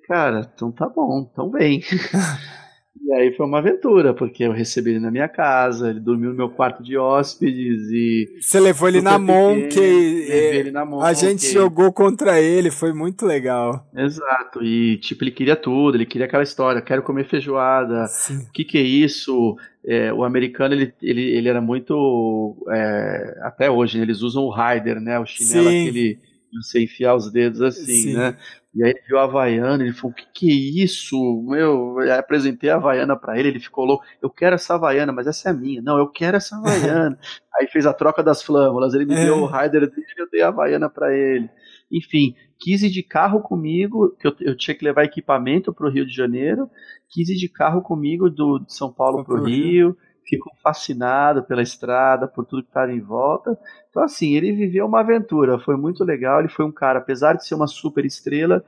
Cara, 0.06 0.50
então 0.54 0.72
tá 0.72 0.88
bom, 0.88 1.28
então 1.30 1.50
vem. 1.50 1.82
E 3.02 3.12
aí 3.12 3.32
foi 3.34 3.46
uma 3.46 3.58
aventura, 3.58 4.12
porque 4.12 4.44
eu 4.44 4.52
recebi 4.52 4.90
ele 4.90 5.00
na 5.00 5.10
minha 5.10 5.28
casa, 5.28 5.90
ele 5.90 6.00
dormiu 6.00 6.30
no 6.30 6.36
meu 6.36 6.50
quarto 6.50 6.82
de 6.82 6.96
hóspedes 6.96 7.88
e. 7.90 8.38
Você 8.40 8.60
levou 8.60 8.88
ele 8.88 9.00
na 9.00 9.18
Monkey. 9.18 9.80
ele 9.80 10.70
na 10.70 10.84
Monkey. 10.84 11.06
A 11.06 11.12
gente 11.12 11.50
jogou 11.50 11.92
contra 11.92 12.40
ele, 12.40 12.70
foi 12.70 12.92
muito 12.92 13.24
legal. 13.24 13.86
Exato, 13.96 14.62
e 14.62 14.98
tipo, 14.98 15.24
ele 15.24 15.30
queria 15.30 15.56
tudo, 15.56 15.96
ele 15.96 16.06
queria 16.06 16.26
aquela 16.26 16.42
história, 16.42 16.82
quero 16.82 17.02
comer 17.02 17.28
feijoada, 17.28 18.04
o 18.30 18.52
que 18.52 18.64
que 18.64 18.78
é 18.78 18.82
isso? 18.82 19.56
É, 19.86 20.12
o 20.12 20.22
americano, 20.22 20.74
ele, 20.74 20.92
ele, 21.00 21.22
ele 21.22 21.48
era 21.48 21.62
muito. 21.62 22.56
É, 22.70 23.38
até 23.42 23.70
hoje, 23.70 23.96
né, 23.96 24.04
eles 24.04 24.20
usam 24.20 24.44
o 24.44 24.50
rider, 24.50 25.00
né? 25.00 25.18
O 25.18 25.24
chinelo, 25.24 25.70
Sim. 25.70 25.82
aquele. 25.82 26.18
Você 26.62 26.82
enfiar 26.82 27.14
os 27.14 27.30
dedos 27.30 27.60
assim, 27.60 28.02
Sim. 28.02 28.14
né? 28.14 28.36
E 28.78 28.84
aí 28.84 28.90
ele 28.90 29.02
viu 29.08 29.18
a 29.18 29.24
Havaiana, 29.24 29.82
ele 29.82 29.92
falou, 29.92 30.12
o 30.12 30.14
que, 30.14 30.24
que 30.32 30.48
é 30.48 30.84
isso? 30.84 31.16
Meu, 31.48 32.00
eu 32.00 32.14
apresentei 32.14 32.70
a 32.70 32.76
Havaiana 32.76 33.16
para 33.16 33.36
ele, 33.36 33.48
ele 33.48 33.58
ficou 33.58 33.84
louco, 33.84 34.04
eu 34.22 34.30
quero 34.30 34.54
essa 34.54 34.76
Havaiana, 34.76 35.10
mas 35.10 35.26
essa 35.26 35.50
é 35.50 35.52
minha. 35.52 35.82
Não, 35.82 35.98
eu 35.98 36.06
quero 36.06 36.36
essa 36.36 36.56
Havaiana. 36.56 37.18
aí 37.58 37.66
fez 37.66 37.86
a 37.86 37.92
troca 37.92 38.22
das 38.22 38.40
flâmulas, 38.40 38.94
ele 38.94 39.04
me 39.04 39.14
é. 39.14 39.24
deu 39.24 39.38
o 39.38 39.46
rider 39.46 39.90
dele, 39.90 40.06
eu 40.16 40.30
dei 40.30 40.42
a 40.42 40.48
Havaiana 40.48 40.88
para 40.88 41.12
ele. 41.12 41.50
Enfim, 41.90 42.36
quis 42.56 42.84
ir 42.84 42.90
de 42.90 43.02
carro 43.02 43.42
comigo, 43.42 44.14
que 44.20 44.28
eu, 44.28 44.36
eu 44.42 44.56
tinha 44.56 44.76
que 44.76 44.84
levar 44.84 45.02
equipamento 45.02 45.74
para 45.74 45.88
o 45.88 45.90
Rio 45.90 46.06
de 46.06 46.14
Janeiro, 46.14 46.70
quis 47.08 47.28
ir 47.30 47.36
de 47.36 47.48
carro 47.48 47.82
comigo 47.82 48.30
do, 48.30 48.60
de 48.60 48.72
São 48.72 48.92
Paulo 48.92 49.24
para 49.24 49.40
o 49.40 49.44
Rio, 49.44 49.88
Rio 49.88 49.96
ficou 50.28 50.52
fascinado 50.62 51.42
pela 51.42 51.62
estrada, 51.62 52.28
por 52.28 52.44
tudo 52.44 52.62
que 52.62 52.68
estava 52.68 52.92
em 52.92 53.00
volta. 53.00 53.58
Então, 53.88 54.02
assim, 54.02 54.34
ele 54.34 54.52
viveu 54.52 54.86
uma 54.86 55.00
aventura, 55.00 55.58
foi 55.58 55.76
muito 55.76 56.04
legal. 56.04 56.40
Ele 56.40 56.48
foi 56.48 56.64
um 56.64 56.72
cara, 56.72 56.98
apesar 56.98 57.34
de 57.34 57.46
ser 57.46 57.54
uma 57.54 57.66
super 57.66 58.04
estrela, 58.04 58.64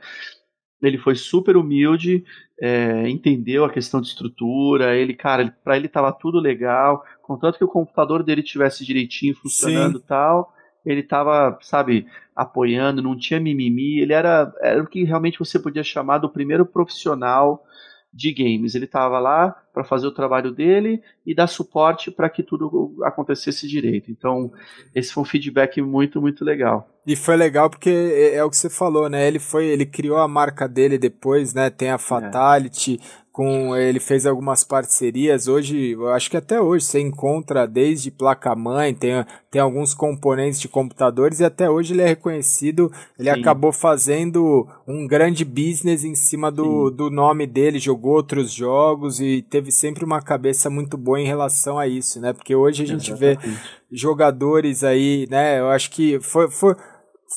ele 0.82 0.96
foi 0.96 1.14
super 1.14 1.56
humilde, 1.56 2.24
é, 2.58 3.08
entendeu 3.08 3.64
a 3.64 3.70
questão 3.70 4.00
de 4.00 4.08
estrutura. 4.08 4.96
Ele, 4.96 5.14
cara, 5.14 5.54
para 5.62 5.76
ele 5.76 5.86
estava 5.86 6.12
tudo 6.12 6.40
legal, 6.40 7.04
contanto 7.22 7.58
que 7.58 7.64
o 7.64 7.68
computador 7.68 8.22
dele 8.22 8.42
tivesse 8.42 8.84
direitinho 8.84 9.34
funcionando 9.34 9.98
e 9.98 10.02
tal. 10.02 10.52
Ele 10.84 11.00
estava, 11.00 11.58
sabe, 11.60 12.06
apoiando, 12.34 13.02
não 13.02 13.14
tinha 13.14 13.38
mimimi. 13.38 14.00
Ele 14.00 14.14
era, 14.14 14.50
era 14.62 14.82
o 14.82 14.86
que 14.86 15.04
realmente 15.04 15.38
você 15.38 15.58
podia 15.58 15.84
chamar 15.84 16.18
do 16.18 16.30
primeiro 16.30 16.64
profissional 16.64 17.62
de 18.12 18.32
games. 18.32 18.74
Ele 18.74 18.84
estava 18.84 19.18
lá 19.18 19.50
para 19.72 19.84
fazer 19.84 20.06
o 20.06 20.14
trabalho 20.14 20.50
dele 20.50 21.02
e 21.24 21.34
dar 21.34 21.46
suporte 21.46 22.10
para 22.10 22.28
que 22.28 22.42
tudo 22.42 22.96
acontecesse 23.04 23.68
direito. 23.68 24.10
Então, 24.10 24.52
esse 24.94 25.12
foi 25.12 25.22
um 25.22 25.26
feedback 25.26 25.80
muito, 25.80 26.20
muito 26.20 26.44
legal. 26.44 26.88
E 27.06 27.16
foi 27.16 27.36
legal 27.36 27.70
porque 27.70 27.90
é, 27.90 28.36
é 28.36 28.44
o 28.44 28.50
que 28.50 28.56
você 28.56 28.68
falou, 28.68 29.08
né? 29.08 29.26
Ele 29.26 29.38
foi, 29.38 29.66
ele 29.66 29.86
criou 29.86 30.18
a 30.18 30.28
marca 30.28 30.68
dele 30.68 30.98
depois, 30.98 31.54
né? 31.54 31.70
Tem 31.70 31.90
a 31.90 31.94
é. 31.94 31.98
Fatality, 31.98 33.00
é 33.00 33.29
com 33.32 33.76
ele 33.76 34.00
fez 34.00 34.26
algumas 34.26 34.64
parcerias. 34.64 35.46
Hoje, 35.46 35.92
eu 35.92 36.08
acho 36.08 36.28
que 36.30 36.36
até 36.36 36.60
hoje 36.60 36.84
você 36.84 37.00
encontra 37.00 37.66
desde 37.66 38.10
placa-mãe, 38.10 38.92
tem, 38.92 39.24
tem 39.50 39.60
alguns 39.60 39.94
componentes 39.94 40.60
de 40.60 40.68
computadores 40.68 41.38
e 41.38 41.44
até 41.44 41.70
hoje 41.70 41.94
ele 41.94 42.02
é 42.02 42.06
reconhecido. 42.06 42.90
Ele 43.18 43.32
Sim. 43.32 43.40
acabou 43.40 43.72
fazendo 43.72 44.66
um 44.86 45.06
grande 45.06 45.44
business 45.44 46.02
em 46.04 46.14
cima 46.14 46.50
do, 46.50 46.90
do 46.90 47.08
nome 47.08 47.46
dele, 47.46 47.78
jogou 47.78 48.14
outros 48.14 48.52
jogos 48.52 49.20
e 49.20 49.42
teve 49.42 49.70
sempre 49.70 50.04
uma 50.04 50.20
cabeça 50.20 50.68
muito 50.68 50.96
boa 50.96 51.20
em 51.20 51.26
relação 51.26 51.78
a 51.78 51.86
isso, 51.86 52.20
né? 52.20 52.32
Porque 52.32 52.54
hoje 52.54 52.82
a 52.82 52.86
gente 52.86 53.12
Exatamente. 53.12 53.48
vê 53.48 53.56
jogadores 53.92 54.82
aí, 54.82 55.26
né? 55.30 55.60
Eu 55.60 55.68
acho 55.70 55.90
que 55.90 56.18
foi, 56.20 56.50
foi 56.50 56.74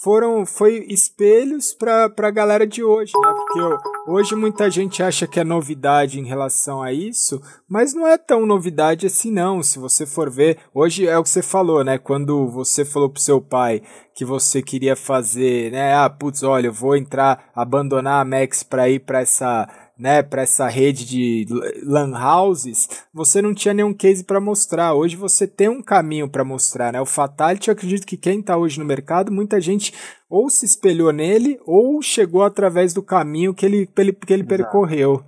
foram 0.02 0.46
foi 0.46 0.86
espelhos 0.90 1.74
para 1.74 2.12
a 2.18 2.32
galera 2.32 2.66
de 2.66 2.84
hoje, 2.84 3.14
né? 3.16 3.30
Porque 3.54 3.78
hoje 4.08 4.36
muita 4.36 4.70
gente 4.70 5.04
acha 5.04 5.28
que 5.28 5.40
é 5.40 5.44
novidade 5.44 6.20
em 6.20 6.26
relação 6.26 6.82
a 6.82 6.92
isso, 6.92 7.40
mas 7.70 7.94
não 7.94 8.08
é 8.08 8.18
tão 8.18 8.48
novidade 8.48 9.06
assim 9.06 9.32
não. 9.32 9.62
Se 9.62 9.78
você 9.78 10.08
for 10.08 10.30
ver, 10.30 10.58
hoje 10.74 11.08
é 11.08 11.18
o 11.18 11.24
que 11.24 11.30
você 11.30 11.44
falou, 11.44 11.84
né? 11.84 12.00
Quando 12.00 12.48
você 12.48 12.84
falou 12.84 13.10
pro 13.10 13.22
seu 13.22 13.40
pai 13.40 13.84
que 14.16 14.26
você 14.26 14.62
queria 14.62 14.96
fazer, 14.96 15.72
né? 15.72 15.94
Ah, 15.94 16.10
putz, 16.10 16.42
olha, 16.42 16.68
eu 16.68 16.74
vou 16.74 16.96
entrar, 16.96 17.52
abandonar 17.56 18.22
a 18.22 18.26
Max 18.26 18.64
para 18.64 18.90
ir 18.90 19.00
para 19.00 19.22
essa 19.22 19.68
né, 19.98 20.24
para 20.24 20.42
essa 20.42 20.68
rede 20.68 21.06
de 21.06 21.46
lan 21.84 22.12
houses, 22.18 22.90
você 23.14 23.42
não 23.42 23.54
tinha 23.54 23.74
nenhum 23.74 23.94
case 23.94 24.24
para 24.24 24.40
mostrar. 24.40 24.94
Hoje 24.94 25.16
você 25.16 25.46
tem 25.48 25.70
um 25.70 25.82
caminho 25.82 26.28
para 26.28 26.44
mostrar, 26.44 26.92
né? 26.92 27.00
O 27.00 27.06
Fatality, 27.06 27.70
eu 27.70 27.74
acredito 27.74 28.08
que 28.08 28.18
quem 28.18 28.40
está 28.40 28.58
hoje 28.58 28.80
no 28.80 28.86
mercado, 28.86 29.32
muita 29.32 29.62
gente 29.62 29.94
ou 30.30 30.50
se 30.50 30.66
espelhou 30.66 31.12
nele 31.12 31.60
ou 31.66 32.02
chegou 32.02 32.44
através 32.44 32.94
do 32.94 33.04
caminho 33.04 33.54
que 33.54 33.66
ele, 33.66 33.86
que 33.86 34.02
ele, 34.02 34.14
que 34.14 34.34
ele 34.34 34.44
percorreu. 34.44 35.24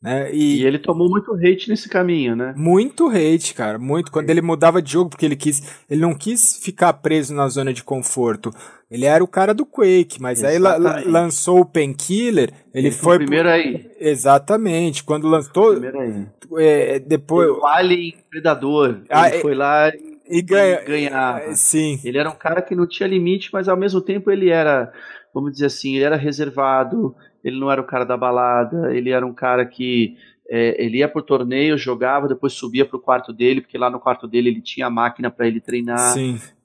Né? 0.00 0.32
E, 0.32 0.60
e, 0.60 0.66
ele 0.66 0.78
tomou 0.78 1.10
muito 1.10 1.34
hate 1.34 1.68
nesse 1.68 1.88
caminho, 1.88 2.36
né? 2.36 2.54
Muito 2.56 3.08
hate, 3.08 3.52
cara, 3.52 3.78
muito. 3.78 4.12
Quando 4.12 4.30
ele 4.30 4.40
mudava 4.40 4.80
de 4.80 4.92
jogo, 4.92 5.10
porque 5.10 5.26
ele 5.26 5.34
quis, 5.34 5.84
ele 5.90 6.00
não 6.00 6.14
quis 6.14 6.60
ficar 6.62 6.92
preso 6.92 7.34
na 7.34 7.48
zona 7.48 7.72
de 7.72 7.82
conforto. 7.82 8.52
Ele 8.88 9.04
era 9.04 9.22
o 9.22 9.28
cara 9.28 9.52
do 9.52 9.66
Quake, 9.66 10.20
mas 10.20 10.42
Exatamente. 10.42 11.06
aí 11.06 11.10
la 11.10 11.20
lançou 11.20 11.60
o 11.60 11.66
Painkiller, 11.66 12.50
ele, 12.72 12.86
ele 12.86 12.90
foi 12.90 13.18
primeiro 13.18 13.48
aí. 13.48 13.90
Exatamente, 13.98 15.04
quando 15.04 15.28
lançou 15.28 15.72
primeiro 15.72 16.00
aí. 16.00 16.26
É, 16.58 16.98
depois 17.00 17.50
o 17.50 17.66
Alien 17.66 18.14
Predador, 18.30 19.02
ah, 19.10 19.28
ele 19.28 19.36
é... 19.36 19.40
foi 19.40 19.54
lá 19.54 19.92
e, 20.26 20.40
ganha... 20.40 20.80
ganhava. 20.84 21.40
É, 21.40 21.54
sim. 21.54 22.00
Ele 22.04 22.16
era 22.16 22.30
um 22.30 22.36
cara 22.36 22.62
que 22.62 22.74
não 22.74 22.86
tinha 22.86 23.08
limite, 23.08 23.50
mas 23.52 23.68
ao 23.68 23.76
mesmo 23.76 24.00
tempo 24.00 24.30
ele 24.30 24.48
era, 24.48 24.90
vamos 25.34 25.52
dizer 25.52 25.66
assim, 25.66 25.96
ele 25.96 26.04
era 26.04 26.16
reservado, 26.16 27.14
ele 27.42 27.58
não 27.58 27.70
era 27.70 27.80
o 27.80 27.86
cara 27.86 28.04
da 28.04 28.16
balada, 28.16 28.94
ele 28.94 29.10
era 29.10 29.26
um 29.26 29.32
cara 29.32 29.64
que 29.64 30.16
é, 30.50 30.82
ele 30.82 30.98
ia 30.98 31.08
pro 31.08 31.22
torneio, 31.22 31.76
jogava, 31.76 32.26
depois 32.26 32.54
subia 32.54 32.86
pro 32.86 32.98
quarto 32.98 33.34
dele, 33.34 33.60
porque 33.60 33.76
lá 33.76 33.90
no 33.90 34.00
quarto 34.00 34.26
dele 34.26 34.48
ele 34.48 34.62
tinha 34.62 34.88
máquina 34.88 35.30
para 35.30 35.46
ele 35.46 35.60
treinar. 35.60 36.14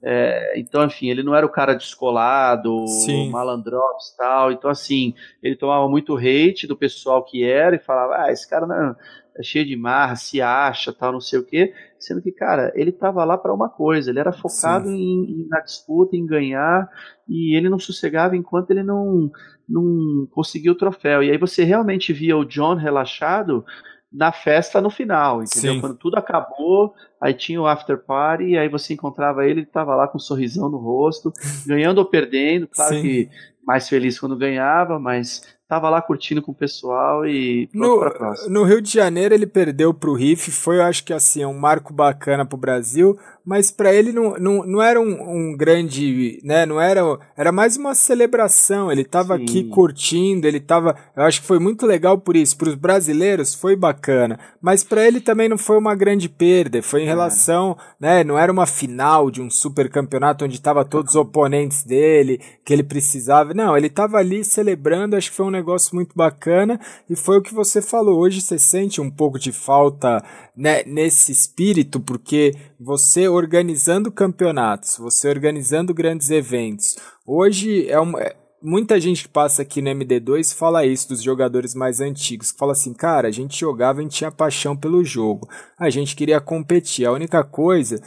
É, 0.02 0.54
então, 0.58 0.84
enfim, 0.84 1.10
ele 1.10 1.22
não 1.22 1.34
era 1.34 1.44
o 1.44 1.50
cara 1.50 1.74
descolado, 1.74 2.86
Sim. 2.88 3.30
malandrops 3.30 4.08
e 4.08 4.16
tal. 4.16 4.52
Então, 4.52 4.70
assim, 4.70 5.14
ele 5.42 5.54
tomava 5.54 5.86
muito 5.86 6.16
hate 6.16 6.66
do 6.66 6.74
pessoal 6.74 7.22
que 7.22 7.44
era 7.44 7.76
e 7.76 7.78
falava: 7.78 8.24
ah, 8.24 8.32
esse 8.32 8.48
cara 8.48 8.66
não, 8.66 8.96
é 9.36 9.42
cheio 9.42 9.66
de 9.66 9.76
marra, 9.76 10.16
se 10.16 10.40
acha, 10.40 10.90
tal, 10.90 11.12
não 11.12 11.20
sei 11.20 11.40
o 11.40 11.44
quê. 11.44 11.74
Sendo 12.04 12.22
que, 12.22 12.32
cara, 12.32 12.72
ele 12.74 12.92
tava 12.92 13.24
lá 13.24 13.38
para 13.38 13.54
uma 13.54 13.68
coisa, 13.68 14.10
ele 14.10 14.20
era 14.20 14.32
focado 14.32 14.90
em, 14.90 15.42
em, 15.42 15.48
na 15.48 15.60
disputa, 15.60 16.16
em 16.16 16.26
ganhar, 16.26 16.88
e 17.28 17.56
ele 17.56 17.68
não 17.68 17.78
sossegava 17.78 18.36
enquanto 18.36 18.70
ele 18.70 18.82
não 18.82 19.30
não 19.66 20.28
conseguiu 20.30 20.72
o 20.74 20.76
troféu. 20.76 21.22
E 21.22 21.30
aí 21.30 21.38
você 21.38 21.64
realmente 21.64 22.12
via 22.12 22.36
o 22.36 22.44
John 22.44 22.74
relaxado 22.74 23.64
na 24.12 24.30
festa 24.30 24.80
no 24.80 24.90
final, 24.90 25.42
entendeu? 25.42 25.74
Sim. 25.74 25.80
Quando 25.80 25.96
tudo 25.96 26.16
acabou, 26.16 26.94
aí 27.20 27.34
tinha 27.34 27.60
o 27.60 27.66
after 27.66 27.98
party, 27.98 28.44
e 28.44 28.58
aí 28.58 28.68
você 28.68 28.94
encontrava 28.94 29.44
ele, 29.44 29.60
ele 29.60 29.66
tava 29.66 29.96
lá 29.96 30.06
com 30.06 30.18
um 30.18 30.20
sorrisão 30.20 30.70
no 30.70 30.78
rosto, 30.78 31.32
ganhando 31.66 31.98
ou 31.98 32.04
perdendo, 32.04 32.68
claro 32.68 32.94
Sim. 32.94 33.02
que 33.02 33.30
mais 33.66 33.88
feliz 33.88 34.20
quando 34.20 34.36
ganhava, 34.36 35.00
mas 35.00 35.53
tava 35.68 35.88
lá 35.88 36.00
curtindo 36.02 36.42
com 36.42 36.52
o 36.52 36.54
pessoal 36.54 37.26
e 37.26 37.68
no, 37.72 38.00
no 38.48 38.64
Rio 38.64 38.82
de 38.82 38.92
Janeiro 38.92 39.34
ele 39.34 39.46
perdeu 39.46 39.94
pro 39.94 40.14
Riff, 40.14 40.50
foi 40.50 40.76
eu 40.76 40.82
acho 40.82 41.04
que 41.04 41.12
assim, 41.12 41.44
um 41.44 41.58
marco 41.58 41.92
bacana 41.92 42.44
pro 42.44 42.58
Brasil, 42.58 43.18
mas 43.44 43.70
para 43.70 43.92
ele 43.92 44.12
não, 44.12 44.36
não, 44.38 44.64
não 44.64 44.82
era 44.82 45.00
um, 45.00 45.50
um, 45.50 45.56
grande, 45.56 46.40
né, 46.42 46.64
não 46.64 46.80
era, 46.80 47.02
era 47.36 47.52
mais 47.52 47.76
uma 47.76 47.94
celebração, 47.94 48.90
ele 48.90 49.04
tava 49.04 49.36
Sim. 49.36 49.42
aqui 49.42 49.64
curtindo, 49.64 50.46
ele 50.46 50.60
tava, 50.60 50.96
eu 51.14 51.24
acho 51.24 51.42
que 51.42 51.46
foi 51.46 51.58
muito 51.58 51.84
legal 51.84 52.16
por 52.18 52.36
isso, 52.36 52.56
para 52.56 52.70
os 52.70 52.74
brasileiros 52.74 53.54
foi 53.54 53.76
bacana, 53.76 54.38
mas 54.62 54.82
para 54.82 55.06
ele 55.06 55.20
também 55.20 55.48
não 55.48 55.58
foi 55.58 55.76
uma 55.76 55.94
grande 55.94 56.28
perda, 56.28 56.82
foi 56.82 57.02
em 57.02 57.04
é. 57.04 57.08
relação, 57.08 57.76
né, 58.00 58.24
não 58.24 58.38
era 58.38 58.50
uma 58.50 58.66
final 58.66 59.30
de 59.30 59.42
um 59.42 59.50
super 59.50 59.90
campeonato 59.90 60.44
onde 60.44 60.60
tava 60.60 60.84
todos 60.84 61.10
os 61.10 61.16
oponentes 61.16 61.84
dele, 61.84 62.40
que 62.64 62.72
ele 62.72 62.82
precisava, 62.82 63.52
não, 63.52 63.76
ele 63.76 63.90
tava 63.90 64.16
ali 64.16 64.42
celebrando, 64.42 65.16
acho 65.16 65.30
que 65.30 65.36
foi 65.36 65.46
um 65.46 65.50
negócio 65.50 65.94
muito 65.94 66.14
bacana 66.16 66.80
e 67.10 67.14
foi 67.14 67.38
o 67.38 67.42
que 67.42 67.54
você 67.54 67.82
falou. 67.82 68.18
Hoje 68.18 68.40
você 68.40 68.58
sente 68.58 69.00
um 69.00 69.10
pouco 69.10 69.38
de 69.38 69.52
falta 69.52 70.22
né, 70.56 70.82
nesse 70.84 71.32
espírito, 71.32 71.98
porque 71.98 72.54
você 72.78 73.28
organizando 73.28 74.10
campeonatos, 74.12 74.96
você 74.96 75.28
organizando 75.28 75.92
grandes 75.92 76.30
eventos. 76.30 76.96
Hoje 77.26 77.88
é 77.88 77.98
uma. 77.98 78.20
É, 78.20 78.36
muita 78.62 78.98
gente 79.00 79.24
que 79.24 79.28
passa 79.28 79.62
aqui 79.62 79.82
no 79.82 79.90
MD2 79.90 80.54
fala 80.54 80.86
isso 80.86 81.08
dos 81.08 81.22
jogadores 81.22 81.74
mais 81.74 82.00
antigos, 82.00 82.52
que 82.52 82.58
fala 82.58 82.72
assim, 82.72 82.94
cara, 82.94 83.28
a 83.28 83.30
gente 83.30 83.58
jogava, 83.58 84.00
gente 84.00 84.16
tinha 84.16 84.30
paixão 84.30 84.76
pelo 84.76 85.04
jogo, 85.04 85.48
a 85.78 85.90
gente 85.90 86.16
queria 86.16 86.40
competir, 86.40 87.04
a 87.04 87.12
única 87.12 87.44
coisa 87.44 88.00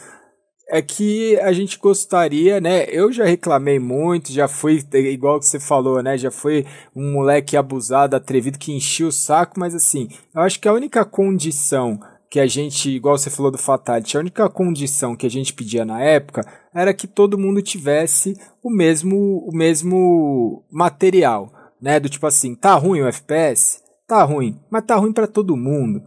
é 0.70 0.82
que 0.82 1.40
a 1.40 1.54
gente 1.54 1.78
gostaria, 1.80 2.60
né? 2.60 2.86
Eu 2.90 3.12
já 3.12 3.24
reclamei 3.24 3.80
muito, 3.80 4.34
já 4.34 4.50
fui, 4.50 4.84
igual 4.94 5.40
que 5.40 5.46
você 5.46 5.60
falou, 5.60 6.04
né? 6.04 6.18
Já 6.18 6.30
foi 6.30 6.66
um 6.94 7.14
moleque 7.14 7.56
abusado, 7.56 8.16
atrevido, 8.16 8.60
que 8.60 8.74
enchia 8.74 9.08
o 9.08 9.12
saco, 9.12 9.58
mas 9.58 9.74
assim, 9.74 10.10
eu 10.36 10.42
acho 10.42 10.60
que 10.60 10.68
a 10.68 10.74
única 10.74 11.06
condição 11.06 12.00
que 12.38 12.42
a 12.42 12.46
gente, 12.46 12.92
igual 12.92 13.18
você 13.18 13.32
falou 13.32 13.52
do 13.52 13.58
Fatality, 13.58 14.16
a 14.16 14.20
única 14.20 14.48
condição 14.48 15.16
que 15.16 15.26
a 15.26 15.30
gente 15.30 15.52
pedia 15.56 15.84
na 15.84 16.00
época 16.04 16.46
era 16.72 16.94
que 16.94 17.08
todo 17.08 17.36
mundo 17.36 17.64
tivesse 17.64 18.40
o 18.62 18.70
mesmo, 18.70 19.40
o 19.40 19.52
mesmo 19.52 20.64
material, 20.70 21.52
né? 21.82 22.00
Do 22.00 22.08
tipo 22.08 22.28
assim, 22.28 22.54
tá 22.54 22.76
ruim 22.76 23.02
o 23.02 23.08
FPS? 23.08 23.82
Tá 24.06 24.22
ruim, 24.22 24.60
mas 24.70 24.86
tá 24.86 24.96
ruim 24.98 25.12
para 25.12 25.26
todo 25.26 25.58
mundo. 25.58 26.04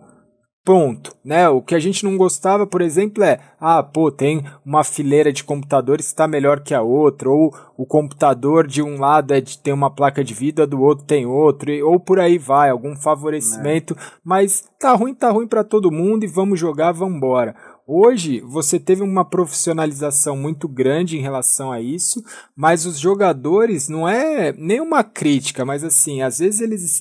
Ponto, 0.63 1.17
né? 1.25 1.49
O 1.49 1.63
que 1.63 1.75
a 1.75 1.79
gente 1.79 2.05
não 2.05 2.19
gostava, 2.19 2.67
por 2.67 2.83
exemplo, 2.83 3.25
é, 3.25 3.41
ah, 3.59 3.83
pô, 3.83 4.13
tem 4.13 4.45
uma 4.65 4.85
fileira 4.85 5.33
de 5.33 5.43
computadores 5.43 6.07
que 6.07 6.13
está 6.13 6.29
melhor 6.29 6.61
que 6.61 6.75
a 6.75 6.83
outra, 6.83 7.31
ou 7.31 7.51
o 7.79 7.87
computador 7.87 8.67
de 8.67 8.83
um 8.83 9.01
lado 9.01 9.33
é 9.33 9.41
de, 9.41 9.59
tem 9.59 9.73
uma 9.73 9.91
placa 9.91 10.23
de 10.23 10.35
vida, 10.35 10.67
do 10.67 10.83
outro 10.83 11.07
tem 11.07 11.25
outro, 11.25 11.73
ou 11.89 11.99
por 11.99 12.21
aí 12.21 12.37
vai, 12.37 12.69
algum 12.69 12.95
favorecimento, 12.95 13.95
é. 13.95 14.03
mas 14.23 14.69
tá 14.79 14.93
ruim, 14.93 15.15
tá 15.15 15.31
ruim 15.31 15.49
para 15.49 15.65
todo 15.65 15.91
mundo 15.91 16.25
e 16.25 16.29
vamos 16.29 16.61
jogar, 16.61 16.93
vamos 16.93 17.17
embora. 17.17 17.57
Hoje 17.87 18.41
você 18.43 18.79
teve 18.79 19.03
uma 19.03 19.25
profissionalização 19.25 20.37
muito 20.37 20.69
grande 20.69 21.17
em 21.17 21.23
relação 21.23 21.73
a 21.73 21.81
isso, 21.81 22.23
mas 22.55 22.85
os 22.85 22.99
jogadores 22.99 23.89
não 23.89 24.07
é 24.07 24.53
nenhuma 24.53 25.03
crítica, 25.03 25.65
mas 25.65 25.83
assim, 25.83 26.21
às 26.21 26.39
vezes 26.39 26.61
eles 26.61 27.01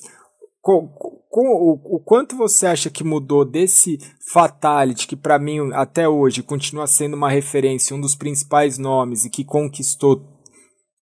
o, 1.32 1.96
o 1.96 2.00
quanto 2.00 2.36
você 2.36 2.66
acha 2.66 2.90
que 2.90 3.04
mudou 3.04 3.44
desse 3.44 3.98
Fatality, 4.32 5.06
que 5.06 5.16
para 5.16 5.38
mim 5.38 5.72
até 5.72 6.08
hoje 6.08 6.42
continua 6.42 6.86
sendo 6.86 7.14
uma 7.14 7.30
referência, 7.30 7.94
um 7.94 8.00
dos 8.00 8.16
principais 8.16 8.78
nomes 8.78 9.24
e 9.24 9.30
que 9.30 9.44
conquistou 9.44 10.24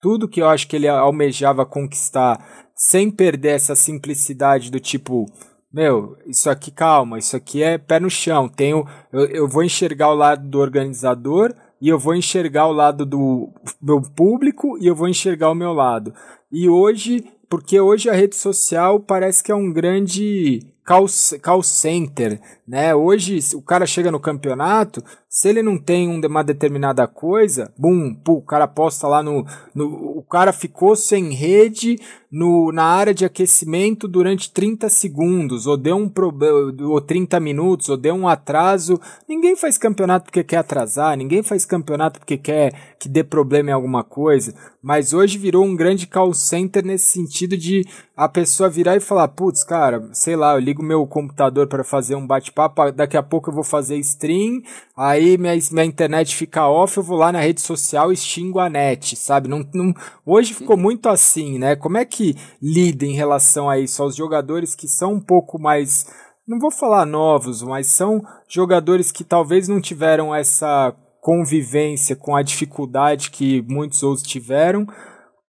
tudo 0.01 0.29
que 0.29 0.43
eu 0.43 0.49
acho 0.49 0.69
que 0.69 0.77
ele 0.77 0.87
almejava 0.87 1.65
conquistar, 1.65 2.39
sem 2.77 3.11
perder 3.11 3.55
essa 3.55 3.75
simplicidade 3.75 4.71
do 4.71 4.79
tipo, 4.79 5.25
meu, 5.73 6.17
isso 6.27 6.51
aqui 6.51 6.71
calma, 6.71 7.19
isso 7.19 7.35
aqui 7.35 7.63
é 7.63 7.79
pé 7.79 7.99
no 7.99 8.11
chão. 8.11 8.49
Tenho, 8.49 8.87
eu, 9.13 9.27
eu 9.27 9.49
vou 9.49 9.65
enxergar 9.65 10.11
o 10.11 10.15
lado 10.15 10.47
do 10.47 10.59
organizador 10.59 11.55
e 11.81 11.89
eu 11.89 11.99
vou 11.99 12.15
enxergar 12.15 12.67
o 12.67 12.73
lado 12.73 13.07
do 13.07 13.51
meu 13.81 14.01
público 14.01 14.77
e 14.79 14.87
eu 14.87 14.95
vou 14.95 15.09
enxergar 15.09 15.51
o 15.51 15.55
meu 15.55 15.73
lado. 15.73 16.15
E 16.53 16.69
hoje 16.69 17.25
porque 17.55 17.78
hoje 17.78 18.10
a 18.10 18.12
rede 18.12 18.35
social 18.35 18.98
parece 18.98 19.40
que 19.40 19.52
é 19.52 19.55
um 19.55 19.72
grande 19.72 20.66
call, 20.85 21.06
call 21.40 21.62
center, 21.62 22.40
né? 22.66 22.93
Hoje 22.93 23.39
o 23.55 23.62
cara 23.62 23.86
chega 23.86 24.10
no 24.10 24.18
campeonato, 24.18 25.01
se 25.28 25.51
ele 25.51 25.62
não 25.62 25.78
tem 25.78 26.09
uma 26.26 26.43
determinada 26.43 27.06
coisa, 27.06 27.72
bum, 27.78 28.20
o 28.26 28.43
cara 28.43 28.66
posta 28.66 29.06
lá 29.06 29.22
no, 29.22 29.47
no 29.72 30.18
o 30.18 30.22
cara 30.24 30.52
ficou 30.52 30.97
sem 30.97 31.32
rede 31.32 31.97
no, 32.35 32.73
na 32.73 32.82
área 32.82 33.15
de 33.15 33.24
aquecimento 33.24 34.09
durante 34.09 34.51
30 34.51 34.89
segundos, 34.89 35.69
ou 35.69 35.77
deu 35.77 35.94
um 35.94 36.09
problema, 36.09 36.74
ou 36.81 37.01
30 37.01 37.39
minutos, 37.39 37.89
ou 37.89 37.97
deu 37.97 38.12
um 38.12 38.27
atraso. 38.27 39.01
Ninguém 39.28 39.55
faz 39.55 39.78
campeonato 39.78 40.24
porque 40.24 40.43
quer 40.43 40.56
atrasar, 40.56 41.16
ninguém 41.16 41.44
faz 41.44 41.65
campeonato 41.65 42.19
porque 42.19 42.36
quer 42.36 42.97
que 42.98 43.09
dê 43.09 43.23
problema 43.23 43.70
em 43.70 43.73
alguma 43.73 44.02
coisa. 44.02 44.52
Mas 44.82 45.12
hoje 45.12 45.39
virou 45.39 45.65
um 45.65 45.77
grande 45.77 46.09
call 46.09 46.35
center 46.35 46.85
nesse 46.85 47.06
sentido 47.11 47.56
de 47.56 47.86
a 48.16 48.28
pessoa 48.28 48.69
virar 48.69 48.97
e 48.97 49.01
falar: 49.01 49.28
putz, 49.28 49.62
cara, 49.62 50.09
sei 50.12 50.35
lá, 50.35 50.55
eu 50.55 50.59
ligo 50.59 50.82
meu 50.82 51.06
computador 51.06 51.69
para 51.69 51.85
fazer 51.85 52.16
um 52.16 52.27
bate-papo, 52.27 52.90
daqui 52.90 53.16
a 53.16 53.23
pouco 53.23 53.51
eu 53.51 53.55
vou 53.55 53.65
fazer 53.65 53.97
stream, 53.98 54.61
aí 54.97 55.37
minha, 55.37 55.55
minha 55.73 55.85
internet 55.85 56.35
fica 56.35 56.66
off, 56.66 56.97
eu 56.97 57.03
vou 57.03 57.19
lá 57.19 57.31
na 57.31 57.41
rede 57.41 57.61
social 57.61 58.11
e 58.12 58.16
xingo 58.16 58.59
a 58.59 58.71
net, 58.71 59.15
sabe? 59.15 59.49
Não, 59.49 59.62
não, 59.75 59.93
hoje 60.25 60.55
ficou 60.55 60.77
muito 60.77 61.09
assim, 61.09 61.59
né? 61.59 61.77
Como 61.77 61.99
é 61.99 62.05
que 62.05 62.15
que 62.15 62.37
lida 62.62 63.05
em 63.05 63.12
relação 63.12 63.69
a 63.69 63.79
isso, 63.79 64.01
aos 64.01 64.15
jogadores 64.15 64.77
que 64.77 64.87
são 64.87 65.15
um 65.15 65.21
pouco 65.21 65.59
mais, 65.59 66.07
não 66.47 66.61
vou 66.61 66.71
falar 66.71 67.05
novos, 67.05 67.61
mas 67.62 67.89
são 67.89 68.23
jogadores 68.49 69.11
que 69.11 69.25
talvez 69.25 69.66
não 69.66 69.81
tiveram 69.81 70.33
essa 70.33 70.95
convivência 71.21 72.15
com 72.15 72.37
a 72.37 72.43
dificuldade 72.43 73.31
que 73.31 73.62
muitos 73.69 74.03
outros 74.03 74.27
tiveram, 74.27 74.87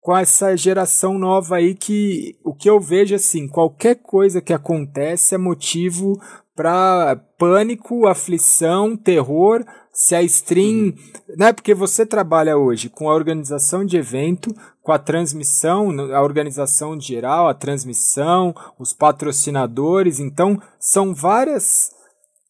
com 0.00 0.16
essa 0.16 0.56
geração 0.56 1.18
nova 1.18 1.56
aí 1.56 1.74
que 1.74 2.36
o 2.44 2.54
que 2.54 2.68
eu 2.68 2.78
vejo 2.80 3.14
assim, 3.14 3.48
qualquer 3.48 3.96
coisa 3.96 4.40
que 4.40 4.52
acontece 4.52 5.34
é 5.34 5.38
motivo 5.38 6.20
para 6.54 7.16
pânico, 7.38 8.06
aflição, 8.06 8.96
terror, 8.96 9.64
se 9.92 10.14
a 10.14 10.22
stream, 10.22 10.86
uhum. 10.86 10.94
né, 11.36 11.52
porque 11.52 11.74
você 11.74 12.06
trabalha 12.06 12.56
hoje 12.56 12.88
com 12.88 13.08
a 13.10 13.14
organização 13.14 13.84
de 13.84 13.96
evento, 13.96 14.54
com 14.82 14.92
a 14.92 14.98
transmissão, 14.98 15.90
a 16.14 16.22
organização 16.22 16.98
geral, 17.00 17.48
a 17.48 17.54
transmissão, 17.54 18.54
os 18.78 18.92
patrocinadores, 18.92 20.18
então 20.18 20.60
são 20.78 21.14
várias 21.14 21.90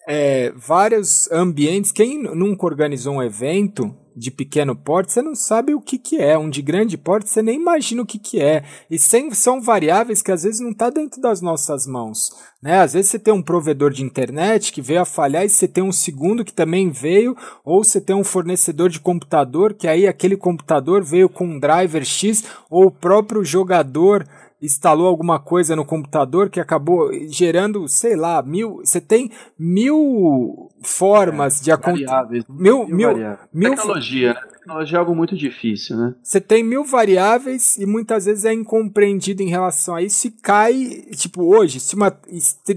é, 0.06 0.52
vários 0.56 1.30
ambientes. 1.30 1.92
Quem 1.92 2.22
nunca 2.22 2.66
organizou 2.66 3.14
um 3.14 3.22
evento 3.22 3.94
de 4.16 4.30
pequeno 4.30 4.74
porte, 4.76 5.12
você 5.12 5.22
não 5.22 5.34
sabe 5.34 5.74
o 5.74 5.80
que, 5.80 5.98
que 5.98 6.16
é. 6.16 6.36
Um 6.36 6.50
de 6.50 6.62
grande 6.62 6.96
porte, 6.96 7.28
você 7.28 7.42
nem 7.42 7.60
imagina 7.60 8.02
o 8.02 8.06
que, 8.06 8.18
que 8.18 8.40
é. 8.40 8.64
E 8.90 8.98
sem, 8.98 9.30
são 9.32 9.60
variáveis 9.60 10.22
que 10.22 10.32
às 10.32 10.42
vezes 10.42 10.60
não 10.60 10.70
está 10.70 10.90
dentro 10.90 11.20
das 11.20 11.40
nossas 11.40 11.86
mãos. 11.86 12.30
Né? 12.62 12.80
Às 12.80 12.92
vezes 12.92 13.10
você 13.10 13.18
tem 13.18 13.34
um 13.34 13.42
provedor 13.42 13.90
de 13.90 14.04
internet 14.04 14.72
que 14.72 14.80
veio 14.80 15.00
a 15.00 15.04
falhar 15.04 15.44
e 15.44 15.48
você 15.48 15.66
tem 15.66 15.82
um 15.82 15.92
segundo 15.92 16.44
que 16.44 16.52
também 16.52 16.90
veio, 16.90 17.36
ou 17.64 17.82
você 17.82 18.00
tem 18.00 18.14
um 18.14 18.24
fornecedor 18.24 18.88
de 18.88 19.00
computador 19.00 19.74
que 19.74 19.88
aí 19.88 20.06
aquele 20.06 20.36
computador 20.36 21.02
veio 21.02 21.28
com 21.28 21.44
um 21.44 21.58
driver 21.58 22.04
X, 22.04 22.44
ou 22.70 22.86
o 22.86 22.90
próprio 22.90 23.44
jogador 23.44 24.26
instalou 24.62 25.08
alguma 25.08 25.40
coisa 25.40 25.74
no 25.74 25.84
computador 25.84 26.48
que 26.48 26.60
acabou 26.60 27.10
gerando, 27.28 27.88
sei 27.88 28.14
lá, 28.14 28.40
mil. 28.40 28.76
Você 28.84 29.00
tem 29.00 29.30
mil 29.58 30.70
formas 30.82 31.60
é, 31.60 31.64
de 31.64 31.72
acontecer. 31.72 32.44
Mil, 32.48 32.86
mil, 32.86 33.10
mil, 33.52 33.74
Tecnologia, 33.74 34.34
né? 34.34 34.40
Tecnologia 34.52 34.96
é 34.96 35.00
algo 35.00 35.14
muito 35.14 35.36
difícil, 35.36 35.96
né? 35.96 36.14
Você 36.22 36.40
tem 36.40 36.62
mil 36.62 36.84
variáveis 36.84 37.76
e 37.76 37.84
muitas 37.84 38.26
vezes 38.26 38.44
é 38.44 38.52
incompreendido 38.52 39.42
em 39.42 39.48
relação 39.48 39.96
a 39.96 40.02
isso 40.02 40.28
e 40.28 40.30
cai. 40.30 40.74
Tipo, 41.16 41.42
hoje, 41.42 41.80
se 41.80 41.96
uma, 41.96 42.16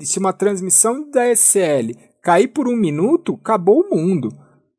se 0.02 0.20
uma 0.20 0.34
transmissão 0.34 1.10
da 1.12 1.32
SL 1.36 1.92
cair 2.24 2.48
por 2.48 2.68
um 2.68 2.76
minuto, 2.76 3.38
acabou 3.40 3.82
o 3.82 3.96
mundo. 3.96 4.30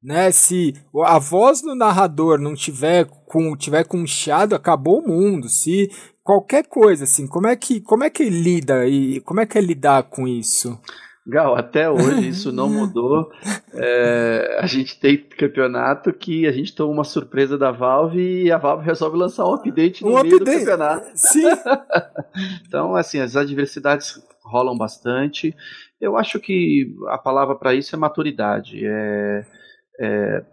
Né? 0.02 0.30
Se 0.32 0.74
a 1.04 1.18
voz 1.18 1.62
do 1.62 1.74
narrador 1.74 2.38
não 2.38 2.54
tiver 2.54 3.06
com 3.26 3.56
tiver 3.56 3.84
com 3.84 3.98
um 3.98 4.06
chiado, 4.06 4.54
acabou 4.54 5.00
o 5.00 5.08
mundo. 5.08 5.48
Se 5.48 5.90
qualquer 6.26 6.66
coisa, 6.66 7.04
assim, 7.04 7.24
como 7.24 7.46
é 7.46 7.54
que, 7.54 7.80
como 7.80 8.02
é 8.02 8.10
que 8.10 8.28
lida 8.28 8.84
e 8.84 9.20
como 9.20 9.40
é 9.40 9.46
que 9.46 9.56
é 9.56 9.60
lidar 9.60 10.02
com 10.02 10.26
isso? 10.26 10.76
Gal, 11.24 11.56
até 11.56 11.88
hoje 11.88 12.28
isso 12.28 12.52
não 12.52 12.68
mudou. 12.70 13.30
É, 13.72 14.58
a 14.60 14.66
gente 14.66 14.98
tem 14.98 15.16
campeonato 15.16 16.12
que 16.12 16.44
a 16.46 16.52
gente 16.52 16.74
toma 16.74 16.92
uma 16.92 17.04
surpresa 17.04 17.56
da 17.56 17.70
Valve 17.70 18.44
e 18.44 18.50
a 18.50 18.58
Valve 18.58 18.84
resolve 18.84 19.16
lançar 19.16 19.46
um 19.46 19.54
update 19.54 20.02
no 20.02 20.10
um 20.10 20.22
meio 20.22 20.36
update. 20.36 20.58
do 20.58 20.58
campeonato. 20.58 21.10
Sim. 21.14 21.44
então, 22.66 22.96
assim, 22.96 23.20
as 23.20 23.36
adversidades 23.36 24.20
rolam 24.44 24.76
bastante. 24.76 25.54
Eu 26.00 26.16
acho 26.16 26.40
que 26.40 26.92
a 27.08 27.18
palavra 27.18 27.54
para 27.54 27.72
isso 27.72 27.94
é 27.94 27.98
maturidade. 27.98 28.84
É, 28.84 29.46
é, 30.00 30.44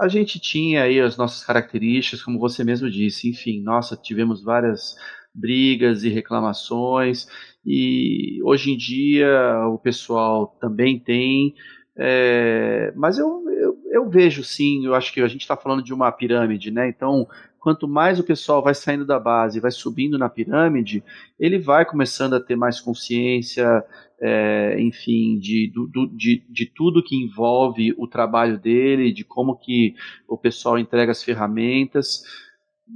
a 0.00 0.08
gente 0.08 0.40
tinha 0.40 0.84
aí 0.84 0.98
as 0.98 1.16
nossas 1.16 1.44
características, 1.44 2.22
como 2.22 2.38
você 2.38 2.64
mesmo 2.64 2.90
disse, 2.90 3.28
enfim, 3.28 3.62
nossa, 3.62 3.96
tivemos 3.96 4.42
várias 4.42 4.96
brigas 5.34 6.02
e 6.02 6.08
reclamações, 6.08 7.28
e 7.64 8.40
hoje 8.42 8.72
em 8.72 8.76
dia 8.76 9.28
o 9.68 9.78
pessoal 9.78 10.56
também 10.58 10.98
tem, 10.98 11.54
é, 11.96 12.92
mas 12.96 13.18
eu, 13.18 13.44
eu, 13.50 13.78
eu, 13.92 14.08
vejo 14.08 14.42
sim, 14.42 14.86
eu 14.86 14.94
acho 14.94 15.12
que 15.12 15.20
a 15.20 15.28
gente 15.28 15.42
está 15.42 15.54
falando 15.56 15.82
de 15.82 15.92
uma 15.92 16.10
pirâmide, 16.10 16.70
né? 16.70 16.88
Então, 16.88 17.28
quanto 17.58 17.86
mais 17.86 18.18
o 18.18 18.24
pessoal 18.24 18.62
vai 18.62 18.74
saindo 18.74 19.04
da 19.04 19.20
base, 19.20 19.60
vai 19.60 19.70
subindo 19.70 20.16
na 20.16 20.30
pirâmide, 20.30 21.04
ele 21.38 21.58
vai 21.58 21.84
começando 21.84 22.34
a 22.34 22.40
ter 22.40 22.56
mais 22.56 22.80
consciência, 22.80 23.84
é, 24.20 24.76
enfim, 24.80 25.38
de, 25.38 25.72
do, 25.72 26.06
de, 26.08 26.44
de 26.48 26.66
tudo 26.66 27.02
que 27.02 27.16
envolve 27.16 27.94
o 27.96 28.06
trabalho 28.06 28.58
dele, 28.58 29.12
de 29.12 29.24
como 29.24 29.56
que 29.56 29.94
o 30.28 30.36
pessoal 30.36 30.78
entrega 30.78 31.12
as 31.12 31.22
ferramentas. 31.22 32.22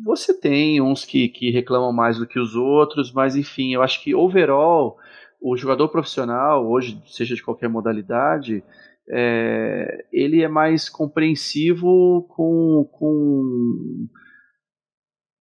Você 0.05 0.38
tem 0.38 0.80
uns 0.80 1.05
que, 1.05 1.28
que 1.28 1.51
reclamam 1.51 1.92
mais 1.92 2.18
do 2.18 2.26
que 2.26 2.38
os 2.38 2.55
outros, 2.55 3.12
mas 3.12 3.36
enfim, 3.36 3.72
eu 3.72 3.82
acho 3.82 4.02
que 4.02 4.14
overall 4.14 4.98
o 5.40 5.56
jogador 5.56 5.88
profissional, 5.88 6.66
hoje, 6.66 7.01
seja 7.06 7.34
de 7.34 7.42
qualquer 7.42 7.68
modalidade, 7.68 8.62
é, 9.09 10.06
ele 10.12 10.42
é 10.42 10.48
mais 10.48 10.88
compreensivo 10.88 12.26
com, 12.30 12.88
com 12.92 14.09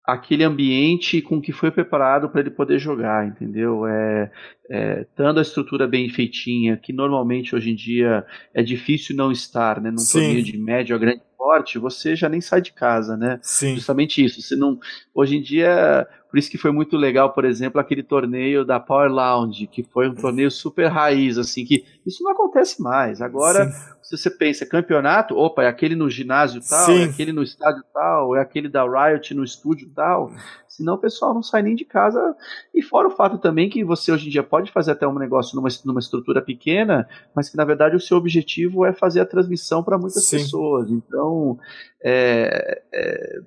aquele 0.06 0.44
ambiente 0.44 1.22
com 1.22 1.42
que 1.42 1.54
foi 1.54 1.72
preparado 1.72 2.30
para 2.30 2.42
ele 2.42 2.50
poder 2.50 2.78
jogar, 2.78 3.26
entendeu? 3.26 3.88
É, 3.88 4.32
é, 4.70 5.06
a 5.18 5.42
estrutura 5.42 5.88
bem 5.88 6.10
feitinha, 6.10 6.76
que 6.76 6.92
normalmente 6.92 7.56
hoje 7.56 7.72
em 7.72 7.76
dia 7.76 8.26
é 8.54 8.62
difícil 8.62 9.16
não 9.16 9.32
estar, 9.32 9.80
né? 9.80 9.90
Num 9.90 10.06
torneio 10.06 10.44
de 10.44 10.58
médio 10.58 10.96
a 10.96 11.00
grande 11.00 11.22
esporte, 11.22 11.80
você 11.80 12.16
já 12.16 12.28
nem 12.28 12.42
sai 12.42 12.62
de 12.62 12.74
casa, 12.74 13.16
né? 13.16 13.40
Sim. 13.42 13.76
Justamente 13.76 14.24
isso. 14.24 14.42
Você 14.42 14.56
não, 14.58 14.78
hoje 15.14 15.38
em 15.38 15.42
dia, 15.42 16.06
por 16.30 16.38
isso 16.38 16.52
que 16.52 16.58
foi 16.58 16.72
muito 16.72 16.98
legal, 16.98 17.32
por 17.32 17.46
exemplo, 17.46 17.80
aquele 17.80 18.04
torneio 18.04 18.66
da 18.66 18.82
Power 18.82 19.10
Lounge, 19.10 19.68
que 19.68 19.84
foi 19.84 20.10
um 20.10 20.16
torneio 20.16 20.52
super 20.52 20.88
raiz, 20.88 21.38
assim, 21.38 21.64
que 21.64 21.86
isso 22.06 22.24
não 22.24 22.32
acontece 22.32 22.82
mais. 22.82 23.22
Agora, 23.22 23.72
Sim. 23.72 23.93
Se 24.04 24.18
você 24.18 24.30
pensa 24.30 24.66
campeonato, 24.66 25.36
opa, 25.36 25.64
é 25.64 25.68
aquele 25.68 25.96
no 25.96 26.10
ginásio 26.10 26.62
tal, 26.68 26.82
é 26.82 26.86
Sim. 26.86 27.02
é 27.02 27.06
aquele 27.06 27.32
no 27.32 27.42
estádio 27.42 27.84
tal, 27.94 28.36
é 28.36 28.42
aquele 28.42 28.70
da 28.70 28.84
Riot 28.84 29.34
no 29.34 29.44
estúdio 29.44 29.90
tal. 29.96 30.32
Senão 30.68 30.96
o 30.96 31.00
pessoal 31.00 31.34
não 31.34 31.42
sai 31.42 31.62
nem 31.62 31.76
de 31.76 31.86
casa. 31.86 32.36
E 32.74 32.82
fora 32.82 33.08
o 33.08 33.12
fato 33.12 33.38
também 33.38 33.70
que 33.70 33.84
você 33.84 34.12
hoje 34.12 34.28
em 34.28 34.32
dia 34.32 34.44
pode 34.44 34.72
fazer 34.72 34.92
até 34.92 35.08
um 35.08 35.18
negócio 35.18 35.56
numa, 35.56 35.70
numa 35.86 36.00
estrutura 36.00 36.42
pequena, 36.42 37.08
mas 37.36 37.50
que 37.50 37.58
na 37.58 37.64
verdade 37.64 37.96
o 37.96 38.00
seu 38.00 38.18
objetivo 38.18 38.86
é 38.86 38.92
fazer 38.92 39.22
a 39.22 39.26
transmissão 39.26 39.84
para 39.84 39.98
muitas 39.98 40.26
Sim. 40.26 40.38
pessoas. 40.38 40.90
Então, 40.90 41.58
é, 42.04 42.82
é 42.94 43.42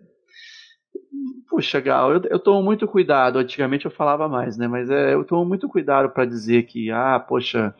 Puxa, 1.49 1.81
Gal, 1.81 2.13
eu, 2.13 2.23
eu 2.29 2.39
tomo 2.39 2.63
muito 2.63 2.87
cuidado. 2.87 3.39
Antigamente 3.39 3.87
eu 3.87 3.91
falava 3.91 4.29
mais, 4.29 4.57
né? 4.57 4.69
Mas 4.69 4.91
é, 4.91 5.15
eu 5.15 5.25
tomo 5.25 5.45
muito 5.45 5.69
cuidado 5.69 6.11
para 6.11 6.25
dizer 6.25 6.65
que, 6.65 6.91
ah, 6.91 7.19
poxa, 7.19 7.75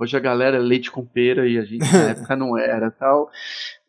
hoje 0.00 0.16
a 0.16 0.20
galera 0.20 0.56
é 0.56 0.60
leite 0.60 0.90
com 0.90 1.04
pera 1.04 1.46
e 1.46 1.58
a 1.58 1.64
gente 1.64 1.80
na 1.92 2.10
época 2.10 2.34
não 2.34 2.56
era 2.56 2.90
tal. 2.90 3.30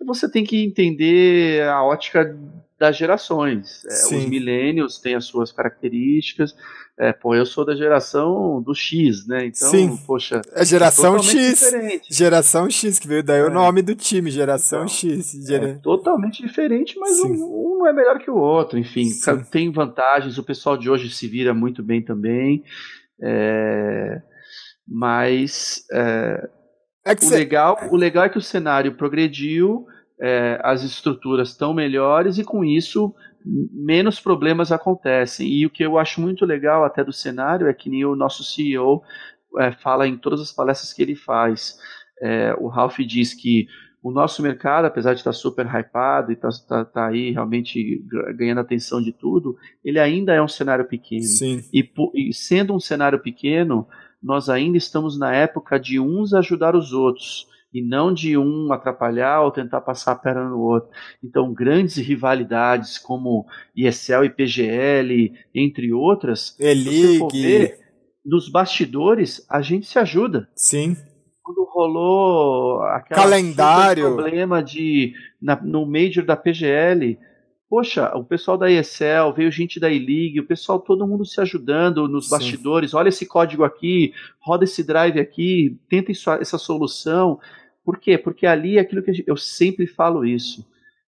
Você 0.06 0.30
tem 0.30 0.44
que 0.44 0.64
entender 0.64 1.64
a 1.64 1.84
ótica 1.84 2.38
das 2.82 2.98
gerações. 2.98 3.86
É, 3.86 4.18
os 4.18 4.26
milênios 4.26 5.00
têm 5.00 5.14
as 5.14 5.26
suas 5.26 5.52
características. 5.52 6.56
É, 6.98 7.14
pô, 7.14 7.36
eu 7.36 7.46
sou 7.46 7.64
da 7.64 7.76
geração 7.76 8.62
do 8.62 8.74
X, 8.74 9.28
né? 9.28 9.46
Então, 9.46 9.70
Sim. 9.70 9.98
poxa. 10.06 10.42
É 10.54 10.66
geração 10.66 11.22
X. 11.22 11.60
Diferente. 11.60 12.08
Geração 12.12 12.70
X, 12.70 12.98
que 12.98 13.08
veio 13.08 13.24
daí 13.24 13.40
é. 13.40 13.46
o 13.46 13.52
nome 13.52 13.84
do 13.84 13.96
time, 13.96 14.32
geração 14.32 14.86
então, 14.86 14.88
X. 14.88 15.50
É 15.50 15.76
totalmente 15.76 16.42
diferente, 16.42 16.98
mas 17.00 17.20
um, 17.20 17.34
um, 17.34 17.78
não 17.80 17.88
é 17.88 17.94
melhor 17.94 18.18
que 18.18 18.32
o 18.32 18.38
outro. 18.38 18.80
Enfim, 18.80 19.06
Sim. 19.06 19.44
tem 19.52 19.72
vantagens. 19.72 20.40
O 20.40 20.44
pessoal 20.44 20.76
de 20.76 20.90
hoje 20.90 21.10
se 21.12 21.28
vira 21.28 21.54
muito 21.54 21.84
bem 21.84 22.02
também. 22.02 22.64
É, 23.22 24.22
mas 24.94 25.86
é, 25.90 26.50
é 27.06 27.14
o, 27.14 27.30
legal, 27.30 27.80
o 27.90 27.96
legal 27.96 28.26
é 28.26 28.30
que 28.30 28.38
o 28.38 28.42
cenário 28.42 28.94
progrediu, 28.96 29.86
é, 30.20 30.60
as 30.62 30.84
estruturas 30.84 31.50
estão 31.50 31.74
melhores 31.74 32.38
e 32.38 32.44
com 32.44 32.64
isso 32.66 33.16
menos 33.46 34.20
problemas 34.20 34.70
acontecem. 34.70 35.48
E 35.48 35.66
o 35.66 35.70
que 35.70 35.84
eu 35.84 35.98
acho 35.98 36.20
muito 36.20 36.46
legal 36.46 36.84
até 36.84 37.04
do 37.04 37.14
cenário 37.14 37.68
é 37.68 37.74
que 37.74 37.90
nem 37.90 38.04
o 38.04 38.16
nosso 38.16 38.44
CEO 38.44 39.02
é, 39.60 39.72
fala 39.72 40.06
em 40.06 40.18
todas 40.18 40.42
as 40.42 40.52
palestras 40.52 40.92
que 40.92 41.02
ele 41.02 41.16
faz. 41.16 41.78
É, 42.22 42.54
o 42.60 42.68
Ralph 42.68 43.00
diz 43.00 43.34
que 43.34 43.68
o 44.04 44.12
nosso 44.12 44.44
mercado, 44.44 44.86
apesar 44.86 45.14
de 45.14 45.22
estar 45.22 45.32
super 45.32 45.66
hypado 45.66 46.32
e 46.32 46.34
estar 46.34 46.50
tá, 46.50 46.84
tá, 46.84 46.86
tá 46.86 47.08
aí 47.08 47.32
realmente 47.32 48.04
ganhando 48.36 48.60
atenção 48.60 49.02
de 49.02 49.14
tudo, 49.14 49.56
ele 49.84 50.00
ainda 50.00 50.34
é 50.34 50.42
um 50.42 50.48
cenário 50.48 50.86
pequeno. 50.86 51.24
Sim. 51.24 51.64
E, 51.74 51.90
e 52.16 52.34
sendo 52.34 52.76
um 52.76 52.80
cenário 52.80 53.20
pequeno, 53.20 53.88
nós 54.22 54.50
ainda 54.50 54.78
estamos 54.78 55.18
na 55.18 55.34
época 55.34 55.80
de 55.80 56.00
uns 56.00 56.34
ajudar 56.34 56.76
os 56.76 56.94
outros 56.94 57.48
e 57.74 57.82
não 57.82 58.14
de 58.14 58.38
um 58.38 58.72
atrapalhar 58.74 59.42
ou 59.42 59.52
tentar 59.52 59.82
passar 59.82 60.12
a 60.12 60.16
perna 60.16 60.50
no 60.50 60.60
outro. 60.60 60.90
Então, 61.24 61.54
grandes 61.54 61.96
rivalidades 61.96 62.98
como 62.98 63.46
ESL 63.76 64.26
e 64.26 64.30
PGL, 64.30 65.34
entre 65.56 65.94
outras, 65.94 66.56
E-League. 66.60 67.74
nos 68.26 68.50
bastidores, 68.50 69.46
a 69.50 69.62
gente 69.62 69.88
se 69.88 69.98
ajuda. 69.98 70.50
Sim. 70.54 70.98
Quando 71.42 71.64
rolou 71.64 72.82
aquele 72.84 74.02
problema 74.02 74.62
de 74.62 75.14
na, 75.42 75.56
no 75.56 75.86
Major 75.86 76.26
da 76.26 76.36
PGL, 76.36 77.18
poxa, 77.72 78.12
o 78.18 78.26
pessoal 78.26 78.58
da 78.58 78.70
ESL, 78.70 79.32
veio 79.34 79.50
gente 79.50 79.80
da 79.80 79.90
E-League, 79.90 80.42
o 80.42 80.46
pessoal, 80.46 80.78
todo 80.78 81.08
mundo 81.08 81.24
se 81.24 81.40
ajudando 81.40 82.06
nos 82.06 82.26
Sim. 82.26 82.32
bastidores, 82.32 82.94
olha 82.94 83.08
esse 83.08 83.26
código 83.26 83.64
aqui, 83.64 84.14
roda 84.42 84.66
esse 84.66 84.84
drive 84.84 85.18
aqui, 85.18 85.80
tenta 85.88 86.12
isso, 86.12 86.30
essa 86.32 86.58
solução. 86.58 87.40
Por 87.86 87.98
quê? 87.98 88.18
Porque 88.18 88.46
ali 88.46 88.78
é 88.78 88.82
aquilo 88.82 89.02
que 89.02 89.24
eu 89.26 89.38
sempre 89.38 89.88
falo 89.88 90.26
isso. 90.26 90.68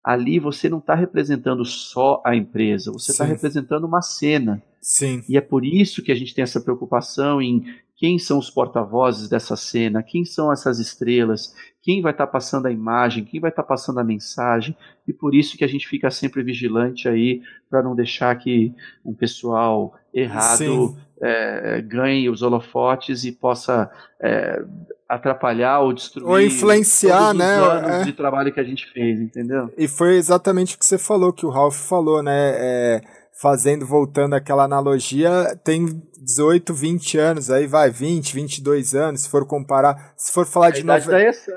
Ali 0.02 0.38
você 0.38 0.66
não 0.66 0.78
está 0.78 0.94
representando 0.94 1.62
só 1.62 2.22
a 2.24 2.34
empresa, 2.34 2.90
você 2.90 3.12
está 3.12 3.26
representando 3.26 3.84
uma 3.84 4.00
cena. 4.00 4.62
Sim. 4.80 5.22
E 5.28 5.36
é 5.36 5.42
por 5.42 5.62
isso 5.62 6.02
que 6.02 6.10
a 6.10 6.14
gente 6.14 6.34
tem 6.34 6.42
essa 6.42 6.60
preocupação 6.60 7.42
em 7.42 7.66
quem 7.96 8.18
são 8.18 8.38
os 8.38 8.50
porta-vozes 8.50 9.28
dessa 9.28 9.56
cena, 9.56 10.02
quem 10.02 10.24
são 10.24 10.52
essas 10.52 10.78
estrelas, 10.78 11.54
quem 11.82 12.02
vai 12.02 12.12
estar 12.12 12.26
tá 12.26 12.32
passando 12.32 12.66
a 12.66 12.70
imagem, 12.70 13.24
quem 13.24 13.40
vai 13.40 13.50
estar 13.50 13.62
tá 13.62 13.68
passando 13.68 13.98
a 13.98 14.04
mensagem, 14.04 14.76
e 15.08 15.12
por 15.12 15.34
isso 15.34 15.56
que 15.56 15.64
a 15.64 15.68
gente 15.68 15.88
fica 15.88 16.10
sempre 16.10 16.42
vigilante 16.42 17.08
aí 17.08 17.40
para 17.70 17.82
não 17.82 17.96
deixar 17.96 18.36
que 18.36 18.74
um 19.04 19.14
pessoal 19.14 19.94
errado 20.12 20.96
é, 21.22 21.80
ganhe 21.82 22.28
os 22.28 22.42
holofotes 22.42 23.24
e 23.24 23.32
possa 23.32 23.90
é, 24.20 24.62
atrapalhar 25.08 25.80
ou 25.80 25.92
destruir 25.92 26.28
ou 26.28 26.40
influenciar, 26.40 27.32
né? 27.32 27.54
anos 27.54 27.90
é. 27.90 28.04
de 28.04 28.12
trabalho 28.12 28.52
que 28.52 28.60
a 28.60 28.64
gente 28.64 28.90
fez, 28.92 29.20
entendeu? 29.20 29.72
E 29.78 29.88
foi 29.88 30.16
exatamente 30.16 30.74
o 30.74 30.78
que 30.78 30.84
você 30.84 30.98
falou, 30.98 31.32
que 31.32 31.46
o 31.46 31.50
Ralph 31.50 31.76
falou, 31.76 32.22
né? 32.22 32.52
É, 32.56 33.00
fazendo, 33.38 33.84
voltando 33.84 34.34
aquela 34.34 34.64
analogia, 34.64 35.58
tem 35.62 36.02
18, 36.18 36.72
20 36.72 37.18
anos, 37.18 37.50
aí 37.50 37.66
vai 37.66 37.90
20, 37.90 38.34
22 38.34 38.94
anos, 38.94 39.22
se 39.22 39.28
for 39.28 39.46
comparar, 39.46 40.14
se 40.16 40.32
for 40.32 40.46
falar 40.46 40.68
é 40.68 40.72
de 40.72 40.82
novo. 40.82 41.12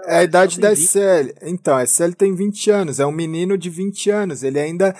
É 0.05 0.17
a 0.17 0.23
idade 0.23 0.59
da 0.59 0.75
SL. 0.75 1.33
Então, 1.41 1.77
a 1.77 1.85
SL 1.85 2.11
tem 2.17 2.35
20 2.35 2.69
anos, 2.69 2.99
é 2.99 3.05
um 3.05 3.11
menino 3.11 3.57
de 3.57 3.69
20 3.69 4.11
anos, 4.11 4.43
ele 4.43 4.59
ainda 4.59 4.93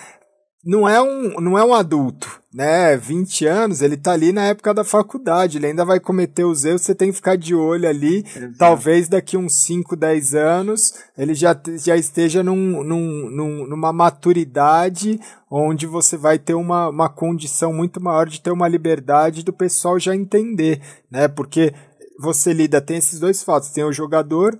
não 0.64 0.88
é 0.88 1.02
um, 1.02 1.40
não 1.40 1.58
é 1.58 1.64
um 1.64 1.74
adulto, 1.74 2.42
né? 2.54 2.98
20 2.98 3.46
anos, 3.46 3.82
ele 3.82 3.96
tá 3.96 4.12
ali 4.12 4.34
na 4.34 4.46
época 4.46 4.74
da 4.74 4.84
faculdade, 4.84 5.58
ele 5.58 5.68
ainda 5.68 5.86
vai 5.86 6.02
cometer 6.02 6.44
os 6.44 6.66
erros, 6.66 6.82
você 6.82 6.94
tem 6.94 7.10
que 7.10 7.16
ficar 7.16 7.38
de 7.38 7.56
olho 7.56 7.88
ali. 7.88 8.26
Exato. 8.36 8.58
Talvez 8.58 9.08
daqui 9.08 9.38
uns 9.38 9.54
5, 9.54 9.96
10 9.96 10.36
anos 10.36 10.94
ele 11.18 11.34
já, 11.34 11.58
já 11.78 11.96
esteja 11.96 12.44
num, 12.44 12.84
num, 12.84 13.30
num, 13.30 13.68
numa 13.68 13.94
maturidade 13.94 15.20
onde 15.50 15.88
você 15.88 16.18
vai 16.18 16.38
ter 16.38 16.54
uma, 16.54 16.90
uma 16.90 17.10
condição 17.10 17.72
muito 17.72 18.02
maior 18.02 18.28
de 18.28 18.42
ter 18.42 18.52
uma 18.52 18.68
liberdade 18.68 19.44
do 19.44 19.54
pessoal 19.54 19.98
já 19.98 20.14
entender, 20.14 20.82
né? 21.10 21.30
Porque 21.30 21.74
você 22.20 22.52
lida, 22.52 22.82
tem 22.82 22.98
esses 22.98 23.18
dois 23.18 23.42
fatos, 23.42 23.70
tem 23.70 23.86
o 23.86 23.94
jogador 23.94 24.60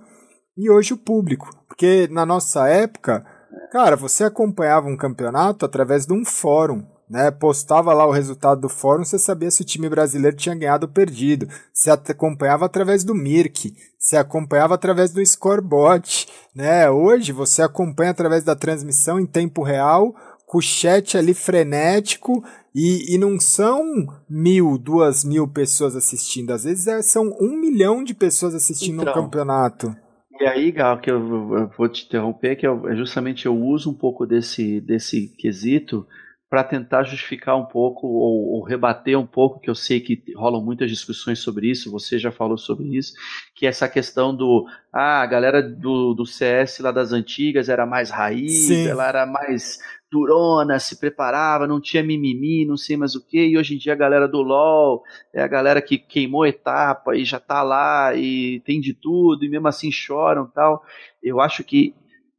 e 0.56 0.70
hoje 0.70 0.94
o 0.94 0.98
público. 0.98 1.50
Porque 1.68 2.08
na 2.10 2.24
nossa 2.24 2.66
época 2.68 3.24
Cara, 3.70 3.94
você 3.94 4.24
acompanhava 4.24 4.88
um 4.88 4.96
campeonato 4.96 5.64
através 5.64 6.04
de 6.04 6.12
um 6.12 6.24
fórum, 6.24 6.84
né? 7.08 7.30
Postava 7.30 7.94
lá 7.94 8.04
o 8.04 8.10
resultado 8.10 8.60
do 8.60 8.68
fórum, 8.68 9.04
você 9.04 9.16
sabia 9.16 9.48
se 9.48 9.62
o 9.62 9.64
time 9.64 9.88
brasileiro 9.88 10.36
tinha 10.36 10.56
ganhado 10.56 10.86
ou 10.86 10.92
perdido. 10.92 11.48
Você 11.72 11.88
acompanhava 11.88 12.66
através 12.66 13.04
do 13.04 13.14
Mirk, 13.14 13.72
você 13.96 14.16
acompanhava 14.16 14.74
através 14.74 15.12
do 15.12 15.24
scoreboard, 15.24 16.26
né? 16.52 16.90
Hoje 16.90 17.30
você 17.30 17.62
acompanha 17.62 18.10
através 18.10 18.42
da 18.42 18.56
transmissão 18.56 19.20
em 19.20 19.26
tempo 19.26 19.62
real, 19.62 20.16
com 20.46 20.58
o 20.58 20.62
chat 20.62 21.16
ali 21.16 21.32
frenético 21.32 22.42
e, 22.74 23.14
e 23.14 23.18
não 23.18 23.38
são 23.38 23.84
mil, 24.28 24.76
duas 24.76 25.22
mil 25.22 25.46
pessoas 25.46 25.94
assistindo, 25.94 26.52
às 26.52 26.64
vezes 26.64 26.88
é, 26.88 27.00
são 27.02 27.36
um 27.40 27.56
milhão 27.56 28.02
de 28.02 28.14
pessoas 28.14 28.52
assistindo 28.52 29.02
então, 29.02 29.12
um 29.12 29.16
campeonato. 29.16 29.94
E 30.40 30.46
aí, 30.46 30.72
Gal, 30.72 30.98
que 30.98 31.10
eu, 31.10 31.18
eu 31.54 31.68
vou 31.76 31.86
te 31.86 32.06
interromper, 32.06 32.56
que 32.56 32.66
eu, 32.66 32.88
é 32.88 32.96
justamente 32.96 33.44
eu 33.44 33.54
uso 33.54 33.90
um 33.90 33.94
pouco 33.94 34.26
desse, 34.26 34.80
desse 34.80 35.28
quesito 35.36 36.06
para 36.48 36.64
tentar 36.64 37.04
justificar 37.04 37.56
um 37.56 37.66
pouco 37.66 38.06
ou, 38.06 38.54
ou, 38.54 38.64
rebater 38.64 39.18
um 39.18 39.26
pouco, 39.26 39.60
que 39.60 39.68
eu 39.68 39.74
sei 39.74 40.00
que 40.00 40.24
rolam 40.34 40.64
muitas 40.64 40.90
discussões 40.90 41.38
sobre 41.40 41.70
isso, 41.70 41.92
você 41.92 42.18
já 42.18 42.32
falou 42.32 42.56
sobre 42.56 42.96
isso, 42.96 43.12
que 43.54 43.66
é 43.66 43.68
essa 43.68 43.86
questão 43.86 44.34
do, 44.34 44.66
ah, 44.90 45.20
a 45.20 45.26
galera 45.26 45.62
do, 45.62 46.14
do 46.14 46.24
CS 46.24 46.80
lá 46.80 46.90
das 46.90 47.12
antigas 47.12 47.68
era 47.68 47.84
mais 47.84 48.10
raiz, 48.10 48.66
Sim. 48.66 48.88
ela 48.88 49.06
era 49.06 49.26
mais 49.26 49.78
durona, 50.10 50.78
se 50.78 50.98
preparava, 50.98 51.66
não 51.66 51.80
tinha 51.80 52.02
mimimi, 52.02 52.66
não 52.66 52.76
sei 52.76 52.96
mais 52.96 53.14
o 53.14 53.24
que, 53.24 53.46
e 53.46 53.56
hoje 53.56 53.74
em 53.74 53.78
dia 53.78 53.92
a 53.92 53.96
galera 53.96 54.26
do 54.26 54.42
LoL 54.42 55.02
é 55.32 55.40
a 55.40 55.46
galera 55.46 55.80
que 55.80 55.98
queimou 55.98 56.44
etapa 56.44 57.16
e 57.16 57.24
já 57.24 57.38
tá 57.38 57.62
lá 57.62 58.14
e 58.14 58.60
tem 58.60 58.80
de 58.80 58.92
tudo, 58.92 59.44
e 59.44 59.48
mesmo 59.48 59.68
assim 59.68 59.90
choram 59.92 60.46
tal. 60.46 60.82
Eu 61.22 61.40
acho 61.40 61.62
que 61.62 61.94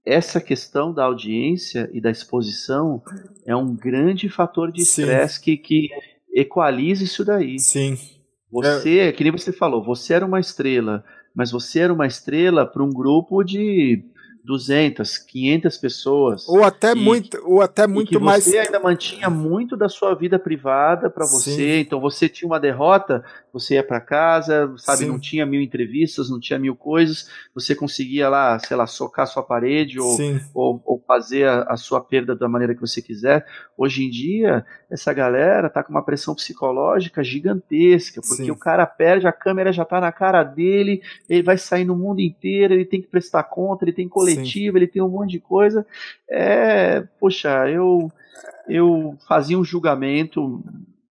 essa 0.06 0.41
questão 0.41 0.93
da 0.93 1.06
audiência 1.06 1.89
e 1.93 2.02
da 2.02 2.10
exposição 2.10 3.02
é 3.45 3.56
um 3.56 3.76
grande 3.76 4.27
fator 4.27 4.72
de 4.72 4.81
estresse 4.81 5.39
que, 5.39 5.57
que 5.57 5.89
equaliza 6.34 7.03
isso 7.03 7.23
daí. 7.23 7.60
Sim. 7.60 7.98
Você, 8.52 8.99
é... 8.99 9.11
que 9.11 9.23
nem 9.23 9.31
você 9.31 9.53
falou, 9.53 9.84
você 9.84 10.14
era 10.14 10.26
uma 10.26 10.39
estrela, 10.39 11.03
mas 11.34 11.52
você 11.52 11.80
era 11.80 11.93
uma 11.93 12.07
estrela 12.07 12.65
para 12.65 12.84
um 12.84 12.89
grupo 12.89 13.43
de 13.43 14.03
200, 14.43 15.18
500 15.19 15.77
pessoas. 15.77 16.49
Ou 16.49 16.63
até 16.63 16.93
e, 16.93 16.95
muito, 16.95 17.39
ou 17.43 17.61
até 17.61 17.85
muito 17.85 18.09
que 18.09 18.19
mais. 18.19 18.43
Você 18.43 18.57
ainda 18.57 18.80
mantinha 18.80 19.30
muito 19.30 19.77
da 19.77 19.88
sua 19.88 20.15
vida 20.15 20.39
privada 20.39 21.09
para 21.09 21.26
você. 21.26 21.51
Sim. 21.51 21.80
Então 21.80 21.99
você 21.99 22.27
tinha 22.27 22.47
uma 22.47 22.59
derrota, 22.59 23.23
você 23.53 23.76
ia 23.76 23.84
para 23.84 24.01
casa, 24.01 24.73
sabe, 24.77 24.99
Sim. 24.99 25.07
não 25.07 25.19
tinha 25.19 25.45
mil 25.45 25.61
entrevistas, 25.61 26.30
não 26.30 26.39
tinha 26.39 26.57
mil 26.57 26.76
coisas, 26.76 27.30
você 27.53 27.76
conseguia 27.76 28.30
lá, 28.30 28.57
sei 28.59 28.76
lá, 28.76 28.88
socar 28.88 29.27
sua 29.27 29.43
parede 29.43 29.99
ou, 29.99 30.18
ou, 30.53 30.81
ou, 30.85 31.03
fazer 31.05 31.47
a, 31.47 31.63
a, 31.63 31.77
sua 31.77 32.01
perda 32.01 32.35
da 32.35 32.47
maneira 32.47 32.73
que 32.73 32.81
você 32.81 33.01
quiser. 33.01 33.45
Hoje 33.77 34.05
em 34.05 34.09
dia, 34.09 34.65
essa 34.89 35.13
galera 35.13 35.69
tá 35.69 35.84
com 35.84 35.91
uma 35.91 36.03
pressão 36.03 36.34
psicológica 36.34 37.23
gigantesca, 37.23 38.22
porque 38.22 38.45
Sim. 38.45 38.51
o 38.51 38.55
cara 38.55 38.85
perde, 38.85 39.27
a 39.27 39.31
câmera 39.31 39.72
já 39.72 39.85
tá 39.85 39.99
na 39.99 40.11
cara 40.11 40.43
dele, 40.43 41.01
ele 41.30 41.43
vai 41.43 41.57
sair 41.57 41.85
no 41.85 41.95
mundo 41.95 42.22
inteiro, 42.22 42.73
ele 42.73 42.85
tem 42.85 43.01
que 43.01 43.07
prestar 43.07 43.43
conta, 43.43 43.85
ele 43.85 43.93
tem 43.93 44.07
coletiva, 44.35 44.77
ele 44.77 44.87
tem 44.87 45.01
um 45.01 45.09
monte 45.09 45.31
de 45.31 45.39
coisa. 45.39 45.85
É, 46.29 47.01
poxa, 47.19 47.69
eu 47.69 48.11
eu 48.67 49.17
fazia 49.27 49.57
um 49.57 49.63
julgamento 49.63 50.63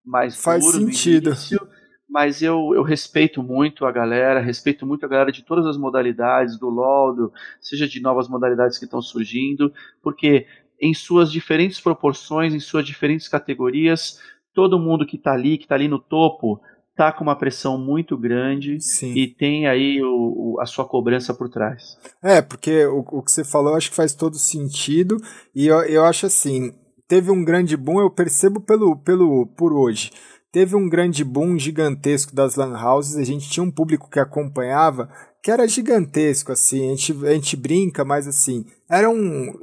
mais 0.05 0.41
Faz 0.41 0.65
duro 0.65 0.79
sentido. 0.79 1.31
Início, 1.31 1.69
mas 2.09 2.43
eu, 2.43 2.73
eu 2.75 2.83
respeito 2.83 3.43
muito 3.43 3.87
a 3.87 3.93
galera, 3.93 4.41
respeito 4.41 4.85
muito 4.85 5.07
a 5.07 5.09
galera 5.09 5.31
de 5.31 5.45
todas 5.45 5.65
as 5.65 5.77
modalidades, 5.77 6.59
do 6.59 6.69
LoL, 6.69 7.15
do, 7.15 7.33
seja 7.61 7.87
de 7.87 8.01
novas 8.01 8.29
modalidades 8.29 8.79
que 8.79 8.85
estão 8.85 9.01
surgindo, 9.01 9.73
porque 10.03 10.47
em 10.81 10.93
suas 10.93 11.31
diferentes 11.31 11.81
proporções, 11.81 12.53
em 12.53 12.59
suas 12.59 12.85
diferentes 12.85 13.29
categorias, 13.29 14.21
todo 14.53 14.79
mundo 14.79 15.07
que 15.07 15.17
está 15.17 15.33
ali, 15.33 15.57
que 15.57 15.65
está 15.65 15.77
ali 15.77 15.87
no 15.87 16.01
topo, 16.01 16.61
está 17.01 17.11
com 17.11 17.25
uma 17.25 17.35
pressão 17.35 17.79
muito 17.79 18.17
grande 18.17 18.79
Sim. 18.79 19.15
e 19.15 19.27
tem 19.27 19.67
aí 19.67 20.03
o, 20.03 20.55
o, 20.55 20.61
a 20.61 20.67
sua 20.67 20.85
cobrança 20.85 21.33
por 21.33 21.49
trás. 21.49 21.99
É, 22.23 22.43
porque 22.43 22.85
o, 22.85 22.99
o 23.11 23.23
que 23.23 23.33
você 23.33 23.43
falou 23.43 23.73
eu 23.73 23.77
acho 23.77 23.89
que 23.89 23.97
faz 23.97 24.13
todo 24.13 24.37
sentido 24.37 25.17
e 25.55 25.67
eu, 25.67 25.83
eu 25.85 26.05
acho 26.05 26.27
assim, 26.27 26.75
teve 27.09 27.31
um 27.31 27.43
grande 27.43 27.75
boom, 27.77 28.01
eu 28.01 28.11
percebo 28.11 28.61
pelo, 28.61 28.97
pelo 28.97 29.47
por 29.47 29.73
hoje 29.73 30.11
teve 30.53 30.75
um 30.77 30.89
grande 30.89 31.25
boom 31.25 31.59
gigantesco 31.59 32.35
das 32.35 32.57
lan 32.57 32.77
houses, 32.77 33.17
a 33.17 33.25
gente 33.25 33.49
tinha 33.49 33.63
um 33.63 33.71
público 33.71 34.11
que 34.11 34.19
acompanhava 34.19 35.09
que 35.43 35.51
era 35.51 35.67
gigantesco, 35.67 36.53
assim, 36.53 36.87
a 36.87 36.91
gente, 36.91 37.27
a 37.27 37.33
gente 37.33 37.57
brinca, 37.57 38.05
mas 38.05 38.27
assim, 38.27 38.65
eram, 38.91 39.15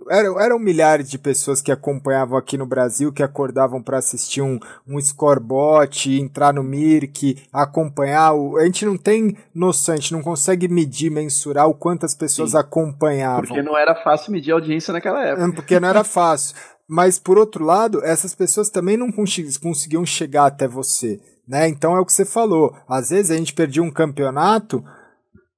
eram, 0.09 0.39
eram 0.39 0.59
milhares 0.59 1.07
de 1.09 1.19
pessoas 1.19 1.61
que 1.61 1.71
acompanhavam 1.71 2.35
aqui 2.35 2.57
no 2.57 2.65
Brasil, 2.65 3.13
que 3.13 3.21
acordavam 3.21 3.83
para 3.83 3.99
assistir 3.99 4.41
um, 4.41 4.59
um 4.87 4.99
scorebot, 4.99 6.11
entrar 6.11 6.51
no 6.51 6.63
Mirk, 6.63 7.43
acompanhar, 7.53 8.33
o, 8.33 8.57
a 8.57 8.65
gente 8.65 8.85
não 8.85 8.97
tem 8.97 9.37
noção, 9.53 9.93
a 9.93 9.97
gente 9.97 10.13
não 10.13 10.23
consegue 10.23 10.67
medir, 10.67 11.11
mensurar 11.11 11.67
o 11.67 11.75
quantas 11.75 12.15
pessoas 12.15 12.51
Sim. 12.51 12.57
acompanhavam. 12.57 13.45
Porque 13.45 13.61
não 13.61 13.77
era 13.77 13.93
fácil 13.93 14.31
medir 14.31 14.51
a 14.51 14.55
audiência 14.55 14.91
naquela 14.91 15.23
época. 15.23 15.51
Porque 15.53 15.79
não 15.79 15.89
era 15.89 16.03
fácil. 16.05 16.55
Mas, 16.89 17.19
por 17.19 17.37
outro 17.37 17.65
lado, 17.65 18.03
essas 18.03 18.33
pessoas 18.33 18.69
também 18.69 18.95
não 18.97 19.11
conseguiam 19.11 20.05
chegar 20.05 20.45
até 20.45 20.67
você. 20.67 21.19
Né? 21.47 21.67
Então 21.67 21.95
é 21.95 21.99
o 21.99 22.05
que 22.05 22.13
você 22.13 22.25
falou. 22.25 22.75
Às 22.87 23.09
vezes 23.09 23.31
a 23.31 23.37
gente 23.37 23.53
perdia 23.53 23.81
um 23.81 23.91
campeonato, 23.91 24.83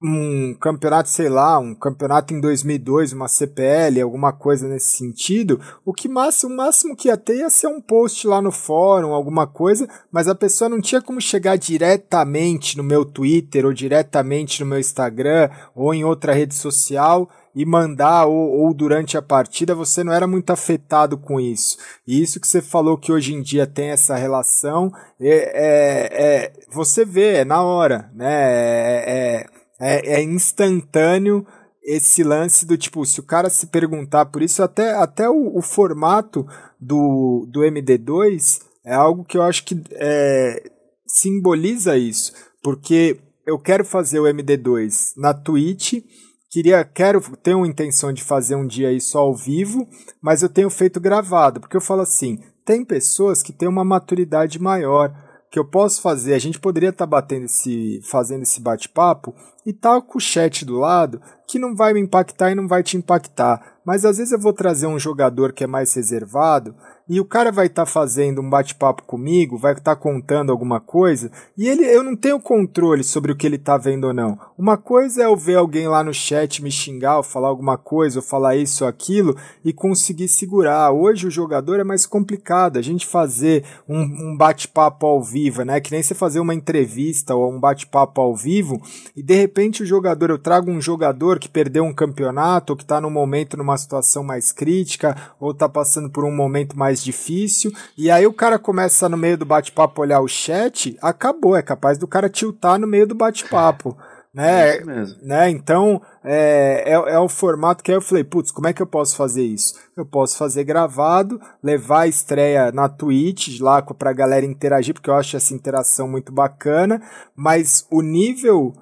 um 0.01 0.53
campeonato, 0.53 1.09
sei 1.09 1.27
lá, 1.27 1.59
um 1.59 1.76
campeonato 1.76 2.34
em 2.34 2.39
2002, 2.39 3.11
uma 3.11 3.27
CPL, 3.27 4.01
alguma 4.01 4.31
coisa 4.31 4.67
nesse 4.67 4.97
sentido, 4.97 5.59
o 5.85 5.93
que 5.93 6.07
máximo, 6.07 6.53
o 6.53 6.57
máximo 6.57 6.95
que 6.95 7.09
ia 7.09 7.17
ter 7.17 7.38
ia 7.38 7.49
ser 7.49 7.67
um 7.67 7.81
post 7.81 8.26
lá 8.26 8.41
no 8.41 8.51
fórum, 8.51 9.13
alguma 9.13 9.45
coisa, 9.45 9.88
mas 10.09 10.30
a 10.30 10.35
pessoa 10.35 10.69
não 10.69 10.80
tinha 10.80 11.01
como 11.01 11.19
chegar 11.19 11.57
diretamente 11.57 12.77
no 12.77 12.84
meu 12.84 13.03
Twitter 13.03 13.65
ou 13.65 13.73
diretamente 13.73 14.61
no 14.61 14.69
meu 14.69 14.80
Instagram 14.80 15.49
ou 15.76 15.93
em 15.93 16.05
outra 16.05 16.34
rede 16.34 16.55
social 16.55 17.30
e 17.53 17.65
mandar 17.65 18.26
ou, 18.26 18.61
ou, 18.61 18.73
durante 18.73 19.17
a 19.17 19.21
partida, 19.21 19.76
você 19.76 20.01
não 20.01 20.13
era 20.13 20.27
muito 20.27 20.51
afetado 20.51 21.17
com 21.17 21.41
isso. 21.41 21.77
E 22.07 22.21
isso 22.21 22.39
que 22.39 22.47
você 22.47 22.61
falou 22.61 22.97
que 22.97 23.11
hoje 23.11 23.34
em 23.34 23.41
dia 23.41 23.67
tem 23.67 23.89
essa 23.89 24.15
relação, 24.15 24.93
é, 25.19 25.30
é, 25.30 26.23
é 26.23 26.53
você 26.71 27.03
vê, 27.03 27.38
é 27.38 27.45
na 27.45 27.61
hora, 27.61 28.09
né? 28.13 28.30
É, 28.31 29.45
é, 29.80 30.15
é, 30.15 30.23
instantâneo 30.23 31.45
esse 31.84 32.23
lance 32.23 32.65
do 32.65 32.77
tipo, 32.77 33.06
se 33.06 33.19
o 33.19 33.23
cara 33.23 33.49
se 33.49 33.68
perguntar 33.68 34.26
por 34.26 34.41
isso, 34.41 34.61
até, 34.61 34.93
até 34.93 35.30
o, 35.30 35.57
o 35.57 35.61
formato 35.61 36.45
do, 36.80 37.47
do 37.49 37.61
MD2 37.61 38.61
é 38.85 38.93
algo 38.93 39.23
que 39.23 39.38
eu 39.38 39.41
acho 39.41 39.64
que 39.64 39.81
é, 39.93 40.69
simboliza 41.07 41.97
isso, 41.97 42.34
porque 42.61 43.19
eu 43.45 43.57
quero 43.57 43.84
fazer 43.84 44.19
o 44.19 44.26
MD2 44.26 45.14
na 45.18 45.34
Twitch 45.34 46.03
queria, 46.49 46.84
quero, 46.84 47.22
tenho 47.38 47.65
intenção 47.65 48.11
de 48.11 48.23
fazer 48.23 48.56
um 48.56 48.65
dia 48.65 48.91
isso 48.91 49.18
ao 49.18 49.35
vivo, 49.35 49.88
mas 50.22 50.41
eu 50.41 50.49
tenho 50.49 50.69
feito 50.69 50.99
gravado, 50.99 51.60
porque 51.60 51.77
eu 51.77 51.81
falo 51.81 52.01
assim, 52.01 52.39
tem 52.65 52.84
pessoas 52.84 53.43
que 53.43 53.53
têm 53.53 53.69
uma 53.69 53.85
maturidade 53.85 54.60
maior, 54.60 55.14
que 55.49 55.57
eu 55.57 55.65
posso 55.65 56.01
fazer, 56.01 56.34
a 56.34 56.39
gente 56.39 56.59
poderia 56.59 56.89
estar 56.89 57.05
tá 57.05 57.09
batendo 57.09 57.45
esse, 57.45 58.01
fazendo 58.03 58.43
esse 58.43 58.61
bate-papo 58.61 59.34
e 59.65 59.73
tá 59.73 59.99
com 59.99 60.17
o 60.17 60.21
chat 60.21 60.63
do 60.63 60.77
lado, 60.77 61.21
que 61.47 61.57
não 61.57 61.76
vai 61.76 61.93
me 61.93 61.99
impactar 61.99 62.51
e 62.51 62.55
não 62.55 62.67
vai 62.67 62.84
te 62.84 62.97
impactar. 62.97 63.77
Mas 63.84 64.05
às 64.05 64.17
vezes 64.17 64.31
eu 64.31 64.39
vou 64.39 64.53
trazer 64.53 64.88
um 64.88 64.99
jogador 64.99 65.51
que 65.51 65.63
é 65.63 65.67
mais 65.67 65.93
reservado 65.93 66.76
e 67.10 67.19
o 67.19 67.26
cara 67.26 67.52
vai 67.52 67.65
estar 67.65 67.86
tá 67.86 67.91
fazendo 67.91 68.40
um 68.40 68.49
bate-papo 68.49 69.02
comigo, 69.03 69.57
vai 69.57 69.73
estar 69.73 69.95
tá 69.95 69.95
contando 69.95 70.52
alguma 70.52 70.80
coisa, 70.80 71.31
e 71.57 71.68
ele 71.68 71.84
eu 71.84 72.03
não 72.03 72.15
tenho 72.15 72.40
controle 72.40 73.03
sobre 73.03 73.31
o 73.31 73.36
que 73.36 73.48
ele 73.48 73.56
está 73.56 73.77
vendo 73.77 74.06
ou 74.06 74.14
não. 74.14 74.38
Uma 74.56 74.77
coisa 74.77 75.23
é 75.23 75.26
eu 75.26 75.36
ver 75.36 75.56
alguém 75.56 75.88
lá 75.88 76.03
no 76.03 76.14
chat 76.14 76.61
me 76.61 76.72
xingar, 76.72 77.18
ou 77.18 77.23
falar 77.23 77.48
alguma 77.48 77.77
coisa, 77.77 78.19
ou 78.19 78.23
falar 78.23 78.56
isso 78.56 78.84
ou 78.84 78.90
aquilo, 78.90 79.36
e 79.65 79.73
conseguir 79.73 80.27
segurar. 80.27 80.91
Hoje 80.91 81.26
o 81.26 81.31
jogador 81.31 81.80
é 81.80 81.84
mais 81.84 82.06
complicado, 82.06 82.77
a 82.77 82.81
gente 82.81 83.07
fazer 83.07 83.64
um, 83.88 84.02
um 84.02 84.38
bate-papo 84.38 85.07
ao 85.07 85.23
vivo, 85.23 85.64
né? 85.64 85.81
Que 85.81 85.91
nem 85.91 86.03
você 86.03 86.14
fazer 86.14 86.40
uma 86.40 86.53
entrevista 86.53 87.34
ou 87.34 87.52
um 87.52 87.60
bate-papo 87.60 88.22
ao 88.22 88.36
vivo, 88.36 88.80
e 89.15 89.23
de 89.23 89.34
repente 89.34 89.81
o 89.81 89.86
jogador, 89.86 90.30
eu 90.30 90.38
trago 90.38 90.69
um 90.69 90.80
jogador 90.80 91.40
que 91.40 91.49
perdeu 91.49 91.84
um 91.84 91.94
campeonato, 91.94 92.73
ou 92.73 92.77
que 92.77 92.84
está 92.84 93.02
no 93.02 93.10
momento 93.10 93.57
numa 93.57 93.77
situação 93.77 94.23
mais 94.23 94.52
crítica, 94.52 95.15
ou 95.40 95.52
está 95.52 95.68
passando 95.68 96.10
por 96.10 96.23
um 96.23 96.36
momento 96.36 96.77
mais 96.77 96.98
mais 96.99 97.03
difícil. 97.03 97.71
E 97.97 98.11
aí 98.11 98.27
o 98.27 98.34
cara 98.34 98.59
começa 98.59 99.07
no 99.07 99.17
meio 99.17 99.38
do 99.38 99.45
bate-papo 99.45 100.01
olhar 100.01 100.19
o 100.19 100.27
chat, 100.27 100.97
acabou. 101.01 101.55
É 101.55 101.61
capaz 101.61 101.97
do 101.97 102.07
cara 102.07 102.30
tiltar 102.30 102.80
no 102.80 102.88
meio 102.88 103.07
do 103.07 103.15
bate-papo. 103.15 103.97
Né? 104.31 104.77
É 104.77 104.84
né? 105.23 105.49
Então, 105.49 105.99
é, 106.23 106.84
é, 106.85 106.93
é, 106.93 107.19
o 107.19 107.27
formato 107.27 107.84
que 107.84 107.91
aí 107.91 107.97
eu 107.97 108.01
falei, 108.01 108.23
putz, 108.23 108.51
como 108.51 108.67
é 108.67 108.73
que 108.73 108.81
eu 108.81 108.85
posso 108.85 109.15
fazer 109.15 109.43
isso? 109.43 109.73
Eu 109.97 110.05
posso 110.05 110.38
fazer 110.38 110.63
gravado, 110.63 111.41
levar 111.63 112.01
a 112.01 112.07
estreia 112.07 112.71
na 112.71 112.88
Twitch 112.88 113.59
lá 113.59 113.81
pra 113.81 114.13
galera 114.13 114.45
interagir, 114.45 114.93
porque 114.93 115.09
eu 115.09 115.15
acho 115.15 115.35
essa 115.35 115.53
interação 115.53 116.07
muito 116.07 116.31
bacana, 116.31 117.01
mas 117.35 117.88
o 117.89 118.03
nível 118.03 118.73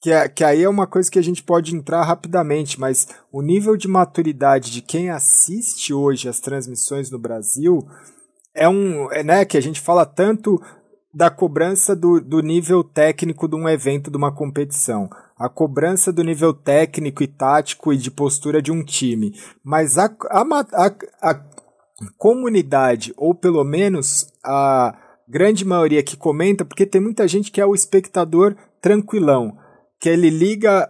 que, 0.00 0.10
é, 0.10 0.28
que 0.28 0.44
aí 0.44 0.62
é 0.62 0.68
uma 0.68 0.86
coisa 0.86 1.10
que 1.10 1.18
a 1.18 1.22
gente 1.22 1.42
pode 1.42 1.74
entrar 1.74 2.02
rapidamente, 2.04 2.78
mas 2.78 3.08
o 3.32 3.42
nível 3.42 3.76
de 3.76 3.88
maturidade 3.88 4.70
de 4.70 4.82
quem 4.82 5.10
assiste 5.10 5.92
hoje 5.92 6.28
as 6.28 6.40
transmissões 6.40 7.10
no 7.10 7.18
Brasil 7.18 7.86
é 8.54 8.68
um. 8.68 9.10
É, 9.12 9.22
né, 9.22 9.44
que 9.44 9.56
a 9.56 9.60
gente 9.60 9.80
fala 9.80 10.04
tanto 10.04 10.60
da 11.12 11.30
cobrança 11.30 11.96
do, 11.96 12.20
do 12.20 12.40
nível 12.40 12.84
técnico 12.84 13.48
de 13.48 13.56
um 13.56 13.68
evento, 13.68 14.10
de 14.10 14.16
uma 14.16 14.30
competição. 14.30 15.08
A 15.38 15.48
cobrança 15.48 16.12
do 16.12 16.22
nível 16.22 16.52
técnico 16.52 17.22
e 17.22 17.26
tático 17.26 17.92
e 17.92 17.96
de 17.96 18.10
postura 18.10 18.60
de 18.60 18.70
um 18.70 18.84
time. 18.84 19.34
Mas 19.64 19.96
a, 19.96 20.14
a, 20.30 20.42
a, 20.42 20.94
a 21.22 21.40
comunidade, 22.18 23.14
ou 23.16 23.34
pelo 23.34 23.64
menos 23.64 24.30
a 24.44 24.94
grande 25.26 25.64
maioria 25.64 26.02
que 26.02 26.16
comenta, 26.16 26.64
porque 26.66 26.84
tem 26.84 27.00
muita 27.00 27.26
gente 27.26 27.50
que 27.50 27.60
é 27.60 27.66
o 27.66 27.74
espectador 27.74 28.54
tranquilão 28.80 29.56
que 30.06 30.10
ele 30.10 30.30
liga 30.30 30.88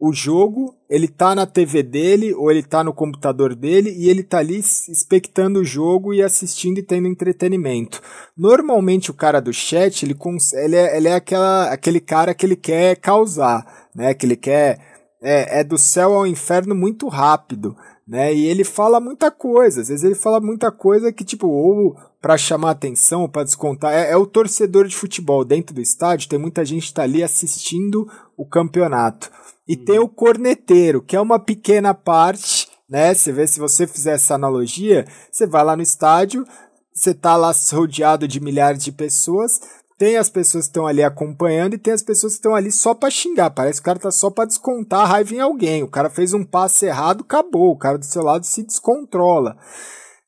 o 0.00 0.10
jogo, 0.10 0.74
ele 0.88 1.06
tá 1.06 1.34
na 1.34 1.44
TV 1.44 1.82
dele 1.82 2.32
ou 2.32 2.50
ele 2.50 2.62
tá 2.62 2.82
no 2.82 2.94
computador 2.94 3.54
dele 3.54 3.90
e 3.90 4.08
ele 4.08 4.22
tá 4.22 4.38
ali 4.38 4.58
expectando 4.58 5.60
o 5.60 5.64
jogo 5.64 6.14
e 6.14 6.22
assistindo 6.22 6.78
e 6.78 6.82
tendo 6.82 7.08
entretenimento. 7.08 8.00
Normalmente 8.34 9.10
o 9.10 9.14
cara 9.14 9.38
do 9.38 9.52
chat, 9.52 10.02
ele, 10.02 10.16
ele, 10.64 10.76
é, 10.76 10.96
ele 10.96 11.08
é 11.08 11.14
aquela, 11.16 11.70
aquele 11.70 12.00
cara 12.00 12.32
que 12.32 12.46
ele 12.46 12.56
quer 12.56 12.96
causar, 12.96 13.66
né? 13.94 14.14
Que 14.14 14.24
ele 14.24 14.36
quer 14.36 14.80
é, 15.22 15.60
é 15.60 15.62
do 15.62 15.76
céu 15.76 16.14
ao 16.14 16.26
inferno 16.26 16.74
muito 16.74 17.06
rápido, 17.06 17.76
né? 18.08 18.34
E 18.34 18.46
ele 18.46 18.64
fala 18.64 18.98
muita 18.98 19.30
coisa, 19.30 19.82
às 19.82 19.88
vezes 19.88 20.02
ele 20.02 20.14
fala 20.14 20.40
muita 20.40 20.72
coisa 20.72 21.12
que 21.12 21.22
tipo 21.22 21.46
ou 21.46 21.94
para 22.22 22.38
chamar 22.38 22.70
atenção, 22.70 23.28
para 23.28 23.44
descontar. 23.44 23.92
É, 23.92 24.12
é, 24.12 24.16
o 24.16 24.26
torcedor 24.26 24.88
de 24.88 24.96
futebol 24.96 25.44
dentro 25.44 25.74
do 25.74 25.80
estádio, 25.82 26.28
tem 26.28 26.38
muita 26.38 26.64
gente 26.64 26.88
que 26.88 26.94
tá 26.94 27.02
ali 27.02 27.22
assistindo 27.22 28.10
o 28.36 28.46
campeonato. 28.46 29.30
E 29.68 29.76
uhum. 29.76 29.84
tem 29.84 29.98
o 29.98 30.08
corneteiro, 30.08 31.02
que 31.02 31.14
é 31.14 31.20
uma 31.20 31.38
pequena 31.38 31.92
parte, 31.92 32.66
né? 32.88 33.12
Você 33.12 33.30
vê, 33.30 33.46
se 33.46 33.60
você 33.60 33.86
fizer 33.86 34.14
essa 34.14 34.34
analogia, 34.34 35.06
você 35.30 35.46
vai 35.46 35.62
lá 35.62 35.76
no 35.76 35.82
estádio, 35.82 36.46
você 36.94 37.12
tá 37.12 37.36
lá 37.36 37.52
rodeado 37.72 38.26
de 38.26 38.40
milhares 38.40 38.82
de 38.82 38.90
pessoas, 38.90 39.60
tem 39.98 40.16
as 40.16 40.30
pessoas 40.30 40.64
que 40.64 40.70
estão 40.70 40.86
ali 40.86 41.02
acompanhando 41.02 41.74
e 41.74 41.78
tem 41.78 41.92
as 41.92 42.02
pessoas 42.02 42.34
que 42.34 42.38
estão 42.38 42.54
ali 42.54 42.70
só 42.70 42.94
para 42.94 43.10
xingar. 43.10 43.50
Parece 43.50 43.80
que 43.80 43.82
o 43.82 43.84
cara 43.84 43.98
tá 43.98 44.10
só 44.12 44.30
para 44.30 44.46
descontar 44.46 45.00
a 45.00 45.06
raiva 45.06 45.34
em 45.34 45.40
alguém. 45.40 45.82
O 45.82 45.90
cara 45.90 46.08
fez 46.08 46.32
um 46.32 46.44
passe 46.44 46.86
errado, 46.86 47.22
acabou. 47.22 47.72
O 47.72 47.78
cara 47.78 47.98
do 47.98 48.04
seu 48.04 48.22
lado 48.22 48.46
se 48.46 48.62
descontrola. 48.62 49.58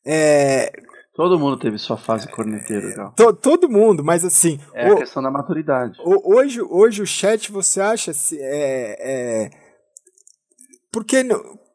É, 0.04 0.72
Todo 1.14 1.38
mundo 1.38 1.58
teve 1.58 1.76
sua 1.78 1.96
fase 1.96 2.26
corneteira, 2.28 2.94
Gal. 2.94 3.12
To, 3.12 3.32
todo 3.32 3.68
mundo, 3.68 4.02
mas 4.02 4.24
assim. 4.24 4.58
É 4.74 4.90
o, 4.90 4.94
a 4.94 4.98
questão 5.00 5.22
da 5.22 5.30
maturidade. 5.30 5.98
O, 6.04 6.34
hoje, 6.34 6.62
hoje 6.62 7.02
o 7.02 7.06
chat, 7.06 7.52
você 7.52 7.80
acha 7.80 8.12
se 8.12 8.38
é, 8.40 8.96
é 8.98 9.50
porque 10.90 11.22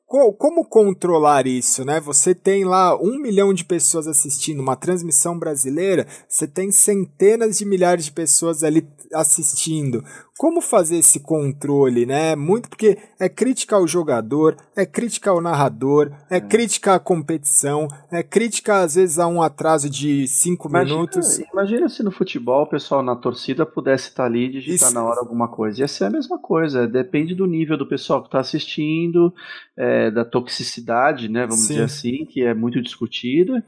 como 0.07 0.63
controlar 0.65 1.47
isso, 1.47 1.83
né? 1.83 1.99
Você 1.99 2.35
tem 2.35 2.63
lá 2.63 2.95
um 2.95 3.19
milhão 3.19 3.53
de 3.53 3.65
pessoas 3.65 4.07
assistindo 4.07 4.59
uma 4.59 4.75
transmissão 4.75 5.37
brasileira, 5.37 6.05
você 6.27 6.47
tem 6.47 6.71
centenas 6.71 7.57
de 7.57 7.65
milhares 7.65 8.05
de 8.05 8.11
pessoas 8.11 8.63
ali 8.63 8.87
assistindo. 9.13 10.03
Como 10.37 10.59
fazer 10.59 10.97
esse 10.97 11.21
controle, 11.21 12.05
né? 12.05 12.35
Muito 12.35 12.67
porque 12.67 12.97
é 13.17 13.29
crítica 13.29 13.77
ao 13.77 13.87
jogador, 13.87 14.57
é 14.75 14.85
crítica 14.85 15.31
ao 15.31 15.39
narrador, 15.39 16.11
é, 16.29 16.37
é. 16.37 16.41
crítica 16.41 16.95
à 16.95 16.99
competição, 16.99 17.87
é 18.11 18.21
crítica 18.21 18.81
às 18.81 18.95
vezes 18.95 19.17
a 19.17 19.27
um 19.27 19.41
atraso 19.41 19.89
de 19.89 20.27
cinco 20.27 20.67
imagina, 20.67 20.93
minutos. 20.93 21.39
Imagina 21.39 21.87
se 21.87 22.03
no 22.03 22.11
futebol 22.11 22.63
o 22.63 22.69
pessoal 22.69 23.01
na 23.01 23.15
torcida 23.15 23.65
pudesse 23.65 24.09
estar 24.09 24.25
ali 24.25 24.47
e 24.47 24.51
digitar 24.51 24.89
Isso. 24.89 24.93
na 24.93 25.05
hora 25.05 25.21
alguma 25.21 25.47
coisa. 25.47 25.79
Ia 25.79 25.87
ser 25.87 26.03
a 26.03 26.09
mesma 26.09 26.37
coisa, 26.37 26.85
depende 26.85 27.33
do 27.33 27.47
nível 27.47 27.77
do 27.77 27.87
pessoal 27.87 28.21
que 28.21 28.27
está 28.27 28.41
assistindo, 28.41 29.33
é, 29.77 29.94
da 30.11 30.25
toxicidade, 30.25 31.29
né? 31.29 31.41
Vamos 31.41 31.65
Sim. 31.65 31.73
dizer 31.73 31.83
assim, 31.83 32.25
que 32.25 32.41
é 32.41 32.53
muito 32.53 32.81
discutida 32.81 33.63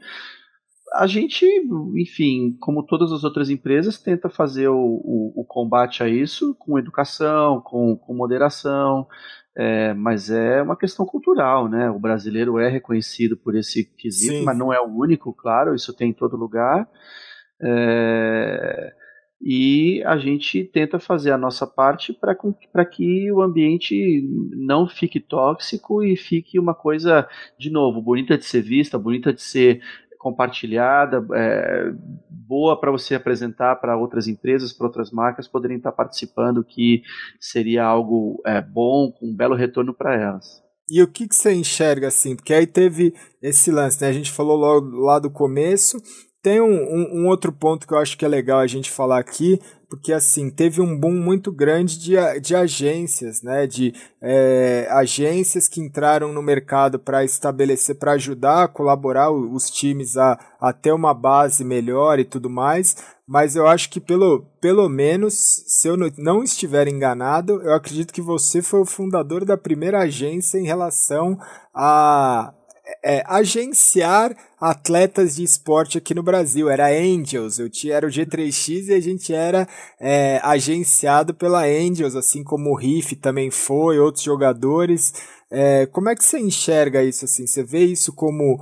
a 0.94 1.06
gente, 1.06 1.44
enfim, 1.96 2.56
como 2.60 2.82
todas 2.82 3.12
as 3.12 3.24
outras 3.24 3.50
empresas, 3.50 3.98
tenta 3.98 4.28
fazer 4.28 4.68
o, 4.68 4.76
o, 4.76 5.32
o 5.36 5.44
combate 5.44 6.02
a 6.02 6.08
isso 6.08 6.54
com 6.54 6.78
educação, 6.78 7.60
com, 7.60 7.96
com 7.96 8.14
moderação, 8.14 9.06
é, 9.56 9.92
mas 9.94 10.30
é 10.30 10.62
uma 10.62 10.76
questão 10.76 11.04
cultural, 11.04 11.68
né? 11.68 11.90
O 11.90 11.98
brasileiro 11.98 12.58
é 12.58 12.68
reconhecido 12.68 13.36
por 13.36 13.56
esse 13.56 13.84
quesito, 13.84 14.38
Sim. 14.38 14.44
mas 14.44 14.56
não 14.56 14.72
é 14.72 14.80
o 14.80 14.86
único, 14.86 15.32
claro, 15.32 15.74
isso 15.74 15.92
tem 15.92 16.10
em 16.10 16.14
todo 16.14 16.36
lugar. 16.36 16.88
É, 17.60 18.94
e 19.40 20.02
a 20.04 20.18
gente 20.18 20.64
tenta 20.64 20.98
fazer 20.98 21.30
a 21.30 21.38
nossa 21.38 21.66
parte 21.66 22.12
para 22.12 22.84
que 22.84 23.30
o 23.30 23.40
ambiente 23.40 24.28
não 24.56 24.88
fique 24.88 25.20
tóxico 25.20 26.02
e 26.02 26.16
fique 26.16 26.58
uma 26.58 26.74
coisa, 26.74 27.28
de 27.58 27.70
novo, 27.70 28.02
bonita 28.02 28.36
de 28.36 28.44
ser 28.44 28.62
vista, 28.62 28.98
bonita 28.98 29.32
de 29.32 29.40
ser 29.40 29.80
compartilhada, 30.18 31.24
é, 31.34 31.92
boa 32.28 32.78
para 32.78 32.90
você 32.90 33.14
apresentar 33.14 33.76
para 33.76 33.96
outras 33.96 34.26
empresas, 34.26 34.72
para 34.72 34.86
outras 34.86 35.12
marcas 35.12 35.46
poderem 35.46 35.76
estar 35.76 35.92
participando, 35.92 36.64
que 36.64 37.02
seria 37.40 37.84
algo 37.84 38.42
é, 38.44 38.60
bom, 38.60 39.12
com 39.12 39.28
um 39.28 39.36
belo 39.36 39.54
retorno 39.54 39.94
para 39.94 40.16
elas. 40.16 40.62
E 40.90 41.02
o 41.02 41.06
que, 41.06 41.28
que 41.28 41.34
você 41.34 41.52
enxerga 41.52 42.08
assim? 42.08 42.34
Porque 42.34 42.54
aí 42.54 42.66
teve 42.66 43.14
esse 43.42 43.70
lance, 43.70 44.00
né? 44.00 44.08
A 44.08 44.12
gente 44.12 44.32
falou 44.32 44.56
logo 44.56 44.96
lá 44.96 45.18
do 45.18 45.30
começo. 45.30 45.98
Tem 46.42 46.60
um, 46.60 46.66
um, 46.66 47.22
um 47.22 47.26
outro 47.26 47.52
ponto 47.52 47.86
que 47.86 47.92
eu 47.92 47.98
acho 47.98 48.16
que 48.16 48.24
é 48.24 48.28
legal 48.28 48.60
a 48.60 48.66
gente 48.66 48.90
falar 48.90 49.18
aqui, 49.18 49.60
porque 49.88 50.12
assim 50.12 50.50
teve 50.50 50.80
um 50.80 50.96
boom 50.96 51.12
muito 51.12 51.50
grande 51.50 51.98
de, 51.98 52.14
de 52.40 52.54
agências, 52.54 53.42
né? 53.42 53.66
De 53.66 53.92
é, 54.22 54.86
agências 54.90 55.66
que 55.66 55.80
entraram 55.80 56.32
no 56.32 56.42
mercado 56.42 56.98
para 56.98 57.24
estabelecer, 57.24 57.96
para 57.96 58.12
ajudar 58.12 58.68
colaborar 58.68 59.30
os 59.30 59.68
times 59.68 60.16
a, 60.16 60.38
a 60.60 60.72
ter 60.72 60.92
uma 60.92 61.12
base 61.12 61.64
melhor 61.64 62.18
e 62.20 62.24
tudo 62.24 62.48
mais. 62.48 62.96
Mas 63.26 63.56
eu 63.56 63.66
acho 63.66 63.90
que 63.90 64.00
pelo, 64.00 64.46
pelo 64.60 64.88
menos, 64.88 65.34
se 65.34 65.88
eu 65.88 65.96
não 66.16 66.42
estiver 66.42 66.88
enganado, 66.88 67.60
eu 67.62 67.74
acredito 67.74 68.12
que 68.12 68.22
você 68.22 68.62
foi 68.62 68.80
o 68.80 68.86
fundador 68.86 69.44
da 69.44 69.56
primeira 69.56 70.00
agência 70.00 70.58
em 70.58 70.64
relação 70.64 71.38
a 71.74 72.54
é, 73.04 73.22
agenciar 73.26 74.34
atletas 74.60 75.36
de 75.36 75.44
esporte 75.44 75.98
aqui 75.98 76.14
no 76.14 76.22
Brasil. 76.22 76.68
Era 76.68 76.88
Angels, 76.88 77.58
eu 77.58 77.70
tinha, 77.70 77.94
era 77.94 78.06
o 78.06 78.10
G3X 78.10 78.88
e 78.88 78.94
a 78.94 79.00
gente 79.00 79.32
era 79.32 79.68
é, 80.00 80.40
agenciado 80.42 81.34
pela 81.34 81.64
Angels, 81.64 82.16
assim 82.16 82.42
como 82.42 82.70
o 82.70 82.76
Riff 82.76 83.16
também 83.16 83.50
foi, 83.50 83.98
outros 83.98 84.24
jogadores. 84.24 85.14
É, 85.50 85.86
como 85.86 86.08
é 86.08 86.14
que 86.14 86.24
você 86.24 86.38
enxerga 86.38 87.02
isso 87.02 87.24
assim? 87.24 87.46
Você 87.46 87.62
vê 87.62 87.84
isso 87.84 88.12
como 88.12 88.58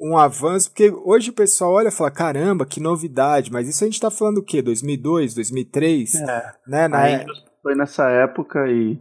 um 0.00 0.16
avanço? 0.16 0.70
Porque 0.70 0.90
hoje 1.04 1.30
o 1.30 1.34
pessoal 1.34 1.72
olha 1.72 1.88
e 1.88 1.92
fala, 1.92 2.10
caramba, 2.10 2.66
que 2.66 2.80
novidade, 2.80 3.52
mas 3.52 3.68
isso 3.68 3.84
a 3.84 3.86
gente 3.86 3.94
está 3.94 4.10
falando 4.10 4.38
o 4.38 4.44
quê? 4.44 4.62
2002, 4.62 5.34
2003? 5.34 6.14
É, 6.14 6.52
né? 6.66 6.88
Na... 6.88 7.08
É 7.08 7.24
foi 7.62 7.76
nessa 7.76 8.10
época 8.10 8.66
e 8.68 8.98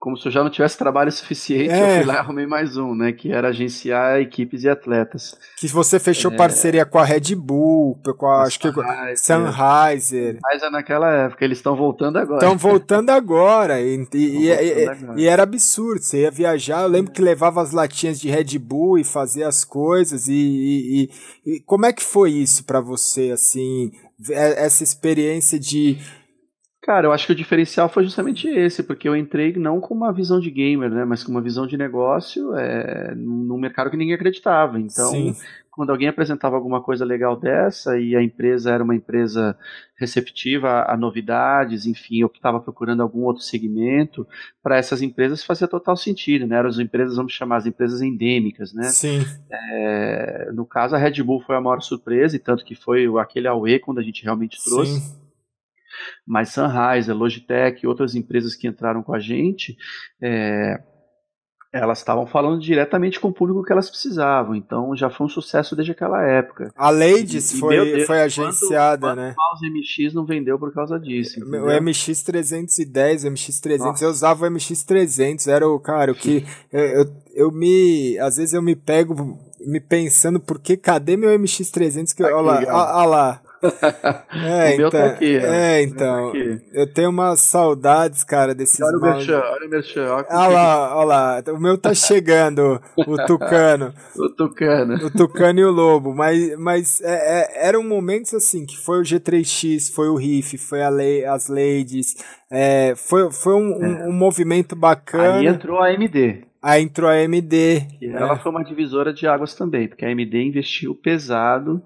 como 0.00 0.16
se 0.16 0.26
eu 0.26 0.32
já 0.32 0.42
não 0.42 0.48
tivesse 0.48 0.78
trabalho 0.78 1.12
suficiente, 1.12 1.70
é. 1.70 1.82
eu 1.82 1.96
fui 1.98 2.06
lá 2.06 2.14
e 2.14 2.16
arrumei 2.16 2.46
mais 2.46 2.78
um, 2.78 2.94
né? 2.94 3.12
Que 3.12 3.30
era 3.30 3.48
agenciar 3.48 4.18
equipes 4.18 4.64
e 4.64 4.68
atletas. 4.68 5.36
Que 5.58 5.68
você 5.68 6.00
fechou 6.00 6.32
é. 6.32 6.36
parceria 6.36 6.86
com 6.86 6.98
a 6.98 7.04
Red 7.04 7.34
Bull, 7.34 8.00
com 8.16 8.26
a, 8.26 8.44
acho 8.44 8.58
que 8.58 8.72
Sennheiser. 9.14 10.38
Mas 10.42 10.62
é 10.62 10.70
naquela 10.70 11.26
época, 11.26 11.44
eles 11.44 11.58
estão 11.58 11.76
voltando 11.76 12.16
agora. 12.16 12.38
Estão 12.38 12.56
voltando 12.56 13.10
agora. 13.10 13.78
E, 13.78 14.08
e, 14.14 14.46
e, 14.46 14.88
agora. 14.88 15.20
e, 15.20 15.26
era 15.26 15.42
absurdo. 15.42 16.00
Você 16.02 16.22
ia 16.22 16.30
viajar, 16.30 16.80
eu 16.80 16.88
lembro 16.88 17.12
que 17.12 17.20
levava 17.20 17.60
as 17.60 17.72
latinhas 17.72 18.18
de 18.18 18.30
Red 18.30 18.58
Bull 18.58 18.98
e 18.98 19.04
fazia 19.04 19.46
as 19.46 19.66
coisas. 19.66 20.28
E, 20.28 21.10
e 21.44 21.60
como 21.66 21.84
é 21.84 21.92
que 21.92 22.02
foi 22.02 22.30
isso 22.30 22.64
para 22.64 22.80
você, 22.80 23.32
assim, 23.32 23.92
é, 24.30 24.64
essa 24.64 24.82
experiência 24.82 25.58
de 25.58 25.98
Cara, 26.82 27.06
eu 27.06 27.12
acho 27.12 27.26
que 27.26 27.32
o 27.32 27.36
diferencial 27.36 27.90
foi 27.90 28.04
justamente 28.04 28.48
esse, 28.48 28.82
porque 28.82 29.06
eu 29.06 29.14
entrei 29.14 29.52
não 29.52 29.80
com 29.80 29.92
uma 29.92 30.10
visão 30.12 30.40
de 30.40 30.50
gamer, 30.50 30.90
né, 30.90 31.04
mas 31.04 31.22
com 31.22 31.30
uma 31.30 31.42
visão 31.42 31.66
de 31.66 31.76
negócio 31.76 32.56
é, 32.56 33.14
num 33.14 33.58
mercado 33.58 33.90
que 33.90 33.98
ninguém 33.98 34.14
acreditava. 34.14 34.80
Então, 34.80 35.10
Sim. 35.10 35.36
quando 35.70 35.90
alguém 35.90 36.08
apresentava 36.08 36.56
alguma 36.56 36.82
coisa 36.82 37.04
legal 37.04 37.36
dessa 37.36 37.98
e 37.98 38.16
a 38.16 38.22
empresa 38.22 38.70
era 38.70 38.82
uma 38.82 38.94
empresa 38.94 39.58
receptiva 39.94 40.86
a 40.88 40.96
novidades, 40.96 41.84
enfim, 41.84 42.22
eu 42.22 42.30
que 42.30 42.38
estava 42.38 42.58
procurando 42.58 43.02
algum 43.02 43.24
outro 43.24 43.42
segmento, 43.42 44.26
para 44.62 44.78
essas 44.78 45.02
empresas 45.02 45.44
fazia 45.44 45.68
total 45.68 45.98
sentido, 45.98 46.46
né? 46.46 46.56
Eram 46.56 46.70
as 46.70 46.78
empresas, 46.78 47.16
vamos 47.16 47.34
chamar 47.34 47.58
as 47.58 47.66
empresas 47.66 48.00
endêmicas, 48.00 48.72
né? 48.72 48.84
Sim. 48.84 49.22
É, 49.50 50.50
no 50.54 50.64
caso, 50.64 50.96
a 50.96 50.98
Red 50.98 51.22
Bull 51.22 51.42
foi 51.42 51.56
a 51.56 51.60
maior 51.60 51.82
surpresa, 51.82 52.36
e 52.36 52.38
tanto 52.38 52.64
que 52.64 52.74
foi 52.74 53.06
aquele 53.18 53.48
AUE 53.48 53.80
quando 53.80 53.98
a 53.98 54.02
gente 54.02 54.24
realmente 54.24 54.56
trouxe. 54.64 54.98
Sim 54.98 55.19
mas 56.30 56.50
Sunrise, 56.50 57.12
Logitech 57.12 57.80
e 57.82 57.88
outras 57.88 58.14
empresas 58.14 58.54
que 58.54 58.68
entraram 58.68 59.02
com 59.02 59.12
a 59.12 59.18
gente, 59.18 59.76
é, 60.22 60.80
elas 61.72 61.98
estavam 61.98 62.24
falando 62.24 62.60
diretamente 62.60 63.18
com 63.18 63.26
o 63.26 63.32
público 63.32 63.64
que 63.64 63.72
elas 63.72 63.90
precisavam, 63.90 64.54
então 64.54 64.94
já 64.94 65.10
foi 65.10 65.26
um 65.26 65.28
sucesso 65.28 65.74
desde 65.74 65.90
aquela 65.90 66.24
época. 66.24 66.72
A 66.76 66.88
Ladies 66.88 67.52
e, 67.52 67.58
foi, 67.58 67.84
Deus, 67.84 68.06
foi 68.06 68.20
agenciada, 68.20 69.08
quanto, 69.08 69.16
né? 69.16 69.34
O 69.36 69.42
mouse 69.42 69.68
MX 69.68 70.14
não 70.14 70.24
vendeu 70.24 70.56
por 70.56 70.72
causa 70.72 71.00
disso. 71.00 71.40
Entendeu? 71.40 71.64
O 71.64 71.68
MX310, 71.68 73.26
o 73.26 73.32
MX300, 73.32 73.78
Nossa. 73.78 74.04
eu 74.04 74.10
usava 74.10 74.46
o 74.46 74.50
MX300, 74.50 75.48
era 75.48 75.68
o 75.68 75.80
cara 75.80 76.12
o 76.12 76.14
que 76.14 76.46
eu, 76.70 76.80
eu, 76.80 77.12
eu, 77.34 77.50
me, 77.50 78.16
às 78.20 78.36
vezes 78.36 78.54
eu 78.54 78.62
me 78.62 78.76
pego 78.76 79.36
me 79.66 79.80
pensando 79.80 80.38
porque 80.38 80.76
cadê 80.76 81.16
meu 81.16 81.36
MX300 81.36 82.14
que 82.14 82.22
olha 82.22 82.40
lá, 82.40 82.98
olha 82.98 83.06
lá 83.06 83.42
é, 83.62 84.70
o 84.70 84.74
então, 84.74 84.90
tá 84.90 85.06
aqui. 85.06 85.36
É, 85.36 85.82
então. 85.82 86.32
Tá 86.32 86.38
eu 86.72 86.92
tenho 86.92 87.10
umas 87.10 87.40
saudades, 87.40 88.24
cara, 88.24 88.54
desses 88.54 88.80
Olha 88.80 88.96
o 88.96 89.00
merchan, 89.00 89.38
olha 89.38 89.66
o 89.66 89.70
merchan. 89.70 90.06
Olha, 90.12 90.48
lá, 90.48 90.96
olha 90.96 91.06
lá. 91.06 91.42
O 91.48 91.60
meu 91.60 91.76
tá 91.76 91.92
chegando, 91.94 92.80
o 92.96 93.16
Tucano. 93.26 93.92
o 94.16 94.28
Tucano. 94.30 94.94
O 95.06 95.10
Tucano 95.10 95.60
e 95.60 95.64
o 95.64 95.70
Lobo. 95.70 96.14
Mas, 96.14 96.58
mas 96.58 97.00
é, 97.02 97.64
é, 97.64 97.68
eram 97.68 97.82
momentos 97.82 98.32
assim, 98.32 98.64
que 98.64 98.78
foi 98.78 98.98
o 98.98 99.02
G3X, 99.02 99.92
foi 99.92 100.08
o 100.08 100.16
Riff, 100.16 100.56
foi 100.56 100.82
a 100.82 100.88
lei, 100.88 101.24
as 101.26 101.48
Ladies. 101.48 102.16
É, 102.50 102.94
foi 102.96 103.30
foi 103.30 103.54
um, 103.54 103.76
um, 103.76 103.84
é. 103.84 104.08
um 104.08 104.12
movimento 104.12 104.74
bacana. 104.74 105.38
Aí 105.38 105.46
entrou 105.46 105.78
a 105.78 105.88
AMD. 105.88 106.44
Aí 106.62 106.82
entrou 106.82 107.08
a 107.08 107.14
AMD. 107.14 107.54
E 108.00 108.06
ela 108.06 108.36
foi 108.36 108.50
uma 108.52 108.64
divisora 108.64 109.12
de 109.12 109.26
águas 109.26 109.54
também, 109.54 109.88
porque 109.88 110.04
a 110.04 110.08
AMD 110.08 110.42
investiu 110.42 110.94
pesado 110.94 111.82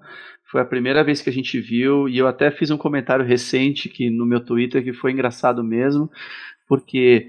foi 0.55 0.61
a 0.61 0.65
primeira 0.65 1.03
vez 1.03 1.21
que 1.21 1.29
a 1.29 1.33
gente 1.33 1.59
viu, 1.59 2.07
e 2.07 2.17
eu 2.17 2.29
até 2.29 2.49
fiz 2.49 2.71
um 2.71 2.77
comentário 2.77 3.25
recente 3.25 3.89
que 3.89 4.09
no 4.09 4.25
meu 4.25 4.39
Twitter 4.39 4.81
que 4.81 4.93
foi 4.93 5.11
engraçado 5.11 5.61
mesmo, 5.61 6.09
porque 6.65 7.27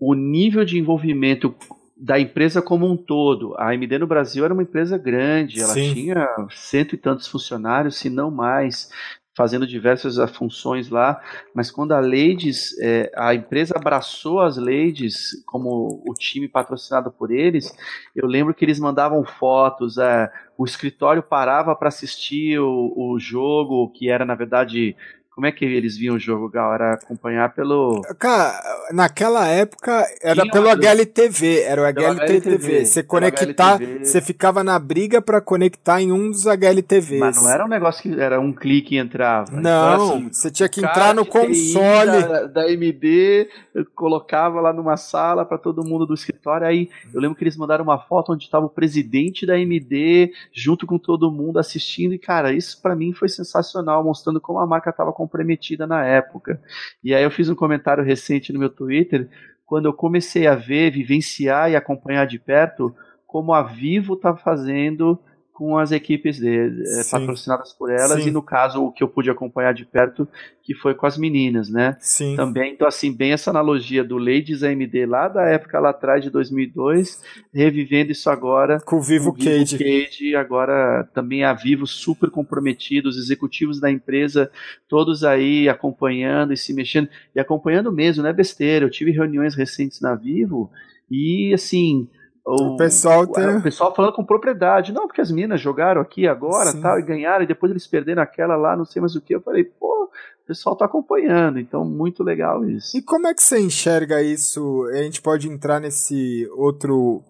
o 0.00 0.14
nível 0.14 0.64
de 0.64 0.78
envolvimento 0.78 1.54
da 1.94 2.18
empresa 2.18 2.62
como 2.62 2.90
um 2.90 2.96
todo. 2.96 3.54
A 3.58 3.68
AMD 3.68 3.98
no 3.98 4.06
Brasil 4.06 4.46
era 4.46 4.54
uma 4.54 4.62
empresa 4.62 4.96
grande, 4.96 5.60
ela 5.60 5.74
Sim. 5.74 5.92
tinha 5.92 6.26
cento 6.52 6.94
e 6.94 6.96
tantos 6.96 7.26
funcionários, 7.28 7.98
se 7.98 8.08
não 8.08 8.30
mais 8.30 8.88
fazendo 9.36 9.66
diversas 9.66 10.16
funções 10.30 10.88
lá, 10.88 11.22
mas 11.54 11.70
quando 11.70 11.92
a 11.92 12.00
Ladies, 12.00 12.76
é, 12.80 13.12
a 13.14 13.34
empresa 13.34 13.74
abraçou 13.76 14.40
as 14.40 14.56
Ladies 14.56 15.44
como 15.46 16.02
o 16.08 16.14
time 16.14 16.48
patrocinado 16.48 17.12
por 17.12 17.30
eles, 17.30 17.72
eu 18.16 18.26
lembro 18.26 18.54
que 18.54 18.64
eles 18.64 18.80
mandavam 18.80 19.22
fotos, 19.22 19.98
é, 19.98 20.28
o 20.58 20.64
escritório 20.64 21.22
parava 21.22 21.76
para 21.76 21.86
assistir 21.86 22.58
o, 22.58 22.92
o 22.96 23.18
jogo, 23.20 23.88
que 23.90 24.10
era 24.10 24.24
na 24.24 24.34
verdade 24.34 24.96
como 25.38 25.46
é 25.46 25.52
que 25.52 25.64
eles 25.64 25.96
viam 25.96 26.16
o 26.16 26.18
jogo, 26.18 26.48
Gal? 26.48 26.74
Era 26.74 26.94
acompanhar 26.94 27.54
pelo. 27.54 28.02
Cara, 28.18 28.60
naquela 28.92 29.46
época 29.46 30.04
era 30.20 30.42
Tinha 30.42 30.52
pelo 30.52 30.68
HLTV, 30.68 31.60
era 31.60 31.80
o 31.80 31.84
HLTV. 31.84 32.84
Você 32.84 33.04
conectar, 33.04 33.78
você 34.02 34.20
ficava 34.20 34.64
na 34.64 34.76
briga 34.80 35.22
para 35.22 35.40
conectar 35.40 36.02
em 36.02 36.10
um 36.10 36.28
dos 36.28 36.44
HLTVs. 36.48 37.20
Mas 37.20 37.40
não 37.40 37.48
era 37.48 37.64
um 37.64 37.68
negócio 37.68 38.02
que 38.02 38.20
era 38.20 38.40
um 38.40 38.52
clique 38.52 38.96
e 38.96 38.98
entrava. 38.98 39.52
Não, 39.52 40.16
assim, 40.16 40.28
você 40.32 40.50
tinha 40.50 40.68
que 40.68 40.80
entrar 40.80 41.14
no 41.14 41.24
console. 41.24 42.20
Da, 42.20 42.46
da 42.46 42.72
MD, 42.72 43.48
colocava 43.94 44.60
lá 44.60 44.72
numa 44.72 44.96
sala 44.96 45.44
para 45.44 45.56
todo 45.56 45.84
mundo 45.84 46.04
do 46.04 46.14
escritório. 46.14 46.66
Aí 46.66 46.90
eu 47.14 47.20
lembro 47.20 47.36
que 47.36 47.44
eles 47.44 47.56
mandaram 47.56 47.84
uma 47.84 47.98
foto 48.00 48.32
onde 48.32 48.42
estava 48.42 48.66
o 48.66 48.70
presidente 48.70 49.46
da 49.46 49.56
MD 49.56 50.32
junto 50.52 50.84
com 50.84 50.98
todo 50.98 51.30
mundo 51.30 51.60
assistindo. 51.60 52.12
E, 52.12 52.18
cara, 52.18 52.52
isso 52.52 52.82
para 52.82 52.96
mim 52.96 53.12
foi 53.12 53.28
sensacional, 53.28 54.02
mostrando 54.02 54.40
como 54.40 54.58
a 54.58 54.66
marca 54.66 54.90
estava 54.90 55.12
comprometida 55.28 55.86
na 55.86 56.04
época. 56.04 56.60
E 57.04 57.14
aí 57.14 57.22
eu 57.22 57.30
fiz 57.30 57.48
um 57.48 57.54
comentário 57.54 58.02
recente 58.02 58.52
no 58.52 58.58
meu 58.58 58.70
Twitter, 58.70 59.28
quando 59.66 59.84
eu 59.86 59.92
comecei 59.92 60.46
a 60.46 60.54
ver, 60.54 60.90
vivenciar 60.90 61.70
e 61.70 61.76
acompanhar 61.76 62.26
de 62.26 62.38
perto 62.38 62.94
como 63.26 63.52
a 63.52 63.62
Vivo 63.62 64.14
está 64.14 64.34
fazendo 64.34 65.20
com 65.58 65.76
as 65.76 65.90
equipes 65.90 66.38
de, 66.38 66.56
é, 66.56 67.02
patrocinadas 67.10 67.72
por 67.72 67.90
elas 67.90 68.22
Sim. 68.22 68.28
e 68.28 68.30
no 68.30 68.40
caso 68.40 68.80
o 68.80 68.92
que 68.92 69.02
eu 69.02 69.08
pude 69.08 69.28
acompanhar 69.28 69.74
de 69.74 69.84
perto 69.84 70.28
que 70.62 70.72
foi 70.72 70.94
com 70.94 71.04
as 71.04 71.18
meninas, 71.18 71.68
né? 71.68 71.96
Sim. 71.98 72.36
Também, 72.36 72.74
então 72.74 72.86
assim, 72.86 73.12
bem 73.12 73.32
essa 73.32 73.50
analogia 73.50 74.04
do 74.04 74.18
Ladies 74.18 74.62
AMD 74.62 75.04
lá 75.04 75.26
da 75.26 75.42
época 75.48 75.80
lá 75.80 75.90
atrás 75.90 76.22
de 76.22 76.30
2002, 76.30 77.20
revivendo 77.52 78.12
isso 78.12 78.30
agora 78.30 78.78
com 78.78 78.98
o 78.98 79.02
Vivo, 79.02 79.32
com 79.32 79.40
o 79.40 79.42
Vivo 79.42 79.58
Cage. 79.58 79.78
Cage, 79.78 80.36
agora 80.36 81.08
também 81.12 81.42
a 81.42 81.52
Vivo 81.52 81.88
super 81.88 82.30
comprometido, 82.30 83.08
os 83.08 83.18
executivos 83.18 83.80
da 83.80 83.90
empresa 83.90 84.52
todos 84.86 85.24
aí 85.24 85.68
acompanhando 85.68 86.52
e 86.52 86.56
se 86.56 86.72
mexendo 86.72 87.08
e 87.34 87.40
acompanhando 87.40 87.90
mesmo, 87.90 88.22
não 88.22 88.30
é 88.30 88.32
besteira. 88.32 88.84
Eu 88.84 88.90
tive 88.90 89.10
reuniões 89.10 89.56
recentes 89.56 90.00
na 90.00 90.14
Vivo 90.14 90.70
e 91.10 91.52
assim, 91.52 92.08
o, 92.48 92.74
o 92.74 92.76
pessoal 92.78 93.26
tem... 93.26 93.56
o 93.56 93.62
pessoal 93.62 93.94
falando 93.94 94.14
com 94.14 94.24
propriedade. 94.24 94.92
Não, 94.92 95.06
porque 95.06 95.20
as 95.20 95.30
minas 95.30 95.60
jogaram 95.60 96.00
aqui 96.00 96.26
agora 96.26 96.72
tal, 96.80 96.98
e 96.98 97.02
ganharam, 97.02 97.44
e 97.44 97.46
depois 97.46 97.70
eles 97.70 97.86
perderam 97.86 98.22
aquela 98.22 98.56
lá, 98.56 98.74
não 98.74 98.86
sei 98.86 99.00
mais 99.00 99.14
o 99.14 99.20
que. 99.20 99.34
Eu 99.34 99.42
falei, 99.42 99.64
pô, 99.64 100.04
o 100.04 100.46
pessoal 100.46 100.74
tá 100.74 100.86
acompanhando, 100.86 101.58
então 101.58 101.84
muito 101.84 102.22
legal 102.22 102.64
isso. 102.64 102.96
E 102.96 103.02
como 103.02 103.26
é 103.26 103.34
que 103.34 103.42
você 103.42 103.60
enxerga 103.60 104.22
isso? 104.22 104.86
A 104.92 105.02
gente 105.02 105.20
pode 105.20 105.46
entrar 105.46 105.78
nesse 105.78 106.48
outro 106.56 107.22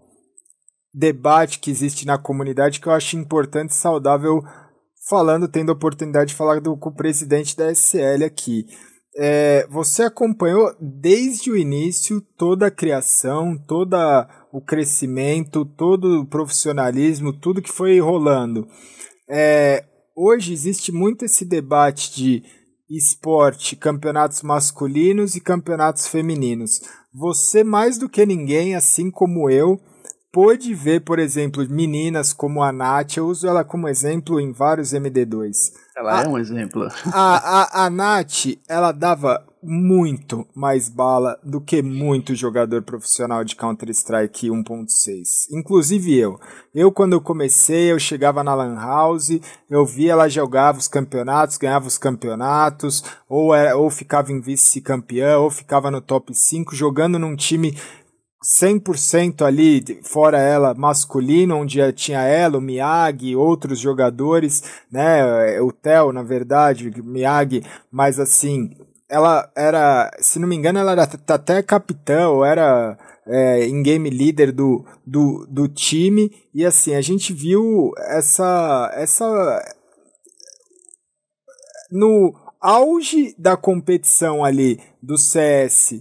debate 0.95 1.59
que 1.59 1.71
existe 1.71 2.07
na 2.07 2.17
comunidade 2.17 2.81
que 2.81 2.87
eu 2.87 2.93
acho 2.93 3.17
importante 3.17 3.71
e 3.71 3.75
saudável, 3.75 4.41
falando, 5.09 5.49
tendo 5.49 5.71
a 5.71 5.75
oportunidade 5.75 6.31
de 6.31 6.37
falar 6.37 6.61
do, 6.61 6.77
com 6.77 6.91
o 6.91 6.95
presidente 6.95 7.57
da 7.57 7.73
SL 7.73 8.25
aqui. 8.25 8.67
É, 9.17 9.67
você 9.69 10.05
acompanhou 10.05 10.73
desde 10.81 11.51
o 11.51 11.57
início 11.57 12.21
toda 12.37 12.69
a 12.69 12.71
criação, 12.71 13.59
toda 13.67 14.29
o 14.53 14.61
crescimento, 14.61 15.65
todo 15.65 16.21
o 16.21 16.27
profissionalismo, 16.27 17.33
tudo 17.33 17.63
que 17.63 17.73
foi 17.73 18.01
rolando. 18.01 18.67
É, 19.29 19.85
hoje 20.17 20.53
existe 20.53 20.91
muito 20.91 21.25
esse 21.25 21.45
debate 21.45 22.15
de 22.15 22.43
esporte, 22.91 23.77
campeonatos 23.77 24.43
masculinos 24.43 25.35
e 25.35 25.41
campeonatos 25.41 26.07
femininos. 26.07 26.81
Você, 27.13 27.63
mais 27.63 27.99
do 27.99 28.09
que 28.09 28.25
ninguém, 28.25 28.75
assim 28.75 29.11
como 29.11 29.51
eu, 29.51 29.79
pôde 30.33 30.75
ver, 30.75 31.01
por 31.05 31.19
exemplo, 31.19 31.69
meninas 31.69 32.33
como 32.33 32.63
a 32.63 32.73
Nath, 32.73 33.17
eu 33.17 33.27
uso 33.27 33.47
ela 33.47 33.65
como 33.65 33.89
exemplo 33.89 34.41
em 34.41 34.53
vários 34.53 34.93
MD2. 34.93 35.53
Ela 35.99 36.21
a, 36.21 36.23
é 36.23 36.29
um 36.29 36.39
exemplo. 36.39 36.89
A, 37.13 37.83
a, 37.83 37.87
a 37.87 37.91
Nath, 37.91 38.47
ela 38.69 38.93
dava 38.93 39.45
muito 39.61 40.47
mais 40.55 40.89
bala 40.89 41.37
do 41.43 41.61
que 41.61 41.83
muito 41.83 42.37
jogador 42.37 42.83
profissional 42.83 43.43
de 43.43 43.57
Counter-Strike 43.57 44.49
1.6. 44.49 45.49
Inclusive 45.51 46.17
eu. 46.17 46.39
Eu, 46.73 46.93
quando 46.93 47.15
eu 47.15 47.21
comecei, 47.21 47.91
eu 47.91 47.99
chegava 47.99 48.45
na 48.45 48.55
Lan 48.55 48.77
House, 48.77 49.41
eu 49.69 49.85
via 49.85 50.13
ela 50.13 50.29
jogava 50.29 50.79
os 50.79 50.87
campeonatos, 50.87 51.59
ganhava 51.59 51.89
os 51.89 51.99
campeonatos, 51.99 53.03
ou, 53.29 53.53
era, 53.53 53.77
ou 53.77 53.91
ficava 53.91 54.31
em 54.31 54.41
vice-campeã, 54.41 55.39
ou 55.39 55.51
ficava 55.51 55.91
no 55.91 56.01
top 56.01 56.33
5, 56.33 56.77
jogando 56.77 57.19
num 57.19 57.35
time 57.35 57.77
100% 58.45 59.43
ali, 59.45 60.01
fora 60.03 60.39
ela, 60.39 60.73
masculino, 60.73 61.57
onde 61.57 61.93
tinha 61.93 62.23
ela, 62.23 62.59
o 62.59 62.61
Miyagi, 62.61 63.35
outros 63.35 63.81
jogadores, 63.81 64.63
né, 64.91 65.61
o 65.61 65.73
Theo, 65.73 66.13
na 66.13 66.23
verdade, 66.23 66.91
Miyagi, 67.03 67.65
mas 67.91 68.21
assim, 68.21 68.71
ela 69.09 69.51
era, 69.57 70.11
se 70.21 70.39
não 70.39 70.47
me 70.47 70.55
engano, 70.55 70.79
ela 70.79 70.93
era 70.93 71.03
até 71.03 71.63
capitã, 71.63 72.29
ou 72.29 72.45
era 72.45 72.97
é, 73.27 73.67
in-game 73.67 74.09
líder 74.09 74.53
do, 74.53 74.85
do, 75.05 75.45
do 75.51 75.67
time, 75.67 76.31
e 76.55 76.65
assim, 76.65 76.95
a 76.95 77.01
gente 77.01 77.33
viu 77.33 77.91
essa, 77.99 78.93
essa, 78.95 79.65
no 81.91 82.33
auge 82.61 83.35
da 83.37 83.57
competição 83.57 84.45
ali 84.45 84.81
do 85.03 85.19
CS, 85.19 86.01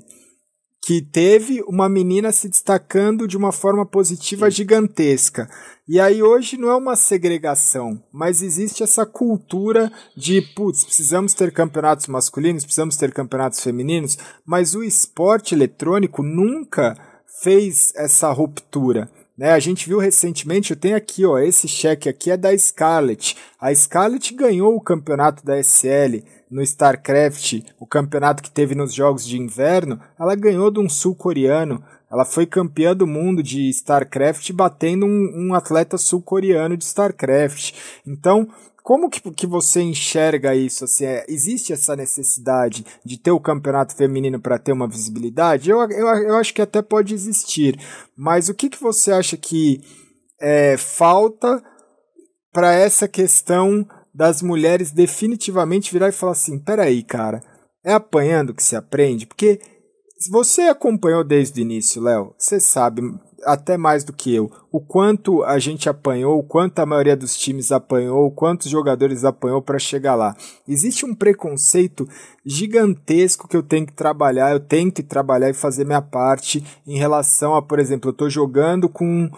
que 0.88 1.01
teve 1.01 1.61
uma 1.68 1.89
menina 1.89 2.31
se 2.31 2.47
destacando 2.47 3.27
de 3.27 3.35
uma 3.35 3.51
forma 3.51 3.85
positiva 3.85 4.49
Sim. 4.49 4.55
gigantesca. 4.55 5.49
E 5.85 5.99
aí 5.99 6.23
hoje 6.23 6.55
não 6.55 6.69
é 6.69 6.76
uma 6.77 6.95
segregação, 6.95 8.01
mas 8.09 8.41
existe 8.41 8.84
essa 8.84 9.05
cultura 9.05 9.91
de, 10.15 10.41
putz, 10.41 10.85
precisamos 10.85 11.34
ter 11.34 11.51
campeonatos 11.51 12.07
masculinos, 12.07 12.64
precisamos 12.64 12.95
ter 12.95 13.11
campeonatos 13.11 13.59
femininos, 13.59 14.18
mas 14.45 14.76
o 14.76 14.81
esporte 14.81 15.53
eletrônico 15.53 16.23
nunca 16.23 16.97
fez 17.43 17.91
essa 17.93 18.31
ruptura. 18.31 19.09
Né, 19.38 19.51
a 19.51 19.59
gente 19.59 19.89
viu 19.89 19.99
recentemente, 19.99 20.72
eu 20.72 20.77
tenho 20.77 20.95
aqui, 20.95 21.26
ó, 21.26 21.38
esse 21.38 21.68
cheque 21.68 22.07
aqui 22.07 22.31
é 22.31 22.38
da 22.38 22.57
Scarlett. 22.57 23.35
A 23.59 23.76
Scarlett 23.76 24.34
ganhou 24.34 24.73
o 24.73 24.81
campeonato 24.81 25.45
da 25.45 25.61
SL 25.61 26.23
no 26.49 26.61
StarCraft, 26.61 27.61
o 27.80 27.86
campeonato 27.86 28.41
que 28.41 28.52
teve 28.52 28.74
nos 28.74 28.94
Jogos 28.94 29.26
de 29.26 29.38
Inverno, 29.38 29.99
ela 30.19 30.36
ganhou 30.36 30.72
de 30.72 30.80
um 30.80 30.90
sul-coreano. 30.90 31.84
Ela 32.10 32.24
foi 32.24 32.45
campeã 32.45 32.95
do 32.95 33.06
mundo 33.06 33.44
de 33.44 33.69
StarCraft 33.69 34.52
batendo 34.53 35.06
um, 35.06 35.49
um 35.49 35.53
atleta 35.53 35.98
sul-coreano 35.98 36.78
de 36.78 36.86
StarCraft. 36.86 37.74
Então, 38.06 38.48
como 38.88 39.10
que, 39.10 39.19
que 39.32 39.45
você 39.45 39.82
enxerga 39.82 40.56
isso? 40.56 40.86
Assim, 40.86 41.03
é, 41.03 41.26
existe 41.28 41.74
essa 41.74 41.94
necessidade 41.94 42.86
de 43.03 43.18
ter 43.18 43.32
o 43.32 43.40
campeonato 43.41 43.94
feminino 43.94 44.40
para 44.40 44.57
ter 44.57 44.72
uma 44.72 44.88
visibilidade? 44.88 45.69
Eu, 45.69 45.80
eu, 45.80 46.07
eu 46.07 46.36
acho 46.38 46.53
que 46.53 46.61
até 46.61 46.82
pode 46.82 47.14
existir. 47.14 47.78
Mas 48.15 48.48
o 48.48 48.53
que, 48.53 48.69
que 48.69 48.82
você 48.82 49.11
acha 49.11 49.36
que 49.36 49.82
é, 50.40 50.78
falta 50.78 51.61
para 52.53 52.74
essa 52.74 53.10
questão 53.10 53.86
das 54.18 54.41
mulheres 54.41 54.91
definitivamente 54.91 55.94
virar 55.94 56.10
e 56.10 56.11
falar 56.11 56.31
assim: 56.31 56.57
peraí, 56.57 57.03
cara, 57.03 57.39
é 57.85 57.94
apanhando 57.94 58.53
que 58.53 58.64
se 58.64 58.76
aprende? 58.76 59.27
Porque 59.27 59.61
se 60.18 60.31
você 60.31 60.61
acompanhou 60.64 61.23
desde 61.23 61.61
o 61.61 61.61
início, 61.61 62.02
Léo, 62.02 62.34
você 62.35 62.60
sabe 62.60 63.03
até 63.44 63.77
mais 63.77 64.03
do 64.03 64.11
que 64.11 64.34
eu 64.34 64.52
o 64.72 64.81
quanto 64.81 65.44
a 65.44 65.60
gente 65.60 65.88
apanhou, 65.88 66.39
o 66.39 66.44
quanto 66.44 66.80
a 66.80 66.85
maioria 66.88 67.15
dos 67.15 67.38
times 67.38 67.72
apanhou, 67.72 68.31
quantos 68.31 68.72
jogadores 68.72 69.23
apanhou 69.23 69.61
para 69.61 69.77
chegar 69.77 70.15
lá. 70.15 70.35
Existe 70.68 71.06
um 71.06 71.14
preconceito 71.14 72.07
gigantesco 72.44 73.48
que 73.48 73.56
eu 73.56 73.61
tenho 73.61 73.85
que 73.85 73.94
trabalhar, 73.94 74.52
eu 74.52 74.60
tento 74.60 75.03
trabalhar 75.03 75.52
e 75.52 75.53
fazer 75.53 75.85
minha 75.85 76.02
parte 76.02 76.64
em 76.88 76.98
relação 76.98 77.53
a, 77.53 77.61
por 77.61 77.77
exemplo, 77.77 78.10
eu 78.10 78.14
estou 78.14 78.30
jogando 78.31 78.89
com 78.89 79.30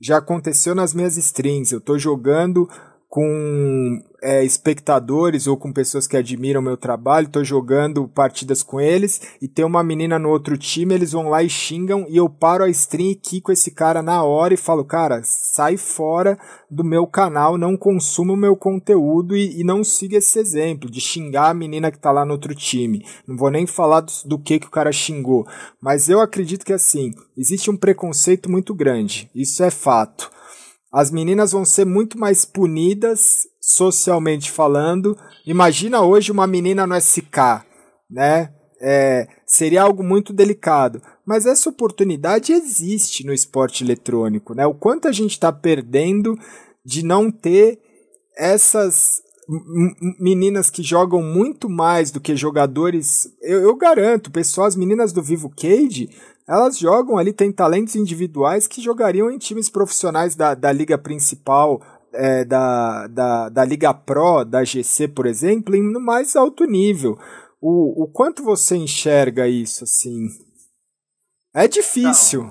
já 0.00 0.16
aconteceu 0.16 0.74
nas 0.74 0.94
minhas 0.94 1.18
strings, 1.18 1.70
eu 1.70 1.78
estou 1.78 1.98
jogando 1.98 2.66
com 3.08 4.00
é, 4.22 4.44
espectadores 4.44 5.48
ou 5.48 5.56
com 5.56 5.72
pessoas 5.72 6.06
que 6.06 6.16
admiram 6.16 6.62
meu 6.62 6.76
trabalho, 6.76 7.26
estou 7.26 7.44
jogando 7.44 8.06
partidas 8.06 8.62
com 8.62 8.80
eles 8.80 9.20
e 9.42 9.48
tem 9.48 9.64
uma 9.64 9.82
menina 9.82 10.18
no 10.18 10.30
outro 10.30 10.56
time, 10.56 10.94
eles 10.94 11.10
vão 11.10 11.28
lá 11.28 11.42
e 11.42 11.50
xingam 11.50 12.06
e 12.08 12.16
eu 12.16 12.28
paro 12.28 12.62
a 12.62 12.68
stream 12.68 13.10
e 13.10 13.14
quico 13.16 13.50
esse 13.50 13.72
cara 13.72 14.00
na 14.00 14.22
hora 14.22 14.54
e 14.54 14.56
falo, 14.56 14.84
cara, 14.84 15.20
sai 15.24 15.76
fora 15.76 16.38
do 16.70 16.84
meu 16.84 17.06
canal, 17.06 17.58
não 17.58 17.76
consuma 17.76 18.32
o 18.32 18.36
meu 18.36 18.54
conteúdo 18.54 19.36
e, 19.36 19.60
e 19.60 19.64
não 19.64 19.82
siga 19.82 20.18
esse 20.18 20.38
exemplo 20.38 20.88
de 20.88 21.00
xingar 21.00 21.50
a 21.50 21.54
menina 21.54 21.90
que 21.90 21.96
está 21.96 22.12
lá 22.12 22.24
no 22.24 22.32
outro 22.32 22.54
time. 22.54 23.04
Não 23.26 23.36
vou 23.36 23.50
nem 23.50 23.66
falar 23.66 24.02
do, 24.02 24.12
do 24.24 24.38
que, 24.38 24.60
que 24.60 24.66
o 24.68 24.70
cara 24.70 24.92
xingou, 24.92 25.46
mas 25.80 26.08
eu 26.08 26.20
acredito 26.20 26.64
que 26.64 26.72
assim, 26.72 27.10
existe 27.36 27.70
um 27.70 27.76
preconceito 27.76 28.48
muito 28.48 28.72
grande, 28.72 29.28
isso 29.34 29.64
é 29.64 29.70
fato 29.70 30.30
as 30.92 31.10
meninas 31.10 31.52
vão 31.52 31.64
ser 31.64 31.86
muito 31.86 32.18
mais 32.18 32.44
punidas 32.44 33.46
socialmente 33.60 34.50
falando. 34.50 35.16
Imagina 35.46 36.02
hoje 36.02 36.30
uma 36.30 36.46
menina 36.46 36.86
no 36.86 37.00
SK, 37.00 37.64
né? 38.10 38.52
É, 38.84 39.28
seria 39.46 39.82
algo 39.82 40.02
muito 40.02 40.32
delicado. 40.32 41.00
Mas 41.24 41.46
essa 41.46 41.70
oportunidade 41.70 42.52
existe 42.52 43.24
no 43.24 43.32
esporte 43.32 43.82
eletrônico, 43.82 44.54
né? 44.54 44.66
O 44.66 44.74
quanto 44.74 45.08
a 45.08 45.12
gente 45.12 45.30
está 45.30 45.50
perdendo 45.52 46.38
de 46.84 47.02
não 47.04 47.30
ter 47.30 47.78
essas 48.36 49.22
meninas 50.18 50.70
que 50.70 50.82
jogam 50.82 51.22
muito 51.22 51.68
mais 51.68 52.10
do 52.10 52.20
que 52.20 52.36
jogadores. 52.36 53.28
Eu, 53.40 53.62
eu 53.62 53.76
garanto, 53.76 54.30
pessoal, 54.30 54.66
as 54.66 54.76
meninas 54.76 55.12
do 55.12 55.22
Vivo 55.22 55.50
Cage, 55.50 56.08
elas 56.48 56.78
jogam 56.78 57.18
ali, 57.18 57.32
tem 57.32 57.52
talentos 57.52 57.96
individuais 57.96 58.66
que 58.66 58.80
jogariam 58.80 59.30
em 59.30 59.38
times 59.38 59.68
profissionais 59.68 60.34
da, 60.34 60.54
da 60.54 60.70
liga 60.72 60.96
principal, 60.96 61.80
é, 62.12 62.44
da, 62.44 63.06
da, 63.06 63.48
da 63.48 63.64
Liga 63.64 63.92
Pro, 63.94 64.44
da 64.44 64.64
GC, 64.64 65.08
por 65.08 65.26
exemplo, 65.26 65.74
em 65.74 65.82
no 65.82 66.00
mais 66.00 66.36
alto 66.36 66.64
nível. 66.64 67.18
O, 67.60 68.04
o 68.04 68.08
quanto 68.08 68.42
você 68.42 68.76
enxerga 68.76 69.48
isso, 69.48 69.84
assim? 69.84 70.28
É 71.54 71.66
difícil. 71.68 72.50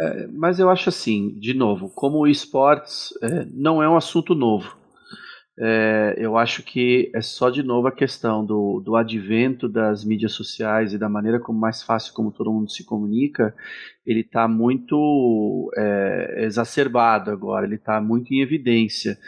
É, 0.00 0.26
mas 0.28 0.58
eu 0.58 0.68
acho 0.70 0.88
assim, 0.88 1.38
de 1.40 1.54
novo, 1.54 1.90
como 1.90 2.18
o 2.18 2.26
esportes 2.26 3.12
é, 3.22 3.44
não 3.52 3.82
é 3.82 3.88
um 3.88 3.96
assunto 3.96 4.34
novo. 4.34 4.76
É, 5.60 6.14
eu 6.16 6.36
acho 6.36 6.62
que 6.62 7.10
é 7.12 7.20
só 7.20 7.50
de 7.50 7.64
novo 7.64 7.88
a 7.88 7.92
questão 7.92 8.46
do, 8.46 8.80
do 8.80 8.94
advento 8.94 9.68
das 9.68 10.04
mídias 10.04 10.32
sociais 10.32 10.92
e 10.92 10.98
da 10.98 11.08
maneira 11.08 11.40
como 11.40 11.58
mais 11.58 11.82
fácil 11.82 12.14
como 12.14 12.30
todo 12.30 12.52
mundo 12.52 12.70
se 12.70 12.84
comunica, 12.84 13.52
ele 14.06 14.20
está 14.20 14.46
muito 14.46 15.68
é, 15.76 16.44
exacerbado 16.44 17.32
agora, 17.32 17.66
ele 17.66 17.74
está 17.74 18.00
muito 18.00 18.32
em 18.32 18.40
evidência. 18.40 19.18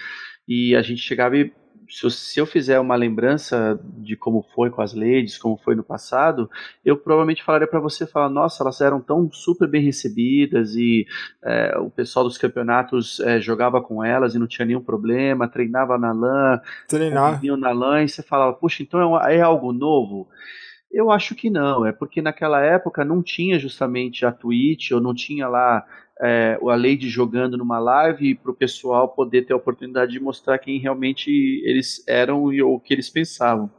E 0.47 0.75
a 0.77 0.83
gente 0.83 1.01
chegava 1.01 1.37
e 1.37 1.53
se 1.91 2.07
eu, 2.07 2.11
se 2.11 2.41
eu, 2.41 2.47
fizer 2.47 2.79
uma 2.79 2.95
lembrança 2.95 3.79
de 3.99 4.17
como 4.17 4.43
foi 4.55 4.71
com 4.71 4.81
as 4.81 4.95
ladies, 4.95 5.37
como 5.37 5.57
foi 5.57 5.75
no 5.75 5.83
passado, 5.83 6.49
eu 6.85 6.97
provavelmente 6.97 7.43
falaria 7.43 7.67
para 7.67 7.81
você, 7.81 8.07
falar, 8.07 8.29
nossa, 8.29 8.63
elas 8.63 8.81
eram 8.81 9.01
tão 9.01 9.31
super 9.33 9.69
bem 9.69 9.83
recebidas 9.83 10.77
e 10.77 11.07
é, 11.43 11.77
o 11.79 11.91
pessoal 11.91 12.25
dos 12.25 12.39
campeonatos 12.39 13.19
é, 13.21 13.41
jogava 13.41 13.83
com 13.83 14.05
elas 14.05 14.35
e 14.35 14.39
não 14.39 14.47
tinha 14.47 14.65
nenhum 14.65 14.83
problema, 14.83 15.49
treinava 15.49 15.99
na 15.99 16.13
LAN, 16.13 16.61
Treinar. 16.89 17.41
na 17.59 17.73
LAN 17.73 18.05
e 18.05 18.09
você 18.09 18.23
falava, 18.23 18.53
puxa, 18.53 18.83
então 18.83 19.21
é, 19.21 19.37
é 19.37 19.41
algo 19.41 19.73
novo? 19.73 20.29
Eu 20.91 21.11
acho 21.11 21.37
que 21.37 21.49
não, 21.49 21.87
é 21.87 21.93
porque 21.93 22.21
naquela 22.21 22.61
época 22.61 23.05
não 23.05 23.23
tinha 23.23 23.59
justamente 23.59 24.27
a 24.27 24.33
Twitch, 24.33 24.91
ou 24.91 25.01
não 25.01 25.15
tinha 25.15 25.47
lá 25.47 25.85
é, 26.23 26.59
a 26.61 26.77
Lady 26.77 27.09
jogando 27.09 27.57
numa 27.57 27.79
live 27.79 28.35
para 28.35 28.51
o 28.51 28.55
pessoal 28.55 29.09
poder 29.09 29.47
ter 29.47 29.53
a 29.53 29.57
oportunidade 29.57 30.13
de 30.13 30.21
mostrar 30.21 30.59
quem 30.59 30.79
realmente 30.79 31.31
eles 31.65 32.07
eram 32.07 32.53
e 32.53 32.63
o 32.63 32.79
que 32.79 32.93
eles 32.93 33.09
pensavam. 33.09 33.71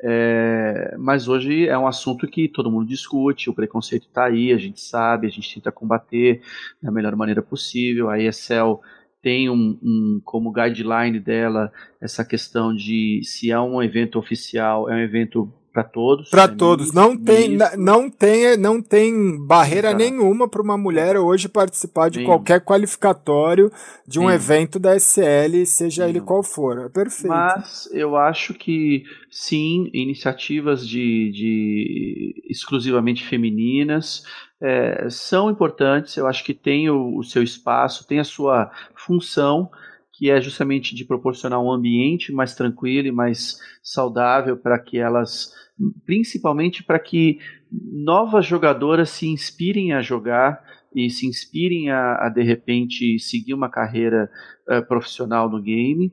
É, 0.00 0.94
mas 0.96 1.26
hoje 1.26 1.66
é 1.66 1.76
um 1.76 1.88
assunto 1.88 2.28
que 2.28 2.48
todo 2.48 2.70
mundo 2.70 2.86
discute, 2.86 3.50
o 3.50 3.54
preconceito 3.54 4.06
está 4.06 4.26
aí, 4.26 4.52
a 4.52 4.58
gente 4.58 4.80
sabe, 4.80 5.26
a 5.26 5.30
gente 5.30 5.54
tenta 5.54 5.72
combater 5.72 6.40
da 6.80 6.92
melhor 6.92 7.16
maneira 7.16 7.42
possível. 7.42 8.08
A 8.08 8.20
ESL 8.20 8.80
tem 9.20 9.50
um, 9.50 9.78
um, 9.82 10.20
como 10.24 10.52
guideline 10.52 11.18
dela 11.18 11.72
essa 12.00 12.24
questão 12.24 12.72
de 12.74 13.20
se 13.24 13.50
é 13.50 13.58
um 13.58 13.82
evento 13.82 14.18
oficial, 14.18 14.88
é 14.88 14.94
um 14.94 15.00
evento 15.00 15.52
para 15.72 15.84
todos. 15.84 16.30
Para 16.30 16.48
todos. 16.48 16.92
Não 16.92 17.16
tem, 17.16 17.56
não 17.76 18.10
tem, 18.10 18.56
não 18.56 18.82
tem 18.82 19.36
barreira 19.46 19.92
nenhuma 19.94 20.48
para 20.48 20.62
uma 20.62 20.76
mulher 20.76 21.16
hoje 21.16 21.48
participar 21.48 22.10
de 22.10 22.24
qualquer 22.24 22.60
qualificatório 22.60 23.70
de 24.06 24.18
um 24.18 24.30
evento 24.30 24.78
da 24.78 24.98
SL, 24.98 25.64
seja 25.66 26.08
ele 26.08 26.20
qual 26.20 26.42
for. 26.42 26.86
É 26.86 26.88
perfeito. 26.88 27.28
Mas 27.28 27.88
eu 27.92 28.16
acho 28.16 28.54
que 28.54 29.04
sim, 29.30 29.90
iniciativas 29.92 30.86
de, 30.86 31.30
de 31.30 32.42
exclusivamente 32.48 33.24
femininas 33.24 34.22
é, 34.60 35.08
são 35.10 35.50
importantes. 35.50 36.16
Eu 36.16 36.26
acho 36.26 36.42
que 36.44 36.54
tem 36.54 36.90
o, 36.90 37.16
o 37.16 37.22
seu 37.22 37.42
espaço, 37.42 38.06
tem 38.06 38.18
a 38.18 38.24
sua 38.24 38.70
função 38.96 39.70
que 40.18 40.28
é 40.28 40.40
justamente 40.40 40.96
de 40.96 41.04
proporcionar 41.04 41.62
um 41.62 41.70
ambiente 41.70 42.32
mais 42.32 42.52
tranquilo 42.52 43.06
e 43.06 43.12
mais 43.12 43.56
saudável 43.80 44.56
para 44.56 44.76
que 44.76 44.98
elas 44.98 45.52
principalmente 46.04 46.82
para 46.82 46.98
que 46.98 47.38
novas 47.70 48.44
jogadoras 48.44 49.10
se 49.10 49.28
inspirem 49.28 49.92
a 49.92 50.02
jogar 50.02 50.60
e 50.92 51.08
se 51.08 51.24
inspirem 51.24 51.88
a, 51.90 52.26
a 52.26 52.28
de 52.28 52.42
repente 52.42 53.16
seguir 53.20 53.54
uma 53.54 53.70
carreira 53.70 54.28
uh, 54.68 54.84
profissional 54.88 55.48
no 55.48 55.62
game, 55.62 56.12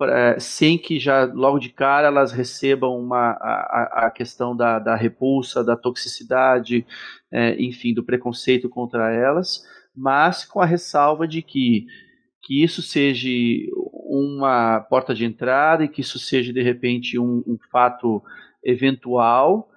uh, 0.00 0.40
sem 0.40 0.76
que 0.76 0.98
já 0.98 1.24
logo 1.24 1.60
de 1.60 1.68
cara 1.68 2.08
elas 2.08 2.32
recebam 2.32 2.98
uma, 2.98 3.38
a, 3.40 4.06
a 4.06 4.10
questão 4.10 4.56
da, 4.56 4.80
da 4.80 4.96
repulsa, 4.96 5.62
da 5.62 5.76
toxicidade, 5.76 6.84
uh, 7.32 7.60
enfim, 7.60 7.94
do 7.94 8.02
preconceito 8.02 8.68
contra 8.68 9.12
elas, 9.12 9.62
mas 9.94 10.44
com 10.44 10.60
a 10.60 10.66
ressalva 10.66 11.28
de 11.28 11.40
que 11.40 11.86
que 12.44 12.62
isso 12.62 12.82
seja 12.82 13.28
uma 14.06 14.80
porta 14.80 15.14
de 15.14 15.24
entrada 15.24 15.84
e 15.84 15.88
que 15.88 16.02
isso 16.02 16.18
seja 16.18 16.52
de 16.52 16.62
repente 16.62 17.18
um, 17.18 17.42
um 17.46 17.58
fato 17.72 18.22
eventual, 18.62 19.68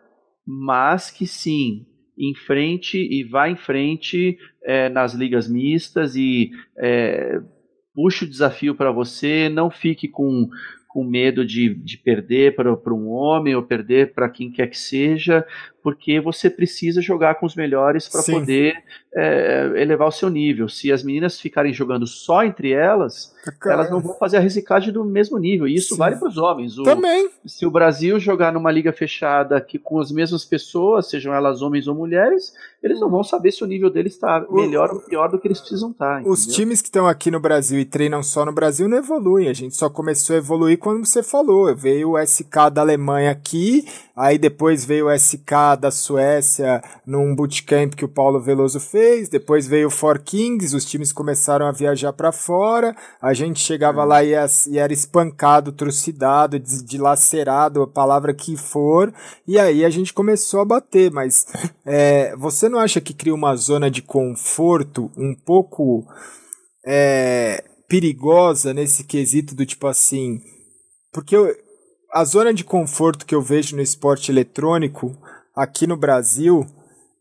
mas 0.46 1.10
que 1.10 1.26
sim, 1.26 1.86
em 2.18 2.36
frente 2.36 2.98
e 2.98 3.24
vá 3.24 3.50
em 3.50 3.56
frente 3.56 4.38
é, 4.64 4.90
nas 4.90 5.14
ligas 5.14 5.48
mistas 5.48 6.16
e 6.16 6.52
é, 6.78 7.40
puxe 7.94 8.26
o 8.26 8.30
desafio 8.30 8.76
para 8.76 8.92
você, 8.92 9.50
não 9.50 9.70
fique 9.70 10.08
com, 10.08 10.50
com 10.88 11.04
medo 11.04 11.46
de, 11.46 11.74
de 11.74 11.98
perder 11.98 12.56
para 12.56 12.94
um 12.94 13.10
homem 13.10 13.56
ou 13.56 13.64
perder 13.64 14.14
para 14.14 14.30
quem 14.30 14.52
quer 14.52 14.68
que 14.68 14.78
seja, 14.78 15.46
porque 15.88 16.20
você 16.20 16.50
precisa 16.50 17.02
jogar 17.02 17.36
com 17.36 17.46
os 17.46 17.56
melhores 17.56 18.10
para 18.10 18.22
poder 18.22 18.76
é, 19.16 19.72
elevar 19.78 20.10
o 20.10 20.12
seu 20.12 20.30
nível. 20.30 20.68
Se 20.68 20.92
as 20.92 21.02
meninas 21.02 21.40
ficarem 21.40 21.72
jogando 21.72 22.06
só 22.06 22.44
entre 22.44 22.74
elas, 22.74 23.34
Cara. 23.58 23.76
elas 23.76 23.90
não 23.90 24.02
vão 24.02 24.14
fazer 24.16 24.36
a 24.36 24.42
reciclagem 24.42 24.92
do 24.92 25.06
mesmo 25.06 25.38
nível. 25.38 25.66
E 25.66 25.76
isso 25.76 25.94
Sim. 25.94 26.00
vale 26.00 26.18
para 26.18 26.28
os 26.28 26.38
homens. 26.38 26.78
O, 26.78 26.84
Também. 26.84 27.30
Se 27.46 27.66
o 27.66 27.72
Brasil 27.72 28.20
jogar 28.20 28.52
numa 28.52 28.70
liga 28.70 28.92
fechada 28.92 29.62
que 29.62 29.80
com 29.80 29.98
as 30.02 30.12
mesmas 30.12 30.44
pessoas, 30.44 31.10
sejam 31.10 31.34
elas 31.34 31.62
homens 31.62 31.88
ou 31.88 31.96
mulheres, 31.96 32.52
eles 32.84 33.00
não 33.00 33.10
vão 33.10 33.24
saber 33.24 33.54
se 33.54 33.64
o 33.64 33.68
nível 33.68 33.90
deles 33.90 34.12
está 34.12 34.46
melhor 34.50 34.92
ou 34.92 35.00
pior 35.00 35.30
do 35.30 35.40
que 35.40 35.48
eles 35.48 35.62
precisam 35.62 35.92
estar. 35.92 36.22
Tá, 36.22 36.30
os 36.30 36.46
times 36.48 36.82
que 36.82 36.90
estão 36.90 37.08
aqui 37.08 37.32
no 37.32 37.40
Brasil 37.40 37.80
e 37.80 37.86
treinam 37.86 38.22
só 38.22 38.44
no 38.44 38.52
Brasil 38.52 38.90
não 38.90 38.98
evoluem. 38.98 39.48
A 39.48 39.54
gente 39.54 39.78
só 39.78 39.90
começou 39.90 40.36
a 40.36 40.40
evoluir 40.40 40.78
quando 40.78 41.06
você 41.06 41.24
falou. 41.24 41.74
Veio 41.74 42.12
o 42.12 42.20
SK 42.22 42.72
da 42.74 42.82
Alemanha 42.82 43.32
aqui 43.32 43.86
Aí 44.18 44.40
depois 44.40 44.84
veio 44.84 45.06
o 45.06 45.16
SK 45.16 45.77
da 45.78 45.92
Suécia 45.92 46.82
num 47.06 47.36
bootcamp 47.36 47.94
que 47.94 48.04
o 48.04 48.10
Paulo 48.10 48.40
Veloso 48.40 48.80
fez. 48.80 49.30
Depois 49.30 49.68
veio 49.68 49.88
o 49.88 49.92
Four 49.92 50.20
Kings, 50.20 50.76
os 50.76 50.86
times 50.86 51.14
começaram 51.14 51.66
a 51.66 51.72
viajar 51.72 52.12
para 52.14 52.32
fora. 52.32 52.96
A 53.22 53.34
gente 53.34 53.60
chegava 53.60 54.04
lá 54.04 54.24
e, 54.24 54.34
e, 54.68 54.78
era 54.78 54.92
espancado, 54.92 55.72
trucidado, 55.72 56.60
dilacerado, 56.60 57.82
a 57.82 57.88
palavra 57.88 58.34
que 58.34 58.58
for. 58.58 59.14
E 59.48 59.58
aí 59.58 59.86
a 59.86 59.90
gente 59.90 60.14
começou 60.14 60.60
a 60.60 60.66
bater. 60.66 61.12
Mas 61.12 61.46
é, 61.86 62.36
você 62.36 62.68
não 62.68 62.80
acha 62.80 63.00
que 63.00 63.14
cria 63.14 63.34
uma 63.34 63.56
zona 63.56 63.90
de 63.90 64.02
conforto 64.02 65.12
um 65.16 65.34
pouco 65.34 66.06
é, 66.86 67.64
perigosa 67.88 68.74
nesse 68.74 69.04
quesito 69.04 69.56
do 69.56 69.66
tipo 69.66 69.88
assim? 69.88 70.42
Porque 71.12 71.36
eu, 71.36 71.56
a 72.12 72.24
zona 72.24 72.54
de 72.54 72.64
conforto 72.64 73.26
que 73.26 73.36
eu 73.36 73.42
vejo 73.42 73.76
no 73.76 73.82
esporte 73.82 74.32
eletrônico 74.32 75.16
aqui 75.58 75.88
no 75.88 75.98
Brasil 75.98 76.66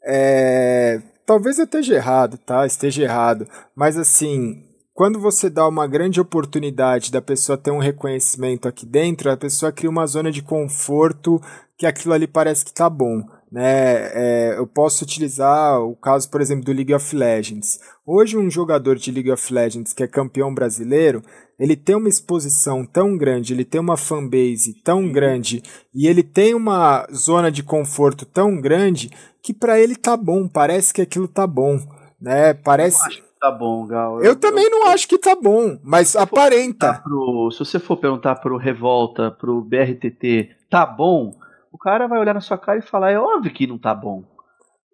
é. 0.06 1.00
Talvez 1.24 1.58
eu 1.58 1.64
esteja 1.64 1.94
errado, 1.96 2.38
tá? 2.38 2.64
Esteja 2.64 3.02
errado. 3.02 3.48
Mas 3.74 3.98
assim, 3.98 4.62
quando 4.94 5.18
você 5.18 5.50
dá 5.50 5.66
uma 5.66 5.84
grande 5.88 6.20
oportunidade 6.20 7.10
da 7.10 7.20
pessoa 7.20 7.58
ter 7.58 7.72
um 7.72 7.80
reconhecimento 7.80 8.68
aqui 8.68 8.86
dentro, 8.86 9.28
a 9.28 9.36
pessoa 9.36 9.72
cria 9.72 9.90
uma 9.90 10.06
zona 10.06 10.30
de 10.30 10.40
conforto 10.40 11.40
que 11.76 11.84
aquilo 11.84 12.14
ali 12.14 12.28
parece 12.28 12.64
que 12.64 12.72
tá 12.72 12.88
bom. 12.88 13.24
Né? 13.50 14.10
É, 14.12 14.54
eu 14.58 14.66
posso 14.66 15.04
utilizar 15.04 15.80
o 15.80 15.94
caso, 15.94 16.28
por 16.30 16.40
exemplo, 16.40 16.64
do 16.64 16.72
League 16.72 16.92
of 16.92 17.14
Legends. 17.14 17.78
Hoje, 18.04 18.36
um 18.36 18.50
jogador 18.50 18.96
de 18.96 19.10
League 19.12 19.30
of 19.30 19.52
Legends 19.52 19.92
que 19.92 20.02
é 20.02 20.08
campeão 20.08 20.52
brasileiro, 20.52 21.22
ele 21.58 21.76
tem 21.76 21.96
uma 21.96 22.08
exposição 22.08 22.84
tão 22.84 23.16
grande, 23.16 23.54
ele 23.54 23.64
tem 23.64 23.80
uma 23.80 23.96
fanbase 23.96 24.74
tão 24.82 25.10
grande 25.10 25.62
e 25.94 26.06
ele 26.06 26.22
tem 26.22 26.54
uma 26.54 27.06
zona 27.14 27.50
de 27.50 27.62
conforto 27.62 28.26
tão 28.26 28.60
grande 28.60 29.10
que 29.42 29.54
para 29.54 29.78
ele 29.80 29.94
tá 29.94 30.16
bom, 30.16 30.48
parece 30.48 30.92
que 30.92 31.00
aquilo 31.00 31.28
tá 31.28 31.46
bom, 31.46 31.78
né? 32.20 32.52
Parece 32.52 32.98
eu 32.98 33.06
acho 33.06 33.22
que 33.22 33.40
tá 33.40 33.50
bom, 33.50 33.86
Gal. 33.86 34.18
Eu, 34.18 34.24
eu 34.24 34.36
também 34.36 34.64
eu, 34.64 34.70
não 34.70 34.88
acho 34.88 35.08
que 35.08 35.18
tá 35.18 35.36
bom, 35.36 35.78
mas 35.84 36.16
aparenta. 36.16 37.00
Pro, 37.02 37.50
se 37.52 37.60
você 37.60 37.78
for 37.78 37.96
perguntar 37.96 38.34
pro 38.36 38.56
Revolta, 38.56 39.30
pro 39.30 39.60
BRTT, 39.60 40.50
tá 40.68 40.84
bom? 40.84 41.32
O 41.76 41.78
cara 41.78 42.06
vai 42.08 42.18
olhar 42.18 42.32
na 42.32 42.40
sua 42.40 42.56
cara 42.56 42.78
e 42.78 42.82
falar: 42.82 43.10
é 43.10 43.18
óbvio 43.18 43.52
que 43.52 43.66
não 43.66 43.78
tá 43.78 43.94
bom. 43.94 44.24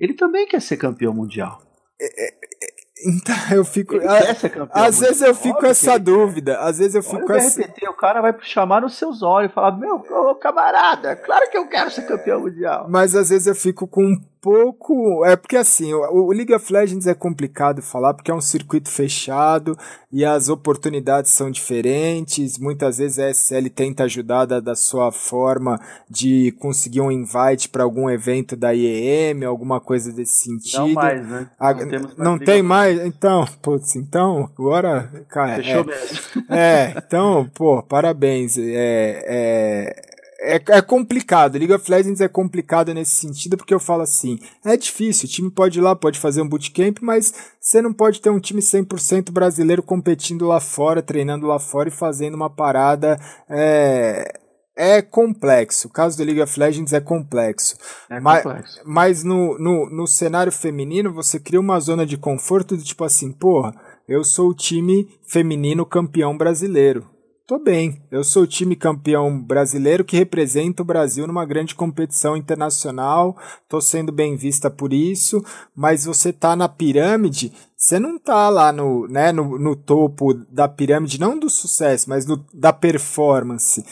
Ele 0.01 0.15
também 0.15 0.49
quer 0.49 0.61
ser 0.61 0.77
campeão 0.77 1.15
mundial. 1.15 1.63
É, 2.01 2.27
é, 2.27 2.35
então, 3.07 3.37
eu 3.53 3.65
fico. 3.65 3.97
A, 4.05 4.87
às 4.87 4.99
vezes 4.99 5.23
eu 5.23 5.33
fico 5.33 5.61
com 5.61 5.67
essa 5.67 5.97
dúvida. 5.97 6.59
Às 6.59 6.79
vezes 6.79 6.97
eu 6.97 7.03
fico 7.05 7.25
com 7.25 7.35
essa. 7.35 7.63
O 7.89 7.95
cara 7.95 8.21
vai 8.21 8.35
chamar 8.41 8.81
nos 8.81 8.97
seus 8.97 9.23
olhos 9.23 9.53
e 9.53 9.55
falar: 9.55 9.79
Meu, 9.79 9.95
ô, 9.95 10.35
camarada, 10.35 11.15
claro 11.15 11.49
que 11.49 11.57
eu 11.57 11.69
quero 11.69 11.89
ser 11.89 12.03
campeão 12.03 12.41
mundial. 12.41 12.87
Mas 12.89 13.15
às 13.15 13.31
vezes 13.31 13.47
eu 13.47 13.55
fico 13.55 13.87
com 13.87 14.03
um 14.03 14.21
pouco. 14.43 15.25
É 15.25 15.37
porque 15.37 15.57
assim, 15.57 15.95
o, 15.95 16.27
o, 16.27 16.33
League 16.33 16.53
of 16.53 16.71
Legends 16.71 17.07
é 17.07 17.15
complicado 17.15 17.81
falar 17.81 18.13
porque 18.13 18.31
é 18.31 18.35
um 18.35 18.41
circuito 18.41 18.91
fechado 18.91 19.79
e 20.11 20.25
as 20.25 20.49
oportunidades 20.49 21.31
são 21.31 21.51
diferentes. 21.51 22.59
Muitas 22.59 22.99
vezes 22.99 23.19
a 23.21 23.31
SL 23.31 23.69
tenta 23.73 24.05
ajudar 24.05 24.45
da, 24.45 24.59
da 24.59 24.75
sua 24.75 25.13
forma 25.13 25.81
de 26.11 26.53
conseguir 26.59 27.01
um 27.01 27.11
invite 27.11 27.69
para 27.69 27.85
algum 27.85 28.11
evento 28.11 28.57
da 28.57 28.75
IEM, 28.75 29.45
alguma 29.45 29.81
coisa 29.81 30.13
desse 30.13 30.45
sentido. 30.45 30.89
Não 30.89 30.93
mais, 30.95 31.29
né? 31.29 31.49
A, 31.59 31.73
não, 31.73 32.11
não 32.19 32.39
tem 32.39 32.63
mais? 32.63 33.01
Então, 33.07 33.47
putz, 33.63 33.95
então, 33.95 34.51
agora. 34.59 35.09
Cara, 35.29 35.57
Fechou 35.57 35.83
é, 35.83 35.85
mesmo. 35.85 36.19
É, 36.51 36.95
então, 36.97 37.49
pô, 37.55 37.81
parabéns. 37.83 38.59
É, 38.59 39.25
é, 39.25 40.12
é, 40.43 40.61
é, 40.71 40.83
complicado. 40.83 41.57
League 41.57 41.73
of 41.73 41.89
Legends 41.89 42.21
é 42.21 42.27
complicado 42.27 42.93
nesse 42.93 43.13
sentido, 43.13 43.57
porque 43.57 43.73
eu 43.73 43.79
falo 43.79 44.03
assim: 44.03 44.39
é 44.65 44.77
difícil, 44.77 45.27
o 45.27 45.31
time 45.31 45.51
pode 45.51 45.79
ir 45.79 45.83
lá, 45.83 45.95
pode 45.95 46.19
fazer 46.19 46.43
um 46.43 46.49
bootcamp, 46.49 46.99
mas 47.01 47.33
você 47.61 47.81
não 47.81 47.93
pode 47.93 48.21
ter 48.21 48.31
um 48.31 48.41
time 48.41 48.61
100% 48.61 49.31
brasileiro 49.31 49.83
competindo 49.83 50.47
lá 50.47 50.59
fora, 50.59 51.01
treinando 51.01 51.47
lá 51.47 51.61
fora 51.61 51.89
e 51.89 51.93
fazendo 51.93 52.35
uma 52.35 52.51
parada. 52.51 53.17
É, 53.49 54.41
é 54.75 55.01
complexo. 55.01 55.87
O 55.87 55.91
caso 55.91 56.17
do 56.17 56.25
League 56.25 56.41
of 56.41 56.59
Legends 56.59 56.93
é 56.93 57.01
complexo. 57.01 57.77
É 58.11 58.19
mas, 58.19 58.43
complexo. 58.43 58.81
mas 58.85 59.23
no, 59.23 59.57
no, 59.59 59.89
no 59.89 60.07
cenário 60.09 60.51
feminino, 60.51 61.13
você 61.13 61.39
cria 61.39 61.61
uma 61.61 61.79
zona 61.79 62.05
de 62.05 62.17
conforto 62.17 62.77
de 62.77 62.83
tipo 62.83 63.05
assim: 63.05 63.31
porra, 63.31 63.73
eu 64.09 64.25
sou 64.25 64.51
o 64.51 64.55
time 64.55 65.09
feminino 65.25 65.87
campeão 65.87 66.37
brasileiro. 66.37 67.07
Tô 67.45 67.59
bem. 67.59 68.01
Eu 68.11 68.23
sou 68.23 68.45
o 68.45 68.47
time 68.47 68.77
campeão 68.77 69.41
brasileiro 69.41 70.05
que 70.05 70.17
representa 70.17 70.83
o 70.83 70.87
Brasil 70.87 71.27
numa 71.27 71.45
grande 71.45 71.75
competição 71.75 72.37
internacional. 72.37 73.37
Tô 73.69 73.81
sendo 73.81 74.13
bem 74.13 74.37
vista 74.37 74.71
por 74.71 74.93
isso. 74.93 75.45
Mas 75.75 76.05
você 76.05 76.33
tá 76.33 76.55
na 76.55 76.69
pirâmide, 76.69 77.53
você 77.77 77.99
não 77.99 78.17
tá 78.17 78.49
lá 78.49 78.73
no, 78.73 79.09
né, 79.09 79.33
no, 79.33 79.59
no 79.59 79.75
topo 79.75 80.35
da 80.49 80.69
pirâmide, 80.69 81.19
não 81.19 81.37
do 81.37 81.51
sucesso, 81.51 82.09
mas 82.09 82.25
da 82.55 82.73
performance. 82.73 83.85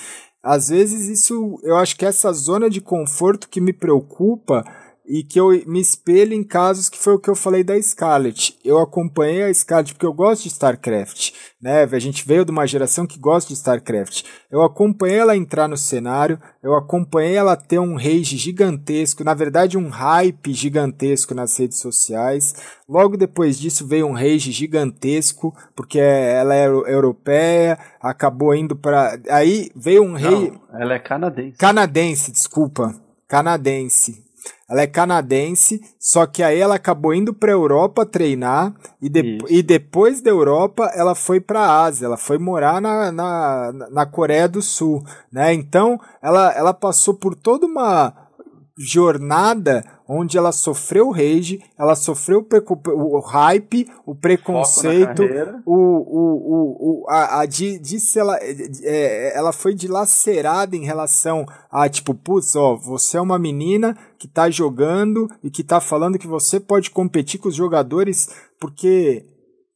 Às 0.43 0.69
vezes 0.69 1.09
isso, 1.09 1.59
eu 1.65 1.77
acho 1.77 1.97
que 1.97 2.07
essa 2.07 2.33
zona 2.33 2.71
de 2.71 2.81
conforto 2.81 3.49
que 3.49 3.61
me 3.61 3.73
preocupa 3.73 4.65
e 5.11 5.25
que 5.25 5.41
eu 5.41 5.49
me 5.67 5.81
espelho 5.81 6.33
em 6.33 6.45
casos 6.45 6.89
que 6.89 6.97
foi 6.97 7.15
o 7.15 7.19
que 7.19 7.29
eu 7.29 7.35
falei 7.35 7.65
da 7.65 7.81
Scarlett. 7.83 8.57
Eu 8.65 8.79
acompanhei 8.79 9.43
a 9.43 9.53
Scarlett 9.53 9.93
porque 9.93 10.07
eu 10.07 10.13
gosto 10.13 10.45
de 10.45 10.51
StarCraft, 10.51 11.33
né? 11.61 11.83
A 11.83 11.99
gente 11.99 12.25
veio 12.25 12.45
de 12.45 12.53
uma 12.53 12.65
geração 12.65 13.09
que 13.09 13.19
gosta 13.19 13.49
de 13.49 13.55
StarCraft. 13.55 14.23
Eu 14.49 14.63
acompanhei 14.63 15.19
ela 15.19 15.37
entrar 15.37 15.67
no 15.67 15.77
cenário, 15.77 16.39
eu 16.63 16.77
acompanhei 16.77 17.35
ela 17.35 17.57
ter 17.57 17.81
um 17.81 17.97
rage 17.97 18.37
gigantesco, 18.37 19.25
na 19.25 19.35
verdade 19.35 19.77
um 19.77 19.89
hype 19.89 20.53
gigantesco 20.53 21.35
nas 21.35 21.59
redes 21.59 21.81
sociais. 21.81 22.55
Logo 22.89 23.17
depois 23.17 23.59
disso 23.59 23.85
veio 23.85 24.07
um 24.07 24.13
rage 24.13 24.53
gigantesco, 24.53 25.53
porque 25.75 25.99
ela 25.99 26.55
é 26.55 26.67
europeia, 26.67 27.77
acabou 28.01 28.55
indo 28.55 28.77
para 28.77 29.19
aí 29.29 29.73
veio 29.75 30.05
um 30.05 30.15
rei 30.15 30.53
ela 30.73 30.95
é 30.95 31.01
canadense. 31.01 31.59
Canadense, 31.59 32.31
desculpa. 32.31 32.95
Canadense 33.27 34.30
ela 34.69 34.83
é 34.83 34.87
canadense, 34.87 35.81
só 35.99 36.27
que 36.27 36.43
aí 36.43 36.59
ela 36.59 36.77
acabou 36.77 37.13
indo 37.13 37.35
para 37.35 37.51
a 37.51 37.55
Europa 37.55 38.07
treinar 38.07 38.73
e, 39.03 39.09
de, 39.09 39.39
e 39.49 39.63
depois 39.63 40.21
da 40.21 40.31
Europa 40.31 40.91
ela 40.95 41.15
foi 41.15 41.41
para 41.41 41.61
a 41.61 41.83
Ásia, 41.85 42.07
ela 42.07 42.17
foi 42.17 42.39
morar 42.39 42.81
na, 42.81 43.11
na, 43.11 43.73
na 43.91 44.07
Coreia 44.07 44.49
do 44.49 44.63
Sul, 44.63 45.05
né? 45.33 45.53
Então 45.53 46.01
ela, 46.23 46.53
ela 46.53 46.73
passou 46.73 47.15
por 47.15 47.35
toda 47.35 47.67
uma 47.67 48.15
jornada 48.79 49.85
onde 50.13 50.37
ela 50.37 50.51
sofreu 50.51 51.11
rage, 51.11 51.63
ela 51.79 51.95
sofreu 51.95 52.45
o, 52.45 53.17
o 53.17 53.21
hype, 53.21 53.87
o 54.05 54.13
preconceito, 54.13 55.23
o, 55.65 55.73
o, 55.73 57.03
o, 57.05 57.07
a, 57.09 57.41
a 57.41 57.47
de, 57.47 57.79
de 57.79 57.97
ela, 58.19 58.37
é, 58.83 59.39
ela 59.39 59.53
foi 59.53 59.73
dilacerada 59.73 60.75
em 60.75 60.85
relação 60.85 61.47
a 61.71 61.89
tipo, 61.89 62.13
putz, 62.13 62.57
ó, 62.57 62.75
você 62.75 63.19
é 63.19 63.21
uma 63.21 63.39
menina 63.39 63.97
que 64.19 64.27
tá 64.27 64.51
jogando 64.51 65.31
e 65.45 65.51
que 65.51 65.63
tá 65.63 65.81
falando 65.81 66.19
que 66.19 66.27
você 66.27 66.59
pode 66.59 66.91
competir 66.91 67.39
com 67.39 67.49
os 67.49 67.55
jogadores, 67.55 68.31
porque 68.59 69.25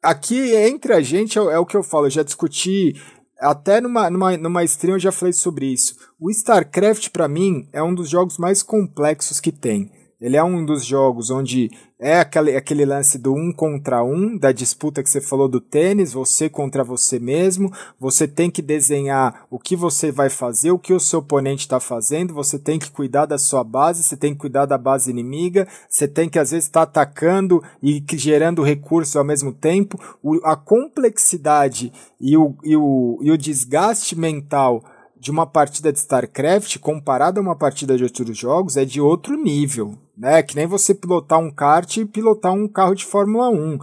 aqui 0.02 0.52
entre 0.56 0.94
a 0.94 1.00
gente 1.00 1.38
é, 1.38 1.42
é 1.42 1.58
o 1.60 1.66
que 1.66 1.76
eu 1.76 1.84
falo, 1.84 2.06
eu 2.06 2.10
já 2.10 2.24
discuti 2.24 3.00
até 3.38 3.80
numa, 3.80 4.10
numa, 4.10 4.36
numa 4.36 4.64
stream 4.64 4.96
eu 4.96 5.00
já 5.00 5.12
falei 5.12 5.32
sobre 5.32 5.66
isso. 5.66 5.96
O 6.18 6.28
StarCraft, 6.28 7.10
para 7.10 7.28
mim, 7.28 7.68
é 7.72 7.82
um 7.82 7.94
dos 7.94 8.08
jogos 8.08 8.36
mais 8.36 8.64
complexos 8.64 9.38
que 9.38 9.52
tem. 9.52 9.90
Ele 10.24 10.38
é 10.38 10.42
um 10.42 10.64
dos 10.64 10.86
jogos 10.86 11.28
onde 11.28 11.70
é 12.00 12.18
aquele, 12.18 12.56
aquele 12.56 12.86
lance 12.86 13.18
do 13.18 13.34
um 13.34 13.52
contra 13.52 14.02
um, 14.02 14.38
da 14.38 14.52
disputa 14.52 15.02
que 15.02 15.10
você 15.10 15.20
falou 15.20 15.46
do 15.46 15.60
tênis, 15.60 16.14
você 16.14 16.48
contra 16.48 16.82
você 16.82 17.18
mesmo. 17.18 17.70
Você 18.00 18.26
tem 18.26 18.50
que 18.50 18.62
desenhar 18.62 19.44
o 19.50 19.58
que 19.58 19.76
você 19.76 20.10
vai 20.10 20.30
fazer, 20.30 20.70
o 20.70 20.78
que 20.78 20.94
o 20.94 20.98
seu 20.98 21.18
oponente 21.18 21.66
está 21.66 21.78
fazendo. 21.78 22.32
Você 22.32 22.58
tem 22.58 22.78
que 22.78 22.90
cuidar 22.90 23.26
da 23.26 23.36
sua 23.36 23.62
base, 23.62 24.02
você 24.02 24.16
tem 24.16 24.32
que 24.32 24.40
cuidar 24.40 24.64
da 24.64 24.78
base 24.78 25.10
inimiga. 25.10 25.68
Você 25.90 26.08
tem 26.08 26.26
que, 26.26 26.38
às 26.38 26.52
vezes, 26.52 26.64
estar 26.68 26.86
tá 26.86 27.02
atacando 27.02 27.62
e 27.82 28.02
gerando 28.14 28.62
recursos 28.62 29.14
ao 29.16 29.24
mesmo 29.24 29.52
tempo. 29.52 30.00
O, 30.22 30.40
a 30.42 30.56
complexidade 30.56 31.92
e 32.18 32.34
o, 32.34 32.56
e, 32.64 32.74
o, 32.74 33.18
e 33.20 33.30
o 33.30 33.36
desgaste 33.36 34.18
mental 34.18 34.82
de 35.24 35.30
uma 35.30 35.46
partida 35.46 35.90
de 35.90 35.98
StarCraft 35.98 36.78
comparada 36.80 37.40
a 37.40 37.42
uma 37.42 37.56
partida 37.56 37.96
de 37.96 38.04
outros 38.04 38.36
jogos 38.36 38.76
é 38.76 38.84
de 38.84 39.00
outro 39.00 39.42
nível, 39.42 39.98
né? 40.14 40.42
Que 40.42 40.54
nem 40.54 40.66
você 40.66 40.94
pilotar 40.94 41.38
um 41.38 41.50
kart 41.50 41.96
e 41.96 42.04
pilotar 42.04 42.52
um 42.52 42.68
carro 42.68 42.94
de 42.94 43.06
Fórmula 43.06 43.48
1. 43.48 43.78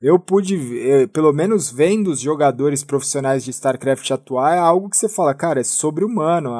Eu 0.00 0.18
pude, 0.18 0.56
eh, 0.78 1.06
pelo 1.06 1.34
menos 1.34 1.70
vendo 1.70 2.10
os 2.10 2.18
jogadores 2.18 2.82
profissionais 2.82 3.44
de 3.44 3.50
StarCraft 3.50 4.10
atuar, 4.10 4.54
é 4.54 4.58
algo 4.58 4.88
que 4.88 4.96
você 4.96 5.06
fala, 5.06 5.34
cara, 5.34 5.60
é 5.60 5.64
sobre-humano, 5.64 6.50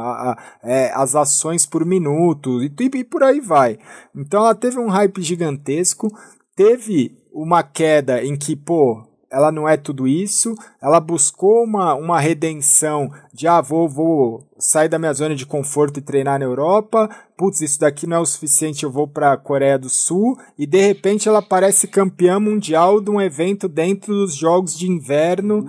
é, 0.63 0.93
as 0.93 1.17
ações 1.17 1.65
por 1.65 1.87
minuto 1.87 2.63
e, 2.63 2.71
e 2.79 3.05
por 3.05 3.23
aí 3.23 3.41
vai. 3.41 3.79
Então 4.15 4.41
ela 4.41 4.55
teve 4.55 4.79
um 4.79 4.89
hype 4.89 5.23
gigantesco, 5.23 6.11
teve 6.55 7.17
uma 7.33 7.63
queda 7.63 8.23
em 8.23 8.37
que, 8.37 8.55
pô, 8.55 9.06
ela 9.31 9.51
não 9.51 9.69
é 9.69 9.77
tudo 9.77 10.07
isso. 10.07 10.55
Ela 10.81 11.01
buscou 11.01 11.65
uma, 11.65 11.95
uma 11.95 12.21
redenção 12.21 13.11
de, 13.33 13.47
ah, 13.47 13.61
vou, 13.61 13.89
vou 13.89 14.49
sair 14.59 14.89
da 14.89 14.99
minha 14.99 15.13
zona 15.13 15.35
de 15.35 15.47
conforto 15.47 15.99
e 15.99 16.03
treinar 16.03 16.39
na 16.39 16.45
Europa. 16.45 17.09
Putz, 17.37 17.61
isso 17.61 17.81
daqui 17.81 18.07
não 18.07 18.19
é 18.19 18.21
o 18.21 18.27
suficiente, 18.27 18.85
eu 18.85 18.91
vou 18.91 19.07
para 19.07 19.33
a 19.33 19.37
Coreia 19.37 19.79
do 19.79 19.89
Sul. 19.89 20.39
E 20.59 20.67
de 20.67 20.81
repente 20.81 21.29
ela 21.29 21.43
parece 21.43 21.89
campeã 21.89 22.39
mundial 22.39 23.01
de 23.01 23.11
um 23.11 23.21
evento 23.21 23.69
dentro 23.69 24.15
dos 24.15 24.35
Jogos 24.35 24.79
de 24.79 24.91
Inverno. 24.91 25.67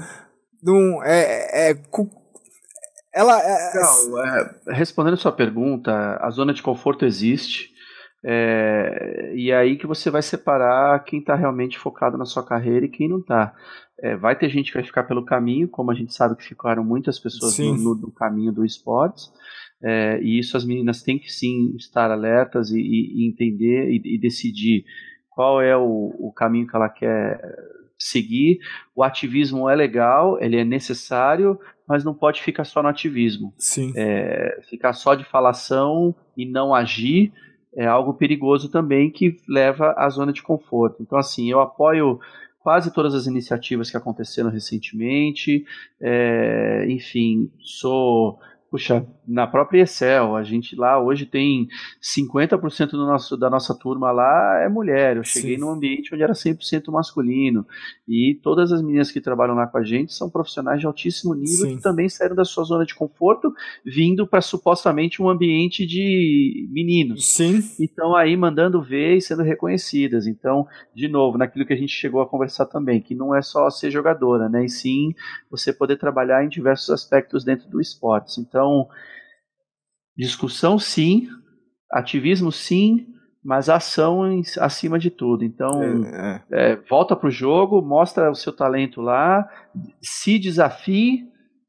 Num, 0.61 1.01
é, 1.03 1.71
é, 1.71 1.81
ela. 3.13 3.41
É, 3.41 3.73
não, 3.73 4.23
é, 4.23 4.55
respondendo 4.69 5.17
sua 5.17 5.31
pergunta, 5.31 6.17
a 6.21 6.29
zona 6.29 6.53
de 6.53 6.61
conforto 6.61 7.05
existe. 7.05 7.75
É, 8.29 9.31
e 9.33 9.53
aí 9.53 9.77
que 9.77 9.87
você 9.87 10.11
vai 10.11 10.21
separar 10.21 11.01
quem 11.05 11.19
está 11.19 11.33
realmente 11.33 11.79
focado 11.79 12.17
na 12.17 12.25
sua 12.25 12.45
carreira 12.45 12.85
e 12.85 12.89
quem 12.89 13.07
não 13.07 13.19
está. 13.19 13.55
É, 14.01 14.17
vai 14.17 14.37
ter 14.37 14.49
gente 14.49 14.69
que 14.69 14.77
vai 14.77 14.83
ficar 14.83 15.03
pelo 15.03 15.23
caminho, 15.23 15.69
como 15.69 15.91
a 15.91 15.95
gente 15.95 16.13
sabe 16.13 16.35
que 16.35 16.43
ficaram 16.43 16.83
muitas 16.83 17.17
pessoas 17.17 17.57
no, 17.57 17.77
no, 17.77 17.95
no, 17.95 18.11
caminho 18.11 18.51
do 18.51 18.65
esportes, 18.65 19.31
é, 19.81 20.19
e 20.21 20.37
isso 20.37 20.57
as 20.57 20.65
meninas 20.65 21.01
têm 21.01 21.17
que 21.17 21.31
sim 21.31 21.73
estar 21.77 22.11
alertas 22.11 22.69
e, 22.69 22.79
e 22.79 23.29
entender 23.29 23.91
e, 23.91 24.15
e, 24.15 24.19
decidir 24.19 24.83
qual 25.29 25.61
é 25.61 25.77
o, 25.77 26.13
o 26.19 26.33
caminho 26.35 26.67
que 26.67 26.75
ela 26.75 26.89
quer 26.89 27.39
seguir. 27.97 28.59
O 28.93 29.03
ativismo 29.03 29.69
é 29.69 29.75
legal, 29.75 30.37
ele 30.41 30.57
é 30.57 30.65
necessário, 30.65 31.57
mas 31.87 32.03
não 32.03 32.13
pode 32.13 32.43
ficar 32.43 32.65
só 32.65 32.83
no 32.83 32.89
ativismo. 32.89 33.53
Sim. 33.57 33.93
É, 33.95 34.59
ficar 34.69 34.91
só 34.91 35.15
de 35.15 35.23
falação 35.23 36.13
e 36.35 36.45
não 36.45 36.75
agir 36.75 37.31
é 37.77 37.85
algo 37.85 38.15
perigoso 38.15 38.69
também 38.69 39.11
que 39.11 39.39
leva 39.47 39.93
à 39.95 40.09
zona 40.09 40.33
de 40.33 40.41
conforto. 40.41 40.97
Então, 40.99 41.17
assim, 41.17 41.51
eu 41.51 41.59
apoio 41.59 42.19
quase 42.59 42.91
todas 42.91 43.13
as 43.13 43.27
iniciativas 43.27 43.91
que 43.91 43.95
aconteceram 43.95 44.49
recentemente, 44.49 45.63
é, 46.01 46.85
enfim, 46.89 47.51
sou 47.59 48.39
Puxa, 48.69 49.07
na 49.25 49.47
própria 49.47 49.83
Excel, 49.83 50.35
a 50.35 50.43
gente 50.43 50.75
lá 50.75 51.01
hoje 51.01 51.25
tem 51.25 51.67
50% 52.01 52.91
do 52.91 53.05
nosso, 53.05 53.37
da 53.37 53.49
nossa 53.49 53.73
turma 53.73 54.11
lá 54.11 54.59
é 54.61 54.67
mulher. 54.67 55.15
Eu 55.15 55.23
cheguei 55.23 55.55
Sim. 55.55 55.61
num 55.61 55.69
ambiente 55.69 56.13
onde 56.13 56.21
era 56.21 56.33
100% 56.33 56.91
masculino. 56.91 57.65
E 58.05 58.37
todas 58.43 58.73
as 58.73 58.81
meninas 58.81 59.09
que 59.09 59.21
trabalham 59.21 59.55
lá 59.55 59.67
com 59.67 59.77
a 59.77 59.83
gente 59.83 60.13
são 60.13 60.29
profissionais 60.29 60.81
de 60.81 60.85
altíssimo 60.85 61.33
nível 61.33 61.69
Sim. 61.69 61.75
que 61.77 61.81
também 61.81 62.09
saíram 62.09 62.35
da 62.35 62.43
sua 62.43 62.65
zona 62.65 62.85
de 62.85 62.93
conforto, 62.93 63.53
vindo 63.85 64.27
para 64.27 64.41
supostamente 64.41 65.21
um 65.21 65.29
ambiente 65.29 65.85
de 65.85 66.67
meninos. 66.69 67.33
Sim. 67.33 67.63
Então 67.79 68.15
aí 68.15 68.35
mandando 68.35 68.81
ver 68.81 69.15
e 69.15 69.21
sendo 69.21 69.43
reconhecidas. 69.43 70.27
Então, 70.27 70.67
de 70.93 71.07
novo, 71.07 71.37
naquilo 71.37 71.65
que 71.65 71.73
a 71.73 71.77
gente 71.77 71.93
chegou 71.93 72.21
a 72.21 72.27
conversar 72.27 72.65
também, 72.65 73.01
que 73.01 73.15
não 73.15 73.33
é 73.33 73.41
só 73.41 73.69
ser 73.69 73.91
jogadora, 73.91 74.49
né? 74.49 74.65
E 74.65 74.69
sim 74.69 75.13
você 75.49 75.71
poder 75.71 75.97
trabalhar 75.97 76.43
em 76.43 76.49
diversos 76.49 76.89
aspectos 76.89 77.45
dentro 77.45 77.69
do 77.69 77.79
esporte. 77.79 78.41
Então, 78.41 78.56
discussão 80.15 80.79
sim, 80.79 81.27
ativismo 81.91 82.51
sim, 82.51 83.07
mas 83.43 83.69
ação 83.69 84.29
em, 84.31 84.41
acima 84.59 84.99
de 84.99 85.09
tudo. 85.09 85.43
Então, 85.43 85.81
é, 86.05 86.43
é. 86.51 86.71
É, 86.71 86.75
volta 86.89 87.15
pro 87.15 87.31
jogo, 87.31 87.81
mostra 87.81 88.29
o 88.29 88.35
seu 88.35 88.53
talento 88.53 89.01
lá, 89.01 89.47
se 90.01 90.37
desafie 90.37 91.27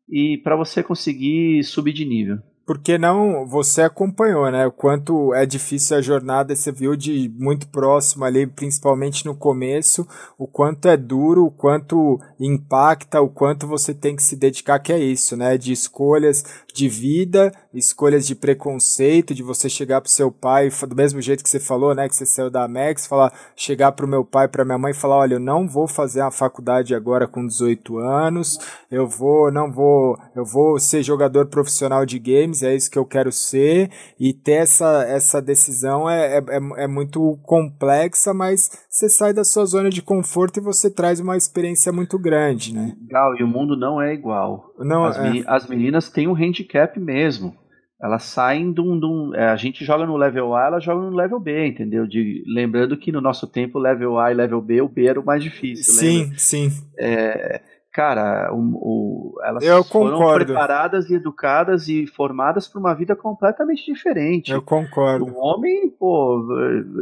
e 0.09 0.39
para 0.39 0.57
você 0.57 0.83
conseguir 0.83 1.63
subir 1.65 1.93
de 1.93 2.05
nível 2.05 2.39
porque 2.69 2.99
não 2.99 3.47
você 3.47 3.81
acompanhou, 3.81 4.51
né? 4.51 4.67
O 4.67 4.71
quanto 4.71 5.33
é 5.33 5.47
difícil 5.47 5.97
a 5.97 6.03
jornada, 6.03 6.55
você 6.55 6.71
viu 6.71 6.95
de 6.95 7.33
muito 7.35 7.67
próximo 7.69 8.27
ali, 8.27 8.47
principalmente 8.47 9.25
no 9.25 9.35
começo, 9.35 10.07
o 10.37 10.47
quanto 10.47 10.87
é 10.87 10.95
duro, 10.95 11.47
o 11.47 11.51
quanto 11.51 12.21
impacta, 12.39 13.23
o 13.23 13.29
quanto 13.31 13.67
você 13.67 13.95
tem 13.95 14.15
que 14.15 14.23
se 14.23 14.37
dedicar, 14.37 14.79
que 14.81 14.93
é 14.93 14.99
isso, 14.99 15.35
né? 15.35 15.57
De 15.57 15.73
escolhas 15.73 16.45
de 16.75 16.91
vida, 16.91 17.51
escolhas 17.73 18.27
de 18.27 18.35
preconceito, 18.35 19.35
de 19.35 19.43
você 19.43 19.69
chegar 19.69 20.01
pro 20.01 20.11
seu 20.11 20.31
pai, 20.31 20.71
do 20.87 20.95
mesmo 20.95 21.21
jeito 21.21 21.43
que 21.43 21.49
você 21.49 21.59
falou, 21.59 21.95
né? 21.95 22.07
Que 22.07 22.15
você 22.15 22.27
saiu 22.27 22.51
da 22.51 22.69
Max, 22.69 23.07
falar, 23.07 23.33
chegar 23.57 23.93
pro 23.93 24.07
meu 24.07 24.25
pai, 24.25 24.47
pra 24.47 24.65
minha 24.65 24.79
mãe 24.79 24.93
falar, 24.93 25.17
olha, 25.17 25.35
eu 25.35 25.41
não 25.41 25.67
vou 25.67 25.89
fazer 25.89 26.21
a 26.21 26.31
faculdade 26.31 26.95
agora 26.95 27.27
com 27.27 27.47
18 27.47 27.99
anos, 27.99 28.59
eu 28.91 29.09
vou, 29.09 29.51
não 29.51 29.73
vou, 29.73 30.19
eu 30.37 30.45
vou 30.45 30.79
ser 30.79 31.03
jogador 31.03 31.47
profissional 31.47 32.05
de 32.05 32.19
games, 32.19 32.58
é 32.63 32.75
isso 32.75 32.91
que 32.91 32.99
eu 32.99 33.05
quero 33.05 33.31
ser, 33.33 33.91
e 34.19 34.33
ter 34.33 34.63
essa, 34.63 35.05
essa 35.05 35.41
decisão 35.41 36.09
é, 36.09 36.39
é, 36.39 36.39
é, 36.39 36.85
é 36.85 36.87
muito 36.87 37.39
complexa, 37.43 38.33
mas 38.35 38.71
você 38.89 39.09
sai 39.09 39.33
da 39.33 39.45
sua 39.45 39.65
zona 39.65 39.91
de 39.91 40.03
conforto 40.03 40.59
e 40.59 40.63
você 40.63 40.91
traz 40.91 41.21
uma 41.21 41.37
experiência 41.37 41.93
muito 41.93 42.19
grande, 42.19 42.75
né? 42.75 42.97
Legal, 43.03 43.37
e 43.39 43.43
o 43.43 43.49
mundo 43.49 43.77
não 43.77 44.01
é 44.01 44.13
igual. 44.13 44.73
Não, 44.79 45.05
as, 45.05 45.19
é... 45.19 45.45
as 45.47 45.69
meninas 45.69 46.09
têm 46.09 46.29
um 46.29 46.35
handicap 46.35 46.99
mesmo. 46.99 47.55
Elas 48.01 48.23
saem 48.25 48.73
de 48.73 48.81
um. 48.81 48.99
De 48.99 49.07
um 49.07 49.35
é, 49.35 49.49
a 49.49 49.57
gente 49.57 49.85
joga 49.85 50.07
no 50.07 50.17
level 50.17 50.55
A, 50.55 50.67
elas 50.67 50.85
jogam 50.85 51.11
no 51.11 51.17
level 51.17 51.41
B, 51.41 51.67
entendeu? 51.67 52.07
De, 52.07 52.45
lembrando 52.47 52.97
que 52.97 53.11
no 53.11 53.21
nosso 53.21 53.45
tempo, 53.45 53.79
level 53.79 54.19
A 54.19 54.31
e 54.31 54.35
level 54.35 54.63
B, 54.63 54.81
o 54.81 54.89
B 54.89 55.07
era 55.07 55.19
o 55.19 55.25
mais 55.25 55.43
difícil. 55.43 55.95
Sim, 55.95 56.19
lembra? 56.21 56.39
sim. 56.39 56.71
É, 56.97 57.61
cara, 57.99 58.55
o, 58.55 58.61
o, 58.61 59.41
elas 59.43 59.65
Eu 59.65 59.83
foram 59.83 60.19
concordo. 60.19 60.45
preparadas 60.45 61.11
e 61.11 61.15
educadas 61.15 61.89
e 61.89 62.07
formadas 62.07 62.69
para 62.69 62.79
uma 62.79 62.95
vida 62.95 63.17
completamente 63.17 63.93
diferente. 63.93 64.53
Eu 64.53 64.63
concordo. 64.63 65.25
O 65.25 65.37
homem, 65.37 65.91
pô, 65.91 66.47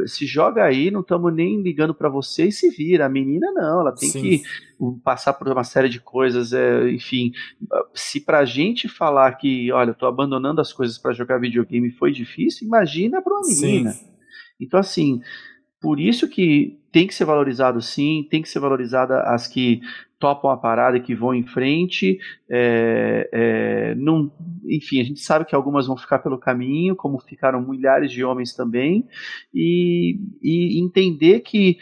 se 0.07 0.25
joga 0.25 0.63
aí, 0.63 0.89
não 0.89 1.01
estamos 1.01 1.31
nem 1.31 1.61
ligando 1.61 1.93
para 1.93 2.09
você 2.09 2.45
e 2.45 2.51
se 2.51 2.71
vira. 2.71 3.05
A 3.05 3.09
menina 3.09 3.51
não, 3.51 3.81
ela 3.81 3.93
tem 3.93 4.09
Sim. 4.09 4.21
que 4.21 4.41
passar 5.03 5.33
por 5.33 5.47
uma 5.47 5.63
série 5.63 5.87
de 5.87 5.99
coisas, 5.99 6.51
é, 6.51 6.89
enfim. 6.89 7.31
Se 7.93 8.19
pra 8.19 8.43
gente 8.43 8.89
falar 8.89 9.33
que, 9.33 9.71
olha, 9.71 9.91
eu 9.91 9.95
tô 9.95 10.07
abandonando 10.07 10.61
as 10.61 10.73
coisas 10.73 10.97
para 10.97 11.13
jogar 11.13 11.37
videogame 11.37 11.91
foi 11.91 12.11
difícil, 12.11 12.65
imagina 12.65 13.21
para 13.21 13.33
uma 13.33 13.47
menina. 13.47 13.91
Sim. 13.91 14.07
Então, 14.59 14.79
assim, 14.79 15.21
por 15.79 15.99
isso 15.99 16.27
que 16.27 16.79
tem 16.91 17.05
que 17.05 17.13
ser 17.13 17.25
valorizado 17.25 17.81
sim, 17.81 18.27
tem 18.29 18.41
que 18.41 18.49
ser 18.49 18.59
valorizada 18.59 19.21
as 19.21 19.47
que 19.47 19.81
topam 20.19 20.49
a 20.49 20.57
parada 20.57 20.99
que 20.99 21.13
vão 21.13 21.33
em 21.33 21.43
frente. 21.43 22.17
É, 22.49 23.29
é, 23.31 23.95
não, 23.95 24.31
enfim, 24.65 24.99
a 24.99 25.03
gente 25.03 25.19
sabe 25.19 25.45
que 25.45 25.55
algumas 25.55 25.85
vão 25.85 25.95
ficar 25.95 26.19
pelo 26.19 26.39
caminho, 26.39 26.95
como 26.95 27.19
ficaram 27.19 27.61
milhares 27.61 28.11
de 28.11 28.23
homens 28.23 28.53
também, 28.55 29.05
e, 29.53 30.19
e 30.41 30.79
entender 30.83 31.41
que 31.41 31.77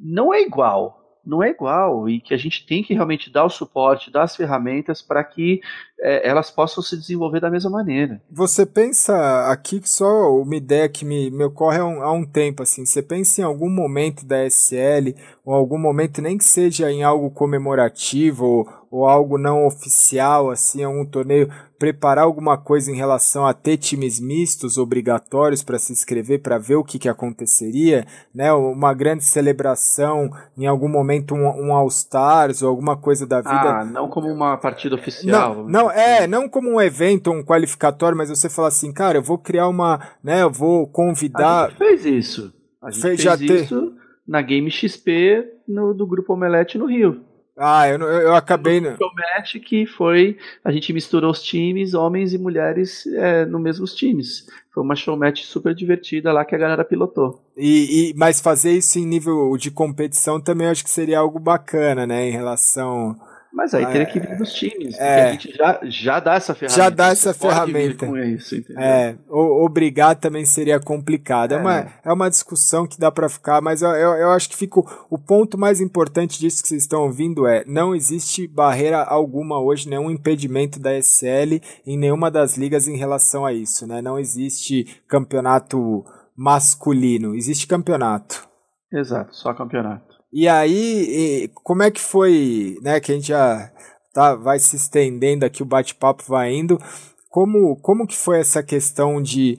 não 0.00 0.32
é 0.32 0.42
igual 0.42 1.01
não 1.24 1.42
é 1.42 1.50
igual 1.50 2.08
e 2.08 2.20
que 2.20 2.34
a 2.34 2.36
gente 2.36 2.66
tem 2.66 2.82
que 2.82 2.94
realmente 2.94 3.30
dar 3.30 3.44
o 3.44 3.50
suporte, 3.50 4.10
dar 4.10 4.22
as 4.22 4.34
ferramentas 4.34 5.00
para 5.00 5.22
que 5.22 5.60
é, 6.00 6.28
elas 6.28 6.50
possam 6.50 6.82
se 6.82 6.96
desenvolver 6.96 7.40
da 7.40 7.50
mesma 7.50 7.70
maneira. 7.70 8.20
Você 8.30 8.66
pensa 8.66 9.48
aqui 9.50 9.80
que 9.80 9.88
só 9.88 10.34
uma 10.34 10.56
ideia 10.56 10.88
que 10.88 11.04
me, 11.04 11.30
me 11.30 11.44
ocorre 11.44 11.78
há 11.78 11.84
um, 11.84 12.02
há 12.02 12.12
um 12.12 12.24
tempo 12.24 12.62
assim, 12.62 12.84
você 12.84 13.00
pensa 13.02 13.40
em 13.40 13.44
algum 13.44 13.70
momento 13.70 14.26
da 14.26 14.44
SL 14.48 15.14
ou 15.44 15.54
algum 15.54 15.78
momento 15.78 16.20
nem 16.20 16.36
que 16.36 16.44
seja 16.44 16.90
em 16.90 17.02
algo 17.02 17.30
comemorativo 17.30 18.44
ou, 18.44 18.81
ou 18.92 19.06
algo 19.06 19.38
não 19.38 19.66
oficial 19.66 20.50
assim, 20.50 20.84
algum 20.84 21.06
torneio 21.06 21.48
preparar 21.78 22.24
alguma 22.24 22.58
coisa 22.58 22.92
em 22.92 22.94
relação 22.94 23.46
a 23.46 23.54
ter 23.54 23.78
times 23.78 24.20
mistos 24.20 24.76
obrigatórios 24.76 25.64
para 25.64 25.78
se 25.78 25.92
inscrever 25.92 26.42
para 26.42 26.58
ver 26.58 26.76
o 26.76 26.84
que, 26.84 26.98
que 26.98 27.08
aconteceria, 27.08 28.06
né? 28.32 28.52
Uma 28.52 28.92
grande 28.92 29.24
celebração, 29.24 30.30
em 30.56 30.66
algum 30.66 30.88
momento 30.88 31.34
um, 31.34 31.44
um 31.44 31.72
All 31.72 31.88
Stars 31.88 32.62
ou 32.62 32.68
alguma 32.68 32.96
coisa 32.96 33.26
da 33.26 33.38
vida. 33.38 33.50
Ah, 33.50 33.84
não 33.84 34.08
como 34.08 34.28
uma 34.28 34.56
partida 34.58 34.94
oficial. 34.94 35.56
Não, 35.56 35.68
não 35.68 35.90
é, 35.90 36.18
assim. 36.18 36.26
não 36.28 36.48
como 36.48 36.70
um 36.70 36.80
evento, 36.80 37.32
um 37.32 37.42
qualificatório, 37.42 38.16
mas 38.16 38.28
você 38.28 38.48
fala 38.48 38.68
assim, 38.68 38.92
cara, 38.92 39.18
eu 39.18 39.22
vou 39.22 39.38
criar 39.38 39.66
uma, 39.68 39.98
né? 40.22 40.42
Eu 40.42 40.50
vou 40.50 40.86
convidar. 40.86 41.64
A 41.64 41.68
gente 41.70 41.78
fez 41.78 42.06
isso. 42.06 42.52
A 42.80 42.90
gente 42.90 43.02
fez, 43.02 43.22
fez 43.22 43.40
isso 43.40 43.90
ter... 43.90 43.92
na 44.28 44.42
Game 44.42 44.70
XP 44.70 45.48
no, 45.66 45.94
do 45.94 46.06
grupo 46.06 46.34
Omelete 46.34 46.78
no 46.78 46.86
Rio. 46.86 47.31
Ah, 47.56 47.88
eu, 47.88 48.00
eu 48.00 48.34
acabei. 48.34 48.80
No 48.80 48.90
match 48.90 49.56
que 49.64 49.84
foi. 49.84 50.38
A 50.64 50.72
gente 50.72 50.92
misturou 50.92 51.30
os 51.30 51.42
times, 51.42 51.92
homens 51.92 52.32
e 52.32 52.38
mulheres, 52.38 53.06
é, 53.06 53.44
no 53.44 53.58
mesmos 53.58 53.94
times. 53.94 54.46
Foi 54.72 54.82
uma 54.82 54.96
showmatch 54.96 55.44
super 55.44 55.74
divertida 55.74 56.32
lá 56.32 56.44
que 56.44 56.54
a 56.54 56.58
galera 56.58 56.84
pilotou. 56.84 57.42
E, 57.56 58.10
e, 58.10 58.14
mas 58.16 58.40
fazer 58.40 58.72
isso 58.72 58.98
em 58.98 59.06
nível 59.06 59.54
de 59.58 59.70
competição 59.70 60.40
também 60.40 60.66
acho 60.66 60.82
que 60.82 60.90
seria 60.90 61.18
algo 61.18 61.38
bacana, 61.38 62.06
né? 62.06 62.26
Em 62.26 62.32
relação 62.32 63.18
mas 63.52 63.74
aí 63.74 63.84
teria 63.84 64.06
que 64.06 64.18
vir 64.18 64.36
dos 64.36 64.52
times, 64.52 64.98
é, 64.98 65.22
a 65.22 65.32
gente 65.32 65.54
já, 65.54 65.78
já 65.82 66.20
dá 66.20 66.34
essa 66.34 66.54
ferramenta. 66.54 66.82
Já 66.82 66.90
dá 66.90 67.08
essa 67.08 67.34
ferramenta. 67.34 68.06
Com 68.06 68.16
isso, 68.16 68.56
é, 68.78 69.14
obrigar 69.28 70.16
também 70.16 70.46
seria 70.46 70.80
complicado. 70.80 71.52
É, 71.52 71.56
é 71.56 71.60
uma, 71.60 71.86
é 72.06 72.12
uma 72.12 72.30
discussão 72.30 72.86
que 72.86 72.98
dá 72.98 73.10
para 73.10 73.28
ficar, 73.28 73.60
mas 73.60 73.82
eu, 73.82 73.90
eu, 73.90 74.12
eu, 74.14 74.30
acho 74.30 74.48
que 74.48 74.56
fico, 74.56 75.06
o 75.10 75.18
ponto 75.18 75.58
mais 75.58 75.80
importante 75.80 76.40
disso 76.40 76.62
que 76.62 76.68
vocês 76.68 76.82
estão 76.82 77.02
ouvindo 77.02 77.46
é: 77.46 77.62
não 77.66 77.94
existe 77.94 78.48
barreira 78.48 79.02
alguma 79.02 79.60
hoje, 79.60 79.88
nenhum 79.88 80.10
impedimento 80.10 80.80
da 80.80 80.96
SL 80.96 81.60
em 81.86 81.98
nenhuma 81.98 82.30
das 82.30 82.56
ligas 82.56 82.88
em 82.88 82.96
relação 82.96 83.44
a 83.44 83.52
isso. 83.52 83.86
Né? 83.86 84.00
Não 84.00 84.18
existe 84.18 85.02
campeonato 85.06 86.04
masculino, 86.34 87.34
existe 87.34 87.66
campeonato. 87.66 88.48
Exato, 88.90 89.34
só 89.34 89.52
campeonato. 89.52 90.11
E 90.32 90.48
aí, 90.48 91.50
como 91.62 91.82
é 91.82 91.90
que 91.90 92.00
foi, 92.00 92.78
né, 92.82 93.00
que 93.00 93.12
a 93.12 93.14
gente 93.14 93.28
já 93.28 93.70
tá, 94.14 94.34
vai 94.34 94.58
se 94.58 94.76
estendendo 94.76 95.44
aqui, 95.44 95.62
o 95.62 95.66
bate-papo 95.66 96.24
vai 96.26 96.54
indo, 96.54 96.80
como, 97.28 97.76
como 97.76 98.06
que 98.06 98.16
foi 98.16 98.40
essa 98.40 98.62
questão 98.62 99.20
de 99.20 99.58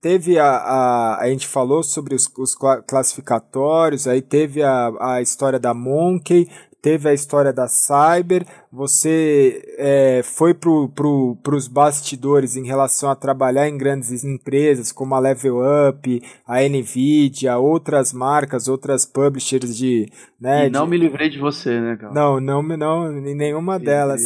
teve 0.00 0.38
a, 0.38 0.56
a, 0.56 1.22
a 1.22 1.28
gente 1.28 1.46
falou 1.46 1.82
sobre 1.82 2.14
os, 2.14 2.30
os 2.38 2.56
classificatórios, 2.86 4.06
aí 4.06 4.22
teve 4.22 4.62
a, 4.62 4.90
a 5.00 5.20
história 5.20 5.58
da 5.58 5.74
Monkey, 5.74 6.48
teve 6.80 7.08
a 7.08 7.12
história 7.12 7.52
da 7.52 7.68
Cyber, 7.68 8.46
você 8.76 9.74
é, 9.78 10.20
foi 10.22 10.52
para 10.52 10.70
pro, 10.94 11.38
os 11.52 11.66
bastidores 11.66 12.56
em 12.56 12.66
relação 12.66 13.10
a 13.10 13.16
trabalhar 13.16 13.66
em 13.66 13.78
grandes 13.78 14.22
empresas 14.22 14.92
como 14.92 15.14
a 15.14 15.18
Level 15.18 15.60
Up, 15.88 16.22
a 16.46 16.60
Nvidia, 16.60 17.56
outras 17.56 18.12
marcas, 18.12 18.68
outras 18.68 19.06
publishers 19.06 19.74
de. 19.74 20.12
Né, 20.38 20.66
e 20.66 20.70
não 20.70 20.84
de... 20.84 20.90
me 20.90 20.98
livrei 20.98 21.30
de 21.30 21.38
você, 21.38 21.80
né, 21.80 21.96
cara? 21.96 22.12
Não, 22.12 22.38
não, 22.38 22.62
não, 22.62 23.18
em 23.18 23.34
nenhuma 23.34 23.78
delas. 23.78 24.20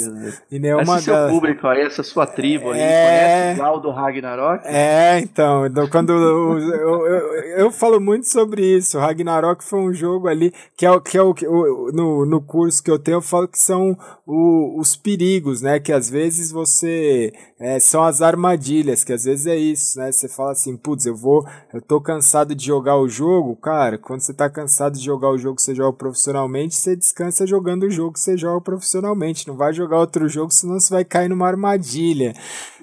Em 0.51 0.59
nenhuma 0.59 0.97
Esse 0.97 1.07
delas. 1.07 1.31
seu 1.31 1.41
público 1.41 1.69
aí, 1.69 1.83
essa 1.83 2.03
sua 2.03 2.27
tribo 2.27 2.73
aí, 2.73 2.81
é... 2.81 3.55
conhece 3.55 3.77
o 3.77 3.81
do 3.81 3.91
Ragnarok? 3.93 4.67
É, 4.67 5.21
então, 5.21 5.67
então 5.67 5.89
quando 5.89 6.11
eu, 6.11 6.59
eu, 6.59 7.07
eu, 7.07 7.35
eu, 7.59 7.71
falo 7.71 8.01
muito 8.01 8.27
sobre 8.27 8.65
isso. 8.65 8.99
O 8.99 9.01
Ragnarok 9.01 9.63
foi 9.63 9.79
um 9.79 9.93
jogo 9.93 10.27
ali 10.27 10.53
que 10.77 10.85
é, 10.85 11.01
que 11.01 11.17
é 11.17 11.23
o, 11.23 11.93
no, 11.93 12.27
no 12.27 12.41
curso 12.41 12.83
que 12.83 12.91
eu 12.91 12.99
tenho, 12.99 13.19
eu 13.19 13.23
falo 13.23 13.47
que 13.47 13.59
são 13.59 13.97
o, 14.27 14.40
os 14.79 14.97
perigos, 14.97 15.62
né? 15.62 15.79
Que 15.81 15.93
às 15.93 16.09
vezes 16.09 16.51
você. 16.51 17.33
É, 17.59 17.79
são 17.79 18.03
as 18.03 18.23
armadilhas, 18.23 19.05
que 19.05 19.12
às 19.12 19.25
vezes 19.25 19.47
é 19.47 19.57
isso, 19.57 19.99
né? 19.99 20.11
Você 20.11 20.29
fala 20.29 20.53
assim, 20.53 20.77
putz, 20.77 21.07
eu 21.07 21.15
vou. 21.15 21.47
Eu 21.73 21.83
tô 21.83 22.01
cansado 22.01 22.55
de 22.55 22.67
jogar 22.67 22.97
o 22.97 23.09
jogo. 23.09 23.55
Cara, 23.57 23.99
quando 23.99 24.21
você 24.21 24.33
tá 24.33 24.49
cansado 24.49 24.97
de 24.97 25.05
jogar 25.05 25.29
o 25.29 25.39
jogo 25.39 25.57
que 25.57 25.62
você 25.62 25.75
joga 25.75 25.97
profissionalmente, 25.97 26.75
você 26.75 26.97
descansa 26.97 27.47
jogando 27.47 27.85
o 27.85 27.91
jogo 27.91 28.15
que 28.15 28.21
você 28.21 28.37
joga 28.37 28.61
profissionalmente. 28.61 29.47
Não 29.47 29.57
vai 29.57 29.73
jogar 29.73 29.99
outro 29.99 30.29
jogo, 30.29 30.53
senão 30.53 30.81
você 30.81 30.93
vai 30.93 31.05
cair 31.05 31.29
numa 31.29 31.47
armadilha. 31.47 32.35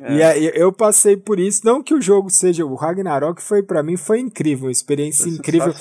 É. 0.01 0.13
E 0.13 0.23
aí, 0.23 0.51
eu 0.53 0.71
passei 0.71 1.17
por 1.17 1.39
isso. 1.39 1.61
Não 1.65 1.81
que 1.81 1.93
o 1.93 2.01
jogo 2.01 2.29
seja. 2.29 2.65
O 2.65 2.75
Ragnarok 2.75 3.41
foi 3.41 3.63
para 3.63 3.81
mim 3.81 3.97
foi 3.97 4.19
incrível, 4.19 4.65
uma 4.65 4.71
experiência 4.71 5.25
foi 5.25 5.33
incrível. 5.33 5.73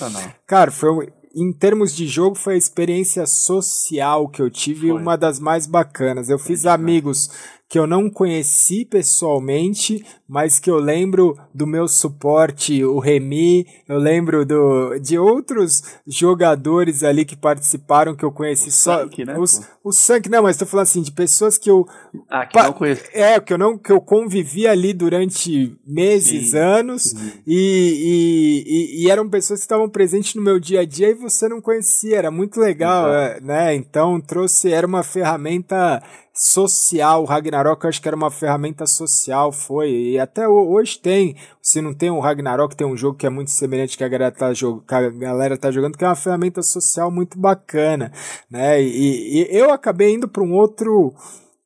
Cara, 0.47 0.71
foi 0.71 1.13
em 1.37 1.53
termos 1.53 1.95
de 1.95 2.07
jogo, 2.07 2.35
foi 2.35 2.55
a 2.55 2.57
experiência 2.57 3.27
social 3.27 4.27
que 4.27 4.41
eu 4.41 4.51
tive 4.51 4.89
foi. 4.89 4.99
uma 4.99 5.17
das 5.17 5.39
mais 5.39 5.67
bacanas. 5.67 6.31
Eu 6.31 6.39
fiz 6.39 6.65
amigos 6.65 7.31
que 7.69 7.79
eu 7.79 7.87
não 7.87 8.09
conheci 8.09 8.85
pessoalmente, 8.85 10.05
mas 10.29 10.59
que 10.59 10.71
eu 10.71 10.77
lembro 10.77 11.37
do 11.53 11.67
meu 11.67 11.89
suporte, 11.89 12.85
o 12.85 13.01
Remy, 13.01 13.67
eu 13.89 13.99
lembro 13.99 14.47
do, 14.47 14.99
de 15.01 15.19
outros 15.19 15.83
jogadores 16.07 17.03
ali 17.03 17.25
que 17.25 17.37
participaram 17.37 18.15
que 18.15 18.25
eu 18.25 18.31
conheci 18.31 18.69
o 18.69 18.73
só. 18.73 19.01
Sank, 19.01 19.25
né, 19.25 19.37
os, 19.37 19.61
o 19.83 19.93
Sank, 19.93 20.29
não, 20.29 20.45
mas 20.45 20.57
tô 20.57 20.65
falando 20.65 20.85
assim, 20.85 21.03
de 21.03 21.11
pessoas 21.11 21.59
que 21.59 21.69
eu. 21.69 21.87
Ah, 22.31 22.47
que 22.47 22.57
não 22.57 22.73
conheço. 22.73 23.03
É, 23.13 23.41
que 23.41 23.53
eu 23.53 23.59
não 23.59 23.77
que 23.77 23.91
eu 23.91 24.01
convivi 24.01 24.67
ali 24.67 24.93
durante 24.93 25.77
meses, 25.85 26.51
sim, 26.51 26.59
anos, 26.59 27.03
sim. 27.03 27.33
E, 27.45 28.65
e, 28.67 29.05
e, 29.05 29.11
eram 29.11 29.29
pessoas 29.29 29.61
que 29.61 29.65
estavam 29.65 29.89
presentes 29.89 30.37
no 30.37 30.43
meu 30.43 30.61
dia 30.61 30.81
a 30.81 30.85
dia 30.85 31.11
e 31.11 31.15
você 31.15 31.49
não 31.49 31.61
conhecia, 31.61 32.17
era 32.17 32.31
muito 32.31 32.61
legal, 32.61 33.13
é, 33.13 33.41
né? 33.41 33.75
Então 33.75 34.21
trouxe, 34.21 34.73
era 34.73 34.87
uma 34.87 35.03
ferramenta 35.03 36.01
social, 36.37 37.23
o 37.23 37.25
Ragnarok 37.25 37.83
eu 37.83 37.89
acho 37.89 38.03
que 38.03 38.07
era 38.07 38.17
uma 38.17 38.31
ferramenta 38.31 38.87
social, 38.87 39.51
foi, 39.51 39.91
e 39.91 40.19
até 40.19 40.47
hoje 40.47 40.99
tem, 40.99 41.35
se 41.63 41.81
não 41.81 41.95
tem 41.95 42.11
o 42.11 42.21
Ragnarok, 42.21 42.77
tem 42.77 42.87
um 42.87 42.97
jogo 42.97 43.17
que 43.17 43.27
é 43.27 43.31
muito 43.31 43.51
semelhante 43.51 43.97
que 43.97 44.05
a 44.05 44.09
galera 44.09 44.31
tá, 44.31 44.53
jog 44.53 44.83
a 44.87 45.09
galera 45.09 45.57
tá 45.57 45.71
jogando, 45.71 45.97
que 45.97 46.05
é 46.05 46.09
uma 46.09 46.15
ferramenta 46.15 46.63
social 46.63 47.11
muito 47.11 47.39
bacana, 47.39 48.13
né, 48.51 48.83
e, 48.83 49.41
e 49.41 49.49
eu 49.51 49.73
acabei 49.73 50.13
indo 50.13 50.29
para 50.29 50.43
um 50.43 50.53
outro 50.53 51.15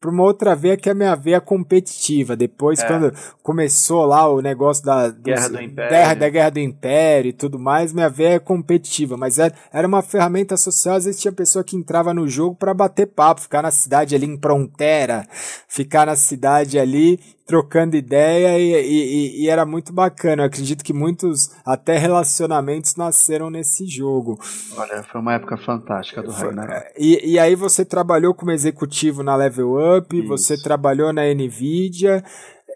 para 0.00 0.10
uma 0.10 0.22
outra 0.22 0.56
veia 0.56 0.78
que 0.78 0.88
é 0.88 0.92
a 0.92 0.94
minha 0.94 1.14
veia 1.14 1.40
competitiva. 1.40 2.34
Depois, 2.34 2.80
é. 2.80 2.86
quando 2.86 3.12
começou 3.42 4.06
lá 4.06 4.26
o 4.26 4.40
negócio 4.40 4.82
da 4.82 5.08
dos, 5.08 5.20
Guerra 5.20 5.48
do 5.48 5.60
Império. 5.60 5.90
Da, 5.90 6.14
da, 6.14 6.28
Guerra 6.30 6.50
do 6.50 6.58
Império 6.58 7.28
e 7.28 7.32
tudo 7.34 7.58
mais, 7.58 7.92
minha 7.92 8.08
veia 8.08 8.36
é 8.36 8.38
competitiva. 8.38 9.18
Mas 9.18 9.38
era, 9.38 9.52
era 9.70 9.86
uma 9.86 10.00
ferramenta 10.00 10.56
social, 10.56 10.96
às 10.96 11.04
vezes 11.04 11.20
tinha 11.20 11.32
pessoa 11.32 11.62
que 11.62 11.76
entrava 11.76 12.14
no 12.14 12.26
jogo 12.26 12.56
para 12.56 12.72
bater 12.72 13.06
papo, 13.08 13.42
ficar 13.42 13.60
na 13.60 13.70
cidade 13.70 14.14
ali 14.14 14.26
em 14.26 14.40
fronteira, 14.40 15.26
ficar 15.68 16.06
na 16.06 16.16
cidade 16.16 16.78
ali 16.78 17.20
trocando 17.50 17.96
ideia 17.96 18.56
e, 18.60 18.72
e, 18.72 19.42
e, 19.42 19.48
era 19.48 19.66
muito 19.66 19.92
bacana. 19.92 20.42
Eu 20.42 20.46
acredito 20.46 20.84
que 20.84 20.92
muitos 20.92 21.50
até 21.66 21.98
relacionamentos 21.98 22.94
nasceram 22.94 23.50
nesse 23.50 23.88
jogo. 23.88 24.38
Olha, 24.76 25.02
foi 25.02 25.20
uma 25.20 25.34
época 25.34 25.56
fantástica 25.56 26.22
do 26.22 26.30
Ragnarok. 26.30 26.72
É, 26.72 26.92
e, 26.96 27.32
e 27.32 27.38
aí 27.40 27.56
você 27.56 27.84
trabalhou 27.84 28.32
como 28.34 28.52
executivo 28.52 29.24
na 29.24 29.34
Level 29.34 29.98
Up, 29.98 30.16
Isso. 30.16 30.28
você 30.28 30.62
trabalhou 30.62 31.12
na 31.12 31.22
Nvidia. 31.34 32.22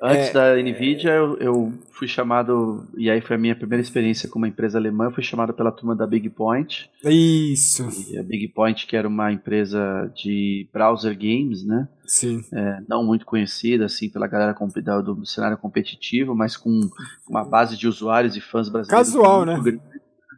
Antes 0.06 0.28
é, 0.28 0.32
da 0.34 0.62
Nvidia, 0.62 1.12
eu, 1.12 1.36
eu, 1.38 1.72
fui 1.92 2.06
chamado, 2.06 2.86
e 2.94 3.08
aí 3.10 3.22
foi 3.22 3.36
a 3.36 3.38
minha 3.38 3.56
primeira 3.56 3.82
experiência 3.82 4.28
com 4.28 4.36
uma 4.38 4.46
empresa 4.46 4.76
alemã, 4.76 5.06
eu 5.06 5.10
fui 5.10 5.22
chamado 5.22 5.54
pela 5.54 5.72
turma 5.72 5.96
da 5.96 6.06
Big 6.06 6.28
Point. 6.28 6.90
Isso. 7.02 7.88
E 8.10 8.18
a 8.18 8.22
Big 8.22 8.48
Point, 8.48 8.86
que 8.86 8.96
era 8.96 9.08
uma 9.08 9.32
empresa 9.32 10.12
de 10.14 10.68
browser 10.70 11.16
games, 11.16 11.64
né? 11.64 11.88
Sim. 12.04 12.44
É, 12.52 12.80
não 12.86 13.02
muito 13.02 13.24
conhecida, 13.24 13.86
assim, 13.86 14.10
pela 14.10 14.26
galera 14.26 14.52
do, 14.52 15.14
do 15.14 15.26
cenário 15.26 15.56
competitivo, 15.56 16.34
mas 16.34 16.54
com 16.54 16.80
uma 17.26 17.42
base 17.42 17.74
de 17.74 17.88
usuários 17.88 18.36
e 18.36 18.42
fãs 18.42 18.68
brasileiros. 18.68 19.08
Casual, 19.08 19.46
né? 19.46 19.56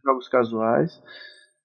Jogos 0.05 0.29
casuais. 0.29 0.93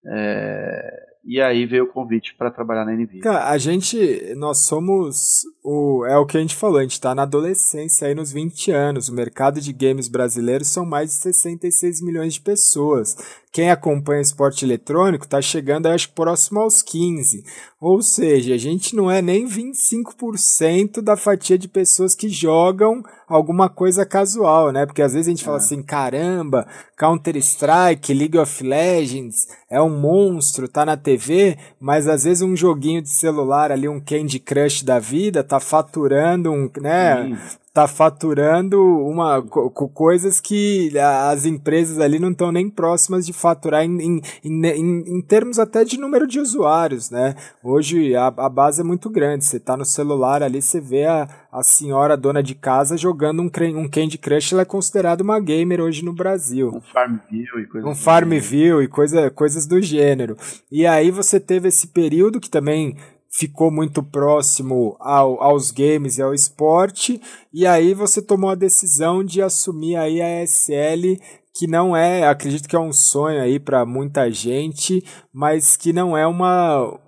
É, 0.07 1.11
e 1.23 1.39
aí 1.39 1.65
veio 1.65 1.83
o 1.83 1.87
convite 1.87 2.35
para 2.35 2.49
trabalhar 2.49 2.83
na 2.83 2.93
NVIDIA. 2.93 3.21
Cara, 3.21 3.49
a 3.49 3.57
gente, 3.57 4.33
nós 4.35 4.65
somos 4.65 5.43
o, 5.63 6.05
é 6.05 6.17
o 6.17 6.25
que 6.25 6.37
a 6.37 6.39
gente 6.39 6.55
falou, 6.55 6.79
a 6.79 6.81
gente 6.81 6.93
está 6.93 7.13
na 7.13 7.21
adolescência 7.21 8.07
aí 8.07 8.15
nos 8.15 8.31
20 8.31 8.71
anos. 8.71 9.09
O 9.09 9.13
mercado 9.13 9.61
de 9.61 9.71
games 9.71 10.07
brasileiros 10.07 10.67
são 10.67 10.85
mais 10.85 11.09
de 11.11 11.15
66 11.17 12.01
milhões 12.01 12.33
de 12.33 12.41
pessoas. 12.41 13.15
Quem 13.53 13.69
acompanha 13.69 14.21
esporte 14.21 14.63
eletrônico 14.63 15.25
está 15.25 15.41
chegando, 15.41 15.87
acho 15.87 16.07
que 16.07 16.15
próximo 16.15 16.61
aos 16.61 16.81
15. 16.81 17.43
Ou 17.81 18.01
seja, 18.01 18.53
a 18.53 18.57
gente 18.57 18.95
não 18.95 19.11
é 19.11 19.21
nem 19.21 19.45
25% 19.45 21.01
da 21.01 21.17
fatia 21.17 21.57
de 21.57 21.67
pessoas 21.67 22.15
que 22.15 22.29
jogam 22.29 23.03
alguma 23.27 23.67
coisa 23.67 24.05
casual, 24.05 24.71
né? 24.71 24.85
Porque 24.85 25.01
às 25.01 25.13
vezes 25.13 25.27
a 25.27 25.31
gente 25.31 25.41
é. 25.41 25.45
fala 25.45 25.57
assim, 25.57 25.83
caramba, 25.83 26.65
Counter-Strike, 26.97 28.13
League 28.13 28.37
of 28.37 28.63
Legends, 28.63 29.47
é 29.69 29.81
um 29.81 29.99
monstro, 29.99 30.69
tá 30.69 30.85
na 30.85 30.95
TV, 30.95 31.57
mas 31.79 32.07
às 32.07 32.23
vezes 32.23 32.41
um 32.41 32.55
joguinho 32.55 33.01
de 33.01 33.09
celular 33.09 33.69
ali, 33.69 33.89
um 33.89 33.99
Candy 33.99 34.39
Crush 34.39 34.83
da 34.83 34.97
vida, 34.97 35.43
tá 35.51 35.59
faturando 35.59 36.49
um, 36.49 36.69
né? 36.79 37.25
Sim. 37.25 37.37
Tá 37.73 37.87
faturando 37.87 38.81
uma 38.81 39.41
co 39.41 39.87
coisas 39.87 40.41
que 40.41 40.91
as 40.99 41.45
empresas 41.45 41.99
ali 41.99 42.19
não 42.19 42.31
estão 42.31 42.51
nem 42.51 42.69
próximas 42.69 43.25
de 43.25 43.31
faturar 43.31 43.83
em, 43.83 43.97
em, 44.01 44.21
em, 44.43 45.17
em, 45.17 45.21
termos 45.21 45.57
até 45.57 45.85
de 45.85 45.97
número 45.97 46.27
de 46.27 46.39
usuários, 46.41 47.09
né? 47.09 47.33
Hoje 47.63 48.13
a, 48.13 48.27
a 48.27 48.49
base 48.49 48.81
é 48.81 48.83
muito 48.83 49.09
grande. 49.09 49.45
Você 49.45 49.57
tá 49.57 49.77
no 49.77 49.85
celular 49.85 50.43
ali, 50.43 50.61
você 50.61 50.81
vê 50.81 51.05
a, 51.05 51.29
a 51.49 51.63
senhora 51.63 52.17
dona 52.17 52.43
de 52.43 52.55
casa 52.55 52.97
jogando 52.97 53.41
um, 53.41 53.49
um 53.77 53.89
Candy 53.89 54.17
Crush, 54.17 54.51
ela 54.51 54.63
é 54.63 54.65
considerada 54.65 55.23
uma 55.23 55.39
gamer 55.39 55.79
hoje 55.79 56.03
no 56.03 56.11
Brasil. 56.11 56.73
Um 56.75 56.81
Farmville 56.81 57.61
e 57.61 57.67
coisas 57.67 57.89
Um 57.89 57.95
Farmville 57.95 58.83
e 58.83 58.87
coisa, 58.89 59.29
coisas 59.29 59.65
do 59.65 59.81
gênero. 59.81 60.37
E 60.69 60.85
aí 60.85 61.09
você 61.09 61.39
teve 61.39 61.69
esse 61.69 61.87
período 61.87 62.39
que 62.39 62.49
também 62.49 62.97
ficou 63.31 63.71
muito 63.71 64.03
próximo 64.03 64.97
ao, 64.99 65.41
aos 65.41 65.71
games 65.71 66.17
e 66.17 66.21
ao 66.21 66.33
esporte, 66.33 67.21
e 67.53 67.65
aí 67.65 67.93
você 67.93 68.21
tomou 68.21 68.49
a 68.49 68.55
decisão 68.55 69.23
de 69.23 69.41
assumir 69.41 69.95
aí 69.95 70.21
a 70.21 70.43
SL, 70.43 71.17
que 71.53 71.67
não 71.67 71.95
é, 71.95 72.27
acredito 72.27 72.67
que 72.67 72.75
é 72.75 72.79
um 72.79 72.93
sonho 72.93 73.41
aí 73.41 73.59
para 73.59 73.85
muita 73.85 74.29
gente, 74.29 75.03
mas 75.33 75.77
que 75.77 75.93
não 75.93 76.17
é 76.17 76.27
uma 76.27 76.99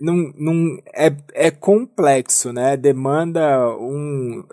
não, 0.00 0.32
não 0.36 0.78
é, 0.94 1.14
é 1.32 1.50
complexo, 1.50 2.52
né? 2.52 2.76
Demanda 2.76 3.68
um, 3.78 4.44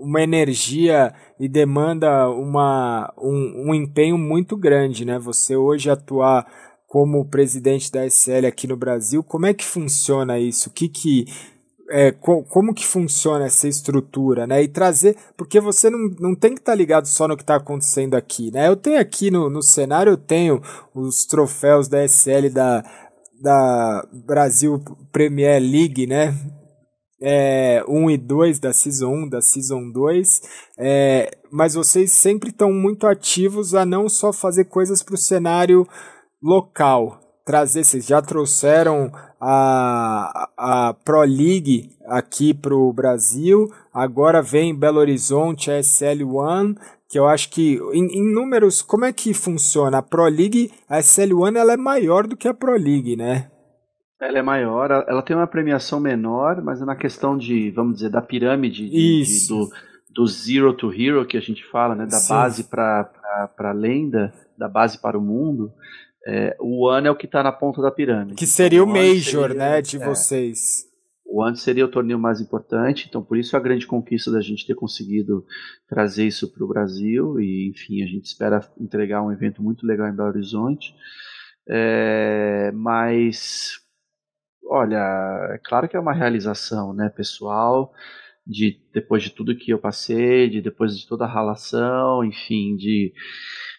uma 0.00 0.22
energia 0.22 1.12
e 1.38 1.48
demanda 1.48 2.28
uma, 2.30 3.12
um, 3.18 3.70
um 3.70 3.74
empenho 3.74 4.16
muito 4.16 4.56
grande, 4.56 5.04
né? 5.04 5.18
Você 5.18 5.56
hoje 5.56 5.90
atuar 5.90 6.46
como 6.94 7.24
presidente 7.24 7.90
da 7.90 8.06
SL 8.06 8.46
aqui 8.46 8.68
no 8.68 8.76
Brasil, 8.76 9.20
como 9.24 9.46
é 9.46 9.52
que 9.52 9.64
funciona 9.64 10.38
isso? 10.38 10.68
O 10.68 10.72
que 10.72 10.88
que 10.88 11.24
é, 11.90 12.12
co 12.12 12.44
como 12.44 12.72
que 12.72 12.86
funciona 12.86 13.46
essa 13.46 13.66
estrutura, 13.66 14.46
né? 14.46 14.62
E 14.62 14.68
trazer, 14.68 15.16
porque 15.36 15.58
você 15.58 15.90
não, 15.90 15.98
não 16.20 16.36
tem 16.36 16.54
que 16.54 16.60
estar 16.60 16.70
tá 16.70 16.76
ligado 16.76 17.06
só 17.06 17.26
no 17.26 17.36
que 17.36 17.42
está 17.42 17.56
acontecendo 17.56 18.14
aqui, 18.14 18.52
né? 18.52 18.68
Eu 18.68 18.76
tenho 18.76 19.00
aqui 19.00 19.28
no, 19.28 19.50
no 19.50 19.60
cenário, 19.60 20.12
eu 20.12 20.16
tenho 20.16 20.62
os 20.94 21.26
troféus 21.26 21.88
da 21.88 22.04
SL 22.04 22.48
da, 22.52 22.84
da 23.42 24.06
Brasil 24.12 24.80
Premier 25.10 25.60
League, 25.60 26.06
né? 26.06 26.32
É, 27.20 27.82
1 27.88 28.10
e 28.12 28.16
2 28.16 28.60
da 28.60 28.72
Season 28.72 29.08
1, 29.08 29.28
da 29.30 29.42
Season 29.42 29.90
2, 29.90 30.42
é, 30.78 31.28
mas 31.50 31.74
vocês 31.74 32.12
sempre 32.12 32.50
estão 32.50 32.72
muito 32.72 33.04
ativos 33.04 33.74
a 33.74 33.84
não 33.84 34.08
só 34.08 34.32
fazer 34.32 34.66
coisas 34.66 35.02
para 35.02 35.16
o 35.16 35.18
cenário 35.18 35.88
local. 36.44 37.18
Trazer, 37.44 37.84
vocês 37.84 38.06
já 38.06 38.22
trouxeram 38.22 39.10
a, 39.40 40.48
a 40.56 40.94
Pro 41.04 41.20
League 41.20 41.90
aqui 42.06 42.54
para 42.54 42.74
o 42.74 42.92
Brasil, 42.92 43.70
agora 43.92 44.40
vem 44.40 44.74
Belo 44.74 44.98
Horizonte 44.98 45.70
a 45.70 45.82
SL 45.82 46.24
One, 46.24 46.74
que 47.08 47.18
eu 47.18 47.26
acho 47.26 47.50
que 47.50 47.78
em, 47.92 48.06
em, 48.18 48.34
números, 48.34 48.80
como 48.80 49.04
é 49.04 49.12
que 49.12 49.34
funciona? 49.34 49.98
A 49.98 50.02
Pro 50.02 50.24
League, 50.24 50.70
a 50.88 51.02
SL 51.02 51.34
One 51.34 51.58
ela 51.58 51.74
é 51.74 51.76
maior 51.76 52.26
do 52.26 52.36
que 52.36 52.48
a 52.48 52.54
Pro 52.54 52.72
League, 52.72 53.14
né? 53.16 53.50
Ela 54.20 54.38
é 54.38 54.42
maior, 54.42 54.90
ela 54.90 55.22
tem 55.22 55.36
uma 55.36 55.46
premiação 55.46 56.00
menor, 56.00 56.62
mas 56.62 56.80
é 56.80 56.84
na 56.86 56.96
questão 56.96 57.36
de, 57.36 57.70
vamos 57.72 57.96
dizer, 57.96 58.08
da 58.08 58.22
pirâmide 58.22 58.88
de, 58.88 59.22
de, 59.22 59.48
do, 59.48 59.68
do 60.14 60.26
zero 60.26 60.72
to 60.72 60.90
hero 60.90 61.26
que 61.26 61.36
a 61.36 61.40
gente 61.40 61.62
fala, 61.70 61.94
né? 61.94 62.06
Da 62.06 62.16
Sim. 62.16 62.32
base 62.32 62.64
para 62.64 63.10
a 63.58 63.72
lenda, 63.72 64.32
da 64.56 64.68
base 64.68 64.98
para 64.98 65.18
o 65.18 65.20
mundo. 65.20 65.70
É, 66.26 66.56
o 66.58 66.86
One 66.86 67.06
é 67.06 67.10
o 67.10 67.16
que 67.16 67.26
está 67.26 67.42
na 67.42 67.52
ponta 67.52 67.82
da 67.82 67.90
pirâmide. 67.90 68.36
Que 68.36 68.46
seria 68.46 68.80
então, 68.80 68.90
o 68.90 68.92
Major, 68.92 69.48
seria, 69.48 69.54
né, 69.54 69.82
de 69.82 69.96
é, 69.96 70.04
vocês. 70.04 70.86
O 71.26 71.42
One 71.42 71.56
seria 71.56 71.84
o 71.84 71.90
torneio 71.90 72.18
mais 72.18 72.40
importante, 72.40 73.06
então 73.08 73.22
por 73.22 73.36
isso 73.36 73.56
a 73.56 73.60
grande 73.60 73.86
conquista 73.86 74.30
da 74.30 74.40
gente 74.40 74.66
ter 74.66 74.74
conseguido 74.74 75.44
trazer 75.88 76.26
isso 76.26 76.50
para 76.52 76.64
o 76.64 76.68
Brasil 76.68 77.40
e, 77.40 77.68
enfim, 77.70 78.02
a 78.02 78.06
gente 78.06 78.24
espera 78.24 78.60
entregar 78.78 79.22
um 79.22 79.32
evento 79.32 79.62
muito 79.62 79.86
legal 79.86 80.08
em 80.08 80.16
Belo 80.16 80.28
Horizonte. 80.28 80.94
É, 81.68 82.70
mas, 82.72 83.72
olha, 84.66 85.50
é 85.52 85.58
claro 85.62 85.88
que 85.88 85.96
é 85.96 86.00
uma 86.00 86.12
realização, 86.12 86.94
né, 86.94 87.10
pessoal, 87.10 87.92
de 88.46 88.78
depois 88.92 89.22
de 89.22 89.30
tudo 89.30 89.56
que 89.56 89.70
eu 89.70 89.78
passei, 89.78 90.48
de 90.48 90.60
depois 90.60 90.98
de 90.98 91.06
toda 91.06 91.24
a 91.24 91.32
relação, 91.32 92.22
enfim, 92.24 92.76
de 92.76 93.12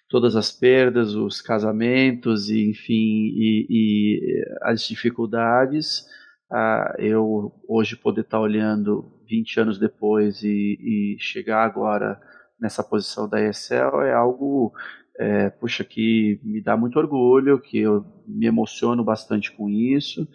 todas 0.09 0.35
as 0.35 0.51
perdas, 0.51 1.15
os 1.15 1.41
casamentos, 1.41 2.49
e, 2.49 2.69
enfim, 2.69 2.93
e, 3.35 3.67
e 3.69 4.45
as 4.61 4.81
dificuldades, 4.83 6.05
ah, 6.51 6.95
eu 6.99 7.51
hoje 7.67 7.95
poder 7.95 8.21
estar 8.21 8.39
olhando 8.39 9.11
20 9.27 9.59
anos 9.59 9.79
depois 9.79 10.43
e, 10.43 11.15
e, 11.17 11.17
chegar 11.19 11.65
agora 11.65 12.19
nessa 12.59 12.83
posição 12.83 13.27
da 13.27 13.41
ESL 13.41 14.01
é 14.03 14.13
algo, 14.13 14.71
é, 15.19 15.49
puxa, 15.49 15.83
que 15.83 16.39
me 16.43 16.61
dá 16.61 16.77
muito 16.77 16.97
orgulho, 16.97 17.59
que 17.59 17.79
eu 17.79 18.05
me 18.27 18.45
emociono 18.45 19.03
bastante 19.03 19.51
com 19.51 19.69
isso, 19.69 20.27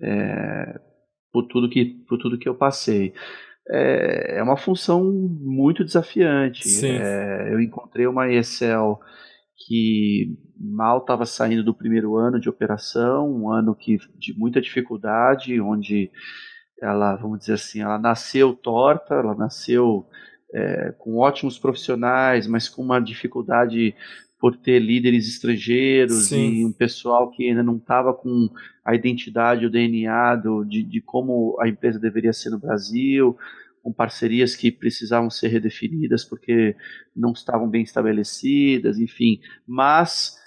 é, 0.00 0.80
por 1.32 1.44
tudo 1.46 1.68
que 1.70 1.84
por 2.08 2.18
tudo 2.18 2.38
que 2.38 2.48
eu 2.48 2.54
passei. 2.54 3.14
É, 3.70 4.38
é 4.38 4.42
uma 4.42 4.56
função 4.56 5.04
muito 5.40 5.84
desafiante. 5.84 6.68
É, 6.86 7.52
eu 7.52 7.60
encontrei 7.60 8.06
uma 8.06 8.30
ESL 8.30 8.98
que 9.66 10.36
mal 10.58 10.98
estava 10.98 11.24
saindo 11.24 11.62
do 11.62 11.74
primeiro 11.74 12.16
ano 12.16 12.40
de 12.40 12.48
operação, 12.48 13.30
um 13.30 13.50
ano 13.50 13.74
que 13.74 13.98
de 14.18 14.36
muita 14.36 14.60
dificuldade, 14.60 15.60
onde 15.60 16.10
ela, 16.80 17.16
vamos 17.16 17.40
dizer 17.40 17.54
assim, 17.54 17.80
ela 17.80 17.98
nasceu 17.98 18.54
torta, 18.54 19.14
ela 19.14 19.34
nasceu 19.34 20.06
é, 20.52 20.92
com 20.98 21.16
ótimos 21.16 21.58
profissionais, 21.58 22.46
mas 22.46 22.68
com 22.68 22.82
uma 22.82 23.00
dificuldade 23.00 23.94
por 24.42 24.56
ter 24.56 24.80
líderes 24.80 25.28
estrangeiros 25.28 26.26
Sim. 26.26 26.52
e 26.52 26.64
um 26.66 26.72
pessoal 26.72 27.30
que 27.30 27.48
ainda 27.48 27.62
não 27.62 27.76
estava 27.76 28.12
com 28.12 28.50
a 28.84 28.92
identidade, 28.92 29.64
o 29.64 29.70
DNA 29.70 30.34
do, 30.34 30.64
de, 30.64 30.82
de 30.82 31.00
como 31.00 31.56
a 31.60 31.68
empresa 31.68 31.96
deveria 31.96 32.32
ser 32.32 32.50
no 32.50 32.58
Brasil, 32.58 33.38
com 33.84 33.92
parcerias 33.92 34.56
que 34.56 34.72
precisavam 34.72 35.30
ser 35.30 35.46
redefinidas 35.46 36.24
porque 36.24 36.74
não 37.14 37.30
estavam 37.30 37.68
bem 37.68 37.84
estabelecidas, 37.84 38.98
enfim. 38.98 39.38
Mas 39.64 40.41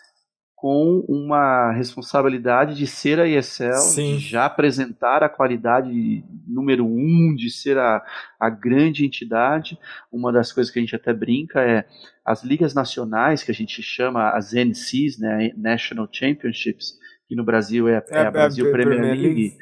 com 0.56 1.06
uma 1.08 1.72
responsabilidade 1.74 2.76
de 2.76 2.88
ser 2.88 3.20
a 3.20 3.28
ESL, 3.28 3.74
Sim. 3.74 4.18
de 4.18 4.20
já 4.20 4.46
apresentar 4.46 5.22
a 5.22 5.30
qualidade 5.30 6.24
número 6.48 6.86
um, 6.86 7.36
de 7.36 7.52
ser 7.52 7.78
a, 7.78 8.02
a 8.40 8.50
grande 8.50 9.06
entidade. 9.06 9.78
Uma 10.12 10.32
das 10.32 10.54
coisas 10.54 10.72
que 10.72 10.80
a 10.80 10.82
gente 10.82 10.96
até 10.96 11.14
brinca 11.14 11.62
é 11.62 11.86
as 12.26 12.44
ligas 12.44 12.74
nacionais, 12.74 13.44
que 13.44 13.52
a 13.52 13.54
gente 13.54 13.84
chama 13.84 14.30
as 14.30 14.54
NCs, 14.54 15.20
né, 15.20 15.52
National 15.58 16.08
Championships, 16.12 16.98
que 17.28 17.36
no 17.36 17.44
Brasil 17.44 17.88
é, 17.88 18.04
é, 18.10 18.18
é 18.18 18.26
a 18.26 18.32
Brasil 18.32 18.66
é 18.66 18.70
a 18.70 18.72
Premier, 18.72 19.00
Premier 19.00 19.20
League. 19.20 19.42
League. 19.42 19.58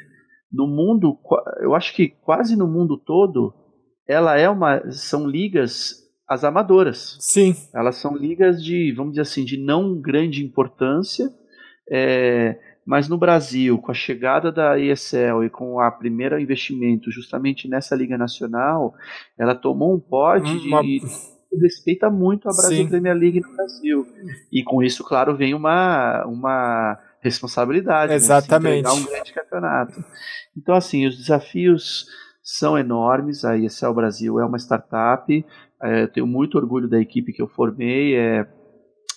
No 0.51 0.67
mundo, 0.67 1.19
eu 1.61 1.73
acho 1.73 1.93
que 1.95 2.09
quase 2.09 2.55
no 2.55 2.67
mundo 2.67 2.97
todo, 2.97 3.51
ela 4.07 4.37
é 4.37 4.47
uma, 4.47 4.91
são 4.91 5.27
ligas 5.27 6.02
as 6.34 6.43
amadoras. 6.43 7.18
Sim. 7.19 7.55
Elas 7.73 7.95
são 7.95 8.15
ligas 8.15 8.64
de, 8.64 8.91
vamos 8.91 9.14
dizer 9.14 9.22
assim, 9.22 9.45
de 9.45 9.57
não 9.57 9.99
grande 9.99 10.43
importância, 10.43 11.30
é, 11.89 12.57
mas 12.85 13.07
no 13.07 13.18
Brasil, 13.18 13.77
com 13.77 13.91
a 13.91 13.95
chegada 13.95 14.51
da 14.51 14.77
ESL 14.77 15.43
e 15.45 15.49
com 15.49 15.80
a 15.80 15.89
primeira 15.89 16.41
investimento 16.41 17.11
justamente 17.11 17.68
nessa 17.68 17.95
liga 17.95 18.18
nacional, 18.18 18.93
ela 19.38 19.55
tomou 19.55 19.93
um 19.93 19.99
pote 19.99 20.51
uma... 20.68 20.81
de 20.81 21.01
respeita 21.61 22.10
muito 22.10 22.49
a 22.49 22.51
Brasil 22.51 22.84
Sim. 22.84 22.89
Premier 22.89 23.15
League 23.15 23.39
no 23.39 23.55
Brasil. 23.55 24.07
E 24.51 24.64
com 24.64 24.81
isso, 24.81 25.03
claro, 25.03 25.35
vem 25.35 25.53
uma, 25.53 26.26
uma 26.26 26.97
responsabilidade. 27.22 28.10
Né, 28.10 28.15
Exatamente. 28.15 28.84
Né, 28.84 28.91
um 28.91 29.05
grande 29.05 29.34
campeonato. 29.34 30.03
Então, 30.57 30.76
assim, 30.76 31.05
os 31.05 31.18
desafios 31.18 32.07
são 32.41 32.77
enormes. 32.77 33.45
A 33.45 33.57
ESL 33.57 33.93
Brasil 33.93 34.39
é 34.39 34.45
uma 34.45 34.57
startup. 34.57 35.45
É, 35.84 36.07
tenho 36.07 36.26
muito 36.26 36.57
orgulho 36.57 36.88
da 36.88 36.99
equipe 36.99 37.34
que 37.34 37.41
eu 37.41 37.47
formei. 37.47 38.15
É, 38.15 38.47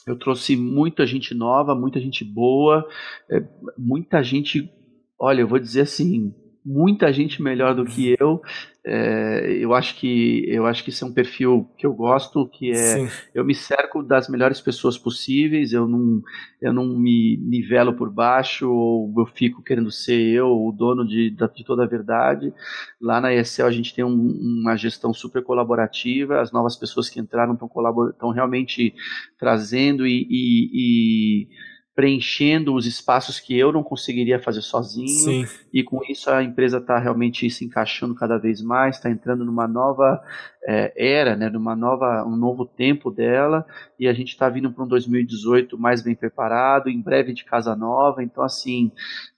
eu 0.07 0.19
trouxe 0.19 0.57
muita 0.57 1.07
gente 1.07 1.35
nova, 1.35 1.75
muita 1.75 2.01
gente 2.01 2.25
boa, 2.25 2.87
é, 3.31 3.43
muita 3.79 4.23
gente. 4.23 4.71
Olha, 5.19 5.41
eu 5.41 5.49
vou 5.49 5.59
dizer 5.59 5.83
assim, 5.83 6.35
muita 6.67 7.13
gente 7.13 7.41
melhor 7.41 7.77
do 7.77 7.85
que 7.85 8.17
eu. 8.19 8.43
É, 8.85 9.57
eu 9.61 9.73
acho 9.73 9.97
que 9.97 10.45
eu 10.49 10.67
acho 10.67 10.83
que 10.83 10.91
isso 10.91 11.05
é 11.05 11.09
um 11.09 11.13
perfil 11.13 11.69
que 11.79 11.87
eu 11.87 11.93
gosto, 11.93 12.49
que 12.49 12.71
é 12.71 12.75
Sim. 12.75 13.09
eu 13.35 13.45
me 13.45 13.55
cerco 13.55 14.03
das 14.03 14.29
melhores 14.29 14.61
pessoas 14.61 14.99
possíveis. 14.99 15.73
Eu 15.73 15.87
não 15.87 16.21
eu 16.61 16.73
não 16.73 16.87
me 16.87 17.37
nivelo 17.37 17.95
por 17.95 18.11
baixo 18.11 18.69
ou 18.69 19.13
eu 19.17 19.27
fico 19.27 19.63
querendo 19.63 19.91
ser 19.93 20.21
eu 20.21 20.49
o 20.49 20.73
dono 20.73 21.07
de, 21.07 21.31
de 21.31 21.65
toda 21.65 21.85
a 21.85 21.89
verdade. 21.89 22.53
Lá 23.01 23.21
na 23.21 23.33
ESL 23.33 23.67
a 23.67 23.73
gente 23.73 23.95
tem 23.95 24.05
um, 24.05 24.61
uma 24.63 24.77
gestão 24.77 25.15
super 25.15 25.45
colaborativa. 25.45 26.41
As 26.41 26.51
novas 26.51 26.77
pessoas 26.77 27.09
que 27.09 27.21
entraram 27.21 27.55
estão 27.55 28.31
realmente 28.31 28.93
trazendo 29.39 30.07
e, 30.07 30.27
e, 30.29 30.71
e 30.75 31.49
preenchendo 31.97 32.75
os 32.75 32.85
espaços 32.85 33.41
que 33.41 33.59
eu 33.59 33.73
não 33.73 33.83
conseguiria 33.83 34.39
fazer 34.39 34.61
sozinho. 34.61 35.09
Sim. 35.09 35.47
E 35.73 35.83
com 35.83 36.01
isso 36.07 36.31
a 36.31 36.43
empresa 36.43 36.77
está 36.77 36.99
realmente 36.99 37.49
se 37.49 37.65
encaixando 37.65 38.15
cada 38.15 38.37
vez 38.37 38.61
mais, 38.61 38.97
está 38.97 39.11
entrando 39.11 39.47
numa 39.47 39.67
nova 39.67 40.23
é, 40.69 40.93
era, 40.97 41.37
né, 41.37 41.49
numa 41.49 41.77
nova, 41.77 42.25
um 42.27 42.37
novo 42.37 42.67
tempo 42.67 43.11
dela. 43.11 43.65
E 43.99 44.07
a 44.09 44.13
gente 44.13 44.29
está 44.29 44.49
vindo 44.49 44.71
para 44.71 44.85
um 44.85 44.89
2018 44.89 45.79
mais 45.79 46.03
bem 46.03 46.15
preparado, 46.15 46.91
em 46.91 47.01
breve 47.01 47.33
de 47.33 47.45
casa 47.45 47.75
nova. 47.75 48.23
Então, 48.23 48.45
assim, 48.45 48.93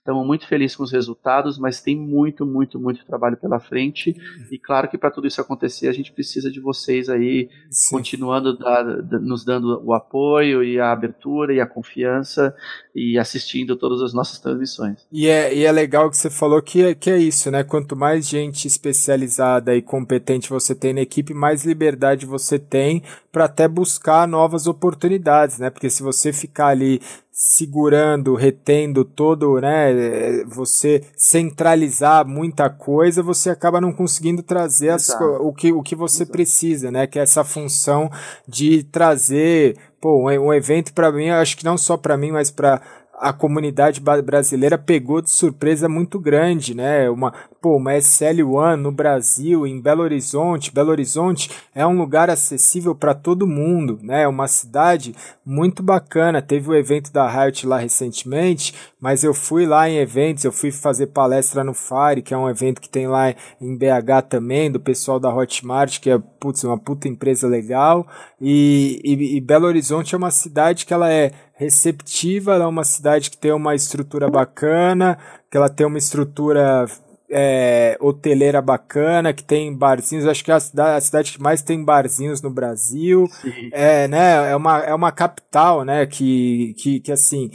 Estamos 0.09 0.25
muito 0.25 0.47
felizes 0.47 0.75
com 0.75 0.81
os 0.81 0.91
resultados, 0.91 1.59
mas 1.59 1.81
tem 1.81 1.95
muito, 1.95 2.43
muito, 2.43 2.79
muito 2.79 3.05
trabalho 3.05 3.37
pela 3.37 3.59
frente. 3.59 4.15
E 4.51 4.57
claro 4.57 4.89
que 4.89 4.97
para 4.97 5.11
tudo 5.11 5.27
isso 5.27 5.39
acontecer, 5.39 5.87
a 5.87 5.91
gente 5.91 6.11
precisa 6.11 6.49
de 6.49 6.59
vocês 6.59 7.09
aí 7.09 7.47
Sim. 7.69 7.95
continuando 7.95 8.57
da, 8.57 8.81
da, 8.81 9.19
nos 9.19 9.45
dando 9.45 9.79
o 9.85 9.93
apoio 9.93 10.63
e 10.63 10.79
a 10.79 10.91
abertura 10.91 11.53
e 11.53 11.61
a 11.61 11.67
confiança 11.67 12.55
e 12.95 13.19
assistindo 13.19 13.75
todas 13.75 14.01
as 14.01 14.11
nossas 14.11 14.39
transmissões. 14.39 15.05
E 15.11 15.27
é, 15.27 15.53
e 15.53 15.63
é 15.63 15.71
legal 15.71 16.09
que 16.09 16.17
você 16.17 16.31
falou 16.31 16.59
que 16.59 16.81
é, 16.81 16.95
que 16.95 17.11
é 17.11 17.19
isso, 17.19 17.51
né? 17.51 17.63
Quanto 17.63 17.95
mais 17.95 18.27
gente 18.27 18.67
especializada 18.67 19.75
e 19.75 19.81
competente 19.83 20.49
você 20.49 20.73
tem 20.73 20.91
na 20.91 21.01
equipe, 21.01 21.35
mais 21.35 21.63
liberdade 21.63 22.25
você 22.25 22.57
tem 22.57 23.03
para 23.31 23.45
até 23.45 23.67
buscar 23.67 24.27
novas 24.27 24.65
oportunidades, 24.65 25.59
né? 25.59 25.69
Porque 25.69 25.87
se 25.87 26.01
você 26.01 26.33
ficar 26.33 26.69
ali 26.69 26.99
segurando, 27.41 28.35
retendo 28.35 29.05
todo, 29.05 29.61
né, 29.61 30.43
você 30.43 31.01
centralizar 31.15 32.27
muita 32.27 32.69
coisa, 32.69 33.23
você 33.23 33.49
acaba 33.49 33.79
não 33.79 33.93
conseguindo 33.93 34.43
trazer 34.43 34.89
as, 34.89 35.07
o, 35.39 35.53
que, 35.53 35.71
o 35.71 35.81
que 35.81 35.95
você 35.95 36.23
Exato. 36.23 36.31
precisa, 36.33 36.91
né, 36.91 37.07
que 37.07 37.17
é 37.17 37.21
essa 37.21 37.45
função 37.45 38.11
de 38.45 38.83
trazer, 38.83 39.77
pô, 40.01 40.29
um, 40.29 40.47
um 40.47 40.53
evento 40.53 40.93
para 40.93 41.13
mim, 41.13 41.29
acho 41.29 41.55
que 41.55 41.63
não 41.63 41.77
só 41.77 41.95
para 41.95 42.17
mim, 42.17 42.31
mas 42.31 42.51
para 42.51 42.81
a 43.19 43.33
comunidade 43.33 44.01
brasileira 44.23 44.77
pegou 44.77 45.21
de 45.21 45.29
surpresa 45.29 45.89
muito 45.89 46.17
grande, 46.17 46.73
né? 46.73 47.09
Uma, 47.09 47.33
pô, 47.61 47.75
uma 47.75 47.91
SL1 47.91 48.75
no 48.77 48.91
Brasil, 48.91 49.67
em 49.67 49.81
Belo 49.81 50.03
Horizonte. 50.03 50.71
Belo 50.71 50.91
Horizonte 50.91 51.51
é 51.75 51.85
um 51.85 51.97
lugar 51.97 52.29
acessível 52.29 52.95
para 52.95 53.13
todo 53.13 53.45
mundo, 53.45 53.99
né? 54.01 54.23
É 54.23 54.27
uma 54.27 54.47
cidade 54.47 55.13
muito 55.45 55.83
bacana. 55.83 56.41
Teve 56.41 56.69
o 56.69 56.75
evento 56.75 57.11
da 57.11 57.27
Riot 57.27 57.67
lá 57.67 57.77
recentemente, 57.77 58.73
mas 59.01 59.23
eu 59.23 59.33
fui 59.33 59.65
lá 59.65 59.89
em 59.89 59.97
eventos, 59.97 60.45
eu 60.45 60.51
fui 60.51 60.71
fazer 60.71 61.07
palestra 61.07 61.61
no 61.63 61.73
Fire, 61.73 62.21
que 62.21 62.33
é 62.33 62.37
um 62.37 62.49
evento 62.49 62.79
que 62.79 62.89
tem 62.89 63.07
lá 63.07 63.35
em 63.59 63.75
BH 63.75 64.27
também, 64.29 64.71
do 64.71 64.79
pessoal 64.79 65.19
da 65.19 65.33
Hotmart, 65.33 65.99
que 65.99 66.09
é 66.09 66.17
putz, 66.39 66.63
uma 66.63 66.77
puta 66.77 67.09
empresa 67.09 67.47
legal. 67.47 68.07
E, 68.39 69.01
e, 69.03 69.35
e 69.35 69.41
Belo 69.41 69.67
Horizonte 69.67 70.15
é 70.15 70.17
uma 70.17 70.31
cidade 70.31 70.85
que 70.85 70.93
ela 70.93 71.11
é 71.11 71.31
receptiva, 71.59 72.53
ela 72.53 72.63
é 72.63 72.67
uma 72.67 72.85
cidade 72.85 73.29
que 73.29 73.37
tem 73.37 73.51
uma 73.51 73.75
estrutura 73.75 74.29
bacana, 74.29 75.17
que 75.51 75.57
ela 75.57 75.67
tem 75.67 75.85
uma 75.85 75.97
estrutura 75.97 76.85
é, 77.29 77.97
hoteleira 77.99 78.61
bacana, 78.61 79.33
que 79.33 79.43
tem 79.43 79.75
barzinhos, 79.75 80.25
acho 80.25 80.41
que 80.41 80.51
é 80.51 80.53
a 80.53 80.59
cidade, 80.61 80.97
a 80.97 81.01
cidade 81.01 81.33
que 81.33 81.41
mais 81.41 81.61
tem 81.61 81.83
barzinhos 81.83 82.41
no 82.41 82.49
Brasil. 82.49 83.27
Sim. 83.41 83.69
É, 83.73 84.07
né, 84.07 84.49
é 84.49 84.55
uma, 84.55 84.79
é 84.79 84.93
uma 84.93 85.11
capital, 85.11 85.83
né, 85.83 86.05
que, 86.05 86.73
que, 86.77 87.01
que 87.01 87.11
assim, 87.11 87.51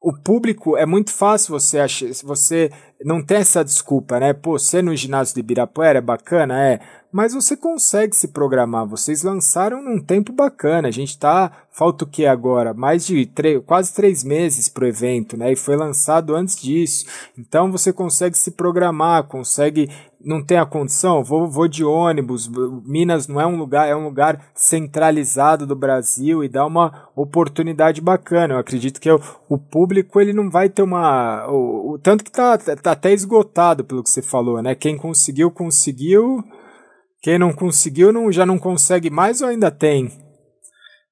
o 0.00 0.12
público 0.12 0.76
é 0.76 0.86
muito 0.86 1.12
fácil 1.12 1.58
você 1.58 1.80
achar, 1.80 2.06
você 2.22 2.70
não 3.04 3.20
tem 3.20 3.38
essa 3.38 3.64
desculpa, 3.64 4.20
né? 4.20 4.32
Pô, 4.32 4.58
você 4.58 4.80
no 4.80 4.94
ginásio 4.94 5.34
de 5.34 5.40
Ibirapuera 5.40 5.98
é 5.98 6.02
bacana, 6.02 6.64
é 6.64 6.80
mas 7.12 7.34
você 7.34 7.56
consegue 7.56 8.14
se 8.14 8.28
programar. 8.28 8.86
Vocês 8.86 9.22
lançaram 9.22 9.82
num 9.82 10.00
tempo 10.00 10.32
bacana. 10.32 10.88
A 10.88 10.92
gente 10.92 11.18
tá. 11.18 11.50
Falta 11.72 12.04
o 12.04 12.06
que 12.06 12.26
agora? 12.26 12.74
Mais 12.74 13.06
de 13.06 13.30
quase 13.64 13.94
três 13.94 14.24
meses 14.24 14.68
pro 14.68 14.86
evento, 14.86 15.36
né? 15.36 15.52
E 15.52 15.56
foi 15.56 15.76
lançado 15.76 16.34
antes 16.34 16.56
disso. 16.56 17.06
Então 17.38 17.70
você 17.70 17.92
consegue 17.92 18.36
se 18.36 18.50
programar, 18.52 19.24
consegue. 19.24 19.88
Não 20.22 20.44
tem 20.44 20.58
a 20.58 20.66
condição? 20.66 21.24
Vou, 21.24 21.48
vou 21.48 21.66
de 21.66 21.82
ônibus. 21.82 22.48
Minas 22.84 23.26
não 23.26 23.40
é 23.40 23.46
um 23.46 23.56
lugar, 23.56 23.88
é 23.88 23.96
um 23.96 24.04
lugar 24.04 24.50
centralizado 24.54 25.66
do 25.66 25.74
Brasil 25.74 26.44
e 26.44 26.48
dá 26.48 26.66
uma 26.66 27.08
oportunidade 27.16 28.00
bacana. 28.00 28.54
Eu 28.54 28.58
acredito 28.58 29.00
que 29.00 29.10
o, 29.10 29.20
o 29.48 29.56
público 29.56 30.20
ele 30.20 30.32
não 30.32 30.50
vai 30.50 30.68
ter 30.68 30.82
uma. 30.82 31.46
O, 31.48 31.92
o, 31.92 31.98
tanto 31.98 32.22
que 32.22 32.30
tá, 32.30 32.58
tá 32.58 32.92
até 32.92 33.12
esgotado 33.12 33.82
pelo 33.84 34.02
que 34.02 34.10
você 34.10 34.20
falou, 34.20 34.60
né? 34.60 34.74
Quem 34.74 34.96
conseguiu, 34.96 35.50
conseguiu. 35.50 36.44
Quem 37.22 37.38
não 37.38 37.52
conseguiu 37.52 38.12
não, 38.12 38.32
já 38.32 38.46
não 38.46 38.58
consegue 38.58 39.10
mais 39.10 39.42
ou 39.42 39.48
ainda 39.48 39.70
tem? 39.70 40.10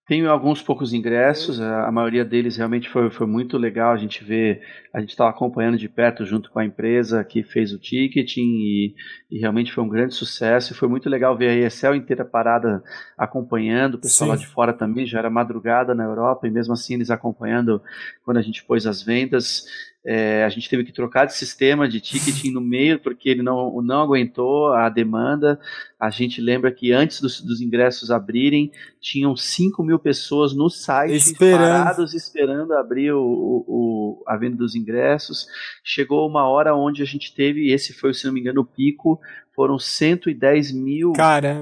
Tenho 0.06 0.30
alguns 0.30 0.62
poucos 0.62 0.94
ingressos, 0.94 1.60
a 1.60 1.92
maioria 1.92 2.24
deles 2.24 2.56
realmente 2.56 2.88
foi, 2.88 3.10
foi 3.10 3.26
muito 3.26 3.58
legal. 3.58 3.92
A 3.92 3.96
gente 3.98 4.24
vê, 4.24 4.62
a 4.90 5.00
gente 5.00 5.10
estava 5.10 5.28
acompanhando 5.28 5.76
de 5.76 5.86
perto 5.86 6.24
junto 6.24 6.50
com 6.50 6.58
a 6.58 6.64
empresa 6.64 7.22
que 7.22 7.42
fez 7.42 7.74
o 7.74 7.78
ticketing 7.78 8.40
e, 8.40 8.94
e, 9.30 9.38
realmente 9.38 9.70
foi 9.70 9.84
um 9.84 9.88
grande 9.88 10.14
sucesso. 10.14 10.72
E 10.72 10.76
foi 10.76 10.88
muito 10.88 11.10
legal 11.10 11.36
ver 11.36 11.50
a 11.50 11.66
ESL 11.66 11.94
inteira 11.94 12.24
parada 12.24 12.82
acompanhando, 13.18 13.96
o 13.96 14.00
pessoal 14.00 14.30
Sim. 14.30 14.36
lá 14.36 14.40
de 14.40 14.46
fora 14.46 14.72
também, 14.72 15.04
já 15.04 15.18
era 15.18 15.28
madrugada 15.28 15.94
na 15.94 16.04
Europa 16.04 16.46
e 16.46 16.50
mesmo 16.50 16.72
assim 16.72 16.94
eles 16.94 17.10
acompanhando 17.10 17.82
quando 18.28 18.36
a 18.36 18.42
gente 18.42 18.62
pôs 18.62 18.86
as 18.86 19.02
vendas. 19.02 19.64
É, 20.04 20.44
a 20.44 20.50
gente 20.50 20.68
teve 20.68 20.84
que 20.84 20.92
trocar 20.92 21.24
de 21.24 21.32
sistema 21.32 21.88
de 21.88 21.98
ticketing 21.98 22.50
no 22.52 22.60
meio 22.60 22.98
porque 22.98 23.26
ele 23.26 23.42
não, 23.42 23.80
não 23.80 24.02
aguentou 24.02 24.74
a 24.74 24.90
demanda. 24.90 25.58
A 25.98 26.10
gente 26.10 26.38
lembra 26.38 26.70
que 26.70 26.92
antes 26.92 27.22
dos, 27.22 27.40
dos 27.40 27.62
ingressos 27.62 28.10
abrirem, 28.10 28.70
tinham 29.00 29.34
5 29.34 29.82
mil 29.82 29.98
pessoas 29.98 30.54
no 30.54 30.68
site 30.68 31.14
esperando. 31.14 31.60
parados 31.60 32.12
esperando 32.12 32.74
abrir 32.74 33.12
o, 33.12 33.64
o, 33.66 34.22
a 34.26 34.36
venda 34.36 34.56
dos 34.58 34.74
ingressos. 34.74 35.46
Chegou 35.82 36.28
uma 36.28 36.46
hora 36.46 36.76
onde 36.76 37.02
a 37.02 37.06
gente 37.06 37.34
teve, 37.34 37.72
esse 37.72 37.94
foi, 37.94 38.12
se 38.12 38.26
não 38.26 38.34
me 38.34 38.40
engano, 38.40 38.60
o 38.60 38.66
pico, 38.66 39.18
foram 39.58 39.76
110 39.76 40.70
mil 40.70 41.12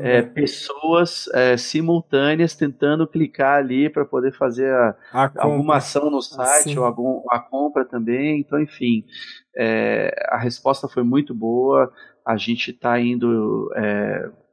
é, 0.03 0.21
pessoas 0.21 1.31
é, 1.33 1.57
simultâneas 1.57 2.55
tentando 2.55 3.07
clicar 3.07 3.57
ali 3.57 3.89
para 3.89 4.05
poder 4.05 4.35
fazer 4.35 4.71
a, 4.71 4.95
a 5.15 5.31
alguma 5.39 5.77
ação 5.77 6.11
no 6.11 6.21
site 6.21 6.69
assim. 6.69 6.79
ou 6.79 6.85
algum, 6.85 7.23
a 7.31 7.39
compra 7.39 7.87
também. 7.87 8.39
Então, 8.39 8.61
enfim, 8.61 9.03
é, 9.57 10.15
a 10.29 10.37
resposta 10.37 10.87
foi 10.87 11.05
muito 11.05 11.35
boa. 11.35 11.91
A 12.23 12.37
gente 12.37 12.71
está 12.71 13.01
indo 13.01 13.71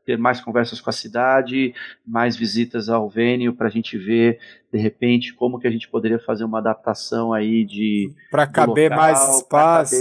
ter 0.06 0.18
mais 0.18 0.40
conversas 0.40 0.80
com 0.80 0.90
a 0.90 0.94
cidade, 0.94 1.74
mais 2.08 2.38
visitas 2.38 2.88
ao 2.88 3.10
venue 3.10 3.52
para 3.52 3.68
a 3.68 3.72
gente 3.72 3.98
ver 3.98 4.40
de 4.74 4.80
repente 4.80 5.34
como 5.34 5.60
que 5.60 5.68
a 5.68 5.72
gente 5.72 5.88
poderia 5.88 6.20
fazer 6.20 6.44
uma 6.44 6.60
adaptação 6.60 7.32
aí 7.32 7.64
de 7.64 8.12
para 8.30 8.46
caber 8.46 8.92
local, 8.92 9.06
mais 9.06 9.38
espaço, 9.38 9.96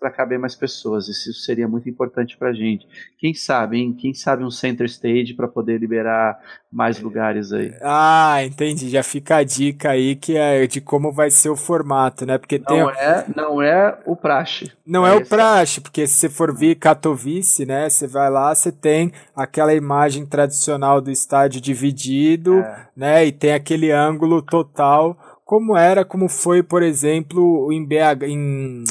para 0.00 0.10
caber 0.10 0.32
caber 0.32 0.38
mais 0.38 0.54
pessoas. 0.54 1.08
Isso 1.08 1.32
seria 1.32 1.68
muito 1.68 1.88
importante 1.88 2.36
para 2.36 2.50
a 2.50 2.52
gente. 2.52 2.86
Quem 3.18 3.34
sabe, 3.34 3.78
hein? 3.78 3.92
Quem 3.92 4.14
sabe 4.14 4.44
um 4.44 4.50
center 4.50 4.86
stage 4.86 5.34
para 5.34 5.48
poder 5.48 5.78
liberar 5.78 6.38
mais 6.72 7.00
lugares 7.00 7.52
aí. 7.52 7.72
Ah, 7.82 8.42
entendi. 8.44 8.88
Já 8.88 9.02
fica 9.02 9.36
a 9.36 9.44
dica 9.44 9.90
aí 9.90 10.16
que 10.16 10.36
é 10.36 10.66
de 10.66 10.80
como 10.80 11.12
vai 11.12 11.30
ser 11.30 11.50
o 11.50 11.56
formato, 11.56 12.24
né? 12.24 12.38
Porque 12.38 12.58
não 12.58 12.64
tem 12.66 12.80
é 12.80 13.24
não 13.36 13.62
é 13.62 13.98
o 14.06 14.16
praxe. 14.16 14.72
Não 14.86 15.06
é, 15.06 15.10
é 15.10 15.14
o 15.14 15.26
praxe, 15.26 15.80
porque 15.80 16.06
se 16.06 16.14
você 16.14 16.28
for 16.28 16.54
vir 16.54 16.76
Katowice, 16.76 17.66
né? 17.66 17.88
Você 17.88 18.06
vai 18.06 18.30
lá, 18.30 18.54
você 18.54 18.72
tem 18.72 19.12
aquela 19.36 19.74
imagem 19.74 20.24
tradicional 20.24 21.00
do 21.00 21.10
estádio 21.10 21.60
dividido, 21.60 22.60
é. 22.60 22.86
né? 22.96 23.26
E 23.26 23.32
tem 23.32 23.52
aquele 23.52 23.90
ângulo 23.90 24.11
ângulo 24.12 24.42
total, 24.42 25.16
como 25.44 25.76
era, 25.76 26.04
como 26.04 26.28
foi, 26.28 26.62
por 26.62 26.82
exemplo, 26.82 27.72
em 27.72 27.84
BH, 27.84 28.22
em, 28.26 28.84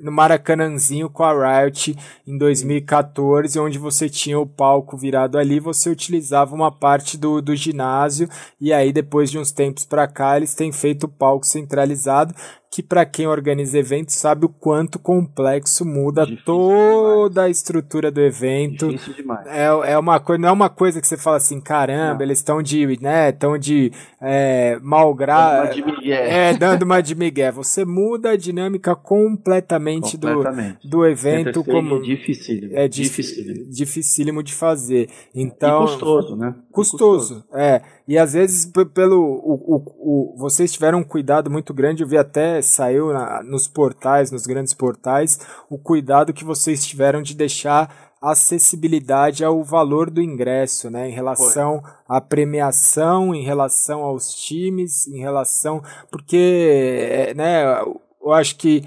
no 0.00 0.12
Maracanãzinho 0.12 1.08
com 1.10 1.22
a 1.22 1.62
Riot 1.62 1.96
em 2.26 2.38
2014, 2.38 3.58
onde 3.58 3.78
você 3.78 4.08
tinha 4.08 4.38
o 4.38 4.46
palco 4.46 4.96
virado 4.96 5.38
ali, 5.38 5.60
você 5.60 5.90
utilizava 5.90 6.54
uma 6.54 6.70
parte 6.70 7.16
do, 7.16 7.40
do 7.40 7.54
ginásio, 7.54 8.28
e 8.60 8.72
aí 8.72 8.92
depois 8.92 9.30
de 9.30 9.38
uns 9.38 9.50
tempos 9.50 9.84
para 9.84 10.06
cá 10.06 10.36
eles 10.36 10.54
têm 10.54 10.72
feito 10.72 11.04
o 11.04 11.08
palco 11.08 11.46
centralizado, 11.46 12.34
que 12.70 12.82
para 12.82 13.04
quem 13.06 13.26
organiza 13.26 13.78
eventos 13.78 14.14
sabe 14.14 14.44
o 14.44 14.48
quanto 14.48 14.98
complexo 14.98 15.84
muda 15.84 16.22
Difícil 16.22 16.44
toda 16.44 17.28
demais. 17.30 17.46
a 17.46 17.50
estrutura 17.50 18.10
do 18.10 18.20
evento. 18.20 18.88
Difícil 18.88 19.14
demais. 19.14 19.46
É, 19.46 19.92
é 19.92 19.98
uma 19.98 20.20
coisa, 20.20 20.40
não 20.40 20.48
é 20.48 20.52
uma 20.52 20.68
coisa 20.68 21.00
que 21.00 21.06
você 21.06 21.16
fala 21.16 21.38
assim, 21.38 21.60
caramba, 21.60 22.14
não. 22.14 22.22
eles 22.22 22.38
estão 22.38 22.62
de, 22.62 22.98
né, 23.00 23.30
estão 23.30 23.56
de 23.56 23.90
é, 24.20 24.78
malgrado, 24.82 25.70
é, 26.04 26.52
dando 26.54 26.82
uma 26.82 27.00
de 27.00 27.14
migué. 27.14 27.50
Você 27.50 27.84
muda 27.84 28.30
a 28.30 28.36
dinâmica 28.36 28.94
completamente, 28.94 29.87
completamente. 29.96 30.88
Do, 30.88 30.98
do 30.98 31.06
evento 31.06 31.64
como 31.64 31.96
é 31.96 32.00
difícil, 32.00 32.70
é 32.72 32.88
dificílimo. 32.88 33.70
dificílimo 33.70 34.42
de 34.42 34.54
fazer. 34.54 35.08
Então, 35.34 35.84
e 35.84 35.86
custoso, 35.88 36.36
né? 36.36 36.54
Custoso, 36.70 37.34
custoso. 37.34 37.44
é. 37.54 37.82
E 38.06 38.16
às 38.16 38.32
vezes 38.32 38.70
pelo 38.94 39.20
o, 39.20 39.76
o, 39.76 40.32
o, 40.32 40.36
vocês 40.38 40.72
tiveram 40.72 41.00
um 41.00 41.04
cuidado 41.04 41.50
muito 41.50 41.74
grande, 41.74 42.02
eu 42.02 42.08
vi 42.08 42.16
até 42.16 42.62
saiu 42.62 43.12
na, 43.12 43.42
nos 43.42 43.68
portais, 43.68 44.30
nos 44.30 44.46
grandes 44.46 44.72
portais, 44.72 45.38
o 45.68 45.78
cuidado 45.78 46.32
que 46.32 46.44
vocês 46.44 46.86
tiveram 46.86 47.20
de 47.20 47.34
deixar 47.34 48.08
acessibilidade 48.20 49.44
ao 49.44 49.62
valor 49.62 50.10
do 50.10 50.20
ingresso, 50.20 50.90
né, 50.90 51.08
em 51.08 51.12
relação 51.12 51.80
Foi. 51.80 51.90
à 52.08 52.20
premiação, 52.20 53.34
em 53.34 53.44
relação 53.44 54.02
aos 54.02 54.34
times, 54.34 55.06
em 55.06 55.20
relação 55.20 55.82
porque, 56.10 56.96
é, 57.10 57.34
né, 57.34 57.80
eu 58.20 58.32
acho 58.32 58.56
que 58.56 58.82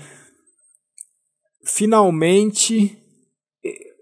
finalmente 1.64 2.98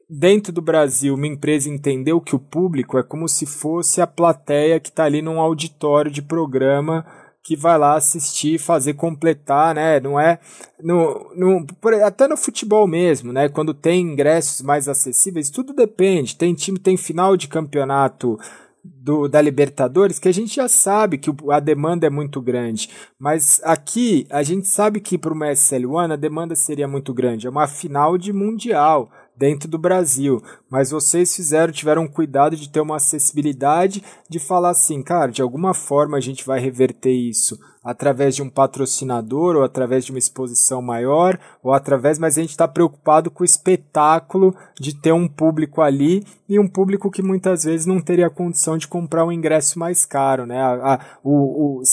dentro 0.09 0.51
do 0.51 0.61
Brasil, 0.61 1.13
uma 1.13 1.27
empresa 1.27 1.69
entendeu 1.69 2.19
que 2.19 2.35
o 2.35 2.39
público 2.39 2.97
é 2.97 3.03
como 3.03 3.27
se 3.27 3.45
fosse 3.45 4.01
a 4.01 4.07
plateia 4.07 4.79
que 4.79 4.89
está 4.89 5.03
ali 5.03 5.21
num 5.21 5.39
auditório 5.39 6.09
de 6.09 6.21
programa 6.21 7.05
que 7.43 7.55
vai 7.55 7.77
lá 7.77 7.95
assistir, 7.95 8.59
fazer 8.59 8.95
completar, 8.95 9.73
né? 9.73 9.99
Não 9.99 10.19
é 10.19 10.39
no, 10.81 11.31
no 11.35 11.65
até 12.03 12.27
no 12.27 12.35
futebol 12.35 12.87
mesmo, 12.87 13.31
né? 13.31 13.47
Quando 13.47 13.73
tem 13.73 14.01
ingressos 14.01 14.61
mais 14.61 14.89
acessíveis, 14.89 15.49
tudo 15.49 15.73
depende. 15.73 16.35
Tem 16.35 16.53
time, 16.53 16.77
tem 16.77 16.97
final 16.97 17.37
de 17.37 17.47
campeonato 17.47 18.37
do, 18.83 19.27
da 19.27 19.41
Libertadores 19.41 20.19
que 20.19 20.27
a 20.27 20.33
gente 20.33 20.55
já 20.55 20.67
sabe 20.67 21.17
que 21.17 21.31
a 21.51 21.59
demanda 21.59 22.07
é 22.07 22.09
muito 22.09 22.41
grande, 22.41 22.89
mas 23.17 23.61
aqui 23.63 24.25
a 24.29 24.43
gente 24.43 24.67
sabe 24.67 24.99
que 24.99 25.17
para 25.17 25.33
o 25.33 25.37
SL1 25.37 26.13
a 26.13 26.15
demanda 26.15 26.55
seria 26.55 26.87
muito 26.87 27.13
grande. 27.13 27.47
É 27.47 27.49
uma 27.49 27.67
final 27.67 28.17
de 28.17 28.31
mundial 28.31 29.11
dentro 29.39 29.69
do 29.69 29.79
Brasil, 29.79 30.43
mas 30.69 30.91
vocês 30.91 31.33
fizeram, 31.33 31.71
tiveram 31.71 32.05
cuidado 32.05 32.57
de 32.57 32.69
ter 32.69 32.81
uma 32.81 32.97
acessibilidade, 32.97 34.03
de 34.29 34.37
falar 34.37 34.71
assim, 34.71 35.01
cara, 35.01 35.31
de 35.31 35.41
alguma 35.41 35.73
forma 35.73 36.17
a 36.17 36.19
gente 36.19 36.45
vai 36.45 36.59
reverter 36.59 37.13
isso 37.13 37.57
através 37.81 38.35
de 38.35 38.43
um 38.43 38.49
patrocinador 38.49 39.55
ou 39.55 39.63
através 39.63 40.05
de 40.05 40.11
uma 40.11 40.19
exposição 40.19 40.81
maior 40.81 41.39
ou 41.63 41.73
através, 41.73 42.19
mas 42.19 42.37
a 42.37 42.41
gente 42.41 42.49
está 42.49 42.67
preocupado 42.67 43.31
com 43.31 43.41
o 43.41 43.45
espetáculo 43.45 44.53
de 44.77 44.93
ter 44.93 45.13
um 45.13 45.27
público 45.27 45.81
ali 45.81 46.25
e 46.47 46.59
um 46.59 46.67
público 46.67 47.09
que 47.09 47.21
muitas 47.21 47.63
vezes 47.63 47.85
não 47.85 48.01
teria 48.01 48.29
condição 48.29 48.77
de 48.77 48.87
comprar 48.87 49.25
um 49.25 49.31
ingresso 49.31 49.79
mais 49.79 50.05
caro, 50.05 50.45
né? 50.45 50.61
A, 50.61 50.95
a, 50.95 50.99
o, 51.23 51.79
o, 51.79 51.83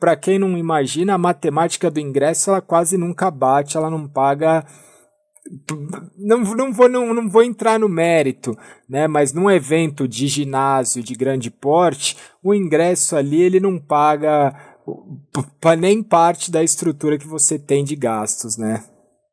Para 0.00 0.16
quem 0.16 0.38
não 0.38 0.58
imagina, 0.58 1.14
a 1.14 1.18
matemática 1.18 1.88
do 1.88 2.00
ingresso 2.00 2.50
ela 2.50 2.60
quase 2.60 2.98
nunca 2.98 3.30
bate, 3.30 3.76
ela 3.76 3.88
não 3.88 4.08
paga 4.08 4.66
não, 6.16 6.40
não, 6.40 6.72
vou, 6.72 6.88
não, 6.88 7.14
não 7.14 7.28
vou 7.28 7.42
entrar 7.42 7.78
no 7.78 7.88
mérito, 7.88 8.56
né? 8.88 9.06
Mas 9.06 9.32
num 9.32 9.50
evento 9.50 10.06
de 10.06 10.26
ginásio 10.26 11.02
de 11.02 11.14
grande 11.14 11.50
porte, 11.50 12.16
o 12.42 12.54
ingresso 12.54 13.16
ali 13.16 13.42
ele 13.42 13.60
não 13.60 13.78
paga 13.78 14.54
nem 15.78 16.02
parte 16.02 16.50
da 16.50 16.62
estrutura 16.62 17.18
que 17.18 17.26
você 17.26 17.58
tem 17.58 17.84
de 17.84 17.96
gastos, 17.96 18.56
né? 18.56 18.84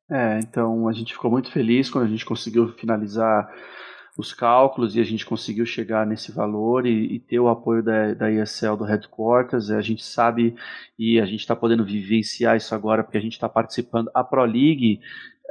É, 0.10 0.40
então 0.40 0.88
a 0.88 0.94
gente 0.94 1.14
ficou 1.14 1.32
muito 1.32 1.52
feliz 1.52 1.90
quando 1.90 2.06
a 2.06 2.10
gente 2.10 2.26
conseguiu 2.26 2.68
finalizar 2.74 3.50
os 4.18 4.34
cálculos 4.34 4.96
e 4.96 5.02
a 5.02 5.04
gente 5.04 5.26
conseguiu 5.26 5.66
chegar 5.66 6.06
nesse 6.06 6.32
valor 6.32 6.86
e, 6.86 7.16
e 7.16 7.20
ter 7.20 7.40
o 7.40 7.50
apoio 7.50 7.84
da, 7.84 8.14
da 8.14 8.32
ESL 8.32 8.78
do 8.78 8.86
Headquarters. 8.86 9.70
A 9.70 9.82
gente 9.82 10.04
sabe 10.04 10.56
e 10.98 11.20
a 11.20 11.26
gente 11.26 11.42
está 11.42 11.56
podendo 11.56 11.84
vivenciar 11.84 12.56
isso 12.56 12.74
agora 12.74 13.04
porque 13.04 13.18
a 13.18 13.22
gente 13.22 13.34
está 13.34 13.50
participando. 13.50 14.10
A 14.14 14.24
Pro 14.24 14.46
League 14.46 15.02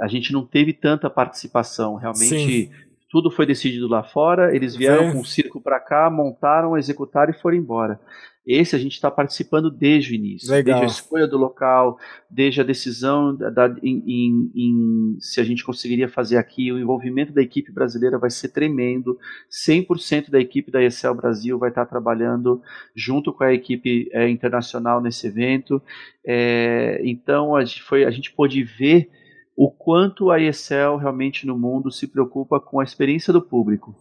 a 0.01 0.09
gente 0.09 0.33
não 0.33 0.45
teve 0.45 0.73
tanta 0.73 1.09
participação. 1.09 1.97
Realmente, 1.97 2.67
Sim. 2.67 2.71
tudo 3.11 3.31
foi 3.31 3.47
decidido 3.47 3.89
lá 3.89 4.03
fora. 4.03 4.55
Eles 4.55 4.77
vieram 4.77 5.07
Sim. 5.07 5.13
com 5.13 5.21
o 5.21 5.25
circo 5.25 5.61
para 5.61 5.81
cá, 5.81 6.11
montaram, 6.11 6.77
executaram 6.77 7.33
e 7.33 7.39
foram 7.39 7.57
embora. 7.57 8.01
Esse 8.47 8.77
a 8.77 8.79
gente 8.79 8.93
está 8.93 9.11
participando 9.11 9.71
desde 9.71 10.13
o 10.13 10.15
início, 10.15 10.51
Legal. 10.51 10.81
desde 10.81 10.85
a 10.85 11.01
escolha 11.01 11.27
do 11.27 11.39
local, 11.39 11.99
desde 12.31 12.61
a 12.61 12.65
decisão 12.65 13.35
da, 13.35 13.49
da 13.49 13.75
em, 13.83 14.03
em, 14.07 14.53
em, 14.55 15.17
se 15.19 15.41
a 15.41 15.45
gente 15.45 15.65
conseguiria 15.65 16.09
fazer 16.11 16.37
aqui. 16.37 16.71
O 16.71 16.79
envolvimento 16.79 17.33
da 17.33 17.41
equipe 17.41 17.73
brasileira 17.73 18.19
vai 18.19 18.31
ser 18.31 18.51
tremendo. 18.51 19.19
100% 19.51 20.31
da 20.31 20.39
equipe 20.39 20.71
da 20.71 20.83
ESL 20.83 21.15
Brasil 21.15 21.59
vai 21.59 21.71
estar 21.71 21.87
trabalhando 21.87 22.61
junto 22.95 23.33
com 23.33 23.45
a 23.45 23.55
equipe 23.55 24.11
é, 24.13 24.29
internacional 24.29 25.01
nesse 25.01 25.27
evento. 25.27 25.81
É, 26.27 27.01
então 27.03 27.57
a 27.57 27.65
gente, 27.65 27.83
foi, 27.83 28.05
a 28.05 28.11
gente 28.11 28.31
pôde 28.31 28.63
ver 28.63 29.09
o 29.57 29.71
quanto 29.71 30.31
a 30.31 30.41
ESL 30.41 30.97
realmente 30.99 31.47
no 31.47 31.57
mundo 31.57 31.91
se 31.91 32.07
preocupa 32.07 32.59
com 32.61 32.81
a 32.81 32.85
experiência 32.85 33.33
do 33.33 33.41
público. 33.43 33.95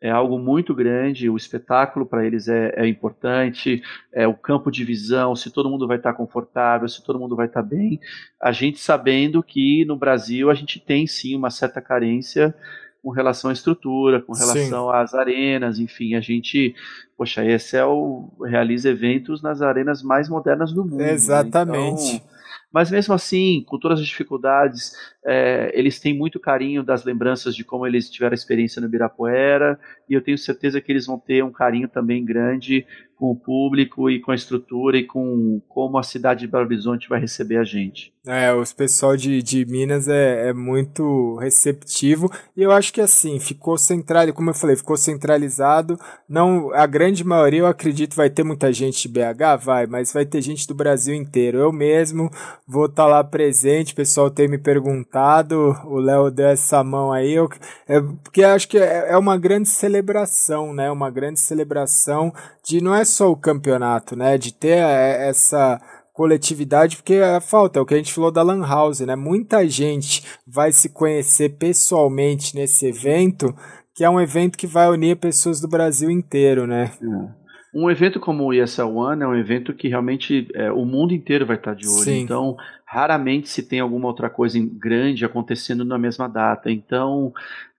É 0.00 0.10
algo 0.10 0.38
muito 0.38 0.74
grande, 0.74 1.30
o 1.30 1.36
espetáculo 1.36 2.04
para 2.04 2.26
eles 2.26 2.48
é, 2.48 2.72
é, 2.76 2.86
importante, 2.86 3.82
é 4.12 4.28
o 4.28 4.34
campo 4.34 4.70
de 4.70 4.84
visão, 4.84 5.34
se 5.34 5.50
todo 5.50 5.70
mundo 5.70 5.88
vai 5.88 5.96
estar 5.96 6.12
tá 6.12 6.16
confortável, 6.16 6.86
se 6.86 7.02
todo 7.02 7.18
mundo 7.18 7.34
vai 7.34 7.46
estar 7.46 7.62
tá 7.62 7.68
bem. 7.68 7.98
A 8.40 8.52
gente 8.52 8.78
sabendo 8.78 9.42
que 9.42 9.86
no 9.86 9.96
Brasil 9.96 10.50
a 10.50 10.54
gente 10.54 10.78
tem 10.78 11.06
sim 11.06 11.34
uma 11.34 11.50
certa 11.50 11.80
carência 11.80 12.54
com 13.02 13.10
relação 13.10 13.50
à 13.50 13.52
estrutura, 13.52 14.20
com 14.20 14.34
relação 14.34 14.90
sim. 14.90 14.96
às 14.96 15.14
arenas, 15.14 15.78
enfim, 15.78 16.14
a 16.14 16.20
gente, 16.20 16.74
poxa, 17.16 17.40
a 17.40 17.46
ESL 17.46 18.34
realiza 18.44 18.90
eventos 18.90 19.40
nas 19.40 19.62
arenas 19.62 20.02
mais 20.02 20.28
modernas 20.28 20.72
do 20.72 20.84
mundo. 20.84 21.00
Exatamente. 21.00 22.12
Né? 22.12 22.16
Então, 22.16 22.35
mas 22.76 22.90
mesmo 22.90 23.14
assim, 23.14 23.64
com 23.66 23.78
todas 23.78 24.00
as 24.00 24.06
dificuldades, 24.06 24.92
é, 25.24 25.72
eles 25.72 25.98
têm 25.98 26.12
muito 26.12 26.38
carinho 26.38 26.82
das 26.82 27.06
lembranças 27.06 27.56
de 27.56 27.64
como 27.64 27.86
eles 27.86 28.10
tiveram 28.10 28.34
a 28.34 28.34
experiência 28.34 28.82
no 28.82 28.86
Ibirapuera, 28.86 29.80
e 30.06 30.12
eu 30.12 30.20
tenho 30.20 30.36
certeza 30.36 30.78
que 30.78 30.92
eles 30.92 31.06
vão 31.06 31.18
ter 31.18 31.42
um 31.42 31.50
carinho 31.50 31.88
também 31.88 32.22
grande 32.22 32.86
com 33.16 33.30
o 33.30 33.36
público 33.36 34.10
e 34.10 34.20
com 34.20 34.30
a 34.30 34.34
estrutura 34.34 34.98
e 34.98 35.04
com 35.04 35.60
como 35.68 35.98
a 35.98 36.02
cidade 36.02 36.40
de 36.40 36.46
Belo 36.46 36.64
Horizonte 36.64 37.08
vai 37.08 37.18
receber 37.18 37.56
a 37.56 37.64
gente. 37.64 38.12
É, 38.26 38.52
os 38.52 38.72
pessoal 38.72 39.16
de, 39.16 39.40
de 39.40 39.64
Minas 39.64 40.08
é, 40.08 40.48
é 40.48 40.52
muito 40.52 41.36
receptivo 41.36 42.30
e 42.56 42.62
eu 42.62 42.72
acho 42.72 42.92
que 42.92 43.00
assim, 43.00 43.38
ficou 43.38 43.78
centralizado, 43.78 44.34
como 44.34 44.50
eu 44.50 44.54
falei, 44.54 44.74
ficou 44.74 44.96
centralizado. 44.96 45.98
Não, 46.28 46.74
a 46.74 46.86
grande 46.86 47.22
maioria 47.24 47.60
eu 47.60 47.66
acredito 47.66 48.16
vai 48.16 48.28
ter 48.28 48.42
muita 48.42 48.72
gente 48.72 49.02
de 49.02 49.08
BH, 49.08 49.62
vai, 49.64 49.86
mas 49.86 50.12
vai 50.12 50.26
ter 50.26 50.42
gente 50.42 50.66
do 50.66 50.74
Brasil 50.74 51.14
inteiro. 51.14 51.58
Eu 51.58 51.72
mesmo 51.72 52.28
vou 52.66 52.86
estar 52.86 53.04
tá 53.04 53.08
lá 53.08 53.24
presente, 53.24 53.92
o 53.92 53.96
pessoal 53.96 54.28
tem 54.28 54.48
me 54.48 54.58
perguntado, 54.58 55.76
o 55.84 55.98
Léo 55.98 56.30
deu 56.30 56.48
essa 56.48 56.82
mão 56.82 57.12
aí, 57.12 57.32
eu, 57.32 57.48
é, 57.86 58.00
porque 58.00 58.42
acho 58.42 58.68
que 58.68 58.76
é, 58.76 59.12
é 59.12 59.16
uma 59.16 59.38
grande 59.38 59.68
celebração, 59.68 60.74
né? 60.74 60.90
Uma 60.90 61.10
grande 61.10 61.38
celebração 61.38 62.32
de 62.66 62.80
não 62.80 62.92
é 62.92 63.04
só 63.06 63.30
o 63.30 63.36
campeonato, 63.36 64.14
né? 64.14 64.36
De 64.36 64.52
ter 64.52 64.78
é, 64.78 65.28
essa 65.28 65.80
coletividade, 66.12 66.96
porque 66.96 67.16
a 67.16 67.40
falta, 67.40 67.78
é 67.78 67.82
o 67.82 67.86
que 67.86 67.92
a 67.92 67.96
gente 67.98 68.12
falou 68.12 68.30
da 68.30 68.42
Lan 68.42 68.66
House, 68.66 69.00
né? 69.00 69.14
Muita 69.14 69.68
gente 69.68 70.24
vai 70.46 70.72
se 70.72 70.88
conhecer 70.88 71.50
pessoalmente 71.58 72.54
nesse 72.54 72.86
evento, 72.86 73.54
que 73.94 74.02
é 74.02 74.08
um 74.08 74.20
evento 74.20 74.56
que 74.56 74.66
vai 74.66 74.88
unir 74.88 75.16
pessoas 75.16 75.60
do 75.60 75.68
Brasil 75.68 76.10
inteiro, 76.10 76.66
né? 76.66 76.90
É. 77.02 77.46
Um 77.78 77.90
evento 77.90 78.18
como 78.18 78.44
o 78.44 78.54
ESL 78.54 78.96
One 78.96 79.22
é 79.22 79.26
um 79.26 79.36
evento 79.36 79.74
que 79.74 79.88
realmente 79.88 80.48
é, 80.54 80.72
o 80.72 80.86
mundo 80.86 81.12
inteiro 81.12 81.44
vai 81.44 81.56
estar 81.56 81.74
de 81.74 81.86
olho. 81.86 82.04
Sim. 82.04 82.22
Então, 82.22 82.56
raramente 82.86 83.50
se 83.50 83.62
tem 83.62 83.80
alguma 83.80 84.08
outra 84.08 84.30
coisa 84.30 84.58
grande 84.72 85.26
acontecendo 85.26 85.84
na 85.84 85.98
mesma 85.98 86.26
data. 86.26 86.70
Então, 86.70 87.34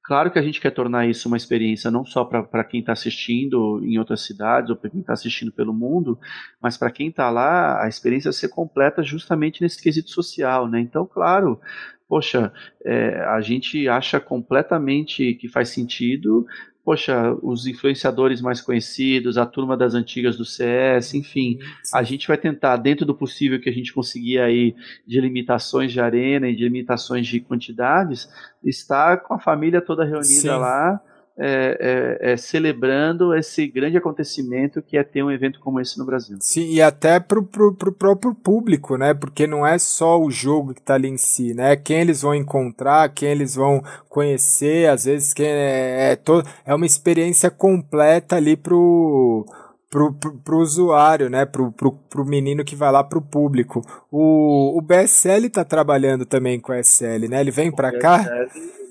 Claro 0.07 0.31
que 0.31 0.39
a 0.39 0.41
gente 0.41 0.61
quer 0.61 0.71
tornar 0.71 1.05
isso 1.05 1.27
uma 1.27 1.35
experiência 1.35 1.91
não 1.91 2.05
só 2.05 2.23
para 2.23 2.63
quem 2.63 2.79
está 2.79 2.93
assistindo 2.93 3.83
em 3.83 3.99
outras 3.99 4.21
cidades 4.21 4.69
ou 4.69 4.77
para 4.77 4.89
quem 4.89 5.01
está 5.01 5.11
assistindo 5.11 5.51
pelo 5.51 5.73
mundo, 5.73 6.17
mas 6.61 6.77
para 6.77 6.89
quem 6.89 7.09
está 7.09 7.29
lá, 7.29 7.83
a 7.83 7.89
experiência 7.89 8.31
ser 8.31 8.47
completa 8.47 9.03
justamente 9.03 9.61
nesse 9.61 9.83
quesito 9.83 10.09
social, 10.09 10.65
né? 10.69 10.79
Então, 10.79 11.05
claro, 11.05 11.59
poxa, 12.07 12.53
é, 12.85 13.19
a 13.25 13.41
gente 13.41 13.89
acha 13.89 14.17
completamente 14.17 15.33
que 15.33 15.49
faz 15.49 15.67
sentido 15.67 16.45
poxa, 16.87 17.37
os 17.43 17.67
influenciadores 17.67 18.39
mais 18.39 18.61
conhecidos, 18.61 19.37
a 19.37 19.45
turma 19.45 19.75
das 19.75 19.93
antigas 19.93 20.37
do 20.37 20.45
CS, 20.45 21.15
enfim, 21.15 21.59
a 21.93 22.01
gente 22.01 22.25
vai 22.25 22.37
tentar, 22.37 22.77
dentro 22.77 23.05
do 23.05 23.13
possível 23.13 23.59
que 23.59 23.67
a 23.67 23.73
gente 23.73 23.91
conseguir 23.91 24.39
aí 24.39 24.73
de 25.05 25.19
limitações 25.19 25.91
de 25.91 25.99
arena 25.99 26.47
e 26.47 26.55
de 26.55 26.63
limitações 26.63 27.27
de 27.27 27.41
quantidades, 27.41 28.29
estar 28.63 29.17
com 29.17 29.33
a 29.33 29.39
família 29.39 29.81
toda 29.81 30.05
reunida 30.05 30.23
Sim. 30.23 30.47
lá 30.47 31.01
é, 31.39 32.17
é, 32.21 32.31
é, 32.31 32.37
celebrando 32.37 33.33
esse 33.35 33.67
grande 33.67 33.95
acontecimento 33.95 34.81
que 34.81 34.97
é 34.97 35.03
ter 35.03 35.23
um 35.23 35.29
evento 35.29 35.59
como 35.59 35.79
esse 35.79 35.97
no 35.99 36.05
Brasil. 36.05 36.37
Sim, 36.41 36.71
e 36.71 36.81
até 36.81 37.19
pro, 37.19 37.43
pro, 37.43 37.75
pro 37.75 37.91
próprio 37.91 38.33
público, 38.33 38.97
né? 38.97 39.13
Porque 39.13 39.45
não 39.45 39.65
é 39.65 39.77
só 39.77 40.19
o 40.19 40.31
jogo 40.31 40.73
que 40.73 40.79
está 40.79 40.95
ali 40.95 41.07
em 41.07 41.17
si, 41.17 41.53
né? 41.53 41.75
Quem 41.75 42.01
eles 42.01 42.23
vão 42.23 42.33
encontrar, 42.33 43.09
quem 43.09 43.29
eles 43.29 43.53
vão 43.53 43.83
conhecer, 44.09 44.89
às 44.89 45.05
vezes 45.05 45.33
quem 45.33 45.45
é, 45.45 46.11
é, 46.11 46.15
to, 46.15 46.41
é 46.65 46.73
uma 46.73 46.85
experiência 46.87 47.51
completa 47.51 48.35
ali 48.35 48.57
pro 48.57 49.45
pro, 49.89 50.13
pro, 50.13 50.33
pro 50.39 50.57
usuário, 50.57 51.29
né? 51.29 51.45
Pro, 51.45 51.71
pro, 51.71 51.91
pro 51.91 52.25
menino 52.25 52.65
que 52.65 52.75
vai 52.75 52.91
lá 52.91 53.03
pro 53.03 53.21
público. 53.21 53.81
O, 54.11 54.77
o 54.77 54.81
BSL 54.81 55.49
tá 55.49 55.63
trabalhando 55.63 56.25
também 56.25 56.59
com 56.59 56.71
a 56.71 56.79
SL, 56.79 57.29
né? 57.29 57.41
Ele 57.41 57.51
vem 57.51 57.71
para 57.71 57.97
cá. 57.99 58.25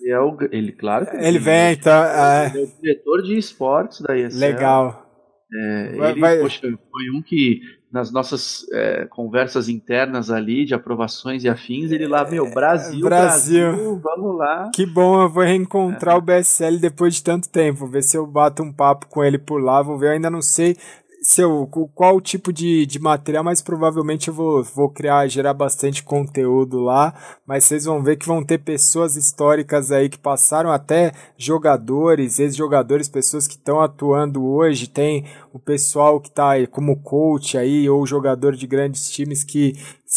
Ele 0.07 0.13
é 0.13 0.21
o. 0.21 0.37
Ele, 0.53 0.73
claro 0.73 1.07
que 1.07 1.17
ele 1.17 1.39
vem, 1.41 1.73
então. 1.73 2.05
É... 2.05 2.47
Ele 2.47 2.61
é 2.61 2.63
o 2.63 2.81
diretor 2.81 3.23
de 3.23 3.37
esportes 3.37 4.01
da 4.01 4.17
ESL. 4.17 4.39
Legal. 4.39 5.03
É, 5.53 5.97
vai, 5.97 6.11
ele 6.13 6.21
vai... 6.21 6.39
Poxa, 6.39 6.61
foi 6.61 7.11
um 7.15 7.23
que 7.23 7.61
nas 7.93 8.13
nossas 8.13 8.67
é, 8.73 9.07
conversas 9.07 9.69
internas 9.69 10.31
ali 10.31 10.65
de 10.65 10.75
aprovações 10.75 11.45
e 11.45 11.49
afins, 11.49 11.91
ele 11.91 12.07
lá, 12.07 12.29
meu, 12.29 12.51
Brasil, 12.51 13.01
Brasil, 13.01 13.73
Brasil 13.73 14.01
vamos 14.01 14.37
lá. 14.37 14.71
Que 14.75 14.85
bom, 14.85 15.23
eu 15.23 15.31
vou 15.31 15.45
reencontrar 15.45 16.17
é. 16.17 16.19
o 16.19 16.21
BSL 16.21 16.79
depois 16.79 17.15
de 17.15 17.23
tanto 17.23 17.49
tempo, 17.49 17.87
ver 17.87 18.03
se 18.03 18.17
eu 18.17 18.27
bato 18.27 18.63
um 18.63 18.73
papo 18.73 19.07
com 19.07 19.25
ele 19.25 19.39
por 19.39 19.63
lá, 19.63 19.83
vou 19.83 19.97
ver, 19.97 20.09
eu 20.09 20.13
ainda 20.13 20.29
não 20.29 20.43
sei 20.43 20.77
seu, 21.27 21.69
qual 21.93 22.21
tipo 22.21 22.53
de, 22.53 22.87
de 22.87 23.01
material, 23.01 23.43
mas 23.43 23.61
provavelmente 23.61 24.29
eu 24.29 24.35
vou, 24.35 24.63
vou 24.63 24.89
criar, 24.89 25.27
gerar 25.27 25.53
bastante 25.55 26.05
conteúdo 26.05 26.79
lá, 26.79 27.13
mas 27.45 27.65
vocês 27.65 27.85
vão 27.85 28.01
ver 28.01 28.15
que 28.15 28.29
vão 28.29 28.45
ter 28.45 28.59
pessoas 28.59 29.17
históricas 29.17 29.91
aí 29.91 30.09
que 30.09 30.19
passaram, 30.19 30.71
até 30.71 31.13
jogadores, 31.37 32.39
ex-jogadores, 32.39 33.09
pessoas 33.09 33.49
que 33.49 33.55
estão 33.55 33.81
atuando 33.81 34.47
hoje, 34.47 34.87
tem 34.87 35.25
o 35.53 35.59
pessoal 35.59 36.21
que 36.21 36.29
está 36.29 36.65
como 36.69 37.03
coach 37.03 37.59
aí, 37.59 37.91
ou 37.91 38.07
jogador 38.07 38.55
de 38.55 38.65
grandes 38.65 39.11
times 39.11 39.43
que 39.43 39.73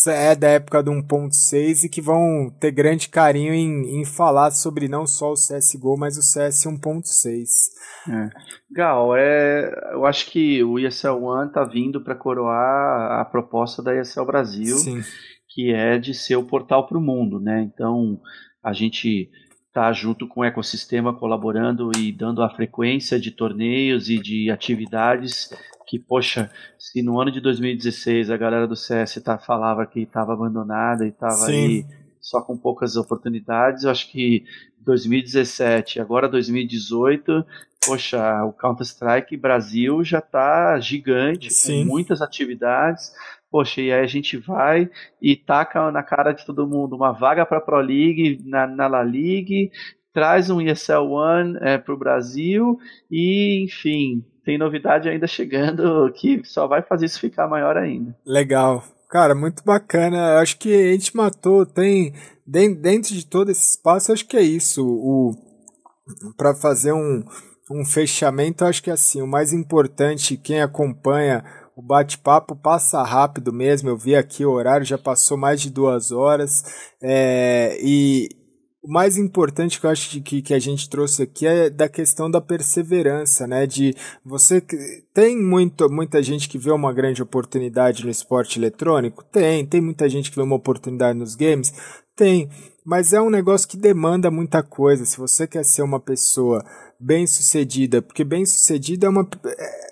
é 0.08 0.36
da 0.36 0.48
época 0.48 0.82
do 0.84 0.92
1.6 0.92 1.84
e 1.84 1.90
que 1.90 2.02
vão 2.02 2.54
ter 2.60 2.72
grande 2.72 3.10
carinho 3.10 3.54
em, 3.54 4.00
em 4.00 4.06
falar 4.06 4.52
sobre 4.52 4.88
não 4.88 5.06
só 5.06 5.32
o 5.32 5.36
CSGO, 5.36 5.98
mas 5.98 6.18
o 6.18 6.22
CS 6.22 6.66
1.6. 6.66 7.48
É. 8.10 8.30
Gal, 8.72 9.16
é, 9.16 9.92
eu 9.94 10.06
acho 10.06 10.30
que 10.32 10.64
o 10.64 10.80
ESL 10.80 11.24
One 11.24 11.52
tá 11.52 11.64
vindo 11.64 12.02
para 12.02 12.16
coroar 12.16 13.20
a 13.20 13.26
proposta 13.26 13.82
da 13.82 14.00
ESL 14.00 14.26
Brasil, 14.26 14.78
Sim. 14.78 15.02
que 15.50 15.72
é 15.74 15.98
de 15.98 16.14
ser 16.14 16.36
o 16.36 16.46
portal 16.46 16.88
para 16.88 16.98
o 16.98 17.02
mundo, 17.02 17.40
né? 17.40 17.62
Então 17.62 18.20
a 18.64 18.74
gente 18.74 19.30
tá 19.74 19.92
junto 19.94 20.28
com 20.28 20.42
o 20.42 20.46
ecossistema 20.46 21.14
colaborando 21.14 21.92
e 21.98 22.12
dando 22.12 22.42
a 22.42 22.50
frequência 22.50 23.20
de 23.20 23.32
torneios 23.32 24.10
e 24.10 24.18
de 24.18 24.50
atividades 24.50 25.50
que, 25.90 25.98
poxa, 25.98 26.52
se 26.78 27.02
no 27.02 27.20
ano 27.20 27.32
de 27.32 27.42
2016 27.42 28.30
a 28.30 28.38
galera 28.38 28.68
do 28.68 28.76
CS 28.76 29.20
tá, 29.24 29.40
falava 29.40 29.88
que 29.88 30.02
estava 30.02 30.34
abandonada 30.34 31.04
e 31.04 31.10
estava 31.10 31.48
aí 31.48 31.84
só 32.22 32.42
com 32.42 32.56
poucas 32.56 32.96
oportunidades, 32.96 33.84
eu 33.84 33.90
acho 33.90 34.12
que 34.12 34.44
2017, 34.82 36.00
agora 36.00 36.30
2018, 36.30 37.44
poxa, 37.84 38.44
o 38.44 38.54
Counter-Strike 38.54 39.36
Brasil 39.36 40.04
já 40.04 40.20
está 40.20 40.80
gigante, 40.80 41.52
Sim. 41.52 41.82
com 41.82 41.90
muitas 41.90 42.22
atividades. 42.22 43.12
Poxa, 43.50 43.82
e 43.82 43.92
aí 43.92 44.04
a 44.04 44.08
gente 44.08 44.38
vai 44.38 44.88
e 45.20 45.36
taca 45.36 45.92
na 45.92 46.04
cara 46.04 46.34
de 46.34 46.46
todo 46.46 46.68
mundo 46.68 46.96
uma 46.96 47.12
vaga 47.12 47.48
para 47.48 47.58
a 47.58 47.62
Pro 47.62 47.80
League, 47.80 48.44
na, 48.46 48.68
na 48.68 48.86
La 48.86 49.02
League, 49.02 49.72
traz 50.14 50.52
um 50.52 50.62
ESL 50.62 51.10
One 51.10 51.58
é, 51.62 51.80
para 51.80 51.94
o 51.96 51.98
Brasil 51.98 52.78
e, 53.10 53.64
enfim, 53.64 54.24
tem 54.50 54.58
novidade 54.58 55.08
ainda 55.08 55.28
chegando 55.28 56.12
que 56.18 56.42
só 56.44 56.66
vai 56.66 56.82
fazer 56.82 57.06
isso 57.06 57.20
ficar 57.20 57.48
maior 57.48 57.78
ainda. 57.78 58.16
Legal. 58.26 58.84
Cara, 59.08 59.36
muito 59.36 59.64
bacana. 59.64 60.40
Acho 60.40 60.58
que 60.58 60.74
a 60.74 60.92
gente 60.92 61.16
matou, 61.16 61.68
tem 61.68 62.14
dentro 62.48 63.14
de 63.14 63.28
todo 63.28 63.52
esse 63.52 63.76
espaço, 63.76 64.12
acho 64.12 64.26
que 64.26 64.36
é 64.36 64.42
isso. 64.42 64.84
O 64.84 65.36
para 66.36 66.56
fazer 66.56 66.92
um, 66.92 67.24
um 67.70 67.86
fechamento, 67.86 68.66
acho 68.66 68.82
que 68.82 68.90
é 68.90 68.94
assim, 68.94 69.22
o 69.22 69.28
mais 69.28 69.54
importante, 69.54 70.36
quem 70.36 70.60
acompanha 70.60 71.44
o 71.76 71.82
bate-papo 71.84 72.56
passa 72.56 73.04
rápido 73.04 73.54
mesmo. 73.54 73.90
Eu 73.90 73.98
vi 73.98 74.16
aqui 74.16 74.44
o 74.44 74.52
horário 74.52 74.86
já 74.86 74.98
passou 74.98 75.38
mais 75.38 75.62
de 75.62 75.70
duas 75.70 76.12
horas. 76.12 76.64
É, 77.02 77.78
e, 77.82 78.28
o 78.82 78.90
mais 78.90 79.18
importante 79.18 79.80
que 79.80 79.86
eu 79.86 79.90
acho 79.90 80.22
que, 80.22 80.42
que 80.42 80.54
a 80.54 80.60
gente 80.60 80.90
trouxe 80.90 81.24
aqui 81.24 81.46
é 81.46 81.70
da 81.70 81.90
questão 81.90 82.32
da 82.32 82.40
perseverança, 82.40 83.46
né? 83.46 83.68
De 83.68 83.94
você 84.24 84.62
tem 85.14 85.38
muito, 85.38 85.90
muita 85.90 86.24
gente 86.24 86.48
que 86.48 86.58
vê 86.58 86.72
uma 86.72 86.94
grande 86.94 87.22
oportunidade 87.22 88.06
no 88.06 88.10
esporte 88.10 88.58
eletrônico? 88.58 89.24
Tem. 89.26 89.66
Tem 89.66 89.82
muita 89.82 90.08
gente 90.08 90.30
que 90.30 90.38
vê 90.38 90.42
uma 90.42 90.56
oportunidade 90.56 91.18
nos 91.18 91.36
games? 91.36 91.74
Tem. 92.16 92.50
Mas 92.86 93.12
é 93.12 93.22
um 93.22 93.30
negócio 93.30 93.68
que 93.68 93.78
demanda 93.78 94.32
muita 94.32 94.64
coisa. 94.64 95.06
Se 95.06 95.18
você 95.18 95.46
quer 95.46 95.66
ser 95.66 95.82
uma 95.82 96.00
pessoa 96.00 96.64
bem 97.00 97.28
sucedida, 97.28 98.02
porque 98.02 98.24
bem 98.24 98.46
sucedida 98.46 99.08
é 99.08 99.10
uma. 99.10 99.28
É, 99.46 99.89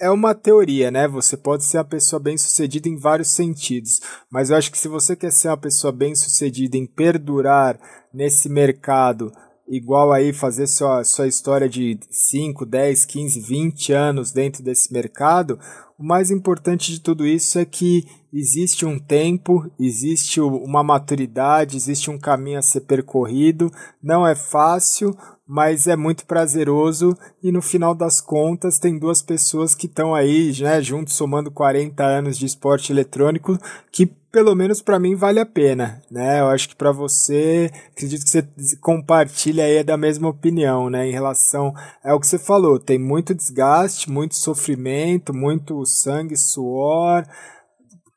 é 0.00 0.10
uma 0.10 0.34
teoria, 0.34 0.90
né? 0.90 1.06
Você 1.06 1.36
pode 1.36 1.64
ser 1.64 1.76
uma 1.78 1.84
pessoa 1.84 2.18
bem 2.18 2.36
sucedida 2.36 2.88
em 2.88 2.96
vários 2.96 3.28
sentidos, 3.28 4.00
mas 4.30 4.50
eu 4.50 4.56
acho 4.56 4.72
que 4.72 4.78
se 4.78 4.88
você 4.88 5.14
quer 5.14 5.30
ser 5.30 5.48
uma 5.48 5.56
pessoa 5.56 5.92
bem 5.92 6.14
sucedida 6.14 6.76
em 6.76 6.86
perdurar 6.86 7.78
nesse 8.12 8.48
mercado, 8.48 9.30
igual 9.68 10.10
aí 10.12 10.32
fazer 10.32 10.66
sua, 10.66 11.04
sua 11.04 11.28
história 11.28 11.68
de 11.68 11.98
5, 12.10 12.64
10, 12.64 13.04
15, 13.04 13.40
20 13.40 13.92
anos 13.92 14.32
dentro 14.32 14.62
desse 14.62 14.92
mercado, 14.92 15.58
o 15.98 16.02
mais 16.02 16.30
importante 16.30 16.90
de 16.90 16.98
tudo 16.98 17.26
isso 17.26 17.58
é 17.58 17.64
que 17.66 18.06
existe 18.32 18.86
um 18.86 18.98
tempo, 18.98 19.70
existe 19.78 20.40
uma 20.40 20.82
maturidade, 20.82 21.76
existe 21.76 22.10
um 22.10 22.18
caminho 22.18 22.58
a 22.58 22.62
ser 22.62 22.80
percorrido, 22.80 23.70
não 24.02 24.26
é 24.26 24.34
fácil, 24.34 25.14
mas 25.50 25.88
é 25.88 25.96
muito 25.96 26.24
prazeroso 26.26 27.12
e 27.42 27.50
no 27.50 27.60
final 27.60 27.92
das 27.92 28.20
contas 28.20 28.78
tem 28.78 28.96
duas 28.96 29.20
pessoas 29.20 29.74
que 29.74 29.86
estão 29.86 30.14
aí, 30.14 30.52
né, 30.60 30.80
juntos 30.80 31.14
somando 31.14 31.50
40 31.50 32.04
anos 32.04 32.38
de 32.38 32.46
esporte 32.46 32.92
eletrônico 32.92 33.58
que 33.90 34.06
pelo 34.06 34.54
menos 34.54 34.80
para 34.80 35.00
mim 35.00 35.16
vale 35.16 35.40
a 35.40 35.44
pena, 35.44 36.00
né? 36.08 36.38
Eu 36.38 36.46
acho 36.50 36.68
que 36.68 36.76
para 36.76 36.92
você, 36.92 37.68
acredito 37.90 38.22
que 38.22 38.30
você 38.30 38.46
compartilha 38.80 39.64
aí 39.64 39.82
da 39.82 39.96
mesma 39.96 40.28
opinião, 40.28 40.88
né? 40.88 41.08
Em 41.08 41.10
relação 41.10 41.74
é 42.04 42.14
o 42.14 42.20
que 42.20 42.28
você 42.28 42.38
falou, 42.38 42.78
tem 42.78 42.96
muito 42.96 43.34
desgaste, 43.34 44.08
muito 44.08 44.36
sofrimento, 44.36 45.34
muito 45.34 45.84
sangue, 45.84 46.36
suor, 46.36 47.26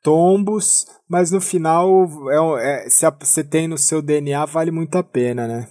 tombos, 0.04 0.86
mas 1.08 1.32
no 1.32 1.40
final 1.40 2.08
é, 2.62 2.84
é 2.86 2.88
se 2.88 3.04
você 3.18 3.42
tem 3.42 3.66
no 3.66 3.76
seu 3.76 4.00
DNA 4.00 4.46
vale 4.46 4.70
muito 4.70 4.96
a 4.96 5.02
pena, 5.02 5.48
né? 5.48 5.66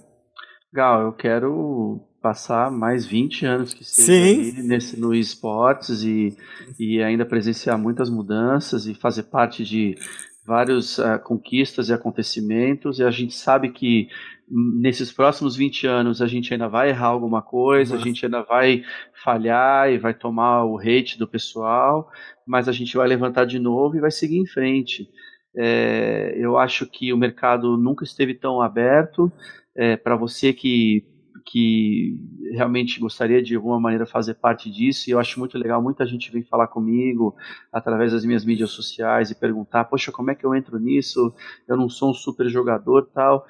Gal, 0.73 1.03
eu 1.03 1.13
quero 1.13 2.01
passar 2.19 2.71
mais 2.71 3.05
20 3.05 3.45
anos 3.45 3.73
que 3.75 3.83
seja 3.83 4.63
nesse, 4.63 4.99
no 4.99 5.13
esportes 5.13 6.01
e, 6.01 6.35
e 6.79 6.99
ainda 7.03 7.23
presenciar 7.25 7.77
muitas 7.77 8.09
mudanças 8.09 8.87
e 8.87 8.95
fazer 8.95 9.23
parte 9.23 9.63
de 9.63 9.95
várias 10.43 10.97
uh, 10.97 11.19
conquistas 11.23 11.89
e 11.89 11.93
acontecimentos 11.93 12.97
e 12.97 13.03
a 13.03 13.11
gente 13.11 13.35
sabe 13.35 13.69
que 13.69 14.07
nesses 14.49 15.11
próximos 15.11 15.55
20 15.55 15.85
anos 15.85 16.21
a 16.23 16.27
gente 16.27 16.51
ainda 16.51 16.67
vai 16.67 16.89
errar 16.89 17.07
alguma 17.07 17.43
coisa, 17.43 17.95
a 17.95 17.99
gente 17.99 18.25
ainda 18.25 18.41
vai 18.41 18.83
falhar 19.23 19.91
e 19.91 19.99
vai 19.99 20.13
tomar 20.13 20.65
o 20.65 20.79
hate 20.79 21.19
do 21.19 21.27
pessoal, 21.27 22.09
mas 22.47 22.67
a 22.67 22.71
gente 22.71 22.97
vai 22.97 23.07
levantar 23.07 23.45
de 23.45 23.59
novo 23.59 23.95
e 23.95 24.01
vai 24.01 24.11
seguir 24.11 24.37
em 24.37 24.47
frente. 24.47 25.07
É, 25.55 26.33
eu 26.35 26.57
acho 26.57 26.87
que 26.87 27.13
o 27.13 27.17
mercado 27.17 27.77
nunca 27.77 28.03
esteve 28.03 28.33
tão 28.33 28.59
aberto. 28.59 29.31
É, 29.75 29.97
para 29.97 30.15
você 30.15 30.53
que 30.53 31.05
que 31.45 32.17
realmente 32.53 32.99
gostaria 32.99 33.41
de 33.41 33.55
alguma 33.55 33.79
maneira 33.79 34.05
fazer 34.05 34.35
parte 34.35 34.71
disso, 34.71 35.09
e 35.09 35.11
eu 35.11 35.19
acho 35.19 35.39
muito 35.39 35.57
legal, 35.57 35.81
muita 35.81 36.05
gente 36.05 36.31
vem 36.31 36.43
falar 36.43 36.67
comigo 36.67 37.35
através 37.71 38.11
das 38.11 38.23
minhas 38.23 38.45
mídias 38.45 38.71
sociais 38.71 39.29
e 39.29 39.35
perguntar, 39.35 39.85
poxa, 39.85 40.11
como 40.11 40.31
é 40.31 40.35
que 40.35 40.45
eu 40.45 40.55
entro 40.55 40.79
nisso? 40.79 41.33
Eu 41.67 41.75
não 41.75 41.89
sou 41.89 42.11
um 42.11 42.13
super 42.13 42.47
jogador 42.47 43.09
tal. 43.13 43.45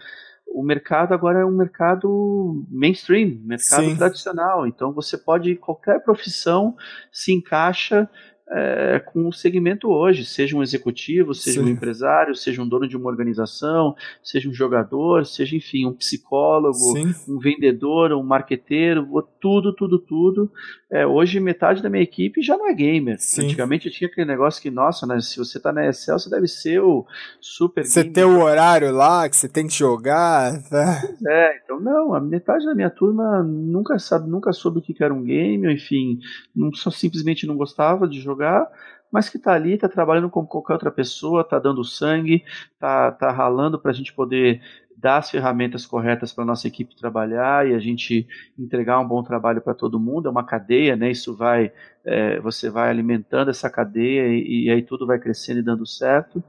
O 0.47 0.63
mercado 0.63 1.13
agora 1.13 1.39
é 1.39 1.45
um 1.45 1.55
mercado 1.55 2.65
mainstream, 2.69 3.39
mercado 3.43 3.85
Sim. 3.85 3.95
tradicional, 3.95 4.67
então 4.67 4.93
você 4.93 5.17
pode, 5.17 5.55
qualquer 5.55 6.03
profissão 6.03 6.75
se 7.11 7.33
encaixa 7.33 8.09
é, 8.49 8.99
com 8.99 9.27
o 9.27 9.33
segmento 9.33 9.89
hoje, 9.89 10.25
seja 10.25 10.55
um 10.55 10.61
executivo, 10.61 11.33
seja 11.33 11.61
Sim. 11.61 11.67
um 11.67 11.69
empresário, 11.69 12.35
seja 12.35 12.61
um 12.61 12.67
dono 12.67 12.87
de 12.87 12.97
uma 12.97 13.09
organização, 13.09 13.95
seja 14.21 14.49
um 14.49 14.53
jogador, 14.53 15.25
seja, 15.25 15.55
enfim, 15.55 15.85
um 15.85 15.93
psicólogo, 15.93 16.75
Sim. 16.75 17.15
um 17.27 17.39
vendedor, 17.39 18.11
um 18.11 18.23
marqueteiro, 18.23 19.07
tudo, 19.39 19.73
tudo, 19.73 19.97
tudo. 19.97 20.51
É, 20.91 21.07
hoje, 21.07 21.39
metade 21.39 21.81
da 21.81 21.89
minha 21.89 22.03
equipe 22.03 22.41
já 22.41 22.55
não 22.55 22.69
é 22.69 22.73
gamer. 22.73 23.17
Sim. 23.19 23.45
Antigamente 23.45 23.89
tinha 23.89 24.07
aquele 24.07 24.27
negócio 24.27 24.61
que, 24.61 24.69
nossa, 24.69 25.07
né, 25.07 25.19
se 25.21 25.37
você 25.37 25.59
tá 25.59 25.73
na 25.73 25.87
Excel, 25.87 26.19
você 26.19 26.29
deve 26.29 26.47
ser 26.47 26.81
o 26.81 27.05
super 27.39 27.83
Você 27.83 28.03
tem 28.03 28.23
o 28.23 28.41
horário 28.41 28.91
lá 28.91 29.27
que 29.27 29.35
você 29.35 29.49
tem 29.49 29.67
que 29.67 29.73
jogar. 29.73 30.61
Tá? 30.69 31.01
É, 31.27 31.59
então, 31.63 31.79
não, 31.79 32.13
a 32.13 32.21
metade 32.21 32.65
da 32.65 32.75
minha 32.75 32.89
turma 32.89 33.41
nunca 33.41 33.97
sabe, 33.97 34.29
nunca 34.29 34.53
soube 34.53 34.79
o 34.79 34.81
que 34.81 35.03
era 35.03 35.13
um 35.13 35.23
game, 35.23 35.73
enfim, 35.73 36.19
não, 36.55 36.71
só 36.73 36.91
simplesmente 36.91 37.47
não 37.47 37.57
gostava 37.57 38.07
de 38.07 38.19
jogar 38.19 38.32
jogar, 38.33 38.67
mas 39.11 39.29
que 39.29 39.37
está 39.37 39.53
ali, 39.53 39.73
está 39.73 39.87
trabalhando 39.87 40.29
como 40.29 40.47
qualquer 40.47 40.73
outra 40.73 40.91
pessoa, 40.91 41.41
está 41.41 41.59
dando 41.59 41.83
sangue, 41.83 42.43
está 42.73 43.11
tá 43.11 43.31
ralando 43.31 43.79
para 43.79 43.91
a 43.91 43.93
gente 43.93 44.11
poder 44.11 44.61
dar 44.97 45.17
as 45.17 45.29
ferramentas 45.29 45.85
corretas 45.85 46.31
para 46.31 46.45
nossa 46.45 46.67
equipe 46.67 46.95
trabalhar 46.95 47.67
e 47.67 47.75
a 47.75 47.79
gente 47.79 48.25
entregar 48.57 48.99
um 48.99 49.07
bom 49.07 49.21
trabalho 49.21 49.61
para 49.61 49.73
todo 49.73 49.99
mundo. 49.99 50.29
É 50.29 50.31
uma 50.31 50.45
cadeia, 50.45 50.95
né? 50.95 51.11
Isso 51.11 51.35
vai, 51.35 51.73
é, 52.05 52.39
você 52.39 52.69
vai 52.69 52.89
alimentando 52.89 53.51
essa 53.51 53.69
cadeia 53.69 54.27
e, 54.29 54.65
e, 54.65 54.71
aí 54.71 54.81
tudo 54.81 55.05
vai 55.05 55.19
crescendo 55.19 55.59
e 55.59 55.63
dando 55.63 55.85
certo. 55.85 56.41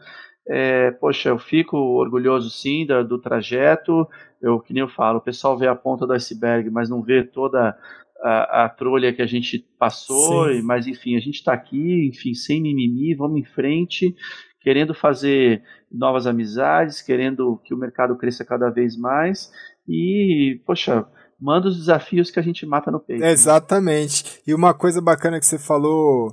É, 0.46 0.92
poxa, 0.92 1.30
eu 1.30 1.38
fico 1.38 1.76
orgulhoso 1.76 2.48
sim 2.48 2.86
do, 2.86 3.02
do 3.02 3.18
trajeto. 3.18 4.08
Eu 4.40 4.60
que 4.60 4.72
nem 4.72 4.82
eu 4.82 4.88
falo, 4.88 5.18
o 5.18 5.22
pessoal 5.22 5.58
vê 5.58 5.66
a 5.66 5.74
ponta 5.74 6.06
do 6.06 6.12
iceberg, 6.12 6.70
mas 6.70 6.88
não 6.88 7.02
vê 7.02 7.24
toda 7.24 7.76
a, 8.24 8.64
a 8.64 8.68
trolha 8.70 9.12
que 9.12 9.20
a 9.20 9.26
gente 9.26 9.58
passou, 9.78 10.48
Sim. 10.48 10.62
mas 10.62 10.86
enfim, 10.86 11.14
a 11.14 11.20
gente 11.20 11.34
está 11.34 11.52
aqui, 11.52 12.08
enfim, 12.08 12.32
sem 12.32 12.62
mimimi, 12.62 13.14
vamos 13.14 13.38
em 13.38 13.44
frente, 13.44 14.14
querendo 14.62 14.94
fazer 14.94 15.62
novas 15.92 16.26
amizades, 16.26 17.02
querendo 17.02 17.60
que 17.64 17.74
o 17.74 17.78
mercado 17.78 18.16
cresça 18.16 18.44
cada 18.44 18.70
vez 18.70 18.96
mais 18.96 19.50
e, 19.86 20.58
poxa, 20.66 21.06
manda 21.38 21.68
os 21.68 21.76
desafios 21.76 22.30
que 22.30 22.40
a 22.40 22.42
gente 22.42 22.64
mata 22.64 22.90
no 22.90 22.98
peito. 22.98 23.22
Exatamente. 23.22 24.24
Né? 24.24 24.30
E 24.46 24.54
uma 24.54 24.72
coisa 24.72 25.02
bacana 25.02 25.38
que 25.38 25.44
você 25.44 25.58
falou 25.58 26.32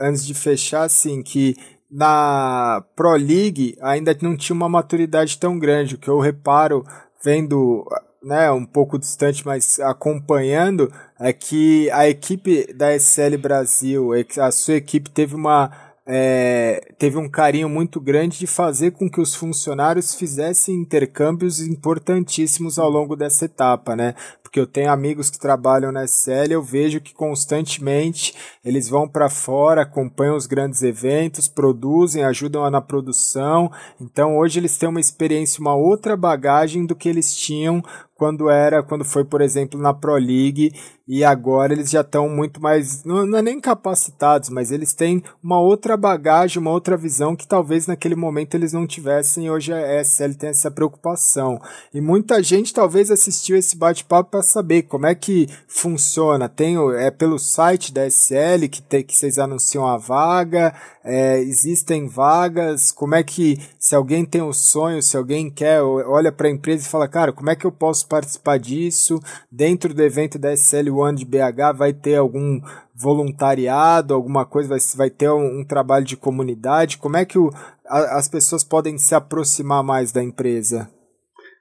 antes 0.00 0.26
de 0.26 0.34
fechar, 0.34 0.82
assim, 0.82 1.22
que 1.22 1.54
na 1.88 2.84
Pro 2.96 3.14
League 3.14 3.76
ainda 3.80 4.16
não 4.20 4.36
tinha 4.36 4.56
uma 4.56 4.68
maturidade 4.68 5.38
tão 5.38 5.56
grande, 5.60 5.94
o 5.94 5.98
que 5.98 6.08
eu 6.08 6.18
reparo 6.18 6.82
vendo 7.24 7.86
né, 8.24 8.50
um 8.50 8.64
pouco 8.64 8.98
distante, 8.98 9.44
mas 9.44 9.78
acompanhando, 9.78 10.92
é 11.20 11.32
que 11.32 11.90
a 11.90 12.08
equipe 12.08 12.72
da 12.72 12.94
SL 12.96 13.36
Brasil, 13.38 14.10
a 14.38 14.50
sua 14.50 14.74
equipe 14.74 15.10
teve 15.10 15.34
uma 15.34 15.70
é, 16.06 16.92
teve 16.98 17.16
um 17.16 17.28
carinho 17.28 17.68
muito 17.68 17.98
grande 17.98 18.38
de 18.38 18.46
fazer 18.46 18.90
com 18.90 19.08
que 19.08 19.20
os 19.20 19.34
funcionários 19.34 20.14
fizessem 20.14 20.74
intercâmbios 20.74 21.60
importantíssimos 21.60 22.78
ao 22.78 22.90
longo 22.90 23.16
dessa 23.16 23.46
etapa, 23.46 23.96
né? 23.96 24.14
Porque 24.42 24.60
eu 24.60 24.66
tenho 24.66 24.92
amigos 24.92 25.30
que 25.30 25.38
trabalham 25.38 25.90
na 25.90 26.04
SL, 26.04 26.52
eu 26.52 26.62
vejo 26.62 27.00
que 27.00 27.14
constantemente 27.14 28.34
eles 28.62 28.88
vão 28.88 29.08
para 29.08 29.30
fora, 29.30 29.82
acompanham 29.82 30.36
os 30.36 30.46
grandes 30.46 30.82
eventos, 30.82 31.48
produzem, 31.48 32.22
ajudam 32.22 32.70
na 32.70 32.82
produção. 32.82 33.72
Então 33.98 34.36
hoje 34.36 34.60
eles 34.60 34.76
têm 34.76 34.88
uma 34.88 35.00
experiência, 35.00 35.60
uma 35.60 35.74
outra 35.74 36.16
bagagem 36.16 36.84
do 36.84 36.94
que 36.94 37.08
eles 37.08 37.34
tinham 37.34 37.82
quando 38.14 38.48
era, 38.48 38.82
quando 38.82 39.04
foi, 39.04 39.24
por 39.24 39.40
exemplo, 39.40 39.80
na 39.80 39.92
Pro 39.92 40.14
League, 40.14 40.72
e 41.06 41.22
agora 41.22 41.74
eles 41.74 41.90
já 41.90 42.00
estão 42.00 42.28
muito 42.28 42.62
mais, 42.62 43.04
não, 43.04 43.26
não, 43.26 43.38
é 43.38 43.42
nem 43.42 43.60
capacitados, 43.60 44.48
mas 44.48 44.72
eles 44.72 44.94
têm 44.94 45.22
uma 45.42 45.60
outra 45.60 45.96
bagagem, 45.96 46.58
uma 46.58 46.70
outra 46.70 46.96
visão 46.96 47.36
que 47.36 47.46
talvez 47.46 47.86
naquele 47.86 48.14
momento 48.14 48.54
eles 48.54 48.72
não 48.72 48.86
tivessem, 48.86 49.50
hoje 49.50 49.72
a 49.72 50.00
ESL 50.00 50.34
tem 50.38 50.50
essa 50.50 50.70
preocupação. 50.70 51.60
E 51.92 52.00
muita 52.00 52.42
gente 52.42 52.72
talvez 52.72 53.10
assistiu 53.10 53.56
esse 53.56 53.76
bate-papo 53.76 54.30
para 54.30 54.42
saber 54.42 54.84
como 54.84 55.06
é 55.06 55.14
que 55.14 55.46
funciona. 55.68 56.48
Tem, 56.48 56.76
é 56.96 57.10
pelo 57.10 57.38
site 57.38 57.92
da 57.92 58.06
SL 58.06 58.68
que, 58.70 58.80
tem, 58.80 59.02
que 59.02 59.14
vocês 59.14 59.38
anunciam 59.38 59.86
a 59.86 59.98
vaga, 59.98 60.74
é, 61.04 61.38
existem 61.40 62.08
vagas, 62.08 62.90
como 62.90 63.14
é 63.14 63.22
que, 63.22 63.58
se 63.78 63.94
alguém 63.94 64.24
tem 64.24 64.40
um 64.40 64.54
sonho, 64.54 65.02
se 65.02 65.18
alguém 65.18 65.50
quer, 65.50 65.82
olha 65.82 66.32
para 66.32 66.48
a 66.48 66.50
empresa 66.50 66.86
e 66.86 66.90
fala, 66.90 67.06
cara, 67.06 67.30
como 67.30 67.50
é 67.50 67.56
que 67.56 67.66
eu 67.66 67.72
posso 67.72 68.03
participar 68.06 68.58
disso? 68.58 69.20
Dentro 69.50 69.92
do 69.92 70.02
evento 70.02 70.38
da 70.38 70.52
SL 70.52 70.90
One 70.90 71.18
de 71.18 71.24
BH 71.24 71.76
vai 71.76 71.92
ter 71.92 72.16
algum 72.16 72.60
voluntariado, 72.94 74.14
alguma 74.14 74.44
coisa, 74.44 74.68
vai, 74.68 74.78
vai 74.96 75.10
ter 75.10 75.30
um, 75.30 75.60
um 75.60 75.64
trabalho 75.64 76.04
de 76.04 76.16
comunidade? 76.16 76.98
Como 76.98 77.16
é 77.16 77.24
que 77.24 77.38
o, 77.38 77.50
a, 77.86 78.18
as 78.18 78.28
pessoas 78.28 78.62
podem 78.62 78.98
se 78.98 79.14
aproximar 79.14 79.82
mais 79.82 80.12
da 80.12 80.22
empresa? 80.22 80.90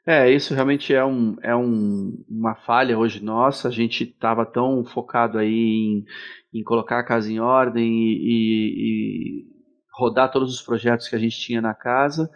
É, 0.06 0.30
isso 0.30 0.54
realmente 0.54 0.94
é, 0.94 1.04
um, 1.04 1.38
é 1.42 1.56
um, 1.56 2.24
uma 2.30 2.56
falha 2.56 2.98
hoje 2.98 3.24
nossa. 3.24 3.70
A 3.70 3.72
gente 3.72 4.04
estava 4.04 4.46
tão 4.46 4.84
focado 4.86 5.38
aí 5.38 6.04
em, 6.54 6.60
em 6.60 6.64
colocar 6.64 7.00
a 7.00 7.06
casa 7.06 7.32
em 7.32 7.40
ordem 7.40 7.90
e, 7.90 8.18
e, 8.22 9.42
e 9.42 9.54
rodar 9.94 10.32
todos 10.32 10.54
os 10.54 10.62
projetos 10.62 11.08
que 11.08 11.16
a 11.16 11.20
gente 11.20 11.40
tinha 11.40 11.62
na 11.62 11.74
casa, 11.74 12.30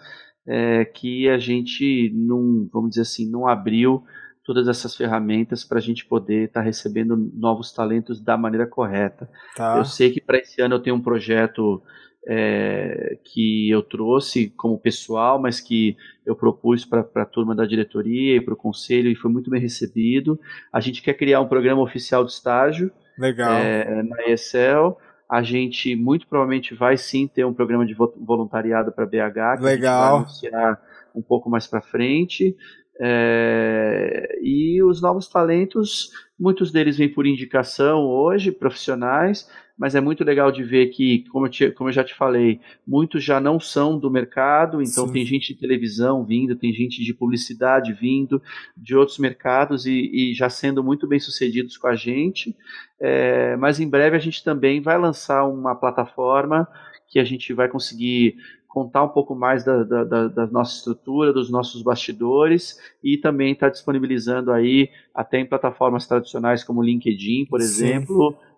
é, 0.48 0.86
que 0.86 1.28
a 1.30 1.38
gente 1.38 2.12
não, 2.16 2.68
vamos 2.72 2.92
dizer 2.92 3.02
assim, 3.02 3.30
não 3.30 3.48
abriu 3.48 4.04
todas 4.44 4.68
essas 4.70 4.96
ferramentas 4.96 5.66
para 5.66 5.78
a 5.78 5.82
gente 5.82 6.06
poder 6.06 6.46
estar 6.46 6.62
tá 6.62 6.66
recebendo 6.66 7.18
novos 7.34 7.74
talentos 7.74 8.22
da 8.22 8.38
maneira 8.38 8.66
correta. 8.66 9.30
Tá. 9.56 9.78
Eu 9.78 9.84
sei 9.84 10.10
que 10.10 10.22
para 10.22 10.38
esse 10.38 10.62
ano 10.62 10.76
eu 10.76 10.80
tenho 10.80 10.96
um 10.96 11.02
projeto 11.02 11.84
é, 12.26 13.18
que 13.26 13.70
eu 13.70 13.84
trouxe 13.84 14.50
como 14.56 14.80
pessoal, 14.80 15.38
mas 15.38 15.60
que 15.60 15.98
eu 16.26 16.34
propus 16.34 16.86
para 16.86 17.06
a 17.16 17.26
turma 17.26 17.54
da 17.54 17.66
diretoria 17.66 18.38
e 18.38 18.42
para 18.42 18.54
o 18.54 18.58
conselho 18.58 19.10
e 19.10 19.16
foi 19.16 19.30
muito 19.30 19.50
bem 19.50 19.60
recebido. 19.60 20.40
A 20.72 20.80
gente 20.80 21.02
quer 21.02 21.16
criar 21.16 21.42
um 21.42 21.48
programa 21.48 21.82
oficial 21.82 22.24
de 22.24 22.32
estágio 22.32 22.90
Legal. 23.18 23.52
É, 23.52 24.04
na 24.04 24.28
ESL. 24.28 24.96
A 25.30 25.44
gente 25.44 25.96
muito 25.96 26.28
provavelmente 26.28 26.74
vai 26.74 26.98
sim 26.98 27.28
ter 27.28 27.46
um 27.46 27.54
programa 27.54 27.86
de 27.86 27.94
voluntariado 27.94 28.92
para 28.92 29.06
BH, 29.06 29.58
que 29.58 29.64
Legal. 29.64 30.18
a 30.18 30.20
gente 30.20 30.50
vai 30.52 30.64
anunciar 30.64 30.82
um 31.14 31.22
pouco 31.22 31.50
mais 31.50 31.68
para 31.68 31.82
frente. 31.82 32.56
É, 33.00 34.40
e 34.42 34.82
os 34.82 35.02
novos 35.02 35.28
talentos, 35.28 36.10
muitos 36.40 36.72
deles 36.72 36.98
vêm 36.98 37.14
por 37.14 37.28
indicação 37.28 38.06
hoje, 38.06 38.52
profissionais, 38.52 39.50
mas 39.78 39.94
é 39.94 40.02
muito 40.02 40.24
legal 40.24 40.52
de 40.52 40.64
ver 40.64 40.88
que, 40.88 41.24
como 41.30 41.46
eu, 41.46 41.50
te, 41.50 41.72
como 41.72 41.90
eu 41.90 41.94
já 41.94 42.04
te 42.04 42.16
falei, 42.16 42.60
muitos 42.86 43.24
já 43.24 43.40
não 43.40 43.60
são 43.60 44.00
do 44.00 44.10
mercado, 44.10 44.82
então 44.82 45.06
Sim. 45.06 45.14
tem 45.14 45.26
gente 45.26 45.54
de 45.54 45.60
televisão 45.60 46.26
vindo, 46.26 46.56
tem 46.56 46.74
gente 46.74 47.04
de 47.04 47.14
publicidade 47.14 47.94
vindo, 47.94 48.42
de 48.76 48.96
outros 48.96 49.20
mercados 49.20 49.86
e, 49.86 50.32
e 50.32 50.34
já 50.34 50.50
sendo 50.50 50.84
muito 50.84 51.08
bem 51.08 51.20
sucedidos 51.20 51.78
com 51.78 51.88
a 51.88 51.96
gente. 51.96 52.56
É, 53.00 53.56
mas 53.58 53.80
em 53.80 53.88
breve 53.88 54.16
a 54.16 54.20
gente 54.20 54.44
também 54.44 54.82
vai 54.82 54.98
lançar 54.98 55.46
uma 55.46 55.76
plataforma 55.76 56.68
que 57.08 57.20
a 57.20 57.24
gente 57.24 57.54
vai 57.54 57.70
conseguir 57.70 58.36
contar 58.68 59.04
um 59.04 59.10
pouco 59.10 59.34
mais 59.34 59.64
da, 59.64 59.84
da, 59.84 60.04
da, 60.04 60.28
da 60.28 60.48
nossa 60.48 60.76
estrutura, 60.76 61.32
dos 61.32 61.50
nossos 61.50 61.82
bastidores 61.82 62.78
e 63.04 63.18
também 63.18 63.54
está 63.54 63.70
disponibilizando 63.70 64.52
aí 64.52 64.90
até 65.14 65.40
em 65.40 65.46
plataformas 65.46 66.06
tradicionais 66.06 66.64
como 66.64 66.84
LinkedIn, 66.84 67.46
por 67.46 67.62
Sim. 67.62 68.06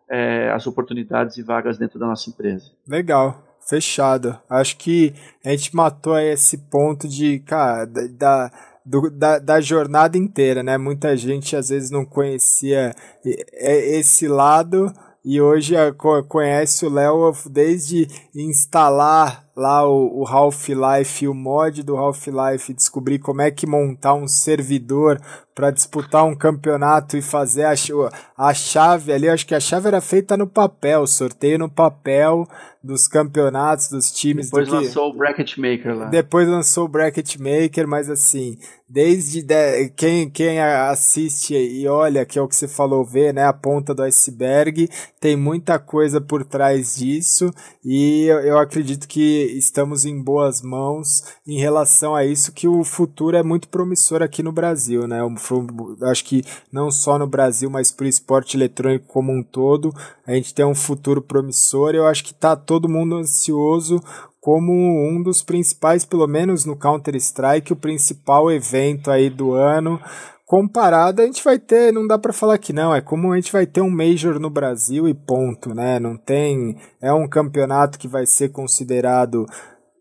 É, 0.10 0.50
as 0.52 0.66
oportunidades 0.66 1.38
e 1.38 1.44
vagas 1.44 1.78
dentro 1.78 2.00
da 2.00 2.08
nossa 2.08 2.30
empresa. 2.30 2.72
Legal, 2.88 3.44
fechado. 3.68 4.38
Acho 4.50 4.78
que 4.78 5.14
a 5.46 5.52
gente 5.52 5.76
matou 5.76 6.18
esse 6.18 6.58
ponto 6.58 7.08
de, 7.08 7.40
cara, 7.40 7.86
da, 7.86 8.52
do, 8.86 9.10
da, 9.12 9.38
da 9.38 9.62
jornada 9.62 10.18
inteira, 10.18 10.64
né? 10.64 10.78
Muita 10.78 11.16
gente 11.16 11.56
às 11.56 11.70
vezes 11.70 11.92
não 11.92 12.04
conhecia 12.06 12.94
esse 13.24 14.28
lado 14.28 14.92
e 15.24 15.40
hoje 15.40 15.76
conhece 16.28 16.86
o 16.86 16.90
Léo 16.90 17.32
desde 17.50 18.08
instalar 18.34 19.49
lá 19.60 19.86
o, 19.86 20.22
o 20.22 20.26
Half-Life, 20.26 21.28
o 21.28 21.34
mod 21.34 21.84
do 21.84 21.98
Half-Life, 21.98 22.74
descobrir 22.74 23.20
como 23.20 23.42
é 23.42 23.52
que 23.52 23.68
montar 23.68 24.14
um 24.14 24.28
servidor 24.28 25.20
para 25.60 25.72
disputar 25.72 26.24
um 26.24 26.34
campeonato 26.34 27.18
e 27.18 27.22
fazer 27.22 27.66
a, 27.66 27.74
a 28.38 28.54
chave 28.54 29.12
ali. 29.12 29.28
Acho 29.28 29.46
que 29.46 29.54
a 29.54 29.60
chave 29.60 29.90
era 29.90 30.00
feita 30.00 30.38
no 30.38 30.48
papel, 30.48 31.06
sorteio 31.06 31.60
no 31.60 31.70
papel 31.70 32.48
dos 32.82 33.10
campeonatos, 33.10 33.90
dos 33.90 34.10
times. 34.10 34.46
Depois 34.46 34.70
do 34.70 34.76
lançou 34.76 35.12
que... 35.12 35.18
o 35.18 35.20
Bracket 35.20 35.58
Maker 35.58 35.98
lá. 35.98 36.06
Depois 36.06 36.48
lançou 36.48 36.86
o 36.86 36.88
Bracket 36.88 37.36
Maker, 37.36 37.86
mas 37.86 38.10
assim, 38.10 38.58
desde 38.88 39.42
de... 39.42 39.90
quem, 39.98 40.30
quem 40.30 40.62
assiste 40.62 41.54
e 41.54 41.86
olha, 41.90 42.26
que 42.26 42.40
é 42.40 42.42
o 42.42 42.48
que 42.48 42.56
você 42.56 42.68
falou, 42.68 43.04
vê, 43.04 43.34
né, 43.34 43.46
a 43.46 43.52
ponta 43.52 43.94
do 43.94 44.04
iceberg, 44.04 44.90
tem 45.20 45.36
muita 45.36 45.78
coisa 45.78 46.22
por 46.22 46.46
trás 46.46 46.96
disso 46.96 47.54
e 47.84 48.24
eu, 48.28 48.40
eu 48.40 48.58
acredito 48.58 49.10
que 49.10 49.20
estamos 49.58 50.06
em 50.06 50.22
boas 50.22 50.62
mãos 50.62 51.24
em 51.48 51.60
relação 51.60 52.16
a 52.16 52.26
isso, 52.26 52.52
que 52.52 52.68
o 52.68 52.84
futuro 52.84 53.36
é 53.36 53.44
muito 53.44 53.68
promissor 53.68 54.22
aqui 54.22 54.44
no 54.44 54.52
Brasil, 54.52 55.08
né? 55.08 55.20
Acho 56.04 56.26
que 56.26 56.44
não 56.72 56.92
só 56.92 57.18
no 57.18 57.28
Brasil, 57.28 57.70
mas 57.70 57.92
para 57.92 58.06
o 58.06 58.10
esporte 58.10 58.56
eletrônico 58.56 59.08
como 59.08 59.32
um 59.32 59.44
todo, 59.44 59.94
a 60.26 60.34
gente 60.34 60.54
tem 60.54 60.66
um 60.66 60.76
futuro 60.76 61.22
promissor. 61.22 61.96
Eu 61.96 62.08
acho 62.08 62.24
que 62.24 62.32
está 62.32 62.56
todo 62.56 62.90
mundo 62.90 63.16
ansioso 63.16 64.02
como 64.40 64.72
um 64.74 65.22
dos 65.22 65.42
principais, 65.42 66.06
pelo 66.06 66.26
menos 66.26 66.66
no 66.66 66.76
Counter-Strike, 66.76 67.74
o 67.74 67.76
principal 67.76 68.50
evento 68.50 69.12
aí 69.12 69.30
do 69.30 69.54
ano, 69.54 70.00
comparado, 70.50 71.22
a 71.22 71.26
gente 71.28 71.44
vai 71.44 71.60
ter, 71.60 71.94
não 71.94 72.08
dá 72.08 72.18
para 72.18 72.34
falar 72.34 72.58
que 72.58 72.74
não, 72.74 72.94
é 72.94 73.00
como 73.00 73.32
a 73.32 73.36
gente 73.36 73.52
vai 73.52 73.68
ter 73.68 73.82
um 73.82 73.90
Major 73.90 74.40
no 74.40 74.50
Brasil 74.50 75.08
e 75.08 75.14
ponto, 75.14 75.76
né? 75.76 76.00
Não 76.00 76.18
tem, 76.18 76.76
é 77.00 77.14
um 77.14 77.28
campeonato 77.28 78.00
que 78.00 78.08
vai 78.08 78.26
ser 78.26 78.50
considerado 78.50 79.46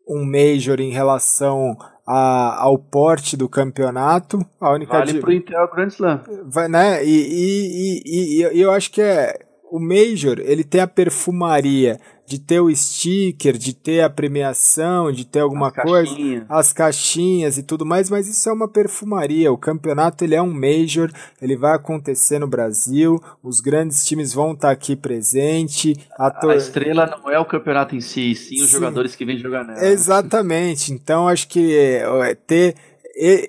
um 0.09 0.25
Major 0.25 0.81
em 0.81 0.91
relação 0.91 1.77
a, 2.07 2.63
ao 2.63 2.79
porte 2.79 3.37
do 3.37 3.47
campeonato. 3.47 4.41
A 4.59 4.73
única 4.73 4.95
vale 4.95 5.13
de, 5.13 5.21
pro 5.21 5.31
Intel 5.31 5.69
Grand 5.71 5.89
Slam. 5.89 6.23
Vai, 6.47 6.67
né? 6.67 7.05
E, 7.05 7.11
e, 7.11 8.03
e, 8.07 8.43
e, 8.55 8.63
eu 8.63 8.73
acho 8.73 8.91
que 8.91 9.03
é 9.03 9.39
o 9.71 9.79
Major, 9.79 10.39
ele 10.41 10.65
tem 10.65 10.81
a 10.81 10.87
perfumaria 10.87 11.99
de 12.27 12.39
ter 12.39 12.61
o 12.61 12.75
sticker, 12.75 13.57
de 13.57 13.73
ter 13.73 14.03
a 14.03 14.11
premiação, 14.11 15.11
de 15.11 15.25
ter 15.25 15.41
alguma 15.41 15.69
as 15.69 15.83
coisa, 15.83 16.47
as 16.47 16.73
caixinhas 16.75 17.57
e 17.57 17.63
tudo 17.63 17.87
mais, 17.87 18.11
mas 18.11 18.29
isso 18.29 18.51
é 18.51 18.53
uma 18.53 18.69
perfumaria. 18.69 19.51
O 19.51 19.57
campeonato 19.57 20.25
ele 20.25 20.35
é 20.35 20.43
um 20.43 20.53
major, 20.53 21.11
ele 21.41 21.57
vai 21.57 21.75
acontecer 21.75 22.39
no 22.39 22.47
Brasil, 22.47 23.19
os 23.43 23.61
grandes 23.61 24.07
times 24.07 24.35
vão 24.35 24.53
estar 24.53 24.71
aqui 24.71 24.95
presente. 24.95 25.95
A, 26.19 26.31
tor... 26.31 26.51
a 26.51 26.57
estrela 26.57 27.07
não 27.07 27.31
é 27.31 27.39
o 27.39 27.47
campeonato 27.47 27.97
em 27.97 28.01
si, 28.01 28.35
sim 28.35 28.57
os 28.57 28.69
sim. 28.69 28.75
jogadores 28.75 29.17
que 29.17 29.25
vêm 29.25 29.39
jogar 29.39 29.65
nela. 29.65 29.83
Exatamente. 29.87 30.93
Então 30.93 31.27
acho 31.27 31.49
que 31.49 31.75
é, 31.75 32.35
ter 32.35 32.75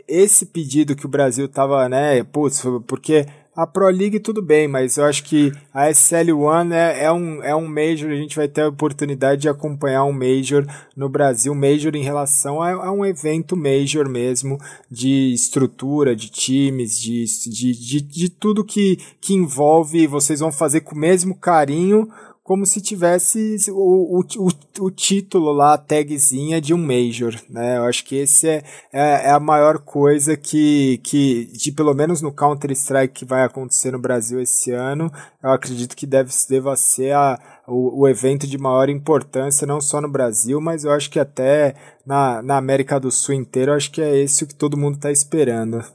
esse 0.07 0.45
pedido 0.45 0.95
que 0.95 1.05
o 1.05 1.09
Brasil 1.09 1.47
tava, 1.47 1.87
né, 1.87 2.23
putz, 2.23 2.63
porque 2.87 3.25
a 3.61 3.67
Pro 3.67 3.89
League 3.89 4.21
tudo 4.21 4.41
bem, 4.41 4.69
mas 4.69 4.95
eu 4.95 5.03
acho 5.03 5.21
que 5.21 5.51
a 5.73 5.87
SL1 5.89 6.71
é, 6.71 7.03
é, 7.03 7.11
um, 7.11 7.43
é 7.43 7.53
um 7.53 7.67
Major, 7.67 8.09
a 8.09 8.15
gente 8.15 8.37
vai 8.37 8.47
ter 8.47 8.61
a 8.61 8.69
oportunidade 8.69 9.41
de 9.41 9.49
acompanhar 9.49 10.05
um 10.05 10.13
Major 10.13 10.65
no 10.95 11.09
Brasil, 11.09 11.53
Major 11.53 11.93
em 11.93 12.01
relação 12.01 12.61
a, 12.61 12.71
a 12.71 12.91
um 12.91 13.05
evento 13.05 13.57
Major 13.57 14.07
mesmo, 14.07 14.57
de 14.89 15.33
estrutura, 15.33 16.15
de 16.15 16.29
times, 16.29 16.97
de, 16.97 17.25
de, 17.25 17.73
de, 17.73 18.01
de 18.01 18.29
tudo 18.29 18.63
que, 18.63 18.97
que 19.19 19.33
envolve, 19.33 20.07
vocês 20.07 20.39
vão 20.39 20.53
fazer 20.53 20.79
com 20.79 20.95
o 20.95 20.99
mesmo 20.99 21.35
carinho 21.35 22.07
como 22.49 22.65
se 22.65 22.81
tivesse 22.81 23.57
o, 23.69 24.21
o, 24.21 24.49
o, 24.79 24.89
título 24.89 25.51
lá, 25.51 25.75
a 25.75 25.77
tagzinha 25.77 26.59
de 26.59 26.73
um 26.73 26.79
Major, 26.79 27.39
né? 27.47 27.77
Eu 27.77 27.83
acho 27.83 28.03
que 28.03 28.15
esse 28.15 28.47
é, 28.47 28.63
é, 28.91 29.27
é, 29.27 29.29
a 29.29 29.39
maior 29.39 29.77
coisa 29.77 30.35
que, 30.35 30.99
que 31.03 31.45
de, 31.53 31.71
pelo 31.71 31.93
menos 31.93 32.23
no 32.23 32.33
Counter-Strike 32.33 33.13
que 33.13 33.23
vai 33.23 33.43
acontecer 33.43 33.91
no 33.91 33.99
Brasil 33.99 34.41
esse 34.41 34.71
ano, 34.71 35.11
eu 35.43 35.51
acredito 35.51 35.95
que 35.95 36.07
deve, 36.07 36.31
deva 36.49 36.75
ser 36.75 37.13
a, 37.13 37.39
o, 37.67 38.01
o 38.01 38.07
evento 38.07 38.47
de 38.47 38.57
maior 38.57 38.89
importância, 38.89 39.67
não 39.67 39.79
só 39.79 40.01
no 40.01 40.09
Brasil, 40.09 40.59
mas 40.59 40.83
eu 40.83 40.91
acho 40.91 41.11
que 41.11 41.19
até 41.19 41.75
na, 42.03 42.41
na 42.41 42.57
América 42.57 42.99
do 42.99 43.11
Sul 43.11 43.35
inteira, 43.35 43.73
eu 43.73 43.75
acho 43.75 43.91
que 43.91 44.01
é 44.01 44.17
esse 44.17 44.43
o 44.43 44.47
que 44.47 44.55
todo 44.55 44.75
mundo 44.75 44.95
está 44.95 45.11
esperando. 45.11 45.85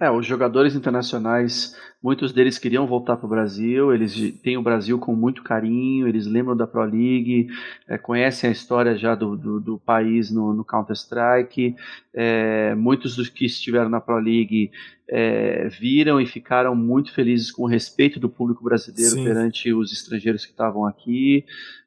É, 0.00 0.10
os 0.10 0.26
jogadores 0.26 0.74
internacionais 0.74 1.76
Muitos 2.02 2.32
deles 2.32 2.58
queriam 2.58 2.86
voltar 2.86 3.18
para 3.18 3.26
o 3.26 3.28
Brasil, 3.28 3.92
eles 3.92 4.32
têm 4.42 4.56
o 4.56 4.62
Brasil 4.62 4.98
com 4.98 5.14
muito 5.14 5.42
carinho, 5.42 6.08
eles 6.08 6.26
lembram 6.26 6.56
da 6.56 6.66
Pro 6.66 6.82
League, 6.82 7.48
é, 7.86 7.98
conhecem 7.98 8.48
a 8.48 8.52
história 8.52 8.96
já 8.96 9.14
do, 9.14 9.36
do, 9.36 9.60
do 9.60 9.78
país 9.78 10.30
no, 10.30 10.54
no 10.54 10.64
Counter-Strike. 10.64 11.76
É, 12.14 12.74
muitos 12.74 13.16
dos 13.16 13.28
que 13.28 13.44
estiveram 13.44 13.90
na 13.90 14.00
Pro 14.00 14.18
League 14.18 14.70
é, 15.10 15.68
viram 15.68 16.18
e 16.18 16.24
ficaram 16.24 16.74
muito 16.74 17.12
felizes 17.12 17.52
com 17.52 17.64
o 17.64 17.68
respeito 17.68 18.18
do 18.18 18.30
público 18.30 18.64
brasileiro 18.64 19.16
Sim. 19.16 19.24
perante 19.24 19.70
os 19.70 19.92
estrangeiros 19.92 20.46
que 20.46 20.52
estavam 20.52 20.86
aqui. 20.86 21.44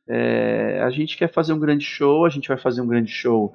É, 0.07 0.79
a 0.83 0.91
gente 0.91 1.17
quer 1.17 1.31
fazer 1.33 1.53
um 1.53 1.59
grande 1.59 1.85
show, 1.85 2.23
a 2.23 2.29
gente 2.29 2.49
vai 2.49 2.57
fazer 2.57 2.81
um 2.81 2.87
grande 2.87 3.11
show 3.11 3.51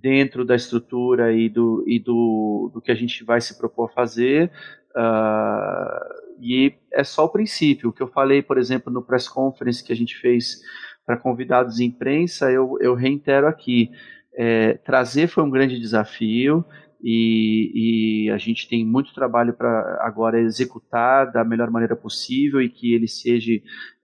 dentro 0.00 0.44
da 0.44 0.54
estrutura 0.56 1.32
e 1.32 1.48
do, 1.48 1.84
e 1.86 1.98
do, 1.98 2.70
do 2.72 2.80
que 2.80 2.90
a 2.90 2.94
gente 2.94 3.24
vai 3.24 3.40
se 3.40 3.58
propor 3.58 3.90
a 3.90 3.92
fazer. 3.92 4.50
Uh, 4.90 6.40
e 6.40 6.74
é 6.92 7.04
só 7.04 7.24
o 7.24 7.28
princípio. 7.28 7.90
O 7.90 7.92
que 7.92 8.02
eu 8.02 8.08
falei, 8.08 8.42
por 8.42 8.58
exemplo, 8.58 8.92
no 8.92 9.02
press 9.02 9.28
conference 9.28 9.84
que 9.84 9.92
a 9.92 9.96
gente 9.96 10.16
fez 10.16 10.60
para 11.04 11.16
convidados 11.16 11.76
de 11.76 11.84
imprensa, 11.84 12.50
eu, 12.50 12.76
eu 12.80 12.94
reitero 12.94 13.46
aqui. 13.46 13.90
É, 14.32 14.74
trazer 14.74 15.26
foi 15.26 15.42
um 15.42 15.50
grande 15.50 15.78
desafio 15.78 16.64
e, 17.02 18.26
e 18.26 18.30
a 18.30 18.38
gente 18.38 18.68
tem 18.68 18.84
muito 18.84 19.14
trabalho 19.14 19.54
para 19.54 19.98
agora 20.02 20.40
executar 20.40 21.32
da 21.32 21.44
melhor 21.44 21.70
maneira 21.70 21.96
possível 21.96 22.60
e 22.60 22.68
que 22.68 22.94
ele 22.94 23.08
seja 23.08 23.52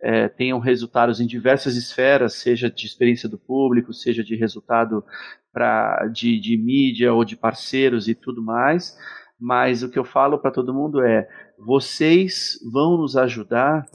é, 0.03 0.31
resultados 0.63 1.21
em 1.21 1.27
diversas 1.27 1.77
esferas, 1.77 2.35
seja 2.35 2.71
de 2.71 2.87
experiência 2.87 3.29
do 3.29 3.39
público, 3.39 3.93
seja 3.93 4.25
de 4.25 4.35
resultado 4.35 5.05
pra, 5.53 6.07
de, 6.13 6.41
de 6.41 6.57
mídia 6.57 7.13
ou 7.13 7.25
de 7.25 7.37
parceiros 7.37 8.09
e 8.09 8.15
tudo 8.15 8.43
mais. 8.43 8.97
Mas 9.39 9.83
o 9.83 9.91
que 9.91 9.99
eu 9.99 10.05
falo 10.05 10.39
para 10.39 10.51
todo 10.51 10.73
mundo 10.73 11.03
é: 11.03 11.29
vocês 11.59 12.59
vão 12.71 12.97
nos 12.99 13.17
ajudar 13.17 13.87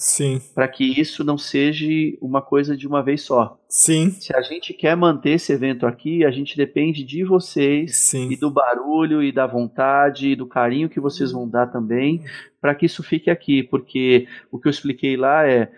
para 0.54 0.68
que 0.68 0.84
isso 1.00 1.24
não 1.24 1.38
seja 1.38 1.86
uma 2.22 2.42
coisa 2.42 2.76
de 2.76 2.88
uma 2.88 3.04
vez 3.04 3.22
só. 3.22 3.58
Sim. 3.70 4.10
Se 4.12 4.36
a 4.36 4.42
gente 4.42 4.74
quer 4.74 4.96
manter 4.96 5.32
esse 5.32 5.54
evento 5.54 5.86
aqui, 5.86 6.26
a 6.26 6.32
gente 6.32 6.58
depende 6.58 7.04
de 7.04 7.24
vocês 7.24 7.98
Sim. 7.98 8.32
e 8.32 8.36
do 8.36 8.52
barulho 8.52 9.24
e 9.24 9.32
da 9.32 9.48
vontade 9.48 10.30
e 10.30 10.36
do 10.36 10.48
carinho 10.48 10.90
que 10.90 11.00
vocês 11.00 11.32
vão 11.32 11.48
dar 11.48 11.68
também 11.68 12.24
para 12.60 12.76
que 12.76 12.86
isso 12.86 13.02
fique 13.02 13.30
aqui, 13.30 13.64
porque 13.64 14.28
o 14.52 14.60
que 14.60 14.68
eu 14.68 14.72
expliquei 14.72 15.16
lá 15.16 15.48
é 15.48 15.72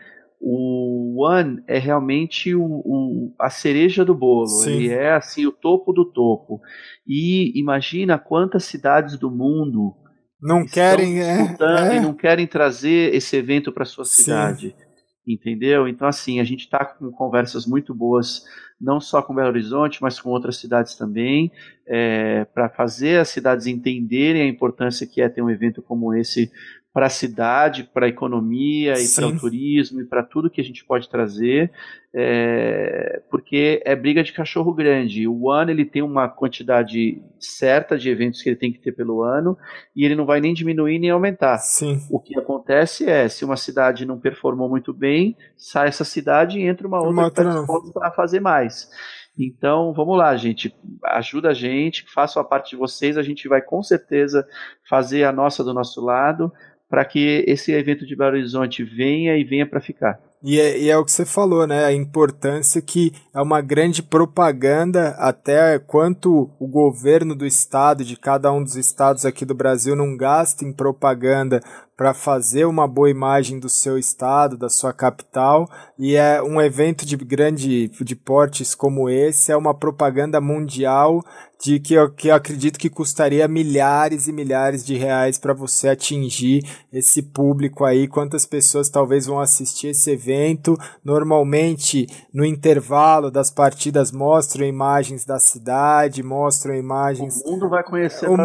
o 0.46 1.24
One 1.24 1.64
é 1.68 1.80
realmente 1.80 2.54
o, 2.54 2.66
o, 2.66 3.34
a 3.40 3.50
cereja 3.50 4.04
do 4.04 4.14
bolo. 4.14 4.48
Sim. 4.48 4.74
Ele 4.74 4.90
é 4.90 5.14
assim 5.14 5.46
o 5.46 5.54
topo 5.54 5.94
do 5.94 6.04
topo. 6.04 6.62
E 7.08 7.58
imagina 7.58 8.20
quantas 8.20 8.66
cidades 8.66 9.18
do 9.18 9.32
mundo 9.32 9.96
não 10.44 10.66
querem 10.66 11.22
é, 11.22 11.56
é. 11.60 11.96
e 11.96 12.00
não 12.00 12.14
querem 12.14 12.46
trazer 12.46 13.16
esse 13.16 13.36
evento 13.38 13.72
para 13.72 13.86
sua 13.86 14.06
cidade. 14.06 14.76
Sim. 14.78 14.84
Entendeu? 15.26 15.88
Então, 15.88 16.06
assim, 16.06 16.42
a 16.42 16.44
gente 16.44 16.66
está 16.66 16.84
com 16.84 17.10
conversas 17.10 17.66
muito 17.66 17.96
boas, 17.96 18.44
não 18.80 19.00
só 19.00 19.22
com 19.22 19.34
Belo 19.34 19.48
Horizonte, 19.48 20.02
mas 20.02 20.20
com 20.20 20.30
outras 20.30 20.58
cidades 20.58 20.98
também, 20.98 21.50
é, 21.88 22.44
para 22.54 22.68
fazer 22.68 23.22
as 23.22 23.30
cidades 23.30 23.66
entenderem 23.66 24.42
a 24.42 24.48
importância 24.48 25.08
que 25.08 25.22
é 25.22 25.30
ter 25.30 25.42
um 25.42 25.50
evento 25.50 25.82
como 25.82 26.14
esse 26.14 26.52
para 26.94 27.08
a 27.08 27.10
cidade, 27.10 27.84
para 27.84 28.06
a 28.06 28.10
economia 28.10 28.94
e 28.94 29.10
para 29.10 29.28
o 29.28 29.40
turismo 29.40 30.00
e 30.00 30.06
para 30.06 30.22
tudo 30.22 30.50
que 30.50 30.62
a 30.62 30.64
gente 30.64 30.86
pode 30.86 31.10
trazer, 31.10 31.72
é, 32.14 33.20
porque 33.32 33.82
é 33.84 33.96
briga 33.96 34.24
de 34.24 34.32
cachorro 34.32 34.72
grande. 34.72 35.28
O 35.28 35.50
ano 35.50 35.72
ele 35.72 35.86
tem 35.86 36.04
uma 36.04 36.30
quantidade 36.30 37.20
certa 37.40 37.98
de 37.98 38.12
eventos 38.12 38.44
que 38.44 38.50
ele 38.50 38.56
tem 38.56 38.72
que 38.72 38.78
ter 38.78 38.92
pelo 38.92 39.24
ano 39.24 39.58
e 39.96 40.06
ele 40.06 40.16
não 40.16 40.26
vai 40.26 40.40
nem 40.40 40.54
diminuir 40.54 41.00
nem 41.00 41.10
aumentar. 41.10 41.58
Sim. 41.58 42.00
O 42.12 42.20
que 42.20 42.38
acontece 42.38 43.10
é, 43.10 43.28
se 43.28 43.44
uma 43.44 43.58
cidade 43.58 44.06
não 44.06 44.20
performou 44.20 44.70
muito 44.70 44.94
bem, 44.94 45.36
sai 45.58 45.88
essa 45.88 46.04
cidade 46.04 46.60
e 46.60 46.64
entra 46.64 46.88
uma 46.88 47.00
outra 47.00 47.12
uma 47.12 47.32
que 47.32 47.88
está 47.88 48.00
para 48.00 48.12
fazer 48.12 48.40
mais. 48.40 48.88
Então, 49.36 49.94
vamos 49.94 50.16
lá, 50.16 50.36
gente. 50.38 50.76
Ajuda 51.06 51.50
a 51.50 51.54
gente, 51.56 52.06
faça 52.14 52.40
a 52.40 52.44
parte 52.44 52.72
de 52.72 52.76
vocês. 52.76 53.18
A 53.18 53.24
gente 53.24 53.48
vai 53.48 53.64
com 53.64 53.82
certeza 53.82 54.48
fazer 54.88 55.24
a 55.24 55.32
nossa 55.32 55.64
do 55.64 55.74
nosso 55.74 56.06
lado 56.06 56.54
para 56.94 57.04
que 57.04 57.44
esse 57.48 57.72
evento 57.72 58.06
de 58.06 58.16
Belo 58.16 58.34
Horizonte 58.34 58.84
venha 58.84 59.36
e 59.36 59.44
venha 59.44 59.66
para 59.66 59.82
ficar. 59.82 60.20
E 60.44 60.60
é, 60.60 60.80
e 60.80 60.92
é, 60.92 60.96
o 60.96 61.04
que 61.04 61.12
você 61.12 61.26
falou, 61.26 61.66
né? 61.66 61.86
A 61.86 61.92
importância 61.92 62.80
que 62.84 63.12
é 63.34 63.42
uma 63.42 63.62
grande 63.62 64.04
propaganda, 64.04 65.16
até 65.18 65.80
quanto 65.80 66.52
o 66.60 66.68
governo 66.68 67.34
do 67.34 67.48
estado, 67.48 68.04
de 68.04 68.16
cada 68.16 68.54
um 68.54 68.64
dos 68.64 68.76
estados 68.76 69.26
aqui 69.26 69.44
do 69.44 69.56
Brasil, 69.56 69.96
não 69.96 70.16
gasta 70.16 70.64
em 70.64 70.72
propaganda 70.72 71.64
para 71.96 72.14
fazer 72.14 72.66
uma 72.66 72.88
boa 72.88 73.10
imagem 73.10 73.60
do 73.60 73.70
seu 73.70 73.98
estado, 73.98 74.58
da 74.58 74.70
sua 74.70 74.92
capital, 74.92 75.70
e 75.98 76.16
é 76.16 76.42
um 76.42 76.60
evento 76.60 77.06
de 77.06 77.16
grande 77.18 77.88
de 77.88 78.16
portes 78.16 78.74
como 78.74 79.10
esse, 79.10 79.52
é 79.52 79.58
uma 79.58 79.74
propaganda 79.74 80.42
mundial 80.42 81.24
de 81.64 81.80
que 81.80 81.94
eu, 81.94 82.12
que 82.12 82.28
eu 82.28 82.36
acredito 82.36 82.78
que 82.78 82.90
custaria 82.90 83.48
milhares 83.48 84.28
e 84.28 84.34
milhares 84.34 84.86
de 84.86 84.96
reais 84.96 85.40
para 85.40 85.54
você 85.54 85.88
atingir 85.88 86.62
esse 86.92 87.22
público 87.22 87.86
aí, 87.86 88.06
quantas 88.06 88.46
pessoas 88.46 88.90
talvez 88.90 89.26
vão 89.26 89.40
assistir 89.40 89.88
esse 89.88 90.12
evento. 90.12 90.78
Normalmente, 91.04 92.06
no 92.34 92.44
intervalo 92.44 93.32
das 93.32 93.50
partidas 93.50 94.12
mostram 94.12 94.66
imagens 94.66 95.24
da 95.24 95.40
cidade, 95.40 96.22
mostram 96.22 96.76
imagens. 96.76 97.42
O 97.46 97.52
mundo 97.52 97.70
vai 97.70 97.84
conhecer 97.84 98.30
o, 98.30 98.36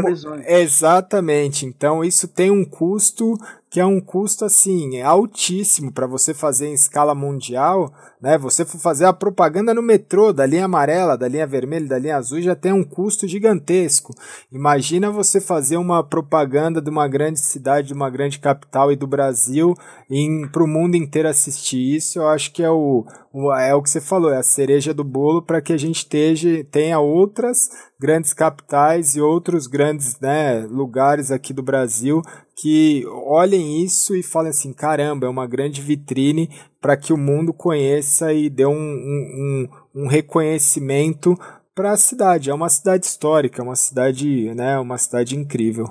Exatamente. 0.47 1.67
Então, 1.67 2.05
isso 2.05 2.29
tem 2.29 2.53
um 2.53 2.65
custo 2.65 3.38
que 3.71 3.81
é 3.81 3.85
um 3.85 4.01
custo 4.01 4.45
assim 4.45 5.01
altíssimo 5.03 5.93
para 5.93 6.07
você 6.07 6.33
fazer 6.33 6.69
em 6.69 6.73
escala 6.73 7.15
mundial, 7.15 7.93
né? 8.21 8.39
Você 8.39 8.65
for 8.65 8.79
fazer 8.79 9.05
a 9.05 9.13
propaganda 9.13 9.75
no 9.75 9.83
metrô 9.83 10.33
da 10.33 10.47
linha 10.47 10.65
amarela, 10.65 11.19
da 11.19 11.29
linha 11.29 11.47
vermelha, 11.47 11.87
da 11.87 11.99
linha 11.99 12.17
azul 12.17 12.41
já 12.41 12.57
tem 12.57 12.73
um 12.73 12.85
custo 12.85 13.29
gigantesco. 13.29 14.15
Imagina 14.51 15.11
você 15.11 15.41
fazer 15.41 15.77
uma 15.77 16.03
propaganda 16.03 16.81
de 16.81 16.89
uma 16.89 17.07
grande 17.07 17.41
cidade, 17.41 17.89
de 17.89 17.95
uma 17.95 18.09
grande 18.09 18.39
capital 18.39 18.91
e 18.91 18.97
do 18.97 19.07
Brasil 19.07 19.75
para 20.51 20.63
o 20.63 20.69
mundo 20.69 20.97
inteiro 20.97 21.29
assistir 21.29 21.97
isso. 21.97 22.19
Eu 22.19 22.29
acho 22.29 22.53
que 22.53 22.63
é 22.63 22.71
o 22.71 23.05
é 23.57 23.75
o 23.75 23.83
que 23.83 23.91
você 23.91 24.01
falou, 24.01 24.33
é 24.33 24.39
a 24.39 24.43
cereja 24.43 24.93
do 24.95 25.05
bolo 25.05 25.43
para 25.43 25.61
que 25.61 25.73
a 25.73 25.77
gente 25.77 26.07
teja, 26.07 26.65
tenha 26.71 26.99
outras 26.99 27.69
grandes 28.01 28.33
capitais 28.33 29.17
e 29.17 29.21
outros 29.21 29.67
grandes 29.67 30.19
né, 30.21 30.67
lugares 30.69 31.31
aqui 31.31 31.53
do 31.53 31.63
Brasil 31.63 32.23
que 32.61 33.05
olhem 33.07 33.83
isso 33.83 34.17
e 34.17 34.23
falem 34.23 34.51
assim: 34.51 34.73
caramba, 34.73 35.27
é 35.27 35.31
uma 35.31 35.47
grande 35.47 35.81
vitrine 35.81 36.51
para 36.81 36.97
que 36.97 37.13
o 37.13 37.19
mundo 37.19 37.53
conheça 37.53 38.33
e 38.33 38.51
dê 38.51 38.67
um, 38.67 38.73
um, 38.73 39.69
um, 39.95 40.03
um 40.03 40.09
reconhecimento 40.09 41.39
para 41.75 41.93
a 41.93 41.97
cidade. 41.97 42.51
É 42.51 42.55
uma 42.55 42.69
cidade 42.69 43.07
histórica, 43.07 43.63
é 43.63 43.65
uma 43.65 43.77
cidade, 43.77 44.53
né, 44.55 44.79
uma 44.79 44.99
cidade 44.99 45.37
incrível. 45.37 45.87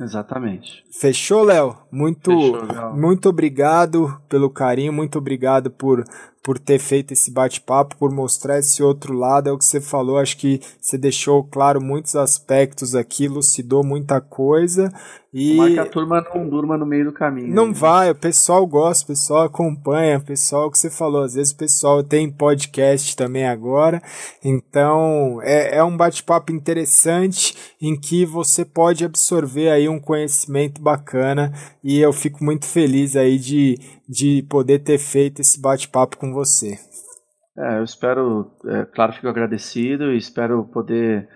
Exatamente. 0.00 0.84
Fechou, 0.92 1.42
Léo? 1.42 1.76
Muito, 1.90 2.30
Fechou, 2.30 2.94
muito 2.94 3.28
obrigado 3.28 4.20
pelo 4.28 4.50
carinho, 4.50 4.92
muito 4.92 5.18
obrigado 5.18 5.70
por 5.70 6.04
por 6.48 6.58
ter 6.58 6.78
feito 6.78 7.12
esse 7.12 7.30
bate-papo, 7.30 7.94
por 7.98 8.10
mostrar 8.10 8.58
esse 8.58 8.82
outro 8.82 9.12
lado. 9.12 9.50
É 9.50 9.52
o 9.52 9.58
que 9.58 9.66
você 9.66 9.82
falou, 9.82 10.16
acho 10.16 10.38
que 10.38 10.62
você 10.80 10.96
deixou 10.96 11.44
claro 11.44 11.78
muitos 11.78 12.16
aspectos 12.16 12.94
aqui, 12.94 13.28
lucidou 13.28 13.84
muita 13.84 14.18
coisa. 14.18 14.90
E 15.32 15.56
Tomar 15.56 15.70
que 15.70 15.78
a 15.78 15.84
turma 15.84 16.26
não 16.34 16.48
durma 16.48 16.78
no 16.78 16.86
meio 16.86 17.04
do 17.04 17.12
caminho. 17.12 17.54
Não 17.54 17.66
né? 17.66 17.74
vai, 17.74 18.10
o 18.10 18.14
pessoal 18.14 18.66
gosta, 18.66 19.04
o 19.04 19.08
pessoal 19.08 19.42
acompanha, 19.42 20.16
o 20.16 20.22
pessoal 20.22 20.70
que 20.70 20.78
você 20.78 20.88
falou, 20.88 21.22
às 21.22 21.34
vezes 21.34 21.52
o 21.52 21.56
pessoal 21.56 22.02
tem 22.02 22.30
podcast 22.30 23.14
também 23.14 23.46
agora. 23.46 24.02
Então 24.42 25.40
é, 25.42 25.76
é 25.76 25.84
um 25.84 25.94
bate-papo 25.94 26.50
interessante 26.50 27.54
em 27.78 27.94
que 27.94 28.24
você 28.24 28.64
pode 28.64 29.04
absorver 29.04 29.68
aí 29.68 29.86
um 29.86 30.00
conhecimento 30.00 30.80
bacana 30.80 31.52
e 31.82 31.98
eu 31.98 32.12
fico 32.12 32.44
muito 32.44 32.66
feliz 32.66 33.16
aí 33.16 33.38
de 33.38 33.76
de 34.08 34.42
poder 34.48 34.78
ter 34.78 34.98
feito 34.98 35.40
esse 35.40 35.60
bate-papo 35.60 36.16
com 36.16 36.32
você. 36.32 36.78
É, 37.58 37.78
eu 37.78 37.84
espero, 37.84 38.50
é, 38.66 38.84
claro, 38.86 39.12
fico 39.12 39.28
agradecido 39.28 40.12
e 40.12 40.16
espero 40.16 40.64
poder 40.64 41.28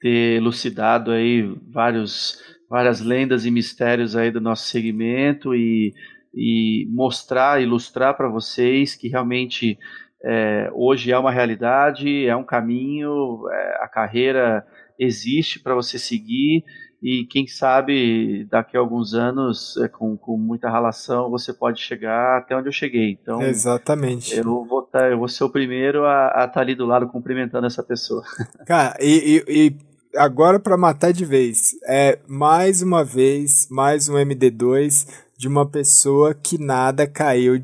ter 0.00 0.36
elucidado 0.36 1.10
aí 1.10 1.42
vários, 1.70 2.40
várias 2.70 3.00
lendas 3.00 3.44
e 3.44 3.50
mistérios 3.50 4.16
aí 4.16 4.30
do 4.30 4.40
nosso 4.40 4.68
segmento 4.68 5.54
e, 5.54 5.92
e 6.34 6.86
mostrar, 6.90 7.60
ilustrar 7.60 8.16
para 8.16 8.28
vocês 8.28 8.94
que 8.94 9.08
realmente 9.08 9.76
é, 10.24 10.70
hoje 10.72 11.12
é 11.12 11.18
uma 11.18 11.32
realidade, 11.32 12.26
é 12.26 12.34
um 12.34 12.44
caminho, 12.44 13.46
é, 13.50 13.84
a 13.84 13.88
carreira 13.88 14.64
existe 14.98 15.60
para 15.60 15.74
você 15.74 15.98
seguir 15.98 16.64
e 17.02 17.26
quem 17.26 17.46
sabe 17.46 18.46
daqui 18.50 18.76
a 18.76 18.80
alguns 18.80 19.14
anos, 19.14 19.76
é, 19.76 19.88
com, 19.88 20.16
com 20.16 20.36
muita 20.36 20.70
relação, 20.70 21.30
você 21.30 21.52
pode 21.52 21.80
chegar 21.80 22.38
até 22.38 22.56
onde 22.56 22.68
eu 22.68 22.72
cheguei. 22.72 23.10
Então, 23.10 23.42
Exatamente. 23.42 24.34
Eu 24.36 24.64
vou, 24.64 24.82
tá, 24.82 25.08
eu 25.08 25.18
vou 25.18 25.28
ser 25.28 25.44
o 25.44 25.50
primeiro 25.50 26.04
a 26.04 26.28
estar 26.28 26.48
tá 26.48 26.60
ali 26.60 26.74
do 26.74 26.86
lado 26.86 27.06
cumprimentando 27.08 27.66
essa 27.66 27.82
pessoa. 27.82 28.22
Cara, 28.66 28.96
e, 29.00 29.44
e, 29.48 29.66
e 29.66 29.76
agora 30.16 30.58
para 30.58 30.76
matar 30.76 31.12
de 31.12 31.24
vez, 31.24 31.76
é 31.86 32.18
mais 32.26 32.82
uma 32.82 33.04
vez, 33.04 33.68
mais 33.70 34.08
um 34.08 34.14
MD2 34.14 35.06
de 35.38 35.48
uma 35.48 35.68
pessoa 35.68 36.34
que 36.34 36.58
nada 36.58 37.06
caiu 37.06 37.60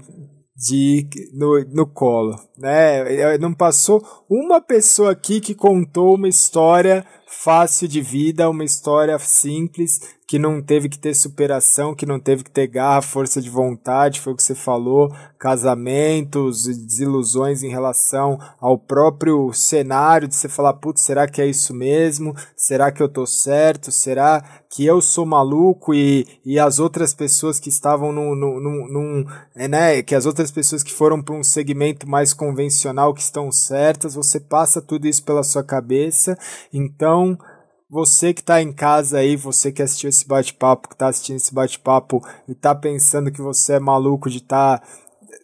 de 0.55 1.09
no, 1.33 1.65
no 1.65 1.87
colo, 1.87 2.39
né? 2.57 3.37
Não 3.39 3.53
passou 3.53 4.01
uma 4.31 4.61
pessoa 4.61 5.11
aqui 5.11 5.41
que 5.41 5.55
contou 5.55 6.15
uma 6.15 6.29
história 6.29 7.05
fácil 7.33 7.89
de 7.89 8.01
vida, 8.01 8.49
uma 8.51 8.63
história 8.63 9.19
simples, 9.19 10.01
que 10.33 10.39
não 10.39 10.63
teve 10.63 10.89
que 10.89 10.99
ter 10.99 11.15
superação, 11.15 11.95
que 11.95 12.07
não 12.07 12.19
teve 12.19 12.43
que 12.43 12.51
ter 12.51 12.67
garra, 12.67 13.03
força 13.03 13.41
de 13.41 13.51
vontade, 13.51 14.19
foi 14.19 14.33
o 14.33 14.37
que 14.37 14.43
você 14.43 14.55
falou, 14.55 15.15
casamentos, 15.39 16.65
desilusões 16.65 17.63
em 17.63 17.69
relação 17.69 18.39
ao 18.59 18.79
próprio 18.79 19.53
cenário, 19.53 20.27
de 20.27 20.35
você 20.35 20.49
falar, 20.49 20.73
putz, 20.75 21.03
será 21.03 21.29
que 21.29 21.43
é 21.43 21.47
isso 21.47 21.75
mesmo? 21.75 22.35
Será 22.57 22.91
que 22.91 23.03
eu 23.03 23.11
tô 23.11 23.27
certo? 23.27 23.93
Será 23.93 24.43
que 24.71 24.87
eu 24.87 25.03
sou 25.03 25.27
maluco 25.27 25.93
e, 25.93 26.27
e 26.47 26.59
as 26.59 26.79
outras 26.79 27.13
pessoas 27.13 27.61
que 27.61 27.69
estavam 27.69 28.11
num, 28.11 28.35
num, 28.35 28.89
num 28.89 29.27
é, 29.55 29.69
né, 29.69 30.03
que 30.03 30.15
as 30.15 30.25
outras 30.25 30.51
pessoas 30.51 30.83
que 30.83 30.95
foram 30.95 31.23
para 31.23 31.35
um 31.35 31.45
segmento 31.45 32.09
mais 32.09 32.33
convencional 32.33 33.13
que 33.13 33.21
estão 33.21 33.53
certas, 33.53 34.15
você 34.15 34.41
passa 34.41 34.81
tudo 34.81 35.07
isso 35.07 35.23
pela 35.25 35.43
sua 35.43 35.63
cabeça, 35.63 36.39
então 36.73 37.22
você 37.91 38.33
que 38.33 38.41
está 38.41 38.63
em 38.63 38.73
casa 38.73 39.19
aí, 39.19 39.37
você 39.37 39.71
que 39.71 39.83
assistiu 39.83 40.09
esse 40.09 40.27
bate-papo, 40.27 40.89
que 40.89 40.95
está 40.95 41.09
assistindo 41.09 41.37
esse 41.37 41.53
bate-papo 41.53 42.23
e 42.49 42.53
está 42.53 42.75
pensando 42.75 43.31
que 43.31 43.43
você 43.43 43.75
é 43.75 43.79
maluco 43.81 44.31
de 44.31 44.39
estar 44.39 44.79
tá 44.79 44.87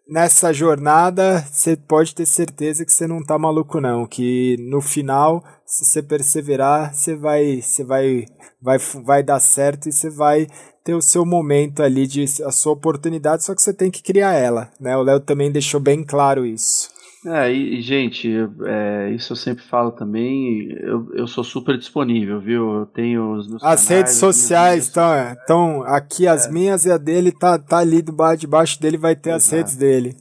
nessa 0.08 0.52
jornada, 0.52 1.44
você 1.52 1.76
pode 1.76 2.14
ter 2.14 2.24
certeza 2.24 2.84
que 2.84 2.92
você 2.92 3.06
não 3.06 3.18
está 3.18 3.38
maluco 3.38 3.80
não, 3.80 4.06
que 4.06 4.56
no 4.60 4.80
final, 4.80 5.44
se 5.66 5.84
você 5.84 6.02
perseverar, 6.02 6.94
você 6.94 7.14
vai, 7.14 7.60
você 7.60 7.84
vai, 7.84 8.24
vai, 8.62 8.78
vai 9.04 9.22
dar 9.22 9.40
certo 9.40 9.88
e 9.88 9.92
você 9.92 10.08
vai 10.08 10.46
ter 10.82 10.94
o 10.94 11.02
seu 11.02 11.26
momento 11.26 11.82
ali 11.82 12.06
de 12.06 12.24
a 12.42 12.50
sua 12.50 12.72
oportunidade, 12.72 13.44
só 13.44 13.54
que 13.54 13.60
você 13.60 13.74
tem 13.74 13.90
que 13.90 14.02
criar 14.02 14.32
ela, 14.32 14.70
né? 14.80 14.96
O 14.96 15.02
Léo 15.02 15.20
também 15.20 15.52
deixou 15.52 15.78
bem 15.78 16.02
claro 16.02 16.46
isso. 16.46 16.88
É, 17.26 17.50
e, 17.52 17.80
gente, 17.82 18.32
é, 18.64 19.10
isso 19.10 19.32
eu 19.32 19.36
sempre 19.36 19.64
falo 19.64 19.90
também. 19.90 20.70
Eu, 20.80 21.08
eu 21.14 21.26
sou 21.26 21.42
super 21.42 21.76
disponível, 21.76 22.40
viu? 22.40 22.80
Eu 22.80 22.86
tenho 22.86 23.32
os 23.32 23.48
meus. 23.48 23.62
As 23.62 23.86
canais, 23.86 23.88
redes 23.88 24.14
sociais 24.14 24.84
estão. 24.84 25.36
Então, 25.42 25.82
aqui 25.82 26.26
as 26.26 26.46
é. 26.46 26.50
minhas 26.50 26.84
e 26.84 26.92
a 26.92 26.96
dele 26.96 27.32
tá, 27.32 27.58
tá 27.58 27.78
ali 27.78 28.02
debaixo 28.02 28.80
dele, 28.80 28.96
vai 28.96 29.16
ter 29.16 29.30
Exato. 29.30 29.44
as 29.44 29.50
redes 29.50 29.76
dele. 29.76 30.16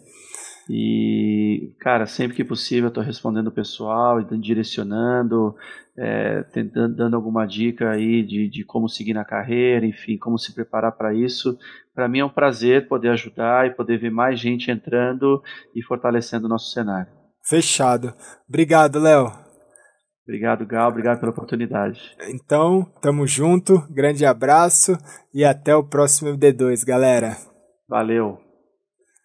E, 0.69 1.73
cara, 1.79 2.05
sempre 2.05 2.35
que 2.35 2.43
possível 2.43 2.85
eu 2.85 2.93
tô 2.93 3.01
respondendo 3.01 3.47
o 3.47 3.51
pessoal, 3.51 4.21
direcionando, 4.23 5.55
é, 5.97 6.43
tentando, 6.51 6.95
dando 6.95 7.15
alguma 7.15 7.45
dica 7.45 7.91
aí 7.91 8.21
de, 8.23 8.49
de 8.49 8.63
como 8.63 8.89
seguir 8.89 9.13
na 9.13 9.23
carreira, 9.23 9.85
enfim, 9.85 10.17
como 10.17 10.37
se 10.37 10.53
preparar 10.53 10.91
para 10.91 11.13
isso. 11.13 11.57
Para 11.95 12.07
mim 12.07 12.19
é 12.19 12.25
um 12.25 12.29
prazer 12.29 12.87
poder 12.87 13.09
ajudar 13.09 13.67
e 13.67 13.75
poder 13.75 13.97
ver 13.97 14.11
mais 14.11 14.39
gente 14.39 14.69
entrando 14.69 15.41
e 15.75 15.81
fortalecendo 15.81 16.45
o 16.45 16.49
nosso 16.49 16.71
cenário. 16.71 17.11
Fechado. 17.47 18.13
Obrigado, 18.47 18.99
Léo. 18.99 19.31
Obrigado, 20.27 20.65
Gal. 20.65 20.89
Obrigado 20.89 21.19
pela 21.21 21.31
oportunidade. 21.31 22.01
Então, 22.27 22.85
tamo 23.01 23.25
junto. 23.25 23.81
Grande 23.89 24.25
abraço 24.25 24.97
e 25.33 25.45
até 25.45 25.73
o 25.73 25.87
próximo 25.87 26.29
MD2, 26.29 26.85
galera. 26.85 27.37
Valeu. 27.87 28.46